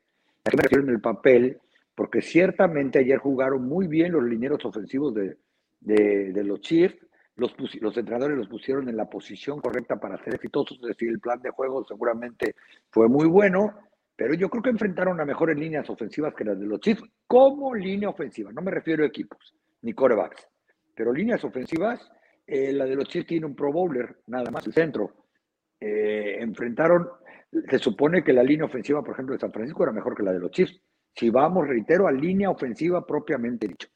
¿a 0.43 0.49
qué 0.49 0.57
me 0.57 0.63
refiero 0.63 0.83
en 0.85 0.89
el 0.89 1.01
papel? 1.01 1.59
Porque 1.93 2.23
ciertamente 2.23 2.97
ayer 2.97 3.19
jugaron 3.19 3.63
muy 3.67 3.85
bien 3.85 4.11
los 4.11 4.23
linieros 4.23 4.65
ofensivos 4.65 5.13
de, 5.13 5.37
de, 5.81 6.43
los 6.43 6.61
Chiefs, 6.61 6.97
los, 7.35 7.53
los 7.79 7.95
entrenadores 7.95 8.39
los 8.39 8.47
pusieron 8.47 8.89
en 8.89 8.97
la 8.97 9.07
posición 9.07 9.61
correcta 9.61 9.99
para 9.99 10.17
ser 10.23 10.33
exitosos, 10.33 10.79
es 10.81 10.87
decir, 10.87 11.09
el 11.09 11.19
plan 11.19 11.43
de 11.43 11.51
juego 11.51 11.85
seguramente 11.85 12.55
fue 12.89 13.07
muy 13.07 13.27
bueno, 13.27 13.75
pero 14.15 14.33
yo 14.33 14.49
creo 14.49 14.63
que 14.63 14.69
enfrentaron 14.69 15.19
a 15.19 15.25
mejores 15.25 15.57
líneas 15.57 15.89
ofensivas 15.89 16.33
que 16.33 16.45
las 16.45 16.59
de 16.59 16.65
los 16.65 16.79
Chiefs, 16.79 17.03
como 17.27 17.75
línea 17.75 18.09
ofensiva, 18.09 18.51
no 18.51 18.61
me 18.61 18.71
refiero 18.71 19.03
a 19.03 19.07
equipos, 19.07 19.53
ni 19.81 19.93
corebacks, 19.93 20.47
pero 20.95 21.11
líneas 21.11 21.43
ofensivas, 21.43 22.09
eh, 22.47 22.71
la 22.71 22.85
de 22.85 22.95
los 22.95 23.07
Chiefs 23.09 23.27
tiene 23.27 23.45
un 23.45 23.55
Pro 23.55 23.71
Bowler, 23.73 24.21
nada 24.27 24.49
más, 24.51 24.65
el 24.67 24.73
centro. 24.73 25.25
Eh, 25.79 26.37
enfrentaron, 26.39 27.09
se 27.69 27.79
supone 27.79 28.23
que 28.23 28.31
la 28.31 28.43
línea 28.43 28.65
ofensiva, 28.65 29.03
por 29.03 29.13
ejemplo, 29.13 29.33
de 29.33 29.41
San 29.41 29.51
Francisco 29.51 29.83
era 29.83 29.91
mejor 29.91 30.15
que 30.15 30.23
la 30.23 30.31
de 30.31 30.39
los 30.39 30.51
Chiefs. 30.51 30.79
Si 31.13 31.29
vamos, 31.29 31.67
reitero, 31.67 32.07
a 32.07 32.11
línea 32.11 32.49
ofensiva 32.49 33.05
propiamente 33.05 33.67
dicho. 33.67 33.89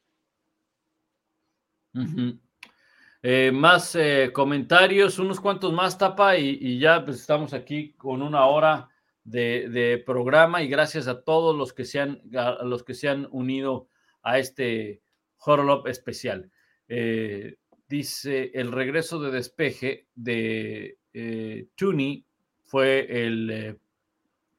Eh, 3.21 3.51
más 3.51 3.97
comentarios, 4.33 5.19
unos 5.19 5.39
cuantos 5.39 5.71
más, 5.71 5.97
Tapa, 5.97 6.37
y, 6.37 6.57
y 6.59 6.79
ya 6.79 7.03
pues, 7.03 7.17
estamos 7.21 7.53
aquí 7.53 7.93
con 7.93 8.21
una 8.21 8.45
hora 8.45 8.89
de, 9.29 9.69
de 9.69 9.99
programa 9.99 10.63
y 10.63 10.67
gracias 10.67 11.07
a 11.07 11.21
todos 11.21 11.55
los 11.55 11.71
que 11.71 11.85
se 11.85 11.99
han, 11.99 12.21
a 12.35 12.63
los 12.63 12.83
que 12.83 12.95
se 12.95 13.07
han 13.07 13.27
unido 13.31 13.87
a 14.23 14.39
este 14.39 15.01
Up 15.45 15.87
especial. 15.87 16.51
Eh, 16.87 17.57
dice, 17.87 18.51
el 18.53 18.71
regreso 18.71 19.19
de 19.19 19.31
despeje 19.31 20.07
de 20.15 20.97
eh, 21.13 21.67
Tooney 21.75 22.25
fue 22.65 23.25
el 23.25 23.49
eh, 23.51 23.75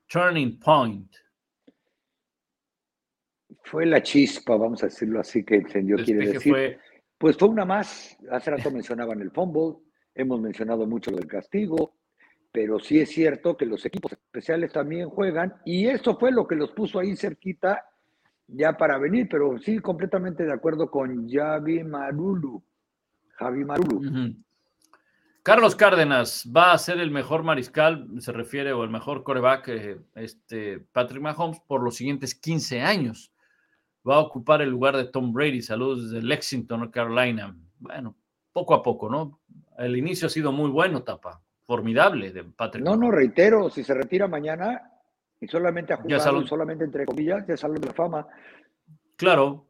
turning 0.07 0.59
point. 0.59 1.13
Fue 3.65 3.87
la 3.87 4.03
chispa, 4.03 4.57
vamos 4.57 4.83
a 4.83 4.87
decirlo 4.87 5.21
así, 5.21 5.45
que 5.45 5.57
encendió, 5.57 5.97
quiere 5.97 6.33
decir. 6.33 6.53
fue 6.53 6.79
Pues 7.19 7.37
fue 7.37 7.49
una 7.49 7.65
más. 7.65 8.17
Hace 8.31 8.53
rato 8.53 8.71
mencionaban 8.71 9.21
el 9.21 9.31
fumble, 9.31 9.79
hemos 10.15 10.41
mencionado 10.41 10.87
mucho 10.87 11.11
lo 11.11 11.19
del 11.19 11.27
castigo, 11.27 12.00
pero 12.53 12.79
sí 12.81 13.01
es 13.01 13.11
cierto 13.11 13.57
que 13.57 13.67
los 13.67 13.85
equipos 13.87 14.13
especiales 14.13 14.73
también 14.73 15.09
juegan 15.09 15.55
y 15.65 15.87
eso 15.87 16.19
fue 16.19 16.33
lo 16.33 16.47
que 16.47 16.57
los 16.57 16.73
puso 16.73 16.99
ahí 16.99 17.17
cerquita 17.17 17.85
ya 18.49 18.77
para 18.77 18.99
venir, 18.99 19.29
pero 19.31 19.59
sí 19.59 19.79
completamente 19.79 20.45
de 20.45 20.53
acuerdo 20.53 20.91
con 20.91 21.29
Javi 21.29 21.85
Marulu. 21.85 22.63
Javi 23.35 23.65
Marulu. 23.65 24.35
Carlos 25.43 25.75
Cárdenas 25.75 26.51
va 26.55 26.73
a 26.73 26.79
ser 26.79 27.01
el 27.01 27.11
mejor 27.11 27.43
mariscal, 27.43 28.07
se 28.19 28.31
refiere, 28.33 28.73
o 28.73 28.85
el 28.85 28.91
mejor 28.91 29.23
coreback, 29.23 29.69
eh, 29.69 29.99
este, 30.15 30.81
Patrick 30.93 31.23
Mahomes, 31.23 31.61
por 31.61 31.83
los 31.83 31.97
siguientes 31.97 32.35
15 32.35 32.83
años. 32.83 33.33
Va 34.07 34.17
a 34.17 34.21
ocupar 34.21 34.61
el 34.61 34.69
lugar 34.69 34.97
de 34.97 35.07
Tom 35.07 35.33
Brady. 35.33 35.63
Saludos 35.63 36.11
desde 36.11 36.27
Lexington, 36.27 36.91
Carolina. 36.91 37.57
Bueno, 37.79 38.17
poco 38.53 38.75
a 38.75 38.83
poco, 38.83 39.09
¿no? 39.09 39.41
El 39.79 39.97
inicio 39.97 40.27
ha 40.27 40.31
sido 40.31 40.53
muy 40.53 40.71
bueno, 40.71 41.03
Tapa. 41.03 41.41
Formidable 41.71 42.33
de 42.33 42.43
Patrick 42.43 42.85
No, 42.85 42.97
no, 42.97 43.13
reitero, 43.13 43.71
si 43.71 43.85
se 43.85 43.95
retira 43.95 44.27
mañana 44.27 44.91
y 45.41 45.47
solamente 45.47 45.93
ha 45.93 45.99
jugado, 45.99 46.45
solamente 46.45 46.83
entre 46.83 47.07
comillas, 47.07 47.47
ya 47.47 47.57
salón 47.57 47.81
de 47.81 47.87
la 47.87 47.95
fama. 47.95 48.27
Claro, 49.15 49.69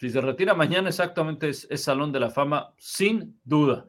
si 0.00 0.08
se 0.08 0.22
retira 0.22 0.54
mañana, 0.54 0.88
exactamente 0.88 1.50
es, 1.50 1.66
es 1.70 1.82
Salón 1.82 2.12
de 2.12 2.20
la 2.20 2.30
Fama, 2.30 2.72
sin 2.78 3.38
duda. 3.44 3.84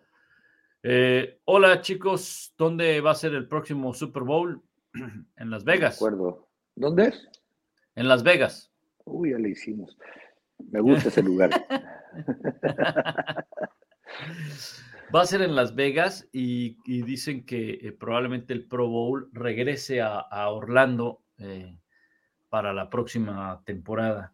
Eh, 0.84 1.40
hola 1.45 1.80
chicos, 1.80 2.53
¿dónde 2.57 2.99
va 2.99 3.11
a 3.11 3.15
ser 3.15 3.34
el 3.34 3.48
próximo 3.48 3.94
Super 3.94 4.23
Bowl? 4.23 4.61
en 5.38 5.49
Las 5.49 5.64
De 5.64 5.72
Vegas. 5.72 5.95
acuerdo. 5.95 6.49
¿Dónde 6.76 7.06
es? 7.06 7.30
En 7.95 8.10
Las 8.10 8.22
Vegas. 8.22 8.69
Uy, 9.06 9.32
ya 9.32 9.38
le 9.38 9.52
hicimos. 9.52 9.98
Me 10.57 10.82
gusta 10.82 11.07
ese 11.07 11.23
lugar. 11.23 11.52
Va 15.14 15.22
a 15.22 15.26
ser 15.26 15.41
en 15.41 15.56
Las 15.56 15.76
Vegas 15.76 16.27
y, 16.32 16.77
dicen 17.03 17.45
que 17.45 17.72
eh, 17.82 17.91
probablemente 17.91 18.53
el 18.53 18.65
Pro 18.65 18.88
Bowl 18.88 19.30
regrese 19.34 20.02
a, 20.02 20.49
Orlando 20.49 21.22
eh, 21.38 21.77
para 22.49 22.73
la 22.73 22.90
próxima 22.90 23.61
temporada. 23.65 24.34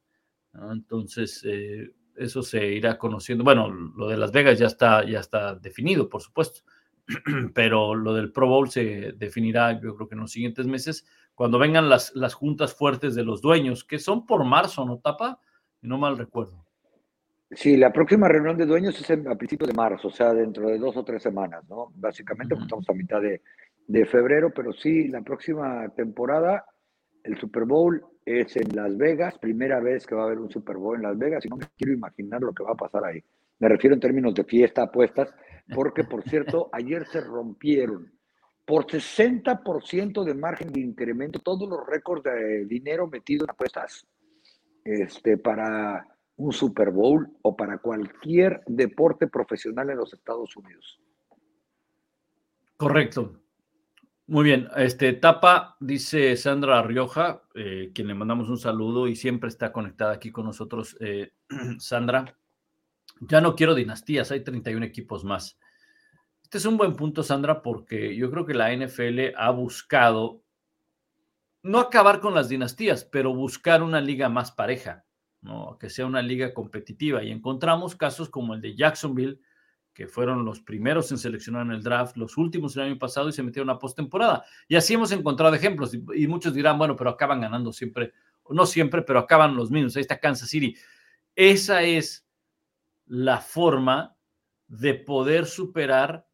Entonces, 0.54 1.44
eh, 1.46 1.94
eso 2.16 2.42
se 2.42 2.66
irá 2.68 2.98
conociendo. 2.98 3.44
Bueno, 3.44 3.70
lo 3.70 4.08
de 4.08 4.18
Las 4.18 4.32
Vegas 4.32 4.60
ya 4.60 4.68
está, 4.68 5.04
ya 5.06 5.20
está 5.20 5.56
definido, 5.56 6.08
por 6.10 6.22
supuesto, 6.22 6.62
pero 7.54 7.96
lo 7.96 8.14
del 8.14 8.32
Pro 8.32 8.48
Bowl 8.48 8.70
se 8.70 9.14
definirá, 9.14 9.80
yo 9.82 9.96
creo 9.96 10.08
que 10.08 10.16
en 10.16 10.22
los 10.22 10.32
siguientes 10.32 10.68
meses, 10.68 11.06
cuando 11.36 11.60
vengan 11.60 11.90
las, 11.90 12.16
las 12.16 12.34
juntas 12.34 12.74
fuertes 12.74 13.16
de 13.16 13.24
los 13.24 13.42
dueños, 13.42 13.84
que 13.84 14.00
son 14.00 14.26
por 14.26 14.46
marzo, 14.46 14.86
¿no, 14.86 15.00
Tapa? 15.00 15.40
No 15.82 15.98
mal 15.98 16.18
recuerdo. 16.18 16.66
Sí, 17.54 17.76
la 17.76 17.92
próxima 17.92 18.30
reunión 18.30 18.58
de 18.58 18.66
dueños 18.66 18.98
es 19.00 19.28
a 19.28 19.36
principios 19.36 19.70
de 19.70 19.76
marzo, 19.76 20.08
o 20.08 20.12
sea, 20.12 20.34
dentro 20.34 20.70
de 20.70 20.78
dos 20.78 20.96
o 20.96 21.04
tres 21.04 21.22
semanas, 21.22 21.64
¿no? 21.70 21.92
Básicamente, 21.96 22.56
pues, 22.56 22.64
estamos 22.64 22.90
a 22.90 22.94
mitad 22.94 23.22
de, 23.22 23.42
de 23.88 24.06
febrero, 24.06 24.52
pero 24.54 24.72
sí, 24.72 25.10
la 25.10 25.22
próxima 25.22 25.90
temporada, 25.90 26.66
el 27.24 27.38
Super 27.38 27.66
Bowl 27.66 28.02
es 28.26 28.56
en 28.56 28.74
Las 28.74 28.96
Vegas, 28.98 29.38
primera 29.38 29.82
vez 29.82 30.06
que 30.06 30.16
va 30.16 30.22
a 30.22 30.26
haber 30.28 30.40
un 30.40 30.50
Super 30.50 30.78
Bowl 30.78 30.96
en 30.96 31.04
Las 31.04 31.18
Vegas, 31.18 31.46
y 31.46 31.50
no 31.50 31.58
me 31.58 31.68
quiero 31.78 31.94
imaginar 31.94 32.42
lo 32.42 32.54
que 32.54 32.64
va 32.64 32.72
a 32.72 32.76
pasar 32.76 33.04
ahí. 33.04 33.22
Me 33.60 33.68
refiero 33.68 33.96
en 33.96 34.00
términos 34.00 34.34
de 34.34 34.46
fiesta, 34.46 34.84
apuestas, 34.84 35.34
porque, 35.76 36.06
por 36.06 36.24
cierto, 36.24 36.70
ayer 36.72 37.06
se 37.08 37.20
rompieron 37.20 38.14
por 38.66 38.86
60% 38.86 40.24
de 40.24 40.34
margen 40.34 40.72
de 40.72 40.80
incremento 40.80 41.40
todos 41.40 41.68
los 41.68 41.86
récords 41.86 42.24
de 42.24 42.66
dinero 42.66 43.08
metido 43.08 43.44
en 43.44 43.50
apuestas 43.50 44.08
este, 44.86 45.38
para 45.38 46.08
un 46.42 46.52
Super 46.52 46.90
Bowl 46.90 47.30
o 47.44 47.56
para 47.56 47.78
cualquier 47.78 48.64
deporte 48.66 49.28
profesional 49.28 49.92
en 49.92 49.98
los 49.98 50.12
Estados 50.12 50.58
Unidos. 50.58 51.00
Correcto. 52.78 53.38
Muy 54.26 54.46
bien, 54.46 54.68
este 54.76 55.10
etapa, 55.10 55.78
dice 55.80 56.36
Sandra 56.38 56.82
Rioja, 56.82 57.44
eh, 57.54 57.92
quien 57.94 58.08
le 58.08 58.16
mandamos 58.16 58.50
un 58.50 58.58
saludo 58.58 59.08
y 59.08 59.16
siempre 59.16 59.50
está 59.50 59.72
conectada 59.72 60.14
aquí 60.14 60.32
con 60.32 60.46
nosotros. 60.46 60.98
Eh, 61.00 61.34
Sandra, 61.78 62.36
ya 63.20 63.40
no 63.40 63.56
quiero 63.56 63.76
dinastías, 63.76 64.32
hay 64.32 64.44
31 64.44 64.84
equipos 64.86 65.24
más. 65.24 65.60
Este 66.42 66.58
es 66.58 66.66
un 66.66 66.78
buen 66.78 66.96
punto, 66.96 67.22
Sandra, 67.22 67.62
porque 67.62 68.16
yo 68.16 68.32
creo 68.32 68.48
que 68.48 68.56
la 68.56 68.76
NFL 68.76 69.36
ha 69.38 69.52
buscado 69.52 70.42
no 71.62 71.80
acabar 71.80 72.20
con 72.20 72.34
las 72.34 72.50
dinastías, 72.50 73.06
pero 73.06 73.36
buscar 73.36 73.84
una 73.84 74.02
liga 74.02 74.28
más 74.28 74.52
pareja. 74.52 75.06
Que 75.80 75.90
sea 75.90 76.06
una 76.06 76.22
liga 76.22 76.54
competitiva. 76.54 77.24
Y 77.24 77.32
encontramos 77.32 77.96
casos 77.96 78.30
como 78.30 78.54
el 78.54 78.62
de 78.62 78.76
Jacksonville, 78.76 79.40
que 79.94 80.08
fueron 80.08 80.46
los 80.46 80.62
primeros 80.62 81.12
en 81.12 81.18
seleccionar 81.18 81.66
en 81.66 81.74
el 81.74 81.84
draft, 81.84 82.16
los 82.16 82.38
últimos 82.38 82.76
el 82.78 82.84
año 82.84 82.98
pasado 82.98 83.30
y 83.30 83.34
se 83.34 83.44
metieron 83.44 83.70
a 83.70 83.80
postemporada. 83.80 84.46
Y 84.68 84.76
así 84.76 84.94
hemos 84.94 85.12
encontrado 85.12 85.54
ejemplos. 85.54 85.94
Y, 85.94 86.28
muchos 86.28 86.54
dirán, 86.54 86.78
bueno, 86.78 86.96
pero 86.96 87.10
acaban 87.10 87.42
ganando 87.42 87.74
siempre, 87.74 88.14
no 88.50 88.66
siempre, 88.66 89.02
pero 89.02 89.20
acaban 89.20 89.56
los 89.56 89.70
mismos. 89.70 89.96
Ahí 89.96 90.02
está 90.02 90.20
Kansas 90.20 90.50
City. 90.50 90.76
Esa 91.36 91.84
es 91.84 92.26
la 93.06 93.40
forma 93.40 94.16
de 94.68 94.94
poder 94.94 95.46
superar, 95.48 96.26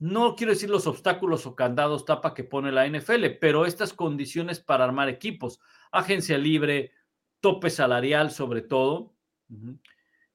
no 0.00 0.34
quiero 0.34 0.52
decir 0.52 0.70
los 0.70 0.88
obstáculos 0.88 1.46
o 1.46 1.54
candados 1.54 2.04
tapa 2.04 2.34
que 2.34 2.42
pone 2.42 2.72
la 2.72 2.88
NFL, 2.88 3.26
pero 3.40 3.64
estas 3.64 3.92
condiciones 3.92 4.58
para 4.58 4.84
armar 4.84 5.08
equipos, 5.08 5.60
agencia 5.92 6.36
libre, 6.36 6.92
tope 7.40 7.70
salarial 7.70 8.30
sobre 8.30 8.62
todo. 8.62 9.14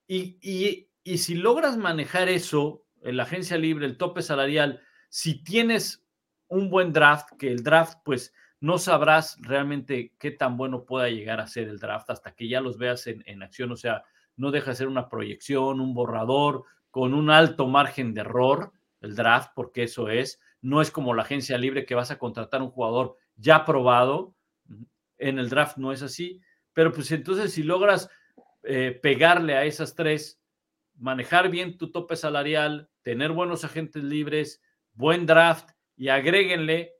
Y, 0.07 0.89
si 1.17 1.35
logras 1.35 1.77
manejar 1.77 2.29
eso, 2.29 2.85
en 3.01 3.17
la 3.17 3.23
agencia 3.23 3.57
libre, 3.57 3.85
el 3.85 3.97
tope 3.97 4.21
salarial, 4.21 4.81
si 5.09 5.43
tienes 5.43 6.05
un 6.47 6.69
buen 6.69 6.91
draft, 6.91 7.29
que 7.37 7.51
el 7.51 7.63
draft, 7.63 7.99
pues 8.03 8.33
no 8.59 8.77
sabrás 8.77 9.37
realmente 9.41 10.13
qué 10.17 10.31
tan 10.31 10.57
bueno 10.57 10.85
pueda 10.85 11.09
llegar 11.09 11.39
a 11.39 11.47
ser 11.47 11.67
el 11.67 11.79
draft 11.79 12.09
hasta 12.09 12.33
que 12.33 12.47
ya 12.47 12.61
los 12.61 12.77
veas 12.77 13.07
en, 13.07 13.23
en 13.27 13.43
acción. 13.43 13.71
O 13.71 13.75
sea, 13.75 14.03
no 14.35 14.51
deja 14.51 14.71
de 14.71 14.77
ser 14.77 14.87
una 14.87 15.09
proyección, 15.09 15.79
un 15.79 15.93
borrador 15.93 16.65
con 16.91 17.13
un 17.13 17.29
alto 17.29 17.67
margen 17.67 18.13
de 18.13 18.21
error, 18.21 18.71
el 19.01 19.15
draft, 19.15 19.51
porque 19.53 19.83
eso 19.83 20.09
es. 20.09 20.39
No 20.61 20.81
es 20.81 20.91
como 20.91 21.13
la 21.13 21.23
agencia 21.23 21.57
libre 21.57 21.85
que 21.85 21.93
vas 21.93 22.09
a 22.09 22.17
contratar 22.17 22.61
un 22.61 22.71
jugador 22.71 23.17
ya 23.35 23.65
probado. 23.65 24.33
En 25.17 25.37
el 25.37 25.49
draft 25.49 25.77
no 25.77 25.91
es 25.91 26.01
así. 26.01 26.41
Pero 26.75 26.91
pues 26.91 27.09
entonces 27.11 27.53
si 27.53 27.63
logras 27.63 28.09
eh, 28.63 28.99
pegarle 29.01 29.55
a 29.55 29.63
esas 29.63 29.95
tres, 29.95 30.41
manejar 30.97 31.49
bien 31.49 31.77
tu 31.77 31.91
tope 31.91 32.15
salarial, 32.17 32.89
tener 33.01 33.31
buenos 33.31 33.63
agentes 33.63 34.03
libres, 34.03 34.61
buen 34.93 35.25
draft 35.25 35.69
y 35.95 36.09
agréguenle 36.09 36.91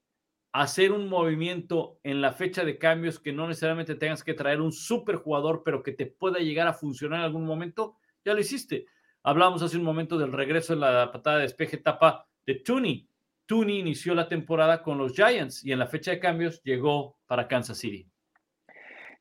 hacer 0.53 0.93
un 0.93 1.09
movimiento 1.09 1.99
en 2.03 2.21
la 2.21 2.31
fecha 2.31 2.63
de 2.63 2.77
cambios 2.77 3.19
que 3.19 3.33
no 3.33 3.47
necesariamente 3.49 3.95
tengas 3.95 4.23
que 4.23 4.33
traer 4.33 4.61
un 4.61 4.71
super 4.71 5.17
jugador, 5.17 5.63
pero 5.65 5.83
que 5.83 5.91
te 5.91 6.05
pueda 6.05 6.39
llegar 6.39 6.67
a 6.67 6.73
funcionar 6.73 7.19
en 7.19 7.25
algún 7.25 7.45
momento, 7.45 7.97
ya 8.23 8.33
lo 8.33 8.39
hiciste. 8.39 8.85
Hablamos 9.23 9.61
hace 9.61 9.75
un 9.75 9.83
momento 9.83 10.17
del 10.17 10.31
regreso 10.31 10.71
en 10.71 10.79
la 10.79 11.11
patada 11.11 11.37
de 11.37 11.43
despeje 11.43 11.75
etapa 11.75 12.29
de 12.45 12.55
Tooney. 12.55 13.09
Tooney 13.45 13.79
inició 13.79 14.15
la 14.15 14.29
temporada 14.29 14.81
con 14.81 14.97
los 14.97 15.13
Giants 15.13 15.65
y 15.65 15.73
en 15.73 15.79
la 15.79 15.87
fecha 15.87 16.11
de 16.11 16.19
cambios 16.19 16.63
llegó 16.63 17.17
para 17.27 17.49
Kansas 17.49 17.77
City. 17.77 18.09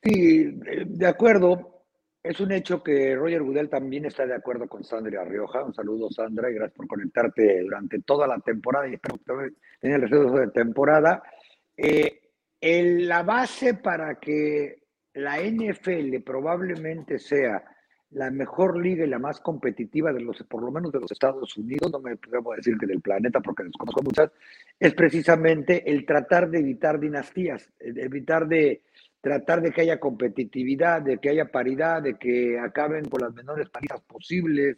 Sí, 0.04 0.60
eh, 0.66 0.84
de 0.86 1.06
acuerdo. 1.06 1.70
Es 2.22 2.40
un 2.40 2.52
hecho 2.52 2.82
que 2.82 3.14
Roger 3.14 3.42
Goodell 3.42 3.68
también 3.68 4.06
está 4.06 4.26
de 4.26 4.34
acuerdo 4.34 4.66
con 4.66 4.82
Sandra 4.82 5.24
Rioja. 5.24 5.62
Un 5.62 5.74
saludo, 5.74 6.10
Sandra, 6.10 6.50
y 6.50 6.54
gracias 6.54 6.76
por 6.76 6.86
conectarte 6.86 7.62
durante 7.62 8.00
toda 8.00 8.26
la 8.26 8.38
temporada 8.38 8.88
y 8.88 8.96
tenga 9.78 9.96
el 9.96 10.02
resto 10.02 10.30
de 10.30 10.48
temporada. 10.48 11.22
Eh, 11.76 12.20
la 12.60 13.22
base 13.22 13.74
para 13.74 14.14
que 14.18 14.84
la 15.12 15.38
NFL 15.38 16.22
probablemente 16.24 17.18
sea 17.18 17.62
la 18.10 18.30
mejor 18.30 18.80
liga 18.80 19.04
y 19.04 19.08
la 19.08 19.18
más 19.18 19.40
competitiva 19.40 20.12
de 20.12 20.20
los, 20.20 20.42
por 20.44 20.62
lo 20.62 20.70
menos 20.70 20.92
de 20.92 21.00
los 21.00 21.12
Estados 21.12 21.56
Unidos, 21.56 21.90
no 21.92 22.00
me 22.00 22.12
a 22.12 22.56
decir 22.56 22.78
que 22.78 22.86
del 22.86 23.00
planeta 23.00 23.40
porque 23.40 23.64
desconozco 23.64 24.02
muchas, 24.02 24.30
es 24.78 24.94
precisamente 24.94 25.90
el 25.90 26.06
tratar 26.06 26.48
de 26.48 26.60
evitar 26.60 27.00
dinastías, 27.00 27.68
evitar 27.80 28.46
de, 28.46 28.82
tratar 29.24 29.62
de 29.62 29.72
que 29.72 29.80
haya 29.80 29.98
competitividad, 29.98 31.00
de 31.00 31.16
que 31.16 31.30
haya 31.30 31.50
paridad, 31.50 32.02
de 32.02 32.18
que 32.18 32.58
acaben 32.58 33.06
con 33.06 33.22
las 33.22 33.32
menores 33.32 33.70
palizas 33.70 34.02
posibles, 34.02 34.76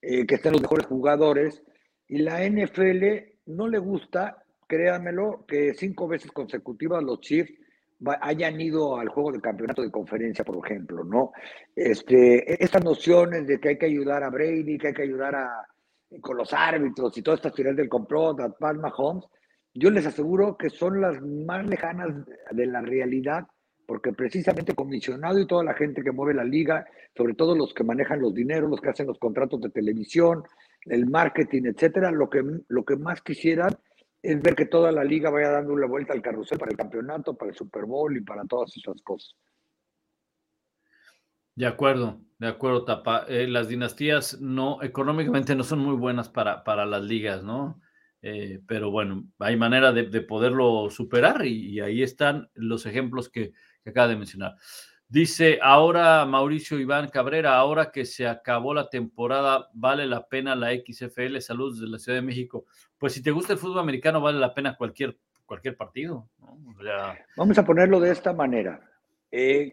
eh, 0.00 0.24
que 0.26 0.36
estén 0.36 0.52
los 0.52 0.62
mejores 0.62 0.86
jugadores. 0.86 1.60
Y 2.06 2.18
la 2.18 2.44
NFL 2.48 3.04
no 3.46 3.66
le 3.66 3.78
gusta, 3.78 4.44
créanmelo, 4.68 5.44
que 5.44 5.74
cinco 5.74 6.06
veces 6.06 6.30
consecutivas 6.30 7.02
los 7.02 7.20
Chiefs 7.20 7.52
hayan 8.20 8.60
ido 8.60 8.96
al 8.96 9.08
juego 9.08 9.32
de 9.32 9.40
campeonato 9.40 9.82
de 9.82 9.90
conferencia, 9.90 10.44
por 10.44 10.64
ejemplo, 10.64 11.02
¿no? 11.02 11.32
Este, 11.74 12.62
estas 12.62 12.84
nociones 12.84 13.44
de 13.48 13.58
que 13.58 13.70
hay 13.70 13.78
que 13.78 13.86
ayudar 13.86 14.22
a 14.22 14.30
Brady, 14.30 14.78
que 14.78 14.86
hay 14.88 14.94
que 14.94 15.02
ayudar 15.02 15.34
a, 15.34 15.66
con 16.20 16.36
los 16.36 16.52
árbitros 16.52 17.18
y 17.18 17.22
todas 17.22 17.40
estas 17.40 17.54
teorías 17.54 17.76
del 17.76 17.88
complot, 17.88 18.38
a 18.40 18.50
Pat 18.50 18.76
Mahomes, 18.76 19.24
yo 19.74 19.90
les 19.90 20.06
aseguro 20.06 20.56
que 20.56 20.70
son 20.70 21.00
las 21.00 21.20
más 21.20 21.66
lejanas 21.66 22.24
de 22.52 22.66
la 22.66 22.82
realidad 22.82 23.48
porque 23.90 24.12
precisamente 24.12 24.72
comisionado 24.72 25.40
y 25.40 25.48
toda 25.48 25.64
la 25.64 25.74
gente 25.74 26.04
que 26.04 26.12
mueve 26.12 26.32
la 26.32 26.44
liga, 26.44 26.86
sobre 27.16 27.34
todo 27.34 27.56
los 27.56 27.74
que 27.74 27.82
manejan 27.82 28.20
los 28.20 28.32
dineros, 28.32 28.70
los 28.70 28.80
que 28.80 28.90
hacen 28.90 29.08
los 29.08 29.18
contratos 29.18 29.60
de 29.60 29.68
televisión, 29.68 30.44
el 30.84 31.06
marketing, 31.06 31.62
etcétera, 31.64 32.12
lo 32.12 32.30
que, 32.30 32.40
lo 32.68 32.84
que 32.84 32.94
más 32.94 33.20
quisieran 33.20 33.76
es 34.22 34.40
ver 34.40 34.54
que 34.54 34.66
toda 34.66 34.92
la 34.92 35.02
liga 35.02 35.28
vaya 35.30 35.50
dando 35.50 35.72
una 35.72 35.88
vuelta 35.88 36.12
al 36.12 36.22
carrusel 36.22 36.56
para 36.56 36.70
el 36.70 36.76
campeonato, 36.76 37.34
para 37.34 37.50
el 37.50 37.56
Super 37.56 37.84
Bowl 37.84 38.16
y 38.16 38.20
para 38.20 38.44
todas 38.44 38.76
esas 38.76 39.02
cosas. 39.02 39.34
De 41.56 41.66
acuerdo, 41.66 42.20
de 42.38 42.46
acuerdo, 42.46 42.84
Tapa. 42.84 43.24
Eh, 43.26 43.48
las 43.48 43.66
dinastías 43.66 44.40
no, 44.40 44.80
económicamente 44.84 45.56
no 45.56 45.64
son 45.64 45.80
muy 45.80 45.96
buenas 45.96 46.28
para, 46.28 46.62
para 46.62 46.86
las 46.86 47.02
ligas, 47.02 47.42
¿no? 47.42 47.80
Eh, 48.22 48.60
pero 48.66 48.90
bueno, 48.90 49.24
hay 49.38 49.56
manera 49.56 49.92
de, 49.92 50.20
poderlo 50.20 50.90
superar 50.90 51.46
y, 51.46 51.80
ahí 51.80 52.02
están 52.02 52.50
los 52.54 52.84
ejemplos 52.86 53.30
que, 53.30 53.52
acaba 53.90 54.08
de 54.08 54.16
mencionar. 54.16 54.54
Dice 55.08 55.58
ahora 55.60 56.24
Mauricio 56.24 56.78
Iván 56.78 57.08
Cabrera, 57.08 57.56
ahora 57.56 57.90
que 57.90 58.04
se 58.04 58.28
acabó 58.28 58.72
la 58.72 58.88
temporada, 58.88 59.68
¿vale 59.74 60.06
la 60.06 60.26
pena 60.26 60.54
la 60.54 60.70
XFL? 60.70 61.38
Saludos 61.40 61.80
de 61.80 61.88
la 61.88 61.98
Ciudad 61.98 62.18
de 62.18 62.26
México. 62.26 62.64
Pues 62.96 63.14
si 63.14 63.22
te 63.22 63.32
gusta 63.32 63.54
el 63.54 63.58
fútbol 63.58 63.80
americano, 63.80 64.20
vale 64.20 64.38
la 64.38 64.54
pena 64.54 64.76
cualquier, 64.76 65.16
cualquier 65.44 65.76
partido. 65.76 66.28
Vamos 67.36 67.58
a 67.58 67.64
ponerlo 67.64 67.98
de 67.98 68.12
esta 68.12 68.32
manera. 68.32 68.80
Eh, 69.32 69.70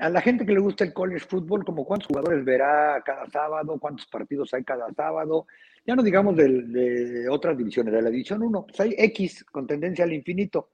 a 0.00 0.08
la 0.08 0.20
gente 0.20 0.44
que 0.44 0.52
le 0.52 0.60
gusta 0.60 0.84
el 0.84 0.92
college 0.92 1.26
football, 1.26 1.64
como 1.64 1.84
cuántos 1.84 2.08
jugadores 2.08 2.44
verá 2.44 3.02
cada 3.04 3.26
sábado, 3.26 3.78
cuántos 3.78 4.06
partidos 4.06 4.52
hay 4.52 4.64
cada 4.64 4.92
sábado, 4.92 5.46
ya 5.86 5.94
no 5.94 6.02
digamos 6.02 6.36
de, 6.36 7.28
otras 7.28 7.56
divisiones, 7.56 7.92
de 7.92 8.02
la 8.02 8.10
división 8.10 8.42
1, 8.42 8.66
pues 8.66 8.80
hay 8.80 8.94
X 8.96 9.44
con 9.44 9.66
tendencia 9.66 10.04
al 10.04 10.12
infinito. 10.12 10.70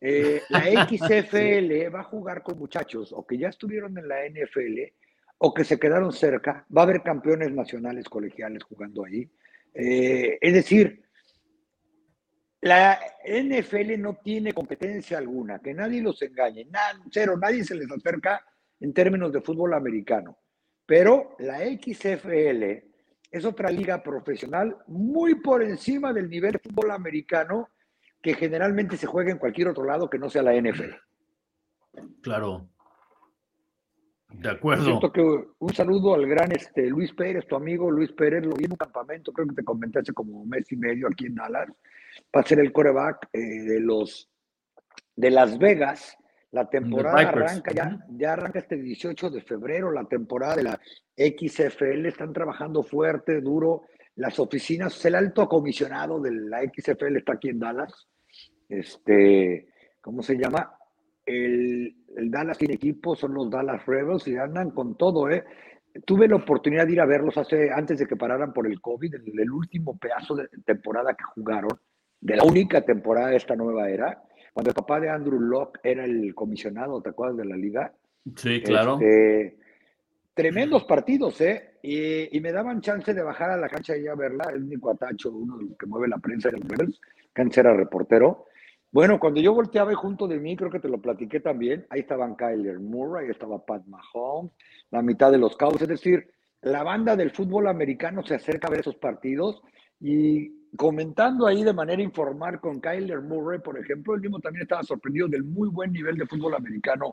Eh, 0.00 0.42
la 0.48 0.60
XFL 0.88 1.94
va 1.94 2.00
a 2.00 2.04
jugar 2.04 2.42
con 2.42 2.58
muchachos 2.58 3.12
o 3.12 3.26
que 3.26 3.38
ya 3.38 3.48
estuvieron 3.48 3.96
en 3.98 4.08
la 4.08 4.26
NFL 4.28 4.92
o 5.38 5.54
que 5.54 5.64
se 5.64 5.78
quedaron 5.78 6.12
cerca. 6.12 6.66
Va 6.74 6.82
a 6.82 6.84
haber 6.84 7.02
campeones 7.02 7.52
nacionales 7.52 8.08
colegiales 8.08 8.62
jugando 8.62 9.04
ahí. 9.04 9.28
Eh, 9.74 10.38
es 10.40 10.54
decir, 10.54 11.02
la 12.60 13.00
NFL 13.24 13.98
no 13.98 14.18
tiene 14.22 14.52
competencia 14.52 15.18
alguna, 15.18 15.60
que 15.60 15.72
nadie 15.72 16.02
los 16.02 16.20
engañe, 16.20 16.66
nada, 16.66 17.00
cero, 17.10 17.38
nadie 17.40 17.64
se 17.64 17.74
les 17.74 17.90
acerca 17.90 18.44
en 18.80 18.92
términos 18.92 19.32
de 19.32 19.40
fútbol 19.40 19.72
americano. 19.74 20.38
Pero 20.84 21.36
la 21.38 21.60
XFL 21.60 22.64
es 23.30 23.44
otra 23.44 23.70
liga 23.70 24.02
profesional 24.02 24.76
muy 24.88 25.36
por 25.36 25.62
encima 25.62 26.12
del 26.12 26.28
nivel 26.28 26.52
de 26.52 26.58
fútbol 26.58 26.90
americano 26.90 27.68
que 28.22 28.34
generalmente 28.34 28.96
se 28.96 29.06
juega 29.06 29.30
en 29.30 29.38
cualquier 29.38 29.68
otro 29.68 29.84
lado 29.84 30.10
que 30.10 30.18
no 30.18 30.28
sea 30.28 30.42
la 30.42 30.54
NFL. 30.54 30.94
Claro. 32.22 32.68
De 34.32 34.50
acuerdo. 34.50 34.84
Siento 34.84 35.12
que 35.12 35.22
un 35.58 35.74
saludo 35.74 36.14
al 36.14 36.26
gran 36.26 36.52
este, 36.52 36.86
Luis 36.86 37.12
Pérez, 37.12 37.46
tu 37.46 37.56
amigo 37.56 37.90
Luis 37.90 38.12
Pérez, 38.12 38.44
lo 38.44 38.54
vi 38.54 38.64
en 38.64 38.72
un 38.72 38.76
campamento, 38.76 39.32
creo 39.32 39.48
que 39.48 39.56
te 39.56 39.64
comenté 39.64 39.98
hace 39.98 40.12
como 40.12 40.42
un 40.42 40.48
mes 40.48 40.70
y 40.70 40.76
medio 40.76 41.08
aquí 41.08 41.26
en 41.26 41.34
Dallas, 41.34 41.68
para 42.30 42.46
ser 42.46 42.60
el 42.60 42.72
coreback 42.72 43.28
eh, 43.32 43.38
de 43.38 43.80
los 43.80 44.30
de 45.16 45.30
Las 45.30 45.58
Vegas. 45.58 46.16
La 46.52 46.68
temporada 46.68 47.28
arranca 47.28 47.72
ya, 47.72 48.04
ya 48.08 48.32
arranca 48.32 48.58
este 48.58 48.76
18 48.76 49.30
de 49.30 49.40
febrero, 49.42 49.92
la 49.92 50.04
temporada 50.04 50.56
de 50.56 50.64
la 50.64 50.80
XFL, 51.16 52.06
están 52.06 52.32
trabajando 52.32 52.82
fuerte, 52.82 53.40
duro. 53.40 53.82
Las 54.20 54.38
oficinas, 54.38 55.02
el 55.06 55.14
alto 55.14 55.48
comisionado 55.48 56.20
de 56.20 56.30
la 56.30 56.60
XFL 56.60 57.16
está 57.16 57.32
aquí 57.32 57.48
en 57.48 57.58
Dallas. 57.58 58.06
Este, 58.68 59.68
¿cómo 59.98 60.22
se 60.22 60.36
llama? 60.36 60.74
El, 61.24 61.96
el 62.14 62.30
Dallas 62.30 62.58
tiene 62.58 62.74
equipo, 62.74 63.16
son 63.16 63.32
los 63.32 63.50
Dallas 63.50 63.86
Rebels 63.86 64.28
y 64.28 64.36
andan 64.36 64.72
con 64.72 64.98
todo, 64.98 65.30
¿eh? 65.30 65.42
Tuve 66.04 66.28
la 66.28 66.36
oportunidad 66.36 66.86
de 66.86 66.92
ir 66.92 67.00
a 67.00 67.06
verlos 67.06 67.38
hace, 67.38 67.70
antes 67.70 67.98
de 67.98 68.06
que 68.06 68.16
pararan 68.16 68.52
por 68.52 68.66
el 68.66 68.78
COVID, 68.82 69.14
el, 69.14 69.40
el 69.40 69.50
último 69.50 69.98
pedazo 69.98 70.34
de 70.36 70.48
temporada 70.66 71.14
que 71.14 71.24
jugaron, 71.24 71.80
de 72.20 72.36
la 72.36 72.44
única 72.44 72.82
temporada 72.82 73.28
de 73.28 73.36
esta 73.36 73.56
nueva 73.56 73.88
era, 73.88 74.22
cuando 74.52 74.68
el 74.68 74.74
papá 74.74 75.00
de 75.00 75.08
Andrew 75.08 75.40
Locke 75.40 75.80
era 75.82 76.04
el 76.04 76.34
comisionado, 76.34 77.00
¿te 77.00 77.08
acuerdas 77.08 77.38
de 77.38 77.46
la 77.46 77.56
liga? 77.56 77.94
Sí, 78.36 78.60
claro. 78.60 78.98
Este, 79.00 79.59
tremendos 80.40 80.84
partidos, 80.84 81.38
¿eh? 81.42 81.74
Y, 81.82 82.40
me 82.40 82.50
daban 82.50 82.80
chance 82.80 83.12
de 83.12 83.22
bajar 83.22 83.50
a 83.50 83.58
la 83.58 83.68
cancha 83.68 83.94
y 83.94 84.06
a 84.06 84.14
verla, 84.14 84.46
el 84.54 84.62
único 84.62 84.90
atacho, 84.90 85.30
uno 85.30 85.58
que 85.78 85.84
mueve 85.84 86.08
la 86.08 86.16
prensa 86.16 86.48
de 86.48 86.56
los 86.56 86.66
Rebels, 86.66 86.98
reportero. 87.76 88.46
Bueno, 88.90 89.20
cuando 89.20 89.38
yo 89.42 89.52
volteaba 89.52 89.94
junto 89.94 90.26
de 90.26 90.40
mí, 90.40 90.56
creo 90.56 90.70
que 90.70 90.80
te 90.80 90.88
lo 90.88 90.98
platiqué 90.98 91.40
también, 91.40 91.84
ahí 91.90 92.00
estaban 92.00 92.36
Kyler 92.36 92.80
Murray, 92.80 93.26
ahí 93.26 93.32
estaba 93.32 93.62
Pat 93.66 93.84
Mahomes, 93.84 94.50
la 94.90 95.02
mitad 95.02 95.30
de 95.30 95.36
los 95.36 95.58
Cowboys, 95.58 95.82
es 95.82 95.88
decir, 95.88 96.26
la 96.62 96.84
banda 96.84 97.16
del 97.16 97.32
fútbol 97.32 97.68
americano 97.68 98.24
se 98.24 98.36
acerca 98.36 98.68
a 98.68 98.70
ver 98.70 98.80
esos 98.80 98.96
partidos 98.96 99.60
y 100.00 100.70
comentando 100.74 101.46
ahí 101.46 101.62
de 101.64 101.74
manera 101.74 102.00
informal 102.00 102.60
con 102.60 102.80
Kyler 102.80 103.20
Murray, 103.20 103.60
por 103.60 103.78
ejemplo, 103.78 104.14
él 104.14 104.22
mismo 104.22 104.40
también 104.40 104.62
estaba 104.62 104.84
sorprendido 104.84 105.28
del 105.28 105.44
muy 105.44 105.68
buen 105.68 105.92
nivel 105.92 106.16
de 106.16 106.24
fútbol 106.24 106.54
americano 106.54 107.12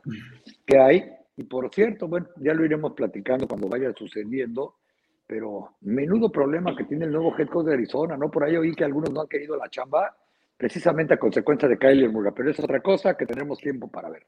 que 0.64 0.78
hay. 0.78 1.18
Y 1.38 1.44
por 1.44 1.72
cierto, 1.72 2.08
bueno, 2.08 2.26
ya 2.36 2.52
lo 2.52 2.64
iremos 2.64 2.94
platicando 2.94 3.46
cuando 3.46 3.68
vaya 3.68 3.92
sucediendo, 3.96 4.74
pero 5.24 5.76
menudo 5.82 6.32
problema 6.32 6.74
que 6.74 6.82
tiene 6.82 7.04
el 7.04 7.12
nuevo 7.12 7.32
head 7.38 7.46
coach 7.46 7.66
de 7.66 7.74
Arizona, 7.74 8.16
¿no? 8.16 8.28
Por 8.28 8.42
ahí 8.42 8.56
oí 8.56 8.74
que 8.74 8.82
algunos 8.82 9.12
no 9.12 9.20
han 9.20 9.28
querido 9.28 9.56
la 9.56 9.70
chamba 9.70 10.16
precisamente 10.56 11.14
a 11.14 11.16
consecuencia 11.16 11.68
de 11.68 11.78
Kyler 11.78 12.10
Murray, 12.10 12.32
pero 12.34 12.50
es 12.50 12.58
otra 12.58 12.80
cosa 12.80 13.16
que 13.16 13.24
tendremos 13.24 13.58
tiempo 13.58 13.88
para 13.88 14.10
ver. 14.10 14.26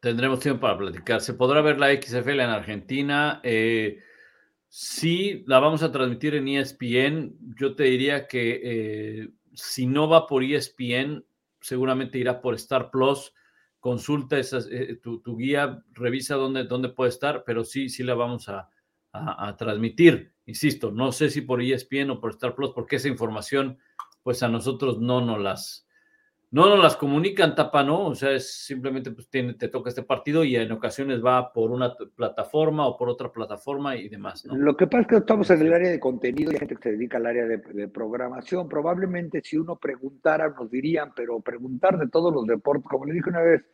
Tendremos 0.00 0.40
tiempo 0.40 0.62
para 0.62 0.76
platicar. 0.76 1.20
Se 1.20 1.34
podrá 1.34 1.60
ver 1.60 1.78
la 1.78 1.94
XFL 1.94 2.40
en 2.40 2.50
Argentina. 2.50 3.40
Eh, 3.44 4.00
sí, 4.66 5.44
la 5.46 5.60
vamos 5.60 5.84
a 5.84 5.92
transmitir 5.92 6.34
en 6.34 6.48
ESPN. 6.48 7.36
Yo 7.56 7.76
te 7.76 7.84
diría 7.84 8.26
que 8.26 8.60
eh, 8.64 9.28
si 9.52 9.86
no 9.86 10.08
va 10.08 10.26
por 10.26 10.42
ESPN, 10.42 11.24
seguramente 11.60 12.18
irá 12.18 12.40
por 12.40 12.54
Star 12.56 12.90
Plus. 12.90 13.32
Consulta 13.84 14.38
esas, 14.38 14.66
eh, 14.72 14.98
tu, 15.02 15.20
tu, 15.20 15.36
guía, 15.36 15.84
revisa 15.92 16.36
dónde, 16.36 16.64
dónde 16.64 16.88
puede 16.88 17.10
estar, 17.10 17.44
pero 17.44 17.64
sí, 17.64 17.90
sí 17.90 18.02
la 18.02 18.14
vamos 18.14 18.48
a, 18.48 18.70
a, 19.12 19.48
a 19.48 19.56
transmitir. 19.58 20.32
Insisto, 20.46 20.90
no 20.90 21.12
sé 21.12 21.28
si 21.28 21.42
por 21.42 21.60
ESPN 21.60 22.08
o 22.12 22.18
por 22.18 22.30
Star 22.30 22.54
Plus, 22.54 22.70
porque 22.70 22.96
esa 22.96 23.08
información 23.08 23.76
pues 24.22 24.42
a 24.42 24.48
nosotros 24.48 25.00
no 25.00 25.20
nos 25.20 25.38
las, 25.38 25.83
no 26.54 26.68
nos 26.68 26.78
las 26.78 26.94
comunican, 26.94 27.56
tapa, 27.56 27.82
¿no? 27.82 28.06
O 28.06 28.14
sea, 28.14 28.30
es 28.30 28.64
simplemente 28.64 29.10
pues 29.10 29.28
tiene, 29.28 29.54
te 29.54 29.66
toca 29.66 29.88
este 29.88 30.04
partido 30.04 30.44
y 30.44 30.54
en 30.54 30.70
ocasiones 30.70 31.20
va 31.20 31.52
por 31.52 31.72
una 31.72 31.96
plataforma 32.14 32.86
o 32.86 32.96
por 32.96 33.08
otra 33.08 33.32
plataforma 33.32 33.96
y 33.96 34.08
demás, 34.08 34.46
¿no? 34.46 34.54
Lo 34.54 34.76
que 34.76 34.86
pasa 34.86 35.00
es 35.00 35.06
que 35.08 35.16
estamos 35.16 35.50
en 35.50 35.62
el 35.62 35.72
área 35.72 35.90
de 35.90 35.98
contenido 35.98 36.52
y 36.52 36.54
hay 36.54 36.60
gente 36.60 36.76
que 36.76 36.82
se 36.82 36.92
dedica 36.92 37.16
al 37.16 37.26
área 37.26 37.44
de, 37.46 37.56
de 37.56 37.88
programación. 37.88 38.68
Probablemente 38.68 39.40
si 39.42 39.56
uno 39.56 39.74
preguntara 39.74 40.48
nos 40.48 40.70
dirían, 40.70 41.12
pero 41.16 41.40
preguntar 41.40 41.98
de 41.98 42.08
todos 42.08 42.32
los 42.32 42.46
deportes, 42.46 42.86
como 42.88 43.06
le 43.06 43.14
dije 43.14 43.30
una 43.30 43.42
vez 43.42 43.64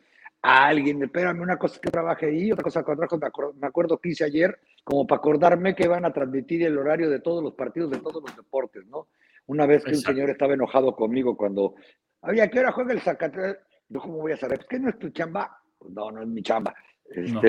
a 0.40 0.68
alguien, 0.68 1.02
espérame, 1.02 1.42
una 1.42 1.58
cosa 1.58 1.78
que 1.82 1.90
trabajé 1.90 2.28
ahí, 2.28 2.50
otra 2.50 2.64
cosa 2.64 2.80
que 2.80 2.86
trabajo, 2.86 3.18
me 3.18 3.26
acuerdo, 3.26 3.54
me 3.60 3.66
acuerdo 3.66 3.98
que 3.98 4.08
hice 4.08 4.24
ayer, 4.24 4.58
como 4.84 5.06
para 5.06 5.18
acordarme 5.18 5.74
que 5.74 5.86
van 5.86 6.06
a 6.06 6.14
transmitir 6.14 6.62
el 6.62 6.78
horario 6.78 7.10
de 7.10 7.20
todos 7.20 7.44
los 7.44 7.52
partidos 7.52 7.90
de 7.90 7.98
todos 7.98 8.22
los 8.22 8.34
deportes, 8.34 8.86
¿no? 8.86 9.08
Una 9.44 9.66
vez 9.66 9.84
que 9.84 9.90
Exacto. 9.90 10.12
un 10.12 10.16
señor 10.16 10.30
estaba 10.30 10.54
enojado 10.54 10.96
conmigo 10.96 11.36
cuando, 11.36 11.74
había 12.22 12.48
¿qué 12.48 12.60
hora 12.60 12.72
juega 12.72 12.92
el 12.92 13.00
Zacatlán? 13.00 13.56
Yo, 13.88 14.00
¿cómo 14.00 14.18
voy 14.18 14.32
a 14.32 14.36
saber? 14.36 14.60
¿Es 14.60 14.66
que 14.66 14.78
no 14.78 14.88
es 14.88 14.98
tu 14.98 15.10
chamba? 15.10 15.60
Pues 15.78 15.92
no, 15.92 16.10
no 16.10 16.22
es 16.22 16.28
mi 16.28 16.42
chamba. 16.42 16.74
Este, 17.08 17.32
no. 17.32 17.40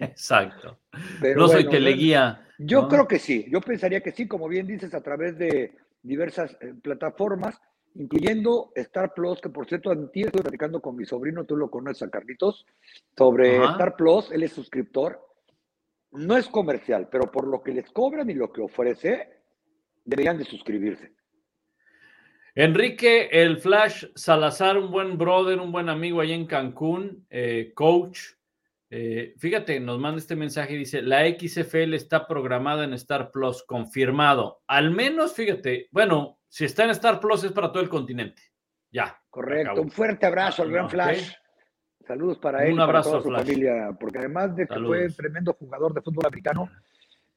Exacto. 0.06 0.78
no 1.36 1.48
soy 1.48 1.64
bueno, 1.64 1.70
teleguía. 1.70 2.46
Yo 2.58 2.82
¿no? 2.82 2.88
creo 2.88 3.08
que 3.08 3.18
sí. 3.18 3.46
Yo 3.50 3.60
pensaría 3.60 4.00
que 4.00 4.12
sí, 4.12 4.28
como 4.28 4.48
bien 4.48 4.66
dices, 4.66 4.94
a 4.94 5.02
través 5.02 5.36
de 5.38 5.76
diversas 6.02 6.56
eh, 6.60 6.74
plataformas, 6.80 7.60
incluyendo 7.94 8.70
Star 8.76 9.12
Plus, 9.14 9.40
que 9.40 9.48
por 9.48 9.66
cierto, 9.66 9.90
antes 9.90 10.26
estoy 10.26 10.42
platicando 10.42 10.80
con 10.80 10.96
mi 10.96 11.04
sobrino, 11.04 11.44
tú 11.44 11.56
lo 11.56 11.70
conoces 11.70 12.02
a 12.02 12.10
Carlitos, 12.10 12.66
sobre 13.16 13.58
Ajá. 13.58 13.72
Star 13.72 13.96
Plus, 13.96 14.30
él 14.30 14.42
es 14.42 14.52
suscriptor. 14.52 15.26
No 16.12 16.36
es 16.36 16.48
comercial, 16.48 17.08
pero 17.10 17.30
por 17.30 17.46
lo 17.46 17.62
que 17.62 17.72
les 17.72 17.90
cobran 17.90 18.28
y 18.30 18.34
lo 18.34 18.52
que 18.52 18.62
ofrece, 18.62 19.28
deberían 20.04 20.38
de 20.38 20.44
suscribirse. 20.44 21.12
Enrique, 22.54 23.28
el 23.30 23.58
Flash 23.58 24.06
Salazar, 24.14 24.76
un 24.76 24.90
buen 24.90 25.16
brother, 25.16 25.58
un 25.60 25.72
buen 25.72 25.88
amigo 25.88 26.20
ahí 26.20 26.32
en 26.32 26.46
Cancún, 26.46 27.26
eh, 27.30 27.72
coach. 27.74 28.20
Eh, 28.92 29.34
fíjate, 29.38 29.78
nos 29.78 30.00
manda 30.00 30.18
este 30.18 30.34
mensaje 30.34 30.74
y 30.74 30.78
dice, 30.78 31.00
la 31.00 31.20
XFL 31.26 31.94
está 31.94 32.26
programada 32.26 32.82
en 32.84 32.92
Star 32.94 33.30
Plus, 33.30 33.62
confirmado. 33.62 34.62
Al 34.66 34.90
menos, 34.90 35.32
fíjate, 35.32 35.88
bueno, 35.92 36.40
si 36.48 36.64
está 36.64 36.84
en 36.84 36.90
Star 36.90 37.20
Plus 37.20 37.44
es 37.44 37.52
para 37.52 37.70
todo 37.70 37.82
el 37.82 37.88
continente. 37.88 38.42
Ya. 38.90 39.16
Correcto, 39.30 39.80
un 39.80 39.90
fuerte 39.90 40.26
abrazo 40.26 40.62
al 40.62 40.72
gran 40.72 40.86
okay. 40.86 40.96
Flash. 40.96 41.32
Saludos 42.04 42.38
para 42.38 42.66
él 42.66 42.72
un 42.72 42.80
abrazo 42.80 43.10
para 43.10 43.22
toda 43.22 43.22
su 43.22 43.28
Flash. 43.28 43.46
familia, 43.46 43.96
porque 44.00 44.18
además 44.18 44.56
de 44.56 44.66
que 44.66 44.74
Saludos. 44.74 44.96
fue 44.96 45.10
tremendo 45.10 45.52
jugador 45.52 45.94
de 45.94 46.02
fútbol 46.02 46.26
americano, 46.26 46.68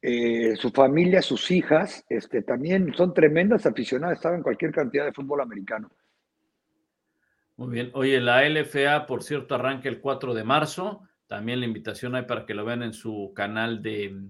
eh, 0.06 0.58
su 0.58 0.70
familia, 0.72 1.22
sus 1.22 1.50
hijas, 1.50 2.04
este, 2.10 2.42
también 2.42 2.94
son 2.94 3.14
tremendas 3.14 3.66
aficionadas, 3.66 4.18
estaban 4.18 4.40
en 4.40 4.44
cualquier 4.44 4.74
cantidad 4.74 5.06
de 5.06 5.14
fútbol 5.14 5.40
americano. 5.40 5.90
Muy 7.56 7.70
bien. 7.70 7.90
Oye, 7.94 8.20
la 8.20 8.44
LFA, 8.44 9.08
por 9.08 9.24
cierto, 9.24 9.56
arranca 9.56 9.88
el 9.88 10.02
4 10.02 10.34
de 10.34 10.44
marzo. 10.44 11.04
También 11.26 11.62
la 11.62 11.68
invitación 11.68 12.16
hay 12.16 12.24
para 12.24 12.46
que 12.46 12.54
lo 12.54 12.66
vean 12.66 12.84
en 12.84 12.92
su 12.92 13.32
canal 13.34 13.82
de, 13.82 14.28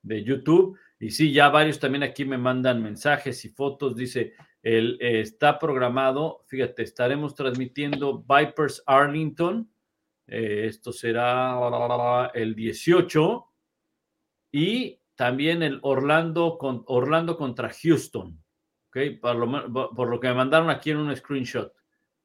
de 0.00 0.22
YouTube. 0.22 0.78
Y 1.00 1.10
sí, 1.10 1.32
ya 1.32 1.48
varios 1.48 1.80
también 1.80 2.04
aquí 2.04 2.24
me 2.24 2.38
mandan 2.38 2.80
mensajes 2.80 3.44
y 3.44 3.48
fotos. 3.48 3.96
Dice, 3.96 4.34
el, 4.62 4.96
está 5.00 5.58
programado, 5.58 6.44
fíjate, 6.46 6.84
estaremos 6.84 7.34
transmitiendo 7.34 8.22
Vipers 8.22 8.80
Arlington. 8.86 9.68
Eh, 10.28 10.66
esto 10.68 10.92
será 10.92 12.30
el 12.32 12.54
18 12.54 13.53
y 14.56 15.00
también 15.16 15.64
el 15.64 15.80
Orlando, 15.82 16.58
con, 16.58 16.84
Orlando 16.86 17.36
contra 17.36 17.72
Houston, 17.82 18.40
¿ok? 18.88 18.98
Por 19.20 19.34
lo, 19.34 19.92
por 19.92 20.08
lo, 20.08 20.20
que 20.20 20.28
me 20.28 20.34
mandaron 20.34 20.70
aquí 20.70 20.92
en 20.92 20.98
un 20.98 21.16
screenshot, 21.16 21.74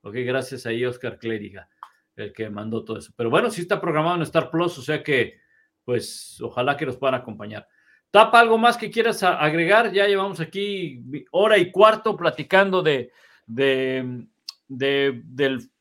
¿ok? 0.03 0.13
Gracias 0.13 0.67
ahí 0.67 0.85
Oscar 0.85 1.17
Clériga, 1.17 1.67
el 2.15 2.31
que 2.31 2.51
mandó 2.51 2.85
todo 2.85 2.99
eso. 2.99 3.11
Pero 3.15 3.31
bueno, 3.31 3.49
sí 3.49 3.61
está 3.61 3.81
programado 3.81 4.17
en 4.17 4.21
Star 4.21 4.51
Plus, 4.51 4.77
o 4.77 4.83
sea 4.83 5.01
que, 5.01 5.39
pues, 5.83 6.39
ojalá 6.39 6.77
que 6.77 6.85
nos 6.85 6.97
puedan 6.97 7.15
acompañar. 7.15 7.67
¿Tapa 8.11 8.39
algo 8.39 8.59
más 8.59 8.77
que 8.77 8.91
quieras 8.91 9.23
agregar? 9.23 9.91
Ya 9.91 10.05
llevamos 10.05 10.39
aquí 10.39 11.03
hora 11.31 11.57
y 11.57 11.71
cuarto 11.71 12.15
platicando 12.15 12.83
de, 12.83 13.11
de, 13.47 14.27
de 14.67 15.23
del 15.25 15.71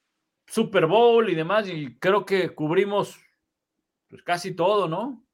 Super 0.47 0.87
Bowl 0.87 1.29
y 1.29 1.35
demás, 1.35 1.69
y 1.69 1.99
creo 1.99 2.25
que 2.25 2.55
cubrimos 2.55 3.21
pues, 4.09 4.23
casi 4.23 4.57
todo, 4.57 4.89
¿no? 4.89 5.28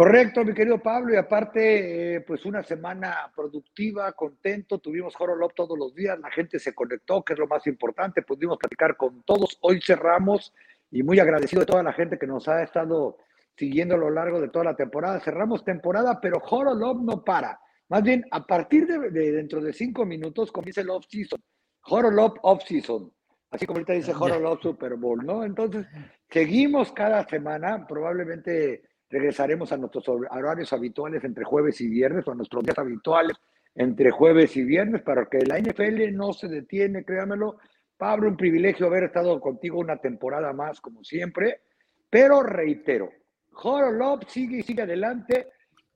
Correcto, 0.00 0.46
mi 0.46 0.54
querido 0.54 0.78
Pablo, 0.78 1.12
y 1.12 1.16
aparte, 1.18 2.14
eh, 2.14 2.20
pues 2.22 2.46
una 2.46 2.62
semana 2.62 3.30
productiva, 3.36 4.10
contento, 4.12 4.78
tuvimos 4.78 5.14
Horolop 5.18 5.52
todos 5.54 5.78
los 5.78 5.94
días, 5.94 6.18
la 6.18 6.30
gente 6.30 6.58
se 6.58 6.74
conectó, 6.74 7.22
que 7.22 7.34
es 7.34 7.38
lo 7.38 7.46
más 7.46 7.66
importante, 7.66 8.22
pudimos 8.22 8.56
platicar 8.56 8.96
con 8.96 9.22
todos, 9.24 9.58
hoy 9.60 9.78
cerramos 9.82 10.54
y 10.90 11.02
muy 11.02 11.20
agradecido 11.20 11.60
de 11.60 11.66
toda 11.66 11.82
la 11.82 11.92
gente 11.92 12.18
que 12.18 12.26
nos 12.26 12.48
ha 12.48 12.62
estado 12.62 13.18
siguiendo 13.54 13.94
a 13.94 13.98
lo 13.98 14.08
largo 14.08 14.40
de 14.40 14.48
toda 14.48 14.64
la 14.64 14.74
temporada. 14.74 15.20
Cerramos 15.20 15.66
temporada, 15.66 16.18
pero 16.18 16.38
Horolop 16.48 17.02
no 17.02 17.22
para. 17.22 17.60
Más 17.90 18.02
bien, 18.02 18.24
a 18.30 18.46
partir 18.46 18.86
de, 18.86 19.10
de 19.10 19.32
dentro 19.32 19.60
de 19.60 19.74
cinco 19.74 20.06
minutos 20.06 20.50
comienza 20.50 20.80
el 20.80 20.88
off-season. 20.88 21.42
Horolop 21.82 22.38
off-season. 22.40 23.12
Así 23.50 23.66
como 23.66 23.76
ahorita 23.76 23.92
dice 23.92 24.14
Horolop 24.18 24.62
Super 24.62 24.94
Bowl, 24.94 25.26
¿no? 25.26 25.44
Entonces, 25.44 25.86
seguimos 26.30 26.90
cada 26.90 27.28
semana, 27.28 27.86
probablemente 27.86 28.88
regresaremos 29.10 29.72
a 29.72 29.76
nuestros 29.76 30.08
horarios 30.08 30.72
habituales 30.72 31.24
entre 31.24 31.44
jueves 31.44 31.80
y 31.80 31.88
viernes 31.88 32.26
o 32.26 32.32
a 32.32 32.36
nuestros 32.36 32.62
días 32.62 32.78
habituales 32.78 33.36
entre 33.74 34.10
jueves 34.10 34.56
y 34.56 34.64
viernes 34.64 35.02
para 35.02 35.26
que 35.26 35.44
la 35.44 35.58
NFL 35.58 36.12
no 36.12 36.32
se 36.32 36.48
detiene, 36.48 37.04
créamelo. 37.04 37.58
Pablo, 37.96 38.28
un 38.28 38.36
privilegio 38.36 38.86
haber 38.86 39.04
estado 39.04 39.38
contigo 39.40 39.78
una 39.78 39.98
temporada 39.98 40.52
más, 40.52 40.80
como 40.80 41.04
siempre, 41.04 41.60
pero 42.08 42.42
reitero, 42.42 43.10
Horolop 43.52 44.24
sigue 44.26 44.60
y 44.60 44.62
sigue 44.62 44.82
adelante 44.82 45.48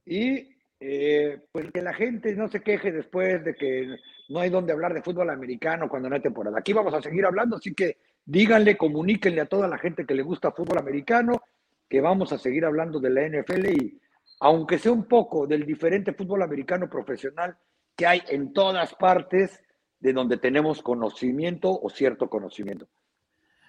y 0.05 0.55
eh, 0.81 1.41
pues 1.51 1.71
que 1.73 1.81
la 1.81 1.95
gente 1.95 2.35
no 2.35 2.49
se 2.49 2.61
queje 2.61 2.93
después 2.93 3.43
de 3.43 3.55
que 3.55 3.97
no 4.29 4.41
hay 4.41 4.51
donde 4.51 4.73
hablar 4.73 4.93
de 4.93 5.03
fútbol 5.03 5.31
americano 5.31 5.89
cuando 5.89 6.09
no 6.09 6.17
hay 6.17 6.21
temporada. 6.21 6.59
Aquí 6.59 6.73
vamos 6.73 6.93
a 6.93 7.01
seguir 7.01 7.25
hablando, 7.25 7.57
así 7.57 7.73
que 7.73 7.97
díganle, 8.25 8.77
comuníquenle 8.77 9.41
a 9.41 9.47
toda 9.47 9.67
la 9.67 9.79
gente 9.79 10.05
que 10.05 10.15
le 10.15 10.23
gusta 10.23 10.53
fútbol 10.53 10.79
americano 10.79 11.41
que 11.89 12.01
vamos 12.01 12.33
a 12.33 12.39
seguir 12.39 12.65
hablando 12.65 13.01
de 13.01 13.11
la 13.11 13.29
NFL 13.29 13.67
y 13.69 14.01
aunque 14.41 14.79
sea 14.79 14.93
un 14.93 15.05
poco 15.05 15.47
del 15.47 15.65
diferente 15.65 16.13
fútbol 16.13 16.43
americano 16.43 16.89
profesional 16.89 17.57
que 17.97 18.07
hay 18.07 18.23
en 18.29 18.53
todas 18.53 18.95
partes 18.95 19.63
de 20.01 20.13
donde 20.13 20.37
tenemos 20.37 20.83
conocimiento 20.83 21.71
o 21.81 21.89
cierto 21.89 22.29
conocimiento. 22.29 22.89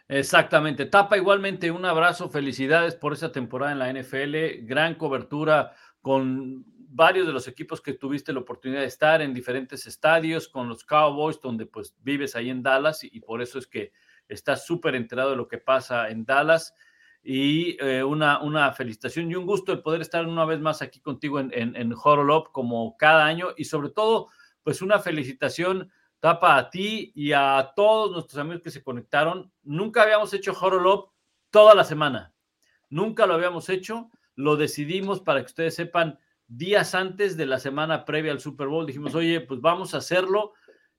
Exactamente. 0.07 0.85
Tapa 0.85 1.17
igualmente 1.17 1.71
un 1.71 1.85
abrazo, 1.85 2.29
felicidades 2.29 2.95
por 2.95 3.13
esa 3.13 3.31
temporada 3.31 3.71
en 3.71 3.79
la 3.79 3.91
NFL, 3.91 4.65
gran 4.65 4.95
cobertura 4.95 5.73
con 6.01 6.63
varios 6.95 7.27
de 7.27 7.33
los 7.33 7.47
equipos 7.47 7.81
que 7.81 7.93
tuviste 7.93 8.31
la 8.31 8.39
oportunidad 8.39 8.81
de 8.81 8.87
estar 8.87 9.21
en 9.21 9.33
diferentes 9.33 9.85
estadios, 9.85 10.47
con 10.47 10.69
los 10.69 10.85
Cowboys, 10.85 11.41
donde 11.41 11.65
pues 11.65 11.95
vives 12.01 12.35
ahí 12.35 12.49
en 12.49 12.63
Dallas 12.63 13.03
y, 13.03 13.19
por 13.19 13.41
eso 13.41 13.59
es 13.59 13.67
que 13.67 13.91
estás 14.27 14.65
súper 14.65 14.95
enterado 14.95 15.31
de 15.31 15.35
lo 15.35 15.47
que 15.47 15.57
pasa 15.57 16.09
en 16.09 16.23
Dallas. 16.23 16.73
Y 17.27 17.75
eh, 17.83 18.03
una, 18.03 18.39
una 18.41 18.71
felicitación 18.71 19.31
y 19.31 19.35
un 19.35 19.47
gusto 19.47 19.73
el 19.73 19.81
poder 19.81 20.01
estar 20.01 20.27
una 20.27 20.45
vez 20.45 20.59
más 20.59 20.83
aquí 20.83 20.99
contigo 20.99 21.39
en, 21.39 21.51
en, 21.53 21.75
en 21.75 21.93
Horolop 21.93 22.51
como 22.51 22.95
cada 22.97 23.25
año 23.25 23.47
y 23.57 23.65
sobre 23.65 23.89
todo 23.89 24.29
pues 24.61 24.83
una 24.83 24.99
felicitación 24.99 25.91
Tapa 26.25 26.57
a 26.57 26.69
ti 26.71 27.11
y 27.13 27.33
a 27.33 27.71
todos 27.75 28.11
nuestros 28.11 28.39
amigos 28.39 28.63
que 28.63 28.71
se 28.71 28.83
conectaron. 28.83 29.51
Nunca 29.61 30.01
habíamos 30.01 30.33
hecho 30.33 30.53
Horolop 30.59 31.11
toda 31.51 31.75
la 31.75 31.83
semana. 31.83 32.33
Nunca 32.89 33.27
lo 33.27 33.35
habíamos 33.35 33.69
hecho. 33.69 34.09
Lo 34.35 34.55
decidimos 34.55 35.21
para 35.21 35.41
que 35.41 35.45
ustedes 35.45 35.75
sepan 35.75 36.17
días 36.47 36.95
antes 36.95 37.37
de 37.37 37.45
la 37.45 37.59
semana 37.59 38.05
previa 38.05 38.31
al 38.31 38.39
Super 38.39 38.67
Bowl. 38.67 38.87
Dijimos, 38.87 39.13
oye, 39.13 39.39
pues 39.41 39.61
vamos 39.61 39.93
a 39.93 39.97
hacerlo. 39.97 40.53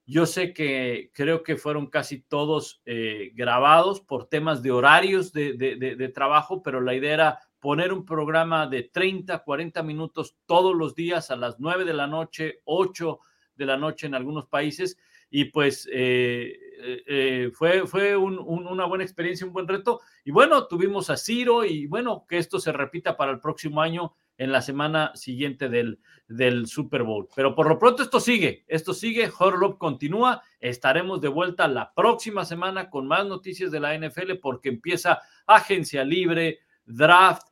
Yo 0.09 0.25
sé 0.25 0.53
que 0.53 1.11
creo 1.13 1.43
que 1.43 1.57
fueron 1.57 1.87
casi 1.87 2.21
todos 2.21 2.81
eh, 2.85 3.33
grabados 3.35 3.99
por 3.99 4.29
temas 4.29 4.63
de 4.63 4.71
horarios 4.71 5.33
de, 5.33 6.11
trabajo, 6.15 6.63
pero 6.63 6.79
la 6.79 6.95
idea 6.95 7.13
era 7.13 7.39
poner 7.59 7.91
un 7.91 8.05
programa 8.05 8.67
de 8.67 8.83
30, 8.83 9.43
40 9.43 9.83
minutos 9.83 10.37
todos 10.45 10.73
los 10.73 10.95
días 10.95 11.29
a 11.29 11.35
las 11.35 11.59
9 11.59 11.83
de 11.83 11.93
la 11.93 12.07
noche, 12.07 12.61
8 12.63 13.19
de 13.55 13.65
la 13.65 13.75
noche 13.75 14.07
en 14.07 14.15
algunos 14.15 14.45
países 14.45 14.97
y 15.29 15.45
pues 15.45 15.89
eh, 15.91 16.57
eh, 17.05 17.51
fue, 17.53 17.85
fue 17.85 18.15
un, 18.15 18.39
un, 18.39 18.65
una 18.65 18.85
buena 18.85 19.03
experiencia, 19.03 19.45
un 19.45 19.51
buen 19.51 19.67
reto. 19.67 19.99
Y 20.23 20.31
bueno, 20.31 20.67
tuvimos 20.67 21.09
a 21.09 21.17
Ciro 21.17 21.65
y 21.65 21.85
bueno, 21.85 22.25
que 22.29 22.37
esto 22.37 22.61
se 22.61 22.71
repita 22.71 23.17
para 23.17 23.33
el 23.33 23.41
próximo 23.41 23.81
año 23.81 24.15
en 24.37 24.51
la 24.51 24.61
semana 24.61 25.11
siguiente 25.15 25.69
del, 25.69 25.99
del 26.27 26.67
Super 26.67 27.03
Bowl. 27.03 27.27
Pero 27.35 27.55
por 27.55 27.67
lo 27.67 27.79
pronto 27.79 28.03
esto 28.03 28.19
sigue, 28.19 28.63
esto 28.67 28.93
sigue, 28.93 29.29
Horlop 29.37 29.77
continúa, 29.77 30.43
estaremos 30.59 31.21
de 31.21 31.27
vuelta 31.27 31.67
la 31.67 31.93
próxima 31.93 32.45
semana 32.45 32.89
con 32.89 33.07
más 33.07 33.25
noticias 33.25 33.71
de 33.71 33.79
la 33.79 33.97
NFL 33.97 34.33
porque 34.41 34.69
empieza 34.69 35.21
agencia 35.45 36.03
libre, 36.03 36.59
draft, 36.85 37.47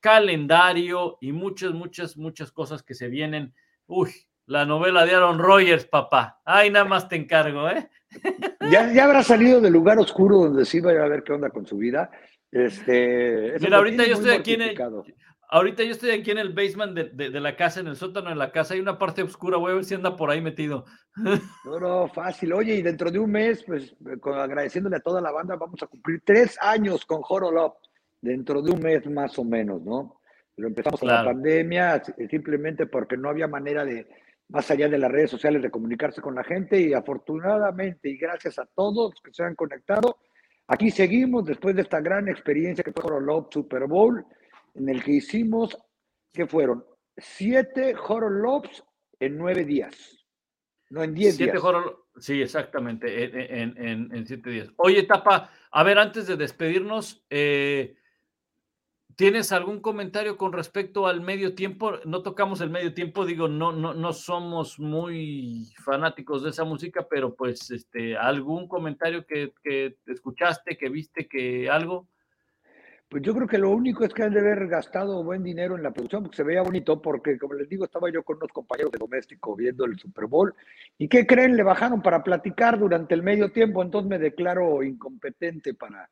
calendario 0.00 1.18
y 1.20 1.32
muchas, 1.32 1.72
muchas, 1.72 2.16
muchas 2.16 2.52
cosas 2.52 2.82
que 2.82 2.94
se 2.94 3.08
vienen. 3.08 3.54
Uy, 3.86 4.10
la 4.46 4.66
novela 4.66 5.06
de 5.06 5.14
Aaron 5.14 5.38
Rodgers, 5.38 5.86
papá. 5.86 6.40
Ay, 6.44 6.70
nada 6.70 6.84
más 6.84 7.08
te 7.08 7.16
encargo, 7.16 7.68
¿eh? 7.70 7.88
Ya, 8.70 8.90
ya 8.92 9.04
habrá 9.04 9.22
salido 9.22 9.60
del 9.60 9.74
lugar 9.74 9.98
oscuro 9.98 10.38
donde 10.38 10.64
sí 10.64 10.80
vaya 10.80 11.04
a 11.04 11.08
ver 11.08 11.22
qué 11.22 11.32
onda 11.32 11.50
con 11.50 11.66
su 11.66 11.76
vida. 11.76 12.10
Este, 12.50 13.56
Mira, 13.60 13.78
ahorita 13.78 14.06
yo 14.06 14.14
estoy 14.14 14.30
aquí 14.30 14.54
en 14.54 14.62
el, 14.62 14.78
ahorita 15.50 15.82
yo 15.82 15.92
estoy 15.92 16.10
aquí 16.10 16.30
en 16.30 16.38
el 16.38 16.52
basement 16.52 16.94
de, 16.94 17.04
de, 17.10 17.30
de, 17.30 17.40
la 17.40 17.56
casa, 17.56 17.80
en 17.80 17.88
el 17.88 17.96
sótano 17.96 18.30
de 18.30 18.36
la 18.36 18.52
casa, 18.52 18.74
hay 18.74 18.80
una 18.80 18.98
parte 18.98 19.22
oscura, 19.22 19.56
voy 19.56 19.72
a 19.72 19.74
ver 19.76 19.84
si 19.84 19.94
anda 19.94 20.16
por 20.16 20.30
ahí 20.30 20.40
metido. 20.40 20.84
No, 21.64 21.78
no, 21.78 22.08
fácil. 22.08 22.52
Oye, 22.52 22.74
y 22.74 22.82
dentro 22.82 23.10
de 23.10 23.18
un 23.18 23.30
mes, 23.30 23.62
pues 23.64 23.94
con, 24.20 24.38
agradeciéndole 24.38 24.96
a 24.96 25.00
toda 25.00 25.20
la 25.20 25.30
banda, 25.30 25.56
vamos 25.56 25.82
a 25.82 25.86
cumplir 25.86 26.22
tres 26.24 26.58
años 26.60 27.06
con 27.06 27.20
Horolop, 27.26 27.76
dentro 28.20 28.62
de 28.62 28.72
un 28.72 28.80
mes 28.80 29.06
más 29.08 29.38
o 29.38 29.44
menos, 29.44 29.82
¿no? 29.82 30.20
Pero 30.56 30.68
empezamos 30.68 31.00
claro. 31.00 31.18
con 31.18 31.26
la 31.26 31.32
pandemia 31.32 32.02
simplemente 32.28 32.86
porque 32.86 33.16
no 33.16 33.28
había 33.28 33.46
manera 33.46 33.84
de, 33.84 34.06
más 34.48 34.70
allá 34.70 34.88
de 34.88 34.98
las 34.98 35.10
redes 35.10 35.30
sociales, 35.30 35.62
de 35.62 35.70
comunicarse 35.70 36.20
con 36.20 36.34
la 36.34 36.44
gente 36.44 36.80
y 36.80 36.92
afortunadamente 36.92 38.08
y 38.08 38.16
gracias 38.16 38.58
a 38.58 38.66
todos 38.66 39.14
que 39.22 39.32
se 39.32 39.42
han 39.42 39.54
conectado, 39.54 40.18
aquí 40.68 40.90
seguimos 40.90 41.44
después 41.44 41.74
de 41.74 41.82
esta 41.82 42.00
gran 42.00 42.28
experiencia 42.28 42.84
que 42.84 42.92
fue 42.92 43.04
Horolop 43.04 43.52
Super 43.52 43.86
Bowl, 43.86 44.24
en 44.74 44.88
el 44.88 45.02
que 45.02 45.12
hicimos, 45.12 45.76
¿qué 46.32 46.46
fueron? 46.46 46.84
Siete 47.16 47.94
Horolops 47.96 48.84
en 49.20 49.38
nueve 49.38 49.64
días. 49.64 50.26
No, 50.90 51.02
en 51.02 51.14
diez 51.14 51.36
siete 51.36 51.58
días. 51.58 51.64
Sí, 52.16 52.42
exactamente, 52.42 53.24
en, 53.24 53.76
en, 53.76 54.14
en, 54.14 54.26
siete 54.26 54.50
días. 54.50 54.68
Oye, 54.76 55.02
Tapa, 55.02 55.50
a 55.70 55.82
ver, 55.82 55.98
antes 55.98 56.26
de 56.26 56.36
despedirnos, 56.36 57.24
eh, 57.30 57.96
¿Tienes 59.16 59.52
algún 59.52 59.80
comentario 59.80 60.36
con 60.36 60.52
respecto 60.52 61.06
al 61.06 61.20
medio 61.20 61.54
tiempo? 61.54 61.98
No 62.04 62.22
tocamos 62.22 62.60
el 62.60 62.70
medio 62.70 62.94
tiempo, 62.94 63.24
digo, 63.24 63.46
no, 63.46 63.70
no, 63.70 63.94
no 63.94 64.12
somos 64.12 64.80
muy 64.80 65.72
fanáticos 65.84 66.42
de 66.42 66.50
esa 66.50 66.64
música, 66.64 67.06
pero 67.08 67.36
pues, 67.36 67.70
este, 67.70 68.16
¿algún 68.16 68.66
comentario 68.66 69.24
que, 69.24 69.52
que 69.62 69.96
escuchaste, 70.06 70.76
que 70.76 70.88
viste, 70.88 71.28
que 71.28 71.70
algo? 71.70 72.08
Pues 73.08 73.22
yo 73.22 73.34
creo 73.34 73.46
que 73.46 73.58
lo 73.58 73.70
único 73.70 74.04
es 74.04 74.12
que 74.12 74.22
han 74.22 74.32
de 74.32 74.40
haber 74.40 74.66
gastado 74.66 75.22
buen 75.22 75.42
dinero 75.42 75.76
en 75.76 75.82
la 75.82 75.92
producción, 75.92 76.22
porque 76.22 76.36
se 76.36 76.42
veía 76.42 76.62
bonito, 76.62 77.00
porque 77.00 77.38
como 77.38 77.54
les 77.54 77.68
digo, 77.68 77.84
estaba 77.84 78.10
yo 78.10 78.22
con 78.22 78.38
unos 78.38 78.50
compañeros 78.52 78.92
de 78.92 78.98
doméstico 78.98 79.54
viendo 79.54 79.84
el 79.84 79.98
Super 79.98 80.26
Bowl, 80.26 80.54
y 80.98 81.08
¿qué 81.08 81.26
creen? 81.26 81.56
Le 81.56 81.62
bajaron 81.62 82.02
para 82.02 82.24
platicar 82.24 82.78
durante 82.78 83.14
el 83.14 83.22
medio 83.22 83.52
tiempo, 83.52 83.82
entonces 83.82 84.08
me 84.08 84.18
declaro 84.18 84.82
incompetente 84.82 85.74
para, 85.74 86.08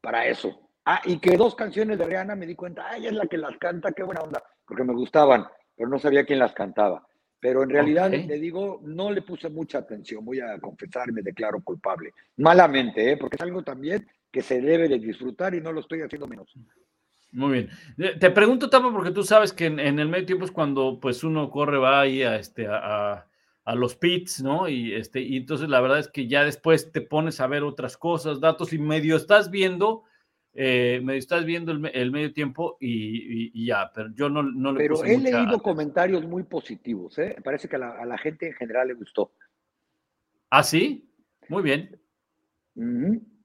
para 0.00 0.26
eso. 0.26 0.70
Ah, 0.84 1.00
y 1.04 1.18
que 1.18 1.36
dos 1.36 1.56
canciones 1.56 1.98
de 1.98 2.04
Rihanna 2.04 2.36
me 2.36 2.46
di 2.46 2.54
cuenta, 2.54 2.88
ay, 2.88 3.06
es 3.06 3.12
la 3.12 3.26
que 3.26 3.38
las 3.38 3.56
canta, 3.58 3.90
qué 3.90 4.04
buena 4.04 4.20
onda, 4.20 4.40
porque 4.64 4.84
me 4.84 4.94
gustaban, 4.94 5.44
pero 5.74 5.88
no 5.88 5.98
sabía 5.98 6.24
quién 6.24 6.38
las 6.38 6.52
cantaba. 6.52 7.04
Pero 7.40 7.62
en 7.62 7.70
realidad, 7.70 8.06
okay. 8.06 8.26
le 8.26 8.38
digo, 8.38 8.80
no 8.82 9.10
le 9.10 9.22
puse 9.22 9.50
mucha 9.50 9.78
atención, 9.78 10.24
voy 10.24 10.40
a 10.40 10.58
confesar, 10.58 11.12
me 11.12 11.22
declaro 11.22 11.60
culpable. 11.62 12.12
Malamente, 12.36 13.12
¿eh? 13.12 13.16
porque 13.16 13.36
es 13.36 13.42
algo 13.42 13.62
también 13.62 14.06
que 14.36 14.42
se 14.42 14.60
debe 14.60 14.86
de 14.86 14.98
disfrutar 14.98 15.54
y 15.54 15.62
no 15.62 15.72
lo 15.72 15.80
estoy 15.80 16.02
haciendo 16.02 16.28
menos. 16.28 16.52
Muy 17.32 17.52
bien. 17.52 17.70
Eh, 17.96 18.18
te 18.20 18.30
pregunto, 18.30 18.68
Tapa, 18.68 18.92
porque 18.92 19.10
tú 19.10 19.22
sabes 19.22 19.50
que 19.50 19.64
en, 19.64 19.80
en, 19.80 19.98
el 19.98 20.10
medio 20.10 20.26
tiempo 20.26 20.44
es 20.44 20.50
cuando 20.50 21.00
pues 21.00 21.24
uno 21.24 21.50
corre, 21.50 21.78
va 21.78 22.02
ahí 22.02 22.22
a, 22.22 22.36
este, 22.36 22.66
a, 22.68 23.26
a 23.64 23.74
los 23.74 23.96
pits, 23.96 24.42
¿no? 24.42 24.68
Y, 24.68 24.92
este, 24.92 25.22
y 25.22 25.38
entonces 25.38 25.70
la 25.70 25.80
verdad 25.80 26.00
es 26.00 26.08
que 26.08 26.28
ya 26.28 26.44
después 26.44 26.92
te 26.92 27.00
pones 27.00 27.40
a 27.40 27.46
ver 27.46 27.62
otras 27.62 27.96
cosas, 27.96 28.38
datos 28.38 28.74
y 28.74 28.78
medio 28.78 29.16
estás 29.16 29.50
viendo 29.50 30.04
eh, 30.52 31.00
me 31.02 31.16
estás 31.16 31.46
viendo 31.46 31.72
el, 31.72 31.90
el 31.94 32.10
medio 32.10 32.32
tiempo 32.34 32.76
y, 32.78 32.88
y, 32.90 33.50
y, 33.54 33.66
ya, 33.66 33.90
pero 33.94 34.10
yo 34.14 34.28
no, 34.28 34.42
no 34.42 34.72
le 34.72 34.80
Pero 34.80 34.96
puse 34.96 35.14
he 35.14 35.18
mucha... 35.18 35.38
leído 35.38 35.62
comentarios 35.62 36.26
muy 36.26 36.42
positivos, 36.42 37.18
¿eh? 37.18 37.36
Parece 37.42 37.68
que 37.68 37.76
a 37.76 37.78
la, 37.78 37.90
a 37.90 38.04
la, 38.04 38.18
gente 38.18 38.48
en 38.48 38.54
general 38.54 38.88
le 38.88 38.94
gustó. 38.94 39.32
¿Ah, 40.50 40.62
sí? 40.62 41.10
Muy 41.48 41.62
bien. 41.62 41.98
Uh 42.74 42.82
-huh. 42.82 43.35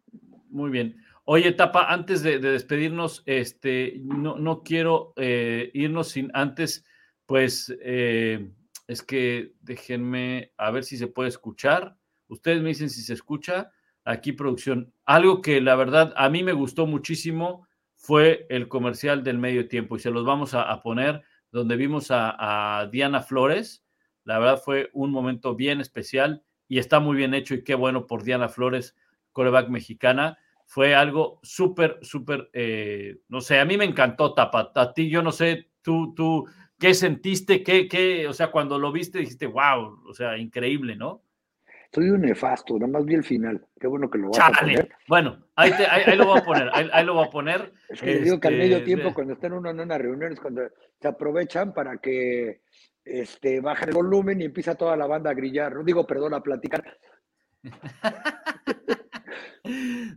Muy 0.51 0.69
bien. 0.69 0.97
Oye, 1.23 1.51
Tapa, 1.51 1.91
antes 1.91 2.23
de, 2.23 2.39
de 2.39 2.51
despedirnos, 2.51 3.23
este, 3.25 4.01
no, 4.03 4.37
no 4.37 4.63
quiero 4.63 5.13
eh, 5.15 5.71
irnos 5.73 6.09
sin 6.09 6.29
antes, 6.33 6.85
pues, 7.25 7.73
eh, 7.81 8.51
es 8.87 9.01
que 9.01 9.53
déjenme 9.61 10.51
a 10.57 10.71
ver 10.71 10.83
si 10.83 10.97
se 10.97 11.07
puede 11.07 11.29
escuchar. 11.29 11.95
Ustedes 12.27 12.61
me 12.61 12.69
dicen 12.69 12.89
si 12.89 13.01
se 13.01 13.13
escucha 13.13 13.71
aquí 14.03 14.33
producción. 14.33 14.93
Algo 15.05 15.41
que 15.41 15.61
la 15.61 15.75
verdad 15.75 16.13
a 16.17 16.29
mí 16.29 16.43
me 16.43 16.51
gustó 16.53 16.85
muchísimo 16.85 17.67
fue 17.95 18.47
el 18.49 18.67
comercial 18.67 19.23
del 19.23 19.37
medio 19.37 19.67
tiempo 19.67 19.95
y 19.95 19.99
se 19.99 20.11
los 20.11 20.25
vamos 20.25 20.53
a, 20.53 20.81
poner 20.81 21.21
donde 21.51 21.75
vimos 21.75 22.07
a, 22.09 22.89
Diana 22.91 23.21
Flores. 23.21 23.85
La 24.23 24.39
verdad 24.39 24.61
fue 24.63 24.89
un 24.93 25.11
momento 25.11 25.55
bien 25.55 25.79
especial 25.79 26.43
y 26.67 26.79
está 26.79 26.99
muy 26.99 27.15
bien 27.15 27.33
hecho 27.33 27.53
y 27.53 27.63
qué 27.63 27.75
bueno 27.75 28.07
por 28.07 28.23
Diana 28.23 28.49
Flores, 28.49 28.95
coreback 29.31 29.69
mexicana. 29.69 30.37
Fue 30.65 30.95
algo 30.95 31.39
súper, 31.43 31.97
súper, 32.01 32.49
eh, 32.53 33.17
no 33.27 33.41
sé, 33.41 33.59
a 33.59 33.65
mí 33.65 33.77
me 33.77 33.85
encantó 33.85 34.33
Tapa. 34.33 34.71
A 34.73 34.93
ti 34.93 35.09
yo 35.09 35.21
no 35.21 35.31
sé, 35.33 35.67
tú, 35.81 36.13
tú, 36.15 36.45
¿qué 36.79 36.93
sentiste? 36.93 37.61
¿Qué, 37.61 37.87
qué, 37.89 38.27
o 38.27 38.33
sea, 38.33 38.51
cuando 38.51 38.79
lo 38.79 38.91
viste 38.91 39.19
dijiste, 39.19 39.47
wow, 39.47 40.01
o 40.07 40.13
sea, 40.13 40.37
increíble, 40.37 40.95
¿no? 40.95 41.23
Soy 41.93 42.09
un 42.09 42.21
nefasto, 42.21 42.75
nada 42.79 42.89
más 42.89 43.03
vi 43.03 43.15
el 43.15 43.23
final. 43.25 43.67
Qué 43.77 43.85
bueno 43.85 44.09
que 44.09 44.17
lo 44.17 44.29
vas 44.29 44.39
a 44.39 44.51
poner. 44.61 44.89
Bueno, 45.09 45.43
ahí, 45.57 45.71
te- 45.73 45.85
ahí- 45.87 46.03
ahí 46.07 46.15
lo 46.17 46.25
voy 46.25 46.39
a 46.39 46.45
poner, 46.45 46.69
ahí, 46.73 46.89
ahí 46.93 47.05
lo 47.05 47.15
voy 47.15 47.25
a 47.27 47.29
poner. 47.29 47.73
Es 47.89 47.99
que 47.99 48.05
les 48.13 48.23
digo 48.23 48.39
que 48.39 48.47
al 48.47 48.55
medio 48.55 48.77
Este, 48.77 48.85
tiempo, 48.85 49.09
de- 49.09 49.13
cuando 49.13 49.33
están 49.33 49.51
uno 49.51 49.69
en 49.71 49.79
una 49.81 49.97
reunión, 49.97 50.31
es 50.31 50.39
cuando 50.39 50.61
se 51.01 51.07
aprovechan 51.09 51.73
para 51.73 51.97
que 51.97 52.61
este, 53.03 53.59
bajen 53.59 53.89
el 53.89 53.95
volumen 53.95 54.39
y 54.39 54.45
empieza 54.45 54.75
toda 54.75 54.95
la 54.95 55.05
banda 55.05 55.31
a 55.31 55.33
grillar. 55.33 55.75
No 55.75 55.83
digo, 55.83 56.07
perdón, 56.07 56.33
a 56.33 56.41
platicar. 56.41 56.81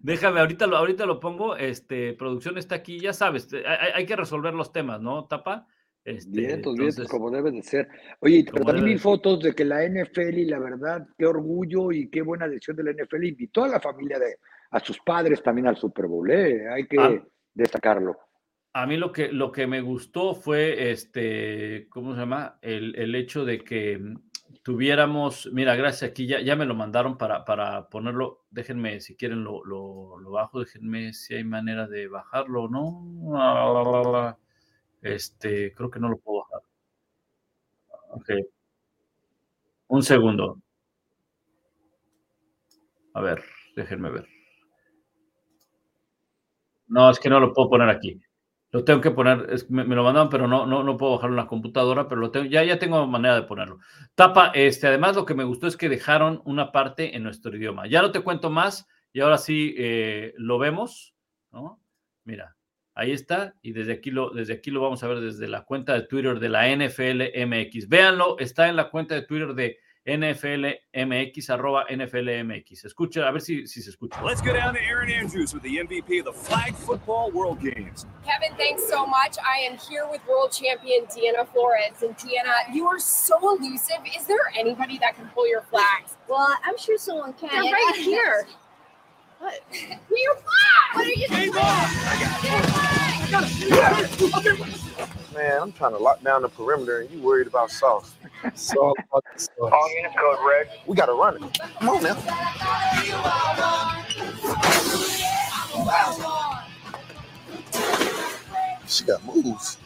Déjame, 0.02 0.40
ahorita 0.40 0.66
lo, 0.66 0.76
ahorita 0.76 1.06
lo 1.06 1.20
pongo. 1.20 1.56
Este, 1.56 2.14
producción 2.14 2.58
está 2.58 2.76
aquí, 2.76 2.98
ya 2.98 3.12
sabes, 3.12 3.48
hay, 3.52 3.90
hay 3.94 4.06
que 4.06 4.16
resolver 4.16 4.54
los 4.54 4.72
temas, 4.72 5.00
¿no, 5.00 5.26
Tapa? 5.26 5.66
Este, 6.04 6.30
Vientos, 6.30 6.74
vientos, 6.74 6.98
entonces, 6.98 7.08
como 7.08 7.30
debe 7.30 7.50
de 7.50 7.62
ser. 7.62 7.88
Oye, 8.20 8.44
pero 8.52 8.66
también 8.66 8.84
vi 8.86 8.98
fotos 8.98 9.40
de 9.40 9.54
que 9.54 9.64
la 9.64 9.88
NFL, 9.88 10.38
y 10.38 10.44
la 10.44 10.58
verdad, 10.58 11.06
qué 11.16 11.24
orgullo 11.24 11.92
y 11.92 12.10
qué 12.10 12.20
buena 12.20 12.46
decisión 12.46 12.76
de 12.76 12.84
la 12.84 12.92
NFL, 12.92 13.24
invitó 13.24 13.64
a 13.64 13.68
la 13.68 13.80
familia 13.80 14.18
de, 14.18 14.36
a 14.70 14.80
sus 14.80 14.98
padres 15.00 15.42
también 15.42 15.66
al 15.66 15.76
Super 15.76 16.06
Bowl, 16.06 16.30
¿eh? 16.30 16.68
Hay 16.68 16.86
que 16.86 16.98
Ah. 16.98 17.22
destacarlo. 17.54 18.18
A 18.74 18.86
mí 18.86 18.96
lo 18.98 19.12
que, 19.12 19.28
lo 19.32 19.50
que 19.52 19.66
me 19.66 19.80
gustó 19.80 20.34
fue, 20.34 20.90
este, 20.90 21.86
¿cómo 21.88 22.12
se 22.12 22.20
llama? 22.20 22.58
El, 22.60 22.94
el 22.96 23.14
hecho 23.14 23.46
de 23.46 23.60
que 23.60 23.98
tuviéramos, 24.62 25.48
mira, 25.52 25.74
gracias, 25.76 26.10
aquí 26.10 26.26
ya, 26.26 26.40
ya 26.40 26.56
me 26.56 26.66
lo 26.66 26.74
mandaron 26.74 27.18
para, 27.18 27.44
para 27.44 27.88
ponerlo, 27.88 28.44
déjenme, 28.50 29.00
si 29.00 29.16
quieren 29.16 29.44
lo, 29.44 29.64
lo, 29.64 30.18
lo 30.18 30.30
bajo, 30.30 30.60
déjenme 30.60 31.12
si 31.12 31.34
hay 31.34 31.44
manera 31.44 31.86
de 31.86 32.08
bajarlo 32.08 32.64
o 32.64 32.68
no. 32.68 34.38
Este, 35.02 35.74
creo 35.74 35.90
que 35.90 36.00
no 36.00 36.08
lo 36.08 36.18
puedo 36.18 36.40
bajar. 36.40 36.62
Ok. 38.10 38.30
Un 39.88 40.02
segundo. 40.02 40.58
A 43.14 43.20
ver, 43.22 43.42
déjenme 43.76 44.10
ver. 44.10 44.26
No, 46.88 47.10
es 47.10 47.20
que 47.20 47.28
no 47.28 47.40
lo 47.40 47.52
puedo 47.52 47.68
poner 47.68 47.88
aquí. 47.90 48.20
Lo 48.74 48.82
tengo 48.82 49.00
que 49.00 49.12
poner, 49.12 49.46
me, 49.68 49.84
me 49.84 49.94
lo 49.94 50.02
mandaron, 50.02 50.28
pero 50.28 50.48
no, 50.48 50.66
no, 50.66 50.82
no 50.82 50.96
puedo 50.96 51.12
bajarlo 51.12 51.36
en 51.36 51.44
la 51.44 51.46
computadora, 51.46 52.08
pero 52.08 52.20
lo 52.20 52.32
tengo, 52.32 52.46
ya, 52.46 52.64
ya 52.64 52.76
tengo 52.76 53.06
manera 53.06 53.36
de 53.36 53.44
ponerlo. 53.44 53.78
Tapa, 54.16 54.50
este, 54.52 54.88
además 54.88 55.14
lo 55.14 55.24
que 55.24 55.36
me 55.36 55.44
gustó 55.44 55.68
es 55.68 55.76
que 55.76 55.88
dejaron 55.88 56.42
una 56.44 56.72
parte 56.72 57.14
en 57.14 57.22
nuestro 57.22 57.56
idioma. 57.56 57.86
Ya 57.86 58.02
no 58.02 58.10
te 58.10 58.18
cuento 58.18 58.50
más 58.50 58.88
y 59.12 59.20
ahora 59.20 59.38
sí 59.38 59.76
eh, 59.78 60.34
lo 60.38 60.58
vemos, 60.58 61.14
¿no? 61.52 61.80
Mira, 62.24 62.56
ahí 62.96 63.12
está 63.12 63.54
y 63.62 63.70
desde 63.70 63.92
aquí, 63.92 64.10
lo, 64.10 64.30
desde 64.30 64.54
aquí 64.54 64.72
lo 64.72 64.80
vamos 64.80 65.04
a 65.04 65.06
ver 65.06 65.20
desde 65.20 65.46
la 65.46 65.62
cuenta 65.62 65.94
de 65.94 66.08
Twitter 66.08 66.40
de 66.40 66.48
la 66.48 66.68
NFL 66.68 67.46
MX. 67.46 67.88
Véanlo, 67.88 68.36
está 68.40 68.68
en 68.68 68.74
la 68.74 68.90
cuenta 68.90 69.14
de 69.14 69.22
Twitter 69.22 69.54
de 69.54 69.78
NFL 70.06 70.74
MX, 70.94 71.48
arroba 71.48 71.84
NFL 71.90 72.28
MX. 72.44 72.84
Escucha, 72.84 73.26
a 73.26 73.32
ver 73.32 73.40
si, 73.40 73.66
si 73.66 73.80
se 73.80 73.90
escucha. 73.90 74.22
Let's 74.22 74.42
go 74.42 74.52
down 74.52 74.74
to 74.74 74.82
Aaron 74.82 75.10
Andrews 75.10 75.54
with 75.54 75.62
the 75.62 75.78
MVP 75.78 76.18
of 76.18 76.26
the 76.26 76.32
Flag 76.32 76.74
Football 76.74 77.30
World 77.30 77.58
Games. 77.60 78.04
Kevin, 78.24 78.54
thanks 78.58 78.86
so 78.86 79.06
much. 79.06 79.36
I 79.42 79.60
am 79.60 79.78
here 79.78 80.06
with 80.10 80.20
world 80.28 80.52
champion 80.52 81.06
Deanna 81.06 81.48
Flores. 81.48 82.02
And 82.02 82.14
Deanna, 82.18 82.74
you 82.74 82.86
are 82.86 82.98
so 82.98 83.38
elusive. 83.56 83.96
Is 84.16 84.26
there 84.26 84.52
anybody 84.54 84.98
that 84.98 85.16
can 85.16 85.26
pull 85.28 85.48
your 85.48 85.62
flags? 85.62 86.16
Well, 86.28 86.54
I'm 86.64 86.76
sure 86.76 86.98
someone 86.98 87.32
can. 87.32 87.48
They're 87.50 87.72
right 87.72 87.94
here. 87.98 88.46
What? 89.38 89.60
Pull 89.70 90.18
your 90.18 90.34
flag! 90.34 90.94
What 90.94 91.06
are 91.06 91.12
you 91.12 91.28
doing? 91.28 91.52
Man, 95.34 95.62
I'm 95.62 95.72
trying 95.72 95.92
to 95.92 95.98
lock 95.98 96.22
down 96.22 96.42
the 96.42 96.48
perimeter 96.48 97.00
and 97.00 97.10
you 97.10 97.20
worried 97.20 97.48
about 97.48 97.70
sauce. 97.70 98.14
So 98.54 98.92
about 99.10 99.24
the 99.34 99.40
sauce. 99.40 99.50
All 99.72 99.96
units 99.96 100.14
code 100.18 100.38
red. 100.48 100.68
We 100.86 100.96
gotta 100.96 101.12
run 101.12 101.36
it. 101.42 101.58
Come 101.80 101.88
on 101.88 102.02
now. 102.04 102.16
She 108.86 109.04
got 109.04 109.24
moves. 109.24 109.78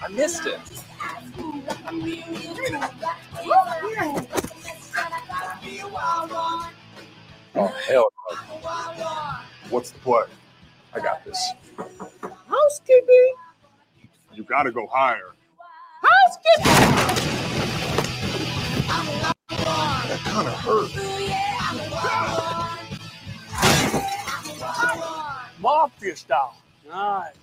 I 0.00 0.08
missed 0.10 0.46
it. 0.46 0.58
Oh 7.54 7.66
hell 7.86 8.12
no. 8.18 8.36
What's 9.70 9.90
the 9.92 9.98
play? 10.00 10.22
I 10.94 11.00
got 11.00 11.24
this. 11.24 11.52
Housekeeping. 12.48 13.34
You 14.38 14.44
gotta 14.44 14.70
go 14.70 14.86
higher. 14.86 15.34
That 20.06 20.20
kind 20.22 20.46
of 20.46 20.54
hurt. 20.62 20.90
Mafia 25.58 26.14
style. 26.14 26.54
Nice. 26.86 27.34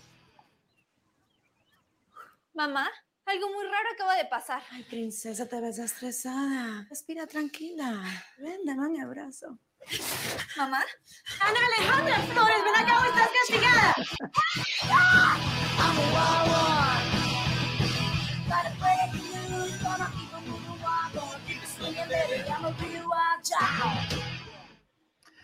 Mamá, 2.54 2.88
algo 3.26 3.50
muy 3.50 3.66
raro 3.66 3.90
acaba 3.94 4.16
de 4.16 4.26
pasar. 4.30 4.64
Ay, 4.72 4.84
princesa, 4.84 5.50
te 5.50 5.60
ves 5.60 5.80
estresada. 5.80 6.88
Respira 6.90 7.28
tranquila. 7.28 8.02
Ven, 8.38 8.64
dame 8.66 8.88
mi 8.88 9.02
abrazo. 9.02 9.60
¿Mamá? 10.58 10.80
¡Ana 11.40 11.60
Alejandra 11.66 12.18
Flores, 12.32 12.64
ven 12.66 12.76
acá 12.84 13.00
o 13.02 13.06
estás 13.06 13.30
castigada! 13.40 13.96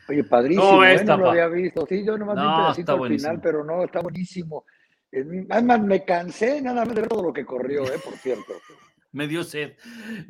Oye, 0.10 0.24
padrísimo, 0.26 0.66
¿Cómo 0.66 0.84
¿eh? 0.84 0.90
ves, 0.96 1.06
no 1.06 1.18
lo 1.18 1.30
había 1.30 1.48
visto. 1.48 1.86
Sí, 1.88 2.04
yo 2.06 2.18
nomás 2.18 2.36
vi 2.36 2.42
No, 2.42 2.50
un 2.58 2.62
pedacito 2.64 2.92
al 2.92 2.98
buenísimo. 3.00 3.30
final, 3.30 3.42
pero 3.42 3.64
no, 3.64 3.84
está 3.84 4.02
buenísimo. 4.02 4.66
Además, 5.50 5.82
me 5.82 6.04
cansé 6.04 6.62
nada 6.62 6.86
más 6.86 6.94
de 6.96 7.02
ver 7.02 7.10
todo 7.10 7.24
lo 7.24 7.34
que 7.34 7.46
corrió, 7.46 7.84
¿eh? 7.86 8.00
Por 8.04 8.16
cierto. 8.18 8.54
Me 9.14 9.28
dio 9.28 9.44
sed, 9.44 9.74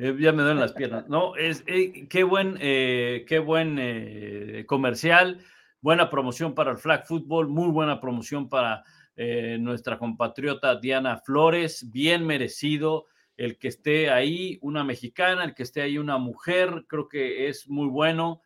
eh, 0.00 0.16
ya 0.18 0.32
me 0.32 0.42
duelen 0.42 0.58
las 0.58 0.72
piernas. 0.72 1.08
No, 1.08 1.36
es 1.36 1.62
eh, 1.66 2.08
qué 2.08 2.24
buen, 2.24 2.56
eh, 2.60 3.24
qué 3.28 3.38
buen 3.38 4.64
comercial, 4.66 5.38
buena 5.80 6.10
promoción 6.10 6.54
para 6.54 6.72
el 6.72 6.78
flag 6.78 7.06
football, 7.06 7.48
muy 7.48 7.70
buena 7.70 8.00
promoción 8.00 8.48
para 8.48 8.84
nuestra 9.14 9.98
compatriota 9.98 10.76
Diana 10.76 11.18
Flores, 11.18 11.90
bien 11.92 12.26
merecido 12.26 13.06
el 13.36 13.58
que 13.58 13.68
esté 13.68 14.10
ahí 14.10 14.58
una 14.62 14.84
mexicana, 14.84 15.44
el 15.44 15.54
que 15.54 15.62
esté 15.62 15.82
ahí 15.82 15.98
una 15.98 16.18
mujer, 16.18 16.86
creo 16.88 17.08
que 17.08 17.48
es 17.48 17.68
muy 17.68 17.88
bueno. 17.88 18.42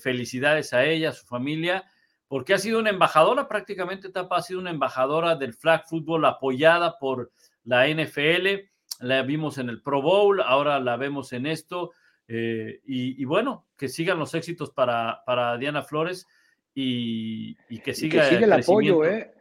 Felicidades 0.00 0.72
a 0.72 0.84
ella, 0.84 1.08
a 1.08 1.12
su 1.12 1.26
familia, 1.26 1.84
porque 2.28 2.54
ha 2.54 2.58
sido 2.58 2.78
una 2.78 2.90
embajadora, 2.90 3.48
prácticamente 3.48 4.08
Tapa 4.08 4.36
ha 4.36 4.42
sido 4.42 4.60
una 4.60 4.70
embajadora 4.70 5.34
del 5.34 5.52
flag 5.52 5.84
football 5.88 6.26
apoyada 6.26 6.96
por 7.00 7.32
la 7.64 7.88
NFL 7.88 8.68
la 9.00 9.22
vimos 9.22 9.58
en 9.58 9.68
el 9.68 9.82
Pro 9.82 10.02
Bowl, 10.02 10.40
ahora 10.40 10.80
la 10.80 10.96
vemos 10.96 11.32
en 11.32 11.46
esto, 11.46 11.92
eh, 12.28 12.80
y, 12.86 13.20
y 13.20 13.24
bueno, 13.24 13.66
que 13.76 13.88
sigan 13.88 14.18
los 14.18 14.34
éxitos 14.34 14.70
para, 14.70 15.22
para 15.26 15.56
Diana 15.58 15.82
Flores 15.82 16.26
y, 16.74 17.56
y 17.68 17.80
que 17.80 17.90
Y 17.90 17.94
siga 17.94 18.22
que 18.22 18.28
sigue 18.30 18.44
el 18.44 18.52
apoyo. 18.52 19.04
¿eh? 19.04 19.32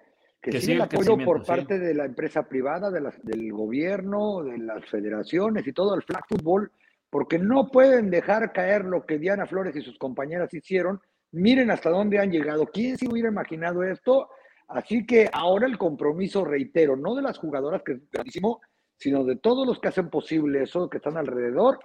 Que, 0.41 0.51
Que 0.51 0.59
sigue 0.59 0.59
el 0.59 0.61
siga 0.61 0.73
el 0.75 0.81
apoyo 0.81 1.15
crecimiento, 1.15 1.25
por 1.25 1.41
sí. 1.41 1.47
parte 1.47 1.79
de 1.79 1.93
la 1.93 2.05
empresa 2.05 2.47
privada, 2.47 2.91
de 2.91 3.01
del 3.23 3.53
gobierno, 3.53 4.43
de 4.43 4.57
las 4.57 4.85
federaciones 4.89 5.65
y 5.65 5.71
todo 5.71 5.95
el 5.95 6.03
flag 6.03 6.25
fútbol, 6.27 6.71
porque 7.09 7.39
no 7.39 7.67
pueden 7.67 8.09
dejar 8.09 8.51
caer 8.51 8.83
lo 8.83 9.05
que 9.05 9.19
Diana 9.19 9.45
Flores 9.45 9.75
y 9.75 9.81
sus 9.81 9.97
compañeras 9.97 10.53
hicieron. 10.53 10.99
Miren 11.31 11.71
hasta 11.71 11.89
dónde 11.89 12.19
han 12.19 12.31
llegado. 12.31 12.65
¿Quién 12.65 12.97
se 12.97 13.07
hubiera 13.07 13.29
imaginado 13.29 13.83
esto? 13.83 14.29
Así 14.67 15.05
que 15.05 15.29
ahora 15.31 15.65
el 15.65 15.77
compromiso, 15.77 16.43
reitero, 16.43 16.95
no 16.95 17.15
de 17.15 17.21
las 17.21 17.37
jugadoras, 17.37 17.81
que 17.83 17.93
es 17.93 18.09
grandísimo, 18.11 18.61
sino 19.03 19.25
de 19.25 19.35
todos 19.35 19.67
los 19.67 19.81
que 19.81 19.89
hacen 19.89 20.09
posible 20.09 20.63
eso, 20.63 20.89
que 20.89 20.95
están 20.95 21.17
alrededor, 21.17 21.77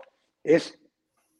es 0.45 0.79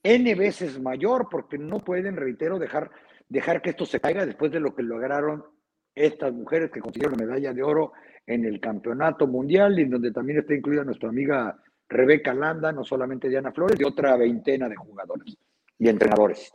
N 0.03 0.35
veces 0.35 0.81
mayor, 0.81 1.29
porque 1.31 1.57
no 1.57 1.79
pueden, 1.79 2.17
reitero, 2.17 2.59
dejar, 2.59 2.91
dejar 3.29 3.63
que 3.63 3.71
esto 3.71 3.87
se 3.87 4.01
caiga 4.01 4.27
después 4.27 4.51
de 4.51 4.59
lo 4.59 4.75
que 4.75 4.83
lograron 4.83 5.45
estas 5.95 6.33
mujeres 6.33 6.73
que 6.73 6.81
consiguieron 6.81 7.17
la 7.17 7.27
medalla 7.27 7.53
de 7.53 7.63
oro 7.63 7.93
en 8.27 8.45
el 8.45 8.59
campeonato 8.59 9.29
mundial, 9.29 9.79
y 9.79 9.83
en 9.83 9.91
donde 9.91 10.11
también 10.11 10.41
está 10.41 10.53
incluida 10.53 10.83
nuestra 10.83 11.11
amiga 11.11 11.57
Rebeca 11.89 12.35
Landa, 12.35 12.73
no 12.73 12.83
solamente 12.83 13.29
Diana 13.29 13.53
Flores, 13.53 13.79
y 13.79 13.85
otra 13.85 14.17
veintena 14.17 14.69
de 14.69 14.75
jugadores. 14.75 15.39
y 15.79 15.89
entrenadores. 15.89 16.53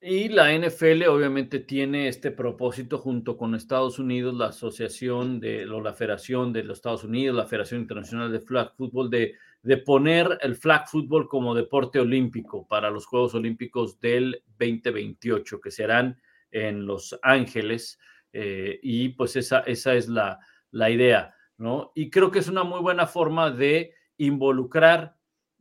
Y 0.00 0.28
la 0.28 0.52
NFL 0.52 1.04
obviamente 1.08 1.58
tiene 1.58 2.08
este 2.08 2.30
propósito 2.30 2.98
junto 2.98 3.36
con 3.36 3.54
Estados 3.54 3.98
Unidos, 3.98 4.34
la 4.34 4.48
asociación 4.48 5.40
de 5.40 5.66
o 5.68 5.80
la 5.80 5.94
Federación 5.94 6.52
de 6.52 6.64
los 6.64 6.78
Estados 6.78 7.04
Unidos, 7.04 7.34
la 7.34 7.46
Federación 7.46 7.80
Internacional 7.80 8.30
de 8.30 8.40
Flag 8.40 8.74
Football, 8.76 9.08
de, 9.08 9.34
de 9.62 9.76
poner 9.78 10.38
el 10.42 10.54
flag 10.54 10.86
football 10.88 11.28
como 11.28 11.54
deporte 11.54 11.98
olímpico 11.98 12.66
para 12.68 12.90
los 12.90 13.06
Juegos 13.06 13.34
Olímpicos 13.34 13.98
del 13.98 14.42
2028, 14.58 15.60
que 15.60 15.70
serán 15.70 16.20
en 16.50 16.86
Los 16.86 17.18
Ángeles. 17.22 17.98
Eh, 18.32 18.78
y 18.82 19.08
pues 19.10 19.34
esa, 19.36 19.60
esa 19.60 19.94
es 19.94 20.08
la, 20.08 20.38
la 20.72 20.90
idea, 20.90 21.34
¿no? 21.56 21.92
Y 21.94 22.10
creo 22.10 22.30
que 22.30 22.40
es 22.40 22.48
una 22.48 22.64
muy 22.64 22.80
buena 22.80 23.06
forma 23.06 23.50
de 23.50 23.94
involucrar 24.18 25.16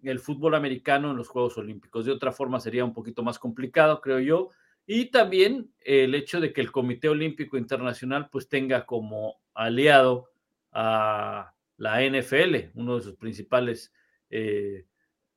el 0.07 0.19
fútbol 0.19 0.55
americano 0.55 1.11
en 1.11 1.17
los 1.17 1.27
Juegos 1.27 1.57
Olímpicos. 1.57 2.05
De 2.05 2.11
otra 2.11 2.31
forma 2.31 2.59
sería 2.59 2.85
un 2.85 2.93
poquito 2.93 3.23
más 3.23 3.39
complicado, 3.39 4.01
creo 4.01 4.19
yo. 4.19 4.49
Y 4.87 5.05
también 5.05 5.71
el 5.81 6.13
hecho 6.13 6.39
de 6.39 6.53
que 6.53 6.61
el 6.61 6.71
Comité 6.71 7.09
Olímpico 7.09 7.57
Internacional 7.57 8.29
pues 8.29 8.47
tenga 8.47 8.85
como 8.85 9.41
aliado 9.53 10.29
a 10.71 11.53
la 11.77 12.01
NFL, 12.01 12.71
uno 12.75 12.97
de 12.97 13.01
sus 13.01 13.15
principales 13.15 13.93
eh, 14.29 14.85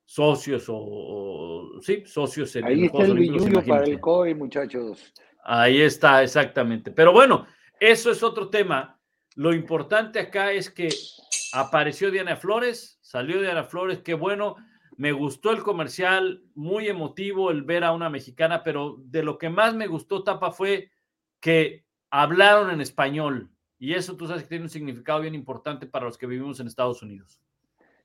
socios 0.04 0.64
o, 0.68 1.78
sí, 1.82 2.02
socios 2.06 2.54
en 2.56 2.64
Ahí 2.64 2.84
está 2.84 3.04
el 3.04 3.64
para 3.66 3.84
el 3.84 4.00
COI, 4.00 4.34
muchachos. 4.34 5.12
Ahí 5.44 5.80
está, 5.80 6.22
exactamente. 6.22 6.90
Pero 6.90 7.12
bueno, 7.12 7.46
eso 7.80 8.10
es 8.10 8.22
otro 8.22 8.48
tema. 8.48 9.00
Lo 9.34 9.54
importante 9.54 10.18
acá 10.18 10.52
es 10.52 10.70
que 10.70 10.88
apareció 11.52 12.10
Diana 12.10 12.36
Flores, 12.36 12.97
salió 13.08 13.40
Diana 13.40 13.64
Flores, 13.64 14.00
qué 14.00 14.12
bueno. 14.12 14.56
Me 14.98 15.12
gustó 15.12 15.50
el 15.52 15.62
comercial, 15.62 16.42
muy 16.54 16.88
emotivo 16.88 17.50
el 17.50 17.62
ver 17.62 17.82
a 17.82 17.92
una 17.92 18.10
mexicana, 18.10 18.62
pero 18.62 18.96
de 18.98 19.22
lo 19.22 19.38
que 19.38 19.48
más 19.48 19.74
me 19.74 19.86
gustó, 19.86 20.24
Tapa, 20.24 20.50
fue 20.50 20.90
que 21.40 21.86
hablaron 22.10 22.70
en 22.70 22.82
español. 22.82 23.48
Y 23.78 23.94
eso 23.94 24.14
tú 24.14 24.26
sabes 24.26 24.42
que 24.42 24.50
tiene 24.50 24.64
un 24.64 24.70
significado 24.70 25.22
bien 25.22 25.34
importante 25.34 25.86
para 25.86 26.04
los 26.04 26.18
que 26.18 26.26
vivimos 26.26 26.60
en 26.60 26.66
Estados 26.66 27.02
Unidos. 27.02 27.40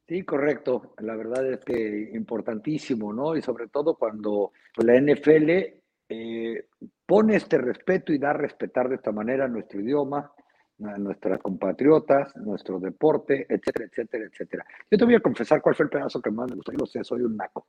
Sí, 0.08 0.24
correcto. 0.24 0.94
La 1.00 1.18
verdad 1.18 1.52
es 1.52 1.66
que 1.66 2.12
importantísimo, 2.14 3.12
¿no? 3.12 3.36
Y 3.36 3.42
sobre 3.42 3.68
todo 3.68 3.96
cuando 3.96 4.54
la 4.78 4.98
NFL 5.02 5.50
eh, 6.08 6.68
pone 7.06 7.36
este 7.36 7.58
respeto 7.58 8.14
y 8.14 8.20
da 8.20 8.30
a 8.30 8.34
respetar 8.34 8.88
de 8.88 8.96
esta 8.96 9.12
manera 9.12 9.50
nuestro 9.50 9.82
idioma, 9.82 10.32
a 10.84 10.98
nuestras 10.98 11.40
compatriotas, 11.40 12.36
nuestro 12.38 12.80
deporte, 12.80 13.46
etcétera, 13.50 13.86
etcétera, 13.86 14.26
etcétera. 14.26 14.66
Yo 14.90 14.98
te 14.98 15.06
voy 15.06 15.16
a 15.16 15.20
confesar 15.20 15.62
cuál 15.62 15.76
fue 15.76 15.86
el 15.86 15.90
pedazo 15.90 16.22
que 16.22 16.32
más 16.32 16.50
me 16.50 16.56
gustó. 16.56 16.72
Yo 16.72 16.80
lo 16.80 16.86
sé, 16.86 17.04
soy 17.04 17.22
un 17.22 17.38
naco. 17.38 17.68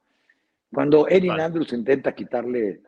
Cuando 0.73 1.07
Erin 1.09 1.41
Andrews 1.41 1.73
intenta 1.73 2.15
quitarle 2.15 2.81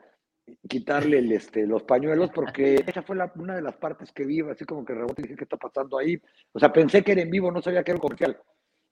quitarle 0.68 1.18
el, 1.18 1.32
este, 1.32 1.66
los 1.66 1.82
pañuelos 1.82 2.30
porque 2.30 2.76
esa 2.86 3.02
fue 3.02 3.16
la, 3.16 3.32
una 3.36 3.54
de 3.56 3.62
las 3.62 3.76
partes 3.76 4.12
que 4.12 4.24
vi, 4.24 4.40
así 4.40 4.64
como 4.64 4.84
que 4.84 4.94
rebote 4.94 5.22
y 5.22 5.24
dije, 5.24 5.36
¿qué 5.36 5.44
está 5.44 5.56
pasando 5.56 5.98
ahí? 5.98 6.20
O 6.52 6.58
sea, 6.58 6.72
pensé 6.72 7.02
que 7.02 7.12
era 7.12 7.22
en 7.22 7.30
vivo, 7.30 7.50
no 7.50 7.62
sabía 7.62 7.82
que 7.82 7.90
era 7.92 7.96
un 7.96 8.02
comercial. 8.02 8.38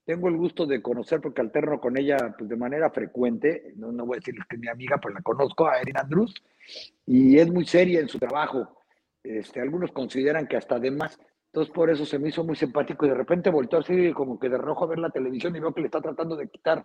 Tengo 0.04 0.28
el 0.28 0.36
gusto 0.36 0.66
de 0.66 0.82
conocer 0.82 1.20
porque 1.20 1.40
alterno 1.40 1.80
con 1.80 1.96
ella 1.96 2.34
pues, 2.36 2.48
de 2.50 2.56
manera 2.56 2.90
frecuente, 2.90 3.72
no, 3.76 3.90
no 3.90 4.04
voy 4.04 4.16
a 4.16 4.20
decirles 4.20 4.46
que 4.48 4.56
es 4.56 4.60
mi 4.60 4.68
amiga, 4.68 4.98
pero 5.00 5.14
la 5.14 5.22
conozco, 5.22 5.66
a 5.66 5.80
Erin 5.80 5.96
Andrews, 5.96 6.34
y 7.06 7.38
es 7.38 7.50
muy 7.50 7.64
seria 7.64 8.00
en 8.00 8.08
su 8.08 8.18
trabajo. 8.18 8.76
Este, 9.24 9.60
algunos 9.60 9.90
consideran 9.90 10.46
que 10.46 10.56
hasta 10.56 10.78
de 10.78 10.90
más. 10.90 11.18
Entonces, 11.46 11.72
por 11.72 11.90
eso 11.90 12.04
se 12.04 12.18
me 12.18 12.28
hizo 12.28 12.44
muy 12.44 12.56
simpático 12.56 13.06
y 13.06 13.08
de 13.08 13.14
repente 13.14 13.48
volteó 13.48 13.78
así 13.78 14.12
como 14.12 14.38
que 14.38 14.48
de 14.48 14.58
rojo 14.58 14.84
a 14.84 14.88
ver 14.88 14.98
la 14.98 15.10
televisión 15.10 15.56
y 15.56 15.60
veo 15.60 15.72
que 15.72 15.80
le 15.80 15.86
está 15.86 16.00
tratando 16.00 16.36
de 16.36 16.48
quitar 16.48 16.84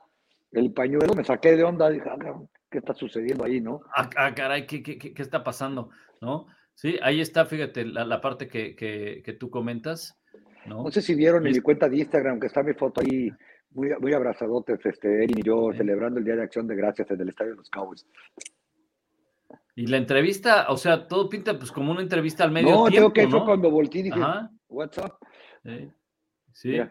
el 0.51 0.71
pañuelo. 0.71 1.13
Me 1.15 1.25
saqué 1.25 1.55
de 1.55 1.63
onda, 1.63 1.89
dije, 1.89 2.09
ah, 2.09 2.39
¿qué 2.71 2.77
está 2.77 2.93
sucediendo 2.93 3.43
ahí, 3.43 3.59
no? 3.59 3.81
Ah, 3.95 4.09
ah 4.15 4.33
caray, 4.33 4.65
¿qué, 4.65 4.81
qué, 4.81 4.97
qué, 4.97 5.21
está 5.21 5.43
pasando? 5.43 5.89
¿No? 6.21 6.47
Sí, 6.75 6.97
ahí 7.01 7.19
está, 7.19 7.45
fíjate, 7.45 7.83
la, 7.83 8.05
la 8.05 8.21
parte 8.21 8.47
que, 8.47 8.75
que, 8.75 9.33
tú 9.33 9.49
comentas. 9.49 10.17
¿no? 10.65 10.83
no 10.83 10.91
sé 10.91 11.01
si 11.01 11.15
vieron 11.15 11.45
en 11.45 11.53
mi 11.53 11.59
cuenta 11.59 11.89
de 11.89 11.97
Instagram 11.97 12.39
que 12.39 12.47
está 12.47 12.63
mi 12.63 12.73
foto 12.73 13.01
ahí 13.01 13.31
muy, 13.71 13.89
muy 13.99 14.13
abrazadotes, 14.13 14.79
este, 14.85 15.23
Erin 15.23 15.39
y 15.39 15.43
yo, 15.43 15.71
celebrando 15.75 16.19
el 16.19 16.25
Día 16.25 16.35
de 16.35 16.43
Acción 16.43 16.67
de 16.67 16.75
Gracias 16.75 17.09
en 17.11 17.21
el 17.21 17.29
Estadio 17.29 17.51
de 17.51 17.57
los 17.57 17.69
Cowboys. 17.69 18.05
Y 19.79 19.87
la 19.87 19.95
entrevista, 19.95 20.65
o 20.67 20.75
sea, 20.75 21.07
todo 21.07 21.29
pinta 21.29 21.57
pues 21.57 21.71
como 21.71 21.93
una 21.93 22.01
entrevista 22.01 22.43
al 22.43 22.51
medio 22.51 22.71
no, 22.71 22.87
tiempo, 22.87 23.13
que 23.13 23.29
fue 23.29 23.45
cuando 23.45 23.71
volteé 23.71 24.01
y 24.01 24.03
dije, 24.03 24.19
what's 24.67 24.97
up? 24.97 25.13
Sí. 26.51 26.81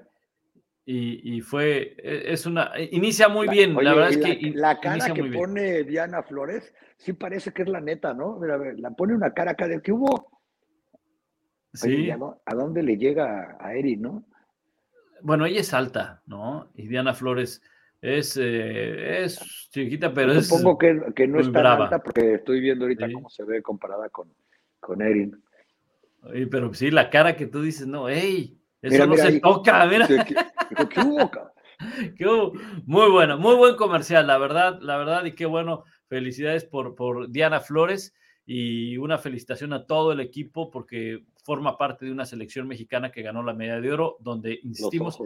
Y, 0.86 1.36
y, 1.36 1.40
fue, 1.43 1.97
e, 1.98 2.32
es 2.32 2.47
una, 2.47 2.73
e, 2.74 2.89
inicia 2.93 3.28
muy 3.28 3.47
bien, 3.47 3.74
la 3.74 3.93
verdad 3.93 4.09
es 4.12 4.16
que 4.16 4.52
la 4.55 4.81
cara 4.81 5.12
que 5.12 5.23
pone 5.23 5.85
Diana 5.85 6.23
Flores, 6.23 6.73
sí 6.97 7.12
parece 7.12 7.52
que 7.52 7.60
es 7.60 7.69
la 7.69 7.82
neta, 7.82 8.15
¿no? 8.15 8.39
Mira, 8.39 8.55
a 8.55 8.56
ver, 8.56 8.81
la 8.81 8.93
pone 8.93 9.15
una 9.15 9.35
cara 9.35 9.51
acá 9.51 9.69
de 9.69 9.82
que 9.82 9.93
hubo. 9.93 10.40
Sí. 11.74 12.10
¿a, 12.10 12.55
dónde 12.55 12.82
le 12.82 12.97
llega 12.97 13.59
a 13.60 13.74
Eri, 13.74 13.98
no? 13.98 14.24
Bueno, 15.20 15.44
ella 15.44 15.60
es 15.60 15.74
alta, 15.74 16.23
¿no? 16.24 16.70
Y 16.74 16.86
Diana 16.86 17.12
Flores, 17.12 17.60
es, 18.00 18.36
eh, 18.36 19.24
es 19.24 19.68
chiquita, 19.72 20.12
pero 20.12 20.32
es. 20.32 20.46
Supongo 20.46 20.78
que, 20.78 21.00
que 21.14 21.26
no 21.26 21.40
es 21.40 21.50
tan 21.50 21.66
alta 21.66 22.02
porque 22.02 22.34
estoy 22.34 22.60
viendo 22.60 22.84
ahorita 22.84 23.10
cómo 23.12 23.28
se 23.28 23.44
ve 23.44 23.62
comparada 23.62 24.08
con, 24.08 24.32
con 24.80 25.02
Erin. 25.02 25.42
pero 26.50 26.72
sí, 26.74 26.90
la 26.90 27.10
cara 27.10 27.36
que 27.36 27.46
tú 27.46 27.62
dices, 27.62 27.86
no, 27.86 28.08
¡ey! 28.08 28.58
Eso 28.80 29.06
no 29.06 29.16
se 29.16 29.40
toca, 29.40 29.86
mira. 29.86 30.06
¿Qué, 32.16 32.26
hubo, 32.26 32.52
Muy 32.86 33.10
bueno, 33.10 33.38
muy 33.38 33.56
buen 33.56 33.76
comercial, 33.76 34.26
la 34.26 34.38
verdad, 34.38 34.78
la 34.80 34.96
verdad, 34.96 35.24
y 35.24 35.32
qué 35.32 35.46
bueno. 35.46 35.84
Felicidades 36.08 36.64
por, 36.64 36.94
por 36.94 37.30
Diana 37.30 37.60
Flores 37.60 38.14
y 38.46 38.96
una 38.96 39.18
felicitación 39.18 39.74
a 39.74 39.84
todo 39.84 40.12
el 40.12 40.20
equipo 40.20 40.70
porque 40.70 41.22
forma 41.44 41.76
parte 41.76 42.06
de 42.06 42.12
una 42.12 42.24
selección 42.24 42.66
mexicana 42.66 43.12
que 43.12 43.20
ganó 43.20 43.42
la 43.42 43.52
medalla 43.52 43.82
de 43.82 43.92
oro, 43.92 44.16
donde 44.20 44.58
insistimos, 44.62 45.18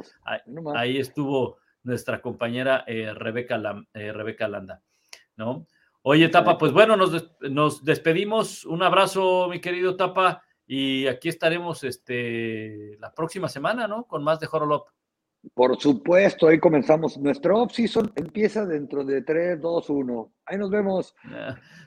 ahí 0.74 0.98
estuvo 0.98 1.58
nuestra 1.84 2.20
compañera 2.20 2.84
eh, 2.86 3.12
Rebeca, 3.14 3.60
eh, 3.94 4.12
Rebeca 4.12 4.48
Landa, 4.48 4.82
¿no? 5.36 5.66
Oye, 6.02 6.28
Tapa, 6.28 6.59
pues 6.59 6.72
bueno, 6.72 6.96
nos, 6.96 7.32
nos, 7.40 7.84
despedimos. 7.84 8.64
Un 8.64 8.82
abrazo, 8.82 9.48
mi 9.48 9.60
querido 9.60 9.96
Tapa, 9.96 10.42
y 10.66 11.06
aquí 11.06 11.28
estaremos 11.28 11.84
este, 11.84 12.96
la 12.98 13.12
próxima 13.14 13.48
semana, 13.48 13.86
¿no? 13.86 14.04
Con 14.04 14.24
más 14.24 14.40
de 14.40 14.48
Horolop. 14.50 14.88
Por 15.54 15.80
supuesto, 15.80 16.48
ahí 16.48 16.59
comenzamos. 16.59 17.18
Nuestro 17.18 17.60
off-season 17.60 18.12
empieza 18.14 18.64
dentro 18.64 19.04
de 19.04 19.22
3, 19.22 19.60
2, 19.60 19.90
1. 19.90 20.32
Ahí 20.46 20.59
nos 20.59 20.70
vemos. 20.70 21.14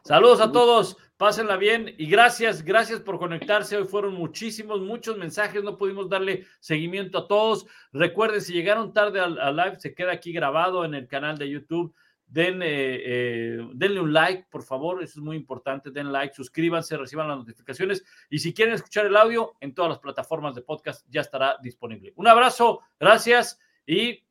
Saludos 0.03 0.41
a 0.41 0.51
todos, 0.51 0.97
pásenla 1.17 1.57
bien 1.57 1.93
y 1.97 2.07
gracias, 2.07 2.63
gracias 2.63 2.99
por 2.99 3.19
conectarse. 3.19 3.77
Hoy 3.77 3.85
fueron 3.85 4.13
muchísimos, 4.13 4.81
muchos 4.81 5.17
mensajes, 5.17 5.63
no 5.63 5.77
pudimos 5.77 6.09
darle 6.09 6.45
seguimiento 6.59 7.19
a 7.19 7.27
todos. 7.27 7.65
Recuerden, 7.91 8.41
si 8.41 8.53
llegaron 8.53 8.93
tarde 8.93 9.19
al, 9.19 9.55
live, 9.55 9.79
se 9.79 9.93
queda 9.93 10.11
aquí 10.11 10.31
grabado 10.31 10.83
en 10.85 10.93
el 10.93 11.07
canal 11.07 11.37
de 11.37 11.49
YouTube. 11.49 11.93
Den, 12.27 12.61
eh, 12.63 13.01
eh, 13.05 13.69
denle 13.73 14.01
un 14.01 14.11
like, 14.11 14.47
por 14.49 14.63
favor, 14.63 15.03
eso 15.03 15.19
es 15.19 15.23
muy 15.23 15.37
importante. 15.37 15.91
Den 15.91 16.11
like, 16.11 16.33
suscríbanse, 16.33 16.97
reciban 16.97 17.27
las 17.27 17.37
notificaciones. 17.37 18.03
Y 18.29 18.39
si 18.39 18.53
quieren 18.53 18.73
escuchar 18.73 19.05
el 19.05 19.15
audio, 19.15 19.55
en 19.61 19.73
todas 19.73 19.89
las 19.89 19.99
plataformas 19.99 20.55
de 20.55 20.61
podcast 20.61 21.05
ya 21.09 21.21
estará 21.21 21.57
disponible. 21.61 22.13
Un 22.15 22.27
abrazo, 22.27 22.81
gracias 22.99 23.59
y 23.85 24.25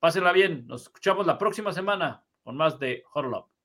pásenla 0.00 0.32
bien. 0.32 0.66
Nos 0.66 0.82
escuchamos 0.82 1.26
la 1.26 1.38
próxima 1.38 1.72
semana 1.72 2.24
con 2.42 2.56
más 2.56 2.78
de 2.78 3.04
Horror 3.14 3.55